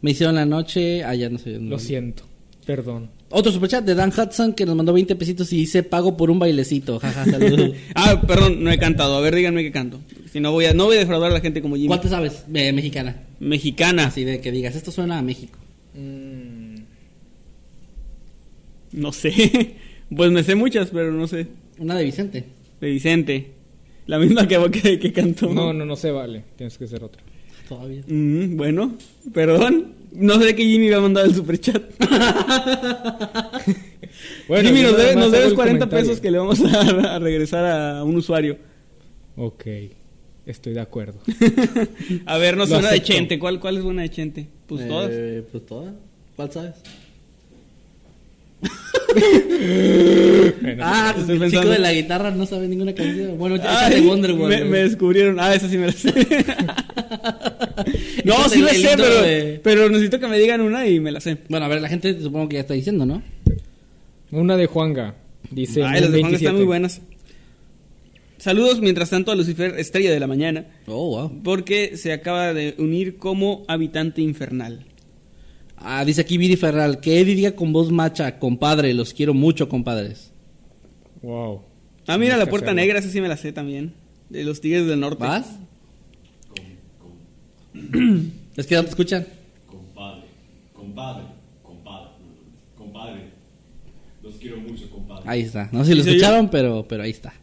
Me 0.00 0.10
hicieron 0.10 0.34
la 0.34 0.46
noche. 0.46 1.04
Ah, 1.04 1.14
ya 1.14 1.28
no 1.28 1.38
sé. 1.38 1.58
no- 1.58 1.70
Lo 1.70 1.78
siento, 1.78 2.24
perdón. 2.66 3.10
Otro 3.30 3.50
superchat 3.52 3.84
de 3.84 3.94
Dan 3.94 4.10
Hudson 4.16 4.52
que 4.54 4.64
nos 4.66 4.74
mandó 4.76 4.92
20 4.92 5.14
pesitos 5.16 5.52
y 5.52 5.56
dice 5.56 5.82
pago 5.82 6.16
por 6.16 6.30
un 6.30 6.38
bailecito. 6.38 6.98
Jaja, 7.00 7.24
saludos. 7.24 7.72
Ah, 7.94 8.20
perdón, 8.26 8.62
no 8.64 8.70
he 8.70 8.78
cantado. 8.78 9.16
A 9.16 9.20
ver, 9.20 9.34
díganme 9.34 9.62
que 9.62 9.70
canto. 9.72 10.00
Si 10.32 10.40
no 10.40 10.52
voy 10.52 10.64
a, 10.66 10.74
no 10.74 10.86
voy 10.86 10.96
a 10.96 11.00
defraudar 11.00 11.30
a 11.30 11.34
la 11.34 11.40
gente 11.40 11.60
como 11.62 11.76
Jimmy. 11.76 11.88
¿Cuál 11.88 12.00
te 12.00 12.08
sabes? 12.08 12.44
Eh, 12.52 12.72
mexicana. 12.72 13.22
Mexicana. 13.40 14.06
Así 14.06 14.24
de 14.24 14.40
que 14.40 14.50
digas, 14.50 14.74
esto 14.76 14.90
suena 14.90 15.18
a 15.18 15.22
México. 15.22 15.58
Mm, 15.94 16.74
No 18.92 19.12
sé. 19.12 19.76
Pues 20.14 20.30
me 20.30 20.44
sé 20.44 20.54
muchas, 20.54 20.90
pero 20.90 21.10
no 21.12 21.26
sé. 21.26 21.46
Una 21.78 21.96
de 21.96 22.04
Vicente. 22.04 22.44
De 22.80 22.90
Vicente. 22.90 23.50
La 24.06 24.18
misma 24.18 24.46
que, 24.46 24.60
que, 24.70 24.98
que 24.98 25.12
cantó. 25.12 25.52
no, 25.52 25.72
no, 25.72 25.84
no 25.86 25.96
se 25.96 26.10
vale. 26.10 26.44
Tienes 26.56 26.76
que 26.78 26.86
ser 26.86 27.02
otra. 27.02 27.22
Todavía. 27.68 28.02
Mm, 28.06 28.54
bueno, 28.56 28.96
perdón. 29.32 29.94
No 30.14 30.40
sé 30.40 30.54
que 30.54 30.64
Jimmy 30.64 30.88
me 30.88 30.94
ha 30.94 31.00
mandado 31.00 31.26
el 31.26 31.34
superchat. 31.34 31.82
Bueno, 34.48 34.68
Jimmy, 34.68 34.82
nos, 34.82 34.96
debe- 34.96 35.14
debes 35.30 35.48
el 35.48 35.54
40 35.54 35.56
comentario. 35.56 35.88
pesos 36.06 36.20
que 36.20 36.30
le 36.30 36.38
vamos 36.38 36.60
a, 36.64 37.14
a 37.16 37.18
regresar 37.18 37.64
a 37.64 38.04
un 38.04 38.14
usuario. 38.16 38.58
Ok, 39.36 39.64
estoy 40.46 40.74
de 40.74 40.80
acuerdo. 40.80 41.18
A 42.26 42.38
ver, 42.38 42.56
no 42.56 42.66
suena 42.66 42.90
de. 42.90 43.02
Chente. 43.02 43.38
¿Cuál, 43.38 43.58
¿Cuál 43.58 43.78
es 43.78 43.82
buena 43.82 44.02
de 44.02 44.10
Chente? 44.10 44.46
Pues 44.66 44.82
Eh, 44.82 44.86
todas. 44.86 45.10
Pues 45.50 45.66
todas. 45.66 45.94
¿Cuál 46.36 46.52
sabes? 46.52 46.74
Bueno, 49.12 50.78
Ah, 50.86 51.14
el 51.16 51.50
chico 51.50 51.68
de 51.68 51.78
la 51.78 51.92
guitarra 51.92 52.30
no 52.30 52.46
sabe 52.46 52.68
ninguna 52.68 52.94
canción. 52.94 53.36
Bueno, 53.38 53.56
ya 53.56 53.88
de 53.90 54.00
Wonder 54.00 54.32
Woman. 54.32 54.48
me, 54.48 54.64
me 54.64 54.78
descubrieron. 54.84 55.38
Ah, 55.40 55.54
esa 55.54 55.68
sí 55.68 55.78
me 55.78 55.86
la 55.86 55.92
sé. 55.92 56.12
no, 58.24 58.48
sí 58.48 58.60
la 58.60 58.68
sé, 58.70 58.88
pero, 58.96 59.22
de- 59.22 59.60
pero 59.62 59.88
necesito 59.88 60.18
que 60.20 60.28
me 60.28 60.38
digan 60.38 60.60
una 60.60 60.86
y 60.86 61.00
me 61.00 61.12
la 61.12 61.20
sé. 61.20 61.38
Bueno, 61.48 61.66
a 61.66 61.68
ver, 61.68 61.80
la 61.80 61.88
gente 61.88 62.20
supongo 62.20 62.48
que 62.48 62.54
ya 62.54 62.60
está 62.60 62.74
diciendo, 62.74 63.06
¿no? 63.06 63.22
Una 64.30 64.56
de 64.56 64.66
Juanga. 64.66 65.14
Dice. 65.50 65.82
Ay, 65.84 66.00
las 66.00 66.12
de 66.12 66.20
Juan 66.20 66.32
27. 66.32 66.44
están 66.44 66.56
muy 66.56 66.64
buenas. 66.64 67.00
Saludos 68.38 68.80
mientras 68.80 69.10
tanto 69.10 69.32
a 69.32 69.36
Lucifer, 69.36 69.78
estrella 69.78 70.10
de 70.10 70.20
la 70.20 70.26
mañana, 70.26 70.66
Oh, 70.86 71.08
wow. 71.10 71.42
porque 71.42 71.96
se 71.96 72.12
acaba 72.12 72.52
de 72.52 72.74
unir 72.78 73.16
como 73.16 73.64
habitante 73.68 74.20
infernal. 74.20 74.84
Ah, 75.86 76.02
dice 76.04 76.22
aquí 76.22 76.38
Viri 76.38 76.56
Ferral, 76.56 77.00
que 77.00 77.20
Eddie 77.20 77.34
diga 77.34 77.52
con 77.52 77.72
voz 77.72 77.92
macha, 77.92 78.38
compadre, 78.38 78.94
los 78.94 79.12
quiero 79.12 79.34
mucho, 79.34 79.68
compadres. 79.68 80.32
Wow. 81.20 81.60
Ah, 82.06 82.16
mira, 82.16 82.36
la 82.38 82.46
puerta 82.46 82.68
hacerlo. 82.68 82.80
negra, 82.80 82.98
esa 82.98 83.10
sí 83.10 83.20
me 83.20 83.28
la 83.28 83.36
sé 83.36 83.52
también. 83.52 83.92
De 84.30 84.44
los 84.44 84.60
Tigres 84.62 84.86
del 84.86 85.00
Norte. 85.00 85.22
¿Vas? 85.22 85.58
Es 88.56 88.66
que 88.66 88.76
no 88.76 88.84
te 88.84 88.90
escuchan. 88.90 89.26
Compadre, 89.66 90.22
compadre, 90.72 91.24
compadre, 91.62 92.08
compadre. 92.78 93.30
Los 94.22 94.36
quiero 94.36 94.58
mucho, 94.58 94.88
compadre. 94.90 95.24
Ahí 95.26 95.40
está. 95.40 95.68
No 95.72 95.84
sé 95.84 95.90
si 95.90 95.96
lo 95.96 96.04
¿Sí 96.04 96.10
se 96.10 96.16
escucharon, 96.16 96.48
pero, 96.50 96.86
pero 96.88 97.02
ahí 97.02 97.10
está. 97.10 97.34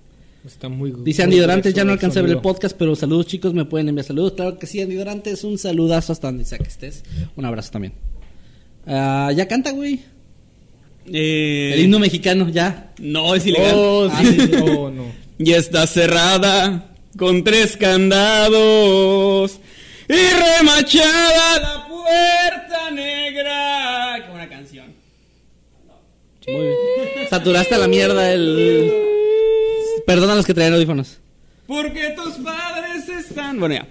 Está 0.45 0.69
muy 0.69 0.93
Dice 1.03 1.21
Andy 1.21 1.37
Dorantes, 1.37 1.73
ya 1.73 1.83
no 1.83 1.91
alcancé 1.91 2.19
a 2.19 2.21
ver 2.23 2.31
el 2.31 2.41
podcast, 2.41 2.75
pero 2.75 2.95
saludos 2.95 3.27
chicos, 3.27 3.53
me 3.53 3.65
pueden 3.65 3.89
enviar 3.89 4.05
saludos. 4.05 4.33
Claro 4.33 4.57
que 4.57 4.65
sí, 4.65 4.81
Andy 4.81 4.95
Dorantes, 4.95 5.43
un 5.43 5.57
saludazo 5.57 6.13
hasta 6.13 6.27
donde 6.27 6.45
sea 6.45 6.57
que 6.57 6.69
estés. 6.69 7.03
Un 7.35 7.45
abrazo 7.45 7.71
también. 7.71 7.93
Ah, 8.87 9.31
ya 9.35 9.47
canta, 9.47 9.71
güey. 9.71 9.99
Eh, 11.11 11.71
El 11.73 11.81
himno 11.81 11.99
mexicano, 11.99 12.49
ya. 12.49 12.91
No, 12.99 13.35
es 13.35 13.45
ilegal. 13.45 13.73
Oh, 13.75 14.09
Ah, 14.11 14.21
sí. 14.23 14.51
oh, 14.63 14.89
no. 14.89 15.05
Y 15.43 15.53
está 15.53 15.87
cerrada 15.87 16.85
con 17.17 17.43
tres 17.43 17.75
candados 17.75 19.59
y 20.07 20.13
remachada 20.59 21.59
la 21.59 21.87
puerta 21.87 22.91
negra. 22.91 24.19
Qué 24.23 24.29
buena 24.29 24.47
canción. 24.49 24.85
Muy 26.47 26.55
bien. 26.61 27.27
Saturaste 27.29 27.73
a 27.75 27.79
la 27.79 27.87
mierda 27.87 28.31
el... 28.31 28.91
Perdona 30.05 30.33
a 30.33 30.35
los 30.35 30.45
que 30.45 30.53
traían 30.53 30.73
audífonos. 30.75 31.17
Porque 31.65 32.09
tus 32.15 32.35
padres 32.35 33.09
están. 33.09 33.59
Bueno, 33.59 33.75
ya. 33.75 33.87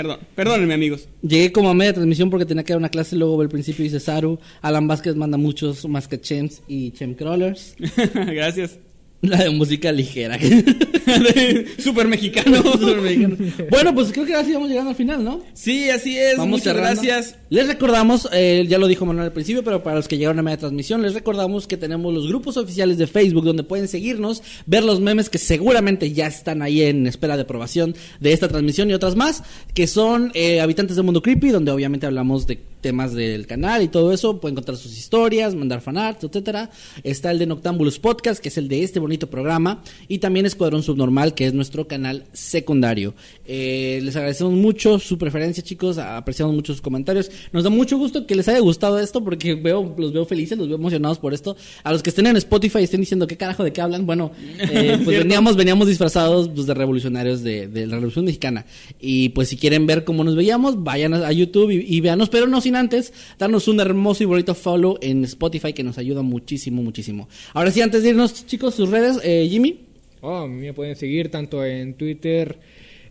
Perdón, 0.00 0.20
perdónenme, 0.34 0.72
amigos. 0.72 1.08
Llegué 1.20 1.52
como 1.52 1.68
a 1.68 1.74
media 1.74 1.92
transmisión 1.92 2.30
porque 2.30 2.46
tenía 2.46 2.64
que 2.64 2.72
dar 2.72 2.78
una 2.78 2.88
clase, 2.88 3.16
luego 3.16 3.42
el 3.42 3.50
principio 3.50 3.82
dice 3.82 4.00
Saru. 4.00 4.38
Alan 4.62 4.88
Vázquez 4.88 5.14
manda 5.14 5.36
muchos 5.36 5.86
más 5.86 6.08
que 6.08 6.18
Chems 6.18 6.62
y 6.66 6.92
Chem 6.92 7.14
Crawlers. 7.14 7.76
Gracias. 8.14 8.78
La 9.22 9.36
de 9.44 9.50
música 9.50 9.92
ligera. 9.92 10.38
Super 11.78 12.08
mexicano. 12.08 12.62
Súper 12.72 13.00
mexicano. 13.02 13.36
Bueno, 13.70 13.94
pues 13.94 14.12
creo 14.12 14.24
que 14.24 14.34
así 14.34 14.52
vamos 14.52 14.68
llegando 14.68 14.90
al 14.90 14.96
final, 14.96 15.22
¿no? 15.22 15.42
Sí, 15.52 15.90
así 15.90 16.16
es. 16.16 16.38
Vamos 16.38 16.60
Muchas 16.60 16.74
cerrando. 16.74 17.02
gracias. 17.02 17.36
Les 17.50 17.66
recordamos, 17.66 18.28
eh, 18.32 18.64
ya 18.68 18.78
lo 18.78 18.86
dijo 18.86 19.04
Manuel 19.04 19.26
al 19.26 19.32
principio, 19.32 19.62
pero 19.62 19.82
para 19.82 19.96
los 19.96 20.08
que 20.08 20.16
llegaron 20.16 20.38
a 20.38 20.42
media 20.42 20.56
transmisión, 20.56 21.02
les 21.02 21.14
recordamos 21.14 21.66
que 21.66 21.76
tenemos 21.76 22.14
los 22.14 22.28
grupos 22.28 22.56
oficiales 22.56 22.96
de 22.96 23.06
Facebook 23.06 23.44
donde 23.44 23.62
pueden 23.62 23.88
seguirnos, 23.88 24.42
ver 24.66 24.84
los 24.84 25.00
memes 25.00 25.28
que 25.28 25.38
seguramente 25.38 26.12
ya 26.12 26.26
están 26.26 26.62
ahí 26.62 26.82
en 26.82 27.06
espera 27.06 27.36
de 27.36 27.42
aprobación 27.42 27.94
de 28.20 28.32
esta 28.32 28.48
transmisión 28.48 28.90
y 28.90 28.94
otras 28.94 29.16
más, 29.16 29.42
que 29.74 29.86
son 29.86 30.30
eh, 30.34 30.60
Habitantes 30.60 30.96
del 30.96 31.04
Mundo 31.04 31.22
Creepy, 31.22 31.50
donde 31.50 31.72
obviamente 31.72 32.06
hablamos 32.06 32.46
de 32.46 32.58
temas 32.80 33.14
del 33.14 33.46
canal 33.46 33.82
y 33.82 33.88
todo 33.88 34.12
eso, 34.12 34.40
pueden 34.40 34.54
contar 34.54 34.76
sus 34.76 34.96
historias, 34.96 35.54
mandar 35.54 35.80
fanarts, 35.80 36.24
etcétera. 36.24 36.70
Está 37.02 37.30
el 37.30 37.38
de 37.38 37.46
Noctambulus 37.46 37.98
Podcast, 37.98 38.40
que 38.40 38.48
es 38.48 38.58
el 38.58 38.68
de 38.68 38.82
este 38.82 38.98
bonito 38.98 39.28
programa, 39.28 39.82
y 40.08 40.18
también 40.18 40.46
Escuadrón 40.46 40.82
Subnormal, 40.82 41.34
que 41.34 41.46
es 41.46 41.54
nuestro 41.54 41.86
canal 41.86 42.24
secundario. 42.32 43.14
Eh, 43.44 44.00
les 44.02 44.16
agradecemos 44.16 44.54
mucho 44.54 44.98
su 44.98 45.18
preferencia, 45.18 45.62
chicos, 45.62 45.98
apreciamos 45.98 46.54
mucho 46.54 46.72
sus 46.72 46.82
comentarios. 46.82 47.30
Nos 47.52 47.64
da 47.64 47.70
mucho 47.70 47.98
gusto 47.98 48.26
que 48.26 48.34
les 48.34 48.48
haya 48.48 48.60
gustado 48.60 48.98
esto, 48.98 49.22
porque 49.22 49.54
veo, 49.54 49.94
los 49.96 50.12
veo 50.12 50.24
felices, 50.24 50.56
los 50.56 50.68
veo 50.68 50.76
emocionados 50.76 51.18
por 51.18 51.34
esto. 51.34 51.56
A 51.82 51.92
los 51.92 52.02
que 52.02 52.10
estén 52.10 52.26
en 52.26 52.36
Spotify 52.36 52.80
y 52.80 52.84
estén 52.84 53.00
diciendo 53.00 53.26
qué 53.26 53.36
carajo 53.36 53.64
de 53.64 53.72
qué 53.72 53.80
hablan, 53.80 54.06
bueno, 54.06 54.32
eh, 54.58 54.98
pues 55.04 55.18
veníamos, 55.18 55.56
veníamos 55.56 55.88
disfrazados 55.88 56.48
pues, 56.48 56.66
de 56.66 56.74
revolucionarios 56.74 57.42
de, 57.42 57.68
de 57.68 57.86
la 57.86 57.94
Revolución 57.94 58.24
Mexicana. 58.24 58.66
Y 59.00 59.30
pues 59.30 59.48
si 59.48 59.56
quieren 59.56 59.86
ver 59.86 60.04
cómo 60.04 60.24
nos 60.24 60.36
veíamos, 60.36 60.82
vayan 60.82 61.14
a, 61.14 61.26
a 61.26 61.32
YouTube 61.32 61.70
y, 61.70 61.96
y 61.96 62.00
véanos, 62.00 62.28
pero 62.28 62.46
no 62.46 62.60
sin 62.70 62.76
antes 62.76 63.12
darnos 63.36 63.66
un 63.66 63.80
hermoso 63.80 64.22
y 64.22 64.26
bonito 64.26 64.54
follow 64.54 64.96
en 65.02 65.24
Spotify 65.24 65.72
que 65.72 65.82
nos 65.82 65.98
ayuda 65.98 66.22
muchísimo, 66.22 66.82
muchísimo. 66.84 67.28
Ahora 67.52 67.72
sí, 67.72 67.82
antes 67.82 68.04
de 68.04 68.10
irnos, 68.10 68.46
chicos, 68.46 68.76
sus 68.76 68.88
redes, 68.88 69.18
eh, 69.24 69.48
Jimmy. 69.50 69.80
Oh, 70.20 70.46
me 70.46 70.72
pueden 70.72 70.94
seguir 70.94 71.32
tanto 71.32 71.64
en 71.64 71.94
Twitter 71.94 72.58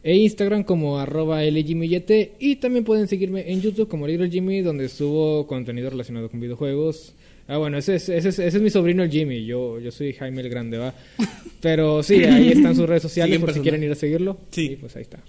e 0.02 0.16
Instagram 0.16 0.64
como 0.64 0.98
arroba 0.98 1.44
y 1.44 2.56
también 2.56 2.86
pueden 2.86 3.10
seguirme 3.10 3.52
en 3.52 3.62
YouTube 3.62 3.90
como 3.90 4.08
Little 4.08 4.30
Jimmy 4.30 4.62
donde 4.62 4.88
subo 4.88 5.46
contenido 5.46 5.90
relacionado 5.90 6.30
con 6.30 6.40
videojuegos. 6.40 7.14
Ah, 7.50 7.58
bueno, 7.58 7.78
ese 7.78 7.96
es, 7.96 8.08
ese 8.08 8.30
es, 8.30 8.40
ese 8.40 8.58
es 8.58 8.64
mi 8.64 8.70
sobrino 8.70 9.04
el 9.04 9.12
Jimmy, 9.12 9.44
yo, 9.46 9.78
yo 9.80 9.92
soy 9.92 10.14
Jaime 10.14 10.42
el 10.42 10.50
Grande, 10.50 10.78
¿va? 10.78 10.94
Pero 11.62 12.02
sí, 12.02 12.24
ahí 12.24 12.50
están 12.50 12.78
sus 12.78 12.88
redes 12.88 13.02
sociales 13.02 13.38
por 13.40 13.54
si 13.54 13.60
quieren 13.60 13.84
ir 13.84 13.92
a 13.92 13.96
seguirlo. 13.96 14.38
Sí. 14.52 14.72
Y 14.72 14.76
pues 14.78 14.96
ahí 14.96 15.02
está. 15.02 15.20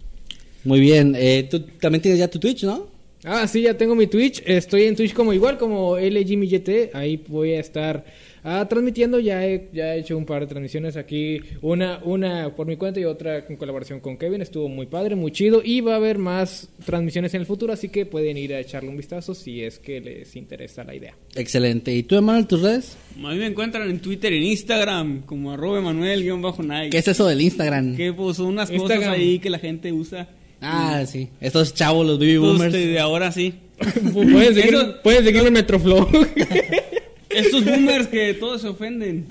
Muy 0.62 0.78
bien, 0.78 1.16
eh, 1.18 1.48
tú 1.50 1.60
también 1.80 2.02
tienes 2.02 2.20
ya 2.20 2.28
tu 2.28 2.38
Twitch, 2.38 2.62
¿no? 2.62 2.99
Ah, 3.22 3.46
sí, 3.46 3.62
ya 3.62 3.76
tengo 3.76 3.94
mi 3.94 4.06
Twitch. 4.06 4.42
Estoy 4.46 4.84
en 4.84 4.96
Twitch 4.96 5.12
como 5.12 5.34
igual, 5.34 5.58
como 5.58 5.98
LGMYT. 5.98 6.94
Ahí 6.94 7.22
voy 7.28 7.52
a 7.52 7.60
estar 7.60 8.04
ah, 8.42 8.66
transmitiendo. 8.66 9.20
Ya 9.20 9.46
he, 9.46 9.68
ya 9.74 9.94
he 9.94 10.00
hecho 10.00 10.16
un 10.16 10.24
par 10.24 10.40
de 10.40 10.46
transmisiones 10.46 10.96
aquí. 10.96 11.40
Una, 11.60 12.00
una 12.02 12.56
por 12.56 12.66
mi 12.66 12.76
cuenta 12.76 12.98
y 12.98 13.04
otra 13.04 13.44
en 13.46 13.56
colaboración 13.56 14.00
con 14.00 14.16
Kevin. 14.16 14.40
Estuvo 14.40 14.70
muy 14.70 14.86
padre, 14.86 15.16
muy 15.16 15.32
chido. 15.32 15.60
Y 15.62 15.82
va 15.82 15.94
a 15.94 15.96
haber 15.96 16.16
más 16.16 16.70
transmisiones 16.86 17.34
en 17.34 17.42
el 17.42 17.46
futuro. 17.46 17.74
Así 17.74 17.90
que 17.90 18.06
pueden 18.06 18.38
ir 18.38 18.54
a 18.54 18.60
echarle 18.60 18.88
un 18.88 18.96
vistazo 18.96 19.34
si 19.34 19.62
es 19.62 19.78
que 19.78 20.00
les 20.00 20.34
interesa 20.34 20.82
la 20.82 20.94
idea. 20.94 21.14
Excelente. 21.34 21.94
¿Y 21.94 22.04
tú, 22.04 22.16
Emanuel, 22.16 22.46
tus 22.46 22.62
redes? 22.62 22.96
A 23.22 23.32
mí 23.32 23.36
me 23.36 23.46
encuentran 23.46 23.90
en 23.90 24.00
Twitter 24.00 24.32
y 24.32 24.38
en 24.38 24.44
Instagram 24.44 25.22
como 25.26 25.52
arroba 25.52 25.78
Emanuel-Nike. 25.78 26.88
¿Qué 26.90 26.98
es 26.98 27.08
eso 27.08 27.26
del 27.26 27.42
Instagram? 27.42 27.96
Que 27.96 28.14
pues 28.14 28.38
son 28.38 28.46
unas 28.46 28.70
cosas 28.70 29.04
ahí 29.08 29.38
que 29.40 29.50
la 29.50 29.58
gente 29.58 29.92
usa. 29.92 30.39
Ah, 30.62 31.04
sí. 31.06 31.28
Estos 31.40 31.74
chavos, 31.74 32.06
los 32.06 32.18
baby 32.18 32.36
boomers. 32.38 32.72
de 32.72 32.98
ahora 33.00 33.32
sí. 33.32 33.54
pueden, 34.12 34.54
seguir, 34.54 34.74
Eso- 34.74 34.96
pueden 35.02 35.24
seguirme 35.24 35.48
en 35.48 35.54
Metroflow. 35.54 36.08
Estos 37.30 37.64
boomers 37.64 38.08
que 38.08 38.34
todos 38.34 38.60
se 38.62 38.68
ofenden. 38.68 39.26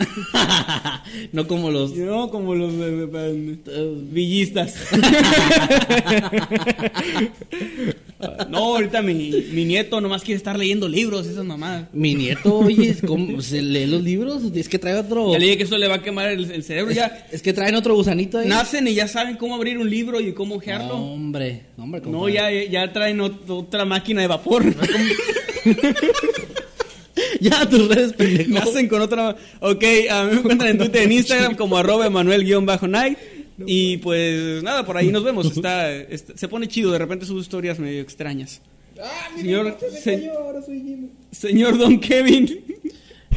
no 1.34 1.48
como 1.48 1.70
los... 1.70 1.94
No, 1.96 2.30
como 2.30 2.56
los 2.56 2.72
villistas. 4.12 4.76
no, 8.50 8.58
ahorita 8.58 9.02
mi, 9.02 9.32
mi 9.52 9.66
nieto 9.66 10.00
nomás 10.02 10.24
quiere 10.24 10.38
estar 10.38 10.58
leyendo 10.58 10.88
libros, 10.88 11.28
esas 11.28 11.46
mamadas. 11.46 11.88
Mi 11.94 12.16
nieto, 12.16 12.60
oye, 12.60 12.96
¿cómo 13.06 13.42
se 13.42 13.62
lee 13.62 13.86
los 13.86 14.02
libros? 14.02 14.44
Es 14.56 14.70
que 14.70 14.80
trae 14.80 14.96
otro... 14.96 15.32
Ya 15.34 15.40
le 15.40 15.46
dije 15.46 15.58
que 15.58 15.64
eso 15.64 15.78
le 15.78 15.88
va 15.88 15.96
a 15.96 16.02
quemar 16.02 16.30
el, 16.30 16.50
el 16.52 16.64
cerebro. 16.64 16.92
Es, 16.92 16.98
Ya 16.98 17.28
es 17.32 17.42
que 17.42 17.54
traen 17.54 17.76
otro 17.76 17.96
gusanito 17.96 18.38
ahí. 18.40 18.48
nacen 18.48 18.88
y 18.88 18.94
ya 18.94 19.08
saben 19.08 19.36
cómo 19.38 19.56
abrir 19.56 19.78
un 19.78 19.90
libro 19.90 20.20
y 20.22 20.34
cómo 20.34 20.56
ojearlo. 20.56 20.98
No, 20.98 21.14
hombre, 21.14 21.64
hombre, 21.78 22.02
No, 22.06 22.30
ya, 22.30 22.50
ya 22.52 22.92
traen 22.94 23.20
ot- 23.20 23.50
otra 23.50 23.86
máquina 23.86 24.22
de 24.22 24.28
vapor. 24.28 24.64
Ya, 27.42 27.68
tus 27.70 27.88
redes, 27.88 28.14
pendejo. 28.14 28.52
Nacen 28.52 28.88
con 28.88 29.02
otra. 29.02 29.36
Ok, 29.60 29.84
a 30.10 30.24
mí 30.26 30.32
me 30.34 30.38
encuentran 30.40 30.72
en 30.72 30.78
Twitter, 30.80 31.04
en 31.04 31.12
Instagram 31.12 31.56
como 31.56 31.78
arroba 31.78 32.06
Emanuel-Night. 32.08 33.18
Y 33.66 33.98
pues 33.98 34.64
nada, 34.64 34.86
por 34.86 34.96
ahí 34.98 35.12
nos 35.12 35.24
vemos. 35.24 35.46
Está, 35.48 35.92
está- 35.92 36.38
se 36.38 36.48
pone 36.48 36.68
chido, 36.68 36.92
de 36.92 36.98
repente 37.00 37.26
sus 37.26 37.42
historias 37.42 37.78
medio 37.80 38.02
extrañas. 38.02 38.62
Señor, 39.36 39.78
se- 40.04 40.30
señor 41.32 41.78
Don 41.78 42.00
Kevin. 42.00 42.64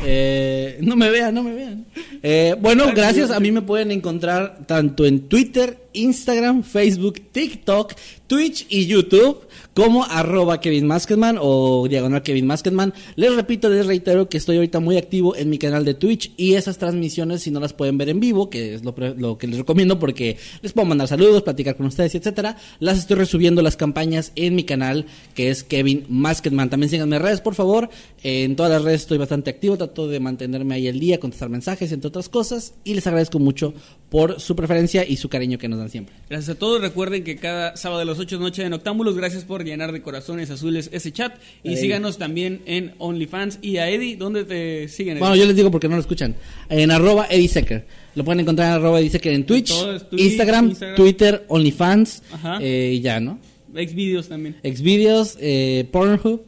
Eh, 0.04 0.78
no 0.80 0.96
me 0.96 1.10
vean, 1.10 1.32
no 1.34 1.44
me 1.44 1.54
vean. 1.54 1.86
Eh, 2.24 2.56
bueno, 2.58 2.86
gracias. 2.92 3.30
A 3.30 3.38
mí 3.38 3.52
me 3.52 3.62
pueden 3.62 3.92
encontrar 3.92 4.66
tanto 4.66 5.04
en 5.06 5.28
Twitter, 5.28 5.78
Instagram, 5.94 6.62
Facebook, 6.62 7.20
TikTok, 7.32 7.94
Twitch 8.26 8.66
y 8.70 8.86
YouTube 8.86 9.46
como 9.74 10.04
arroba 10.04 10.60
Kevin 10.60 10.86
Masketman 10.86 11.38
o 11.40 11.86
diagonal 11.88 12.22
Kevin 12.22 12.46
Masketman. 12.46 12.92
Les 13.16 13.34
repito, 13.34 13.68
les 13.68 13.86
reitero 13.86 14.28
que 14.28 14.38
estoy 14.38 14.56
ahorita 14.56 14.80
muy 14.80 14.96
activo 14.96 15.36
en 15.36 15.50
mi 15.50 15.58
canal 15.58 15.84
de 15.84 15.94
Twitch 15.94 16.32
y 16.36 16.54
esas 16.54 16.78
transmisiones, 16.78 17.42
si 17.42 17.50
no 17.50 17.60
las 17.60 17.72
pueden 17.72 17.98
ver 17.98 18.08
en 18.08 18.20
vivo, 18.20 18.48
que 18.48 18.74
es 18.74 18.84
lo, 18.84 18.94
que 19.38 19.46
les 19.46 19.58
recomiendo 19.58 19.98
porque 19.98 20.38
les 20.62 20.72
puedo 20.72 20.86
mandar 20.86 21.08
saludos, 21.08 21.42
platicar 21.42 21.76
con 21.76 21.86
ustedes, 21.86 22.14
etcétera, 22.14 22.56
las 22.80 22.98
estoy 22.98 23.16
resubiendo 23.16 23.62
las 23.62 23.76
campañas 23.76 24.32
en 24.34 24.54
mi 24.54 24.64
canal 24.64 25.06
que 25.34 25.50
es 25.50 25.62
Kevin 25.62 26.06
Masketman. 26.08 26.70
También 26.70 26.88
síganme 26.88 27.16
en 27.16 27.22
redes, 27.22 27.40
por 27.40 27.54
favor. 27.54 27.90
En 28.22 28.56
todas 28.56 28.72
las 28.72 28.82
redes 28.82 29.02
estoy 29.02 29.18
bastante 29.18 29.50
activo, 29.50 29.76
trato 29.76 30.08
de 30.08 30.20
mantenerme 30.20 30.74
ahí 30.74 30.88
al 30.88 30.98
día, 30.98 31.20
contestar 31.20 31.50
mensajes, 31.50 31.92
entre 31.92 32.08
otras 32.08 32.28
cosas, 32.28 32.74
y 32.84 32.94
les 32.94 33.06
agradezco 33.06 33.38
mucho 33.38 33.74
por 34.08 34.40
su 34.40 34.56
preferencia 34.56 35.06
y 35.06 35.16
su 35.16 35.28
cariño 35.28 35.58
que 35.58 35.68
nos 35.68 35.80
dan 35.82 35.90
siempre. 35.90 36.14
Gracias 36.28 36.56
a 36.56 36.58
todos. 36.58 36.80
Recuerden 36.80 37.24
que 37.24 37.36
cada 37.36 37.76
sábado 37.76 38.02
a 38.02 38.04
las 38.04 38.18
8 38.18 38.38
de 38.38 38.42
noche 38.42 38.64
en 38.64 38.72
Octámbulos. 38.72 39.16
Gracias 39.16 39.44
por 39.44 39.64
llenar 39.64 39.92
de 39.92 40.02
corazones 40.02 40.50
azules 40.50 40.88
ese 40.92 41.12
chat. 41.12 41.34
Y 41.62 41.76
síganos 41.76 42.18
también 42.18 42.62
en 42.66 42.94
OnlyFans. 42.98 43.58
Y 43.62 43.76
a 43.76 43.88
Eddie, 43.88 44.16
¿dónde 44.16 44.44
te 44.44 44.88
siguen? 44.88 45.18
Bueno, 45.18 45.36
yo 45.36 45.46
les 45.46 45.56
digo 45.56 45.70
porque 45.70 45.88
no 45.88 45.96
lo 45.96 46.00
escuchan. 46.00 46.34
En 46.68 46.90
arroba 46.90 47.26
Eddie 47.28 47.48
Secker. 47.48 47.86
Lo 48.14 48.24
pueden 48.24 48.40
encontrar 48.40 48.68
en 48.68 48.74
arroba 48.74 49.00
Eddie 49.00 49.10
Secker 49.10 49.32
en 49.32 49.44
Twitch, 49.44 49.72
Instagram, 50.12 50.70
Instagram. 50.70 50.96
Twitter, 50.96 51.44
OnlyFans 51.48 52.22
eh, 52.60 52.92
y 52.94 53.00
ya, 53.00 53.20
¿no? 53.20 53.38
Xvideos 53.74 54.28
también. 54.28 54.56
Xvideos, 54.62 55.38
eh, 55.40 55.88
Pornhub 55.90 56.42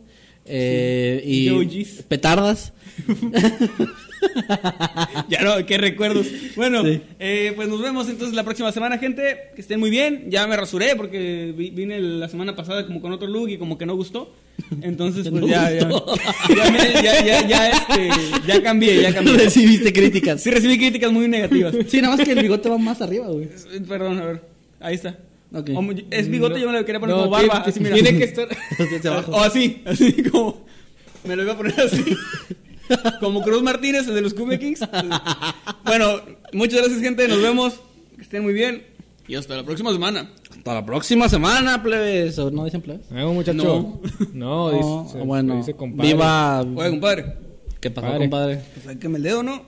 eh, 0.47 1.23
y 1.25 1.85
petardas. 2.09 2.73
ya 5.29 5.43
no, 5.43 5.65
qué 5.67 5.79
recuerdos. 5.79 6.27
Bueno, 6.57 6.83
Sí. 6.85 7.01
eh, 7.19 7.53
pues 7.57 7.69
nos 7.69 7.81
vemos 7.83 8.09
entonces 8.09 8.35
la 8.35 8.45
próxima 8.45 8.73
semana, 8.73 8.99
gente. 8.99 9.51
Que 9.55 9.61
estén 9.61 9.81
muy 9.81 9.91
bien. 9.91 10.27
Ya 10.31 10.47
me 10.47 10.57
rasuré 10.57 10.97
porque 10.97 11.53
vi- 11.57 11.71
vine 11.71 12.01
la 12.01 12.29
semana 12.29 12.55
pasada 12.57 12.87
como 12.87 13.01
con 13.01 13.13
otro 13.13 13.27
look 13.29 13.49
y 13.51 13.59
como 13.59 13.79
que 13.79 13.87
no 13.87 13.95
gustó. 13.97 14.33
Entonces, 14.83 15.29
pues 15.31 15.43
No 15.43 15.49
ya, 15.49 15.71
ya, 15.71 15.81
ya, 16.57 16.71
me- 16.71 17.03
ya, 17.03 17.25
ya, 17.25 17.49
ya, 17.49 17.71
este, 17.71 18.09
ya 18.47 18.63
cambié, 18.63 19.03
ya 19.03 19.15
cambié. 19.15 19.35
Recibiste 19.37 19.93
críticas. 19.93 20.43
Sí, 20.43 20.51
recibí 20.51 20.79
críticas 20.79 21.13
muy 21.13 21.29
negativas. 21.29 21.75
Sí, 21.89 22.01
nada 22.01 22.17
más 22.17 22.25
que 22.27 22.33
el 22.33 22.41
bigote 22.43 22.69
va 22.69 22.79
más 22.79 23.01
arriba, 23.03 23.27
güey. 23.29 23.49
Perdón, 23.89 24.19
a 24.21 24.25
ver. 24.27 24.43
Ahí 24.81 24.95
está. 24.95 25.19
Ok. 25.53 25.71
O- 25.75 25.85
es 26.11 26.29
bigote, 26.29 26.61
yo 26.61 26.67
me 26.71 26.79
lo 26.79 26.85
quería 26.85 26.99
poner 27.01 27.15
No, 27.15 27.23
como 27.23 27.31
barba. 27.31 27.63
tiene- 27.63 27.69
así, 27.69 27.81
mira. 27.81 27.95
tiene 27.95 28.19
que 28.19 28.25
estar-. 28.25 29.25
O 29.31 29.41
así, 29.41 29.83
así 29.85 30.23
como. 30.25 30.65
Me 31.25 31.37
lo 31.37 31.43
iba 31.45 31.53
a 31.55 31.57
poner 31.57 31.81
así. 31.81 32.05
Como 33.21 33.43
Cruz 33.43 33.63
Martínez, 33.63 34.07
el 34.09 34.15
de 34.15 34.21
los 34.23 34.35
Cumbia 34.35 34.59
Kings. 34.59 34.81
Bueno, 35.85 36.21
muchas 36.53 36.81
gracias, 36.81 37.01
gente. 37.01 37.27
Nos 37.29 37.41
vemos. 37.43 37.81
Que 38.17 38.23
estén 38.23 38.43
muy 38.43 38.53
bien. 38.53 38.85
Y 39.27 39.35
hasta 39.37 39.57
la 39.57 39.65
próxima 39.65 39.91
semana. 39.93 40.31
Hasta 40.51 40.75
la 40.75 40.85
próxima 40.85 41.29
semana, 41.29 41.83
plebes. 41.83 42.39
¿O 42.39 42.51
no 42.51 42.65
dicen 42.65 42.83
plebes? 42.83 43.07
Ah, 43.11 43.25
muchacho. 43.27 43.57
No. 43.65 44.01
No, 44.35 44.71
No, 44.73 45.05
dice, 45.05 45.19
bueno, 45.25 45.57
dice 45.57 45.75
compadre. 45.75 46.13
viva. 46.13 46.61
Oye, 46.61 46.91
compadre. 46.91 47.35
¿Qué 47.81 47.91
pasó, 47.91 48.07
Padre. 48.07 48.21
compadre? 48.21 48.61
Pues 48.75 48.85
sáqueme 48.87 49.17
el 49.19 49.23
dedo, 49.25 49.43
¿no? 49.43 49.63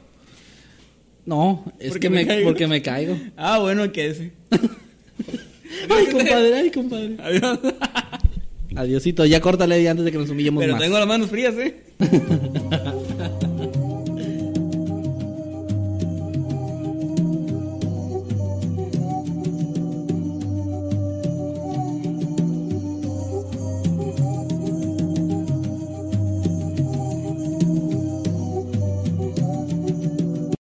No, 1.24 1.64
es 1.80 1.88
Porque 1.88 2.00
que 2.06 2.10
me 2.10 2.26
caigo. 2.26 2.48
porque 2.48 2.66
me 2.68 2.80
caigo. 2.82 3.16
Ah, 3.36 3.58
bueno, 3.58 3.90
quédese. 3.92 4.32
Ay, 5.90 6.06
compadre, 6.06 6.54
ay, 6.54 6.70
compadre. 6.70 7.16
Adiós. 7.20 7.58
Adiosito, 8.76 9.24
ya 9.24 9.40
córtale 9.40 9.88
antes 9.88 10.04
de 10.04 10.12
que 10.12 10.18
nos 10.18 10.30
humillemos 10.30 10.60
más. 10.62 10.66
Pero 10.66 10.78
tengo 10.78 10.98
las 10.98 11.08
manos 11.08 11.30
frías, 11.30 11.54
¿eh? 11.56 11.76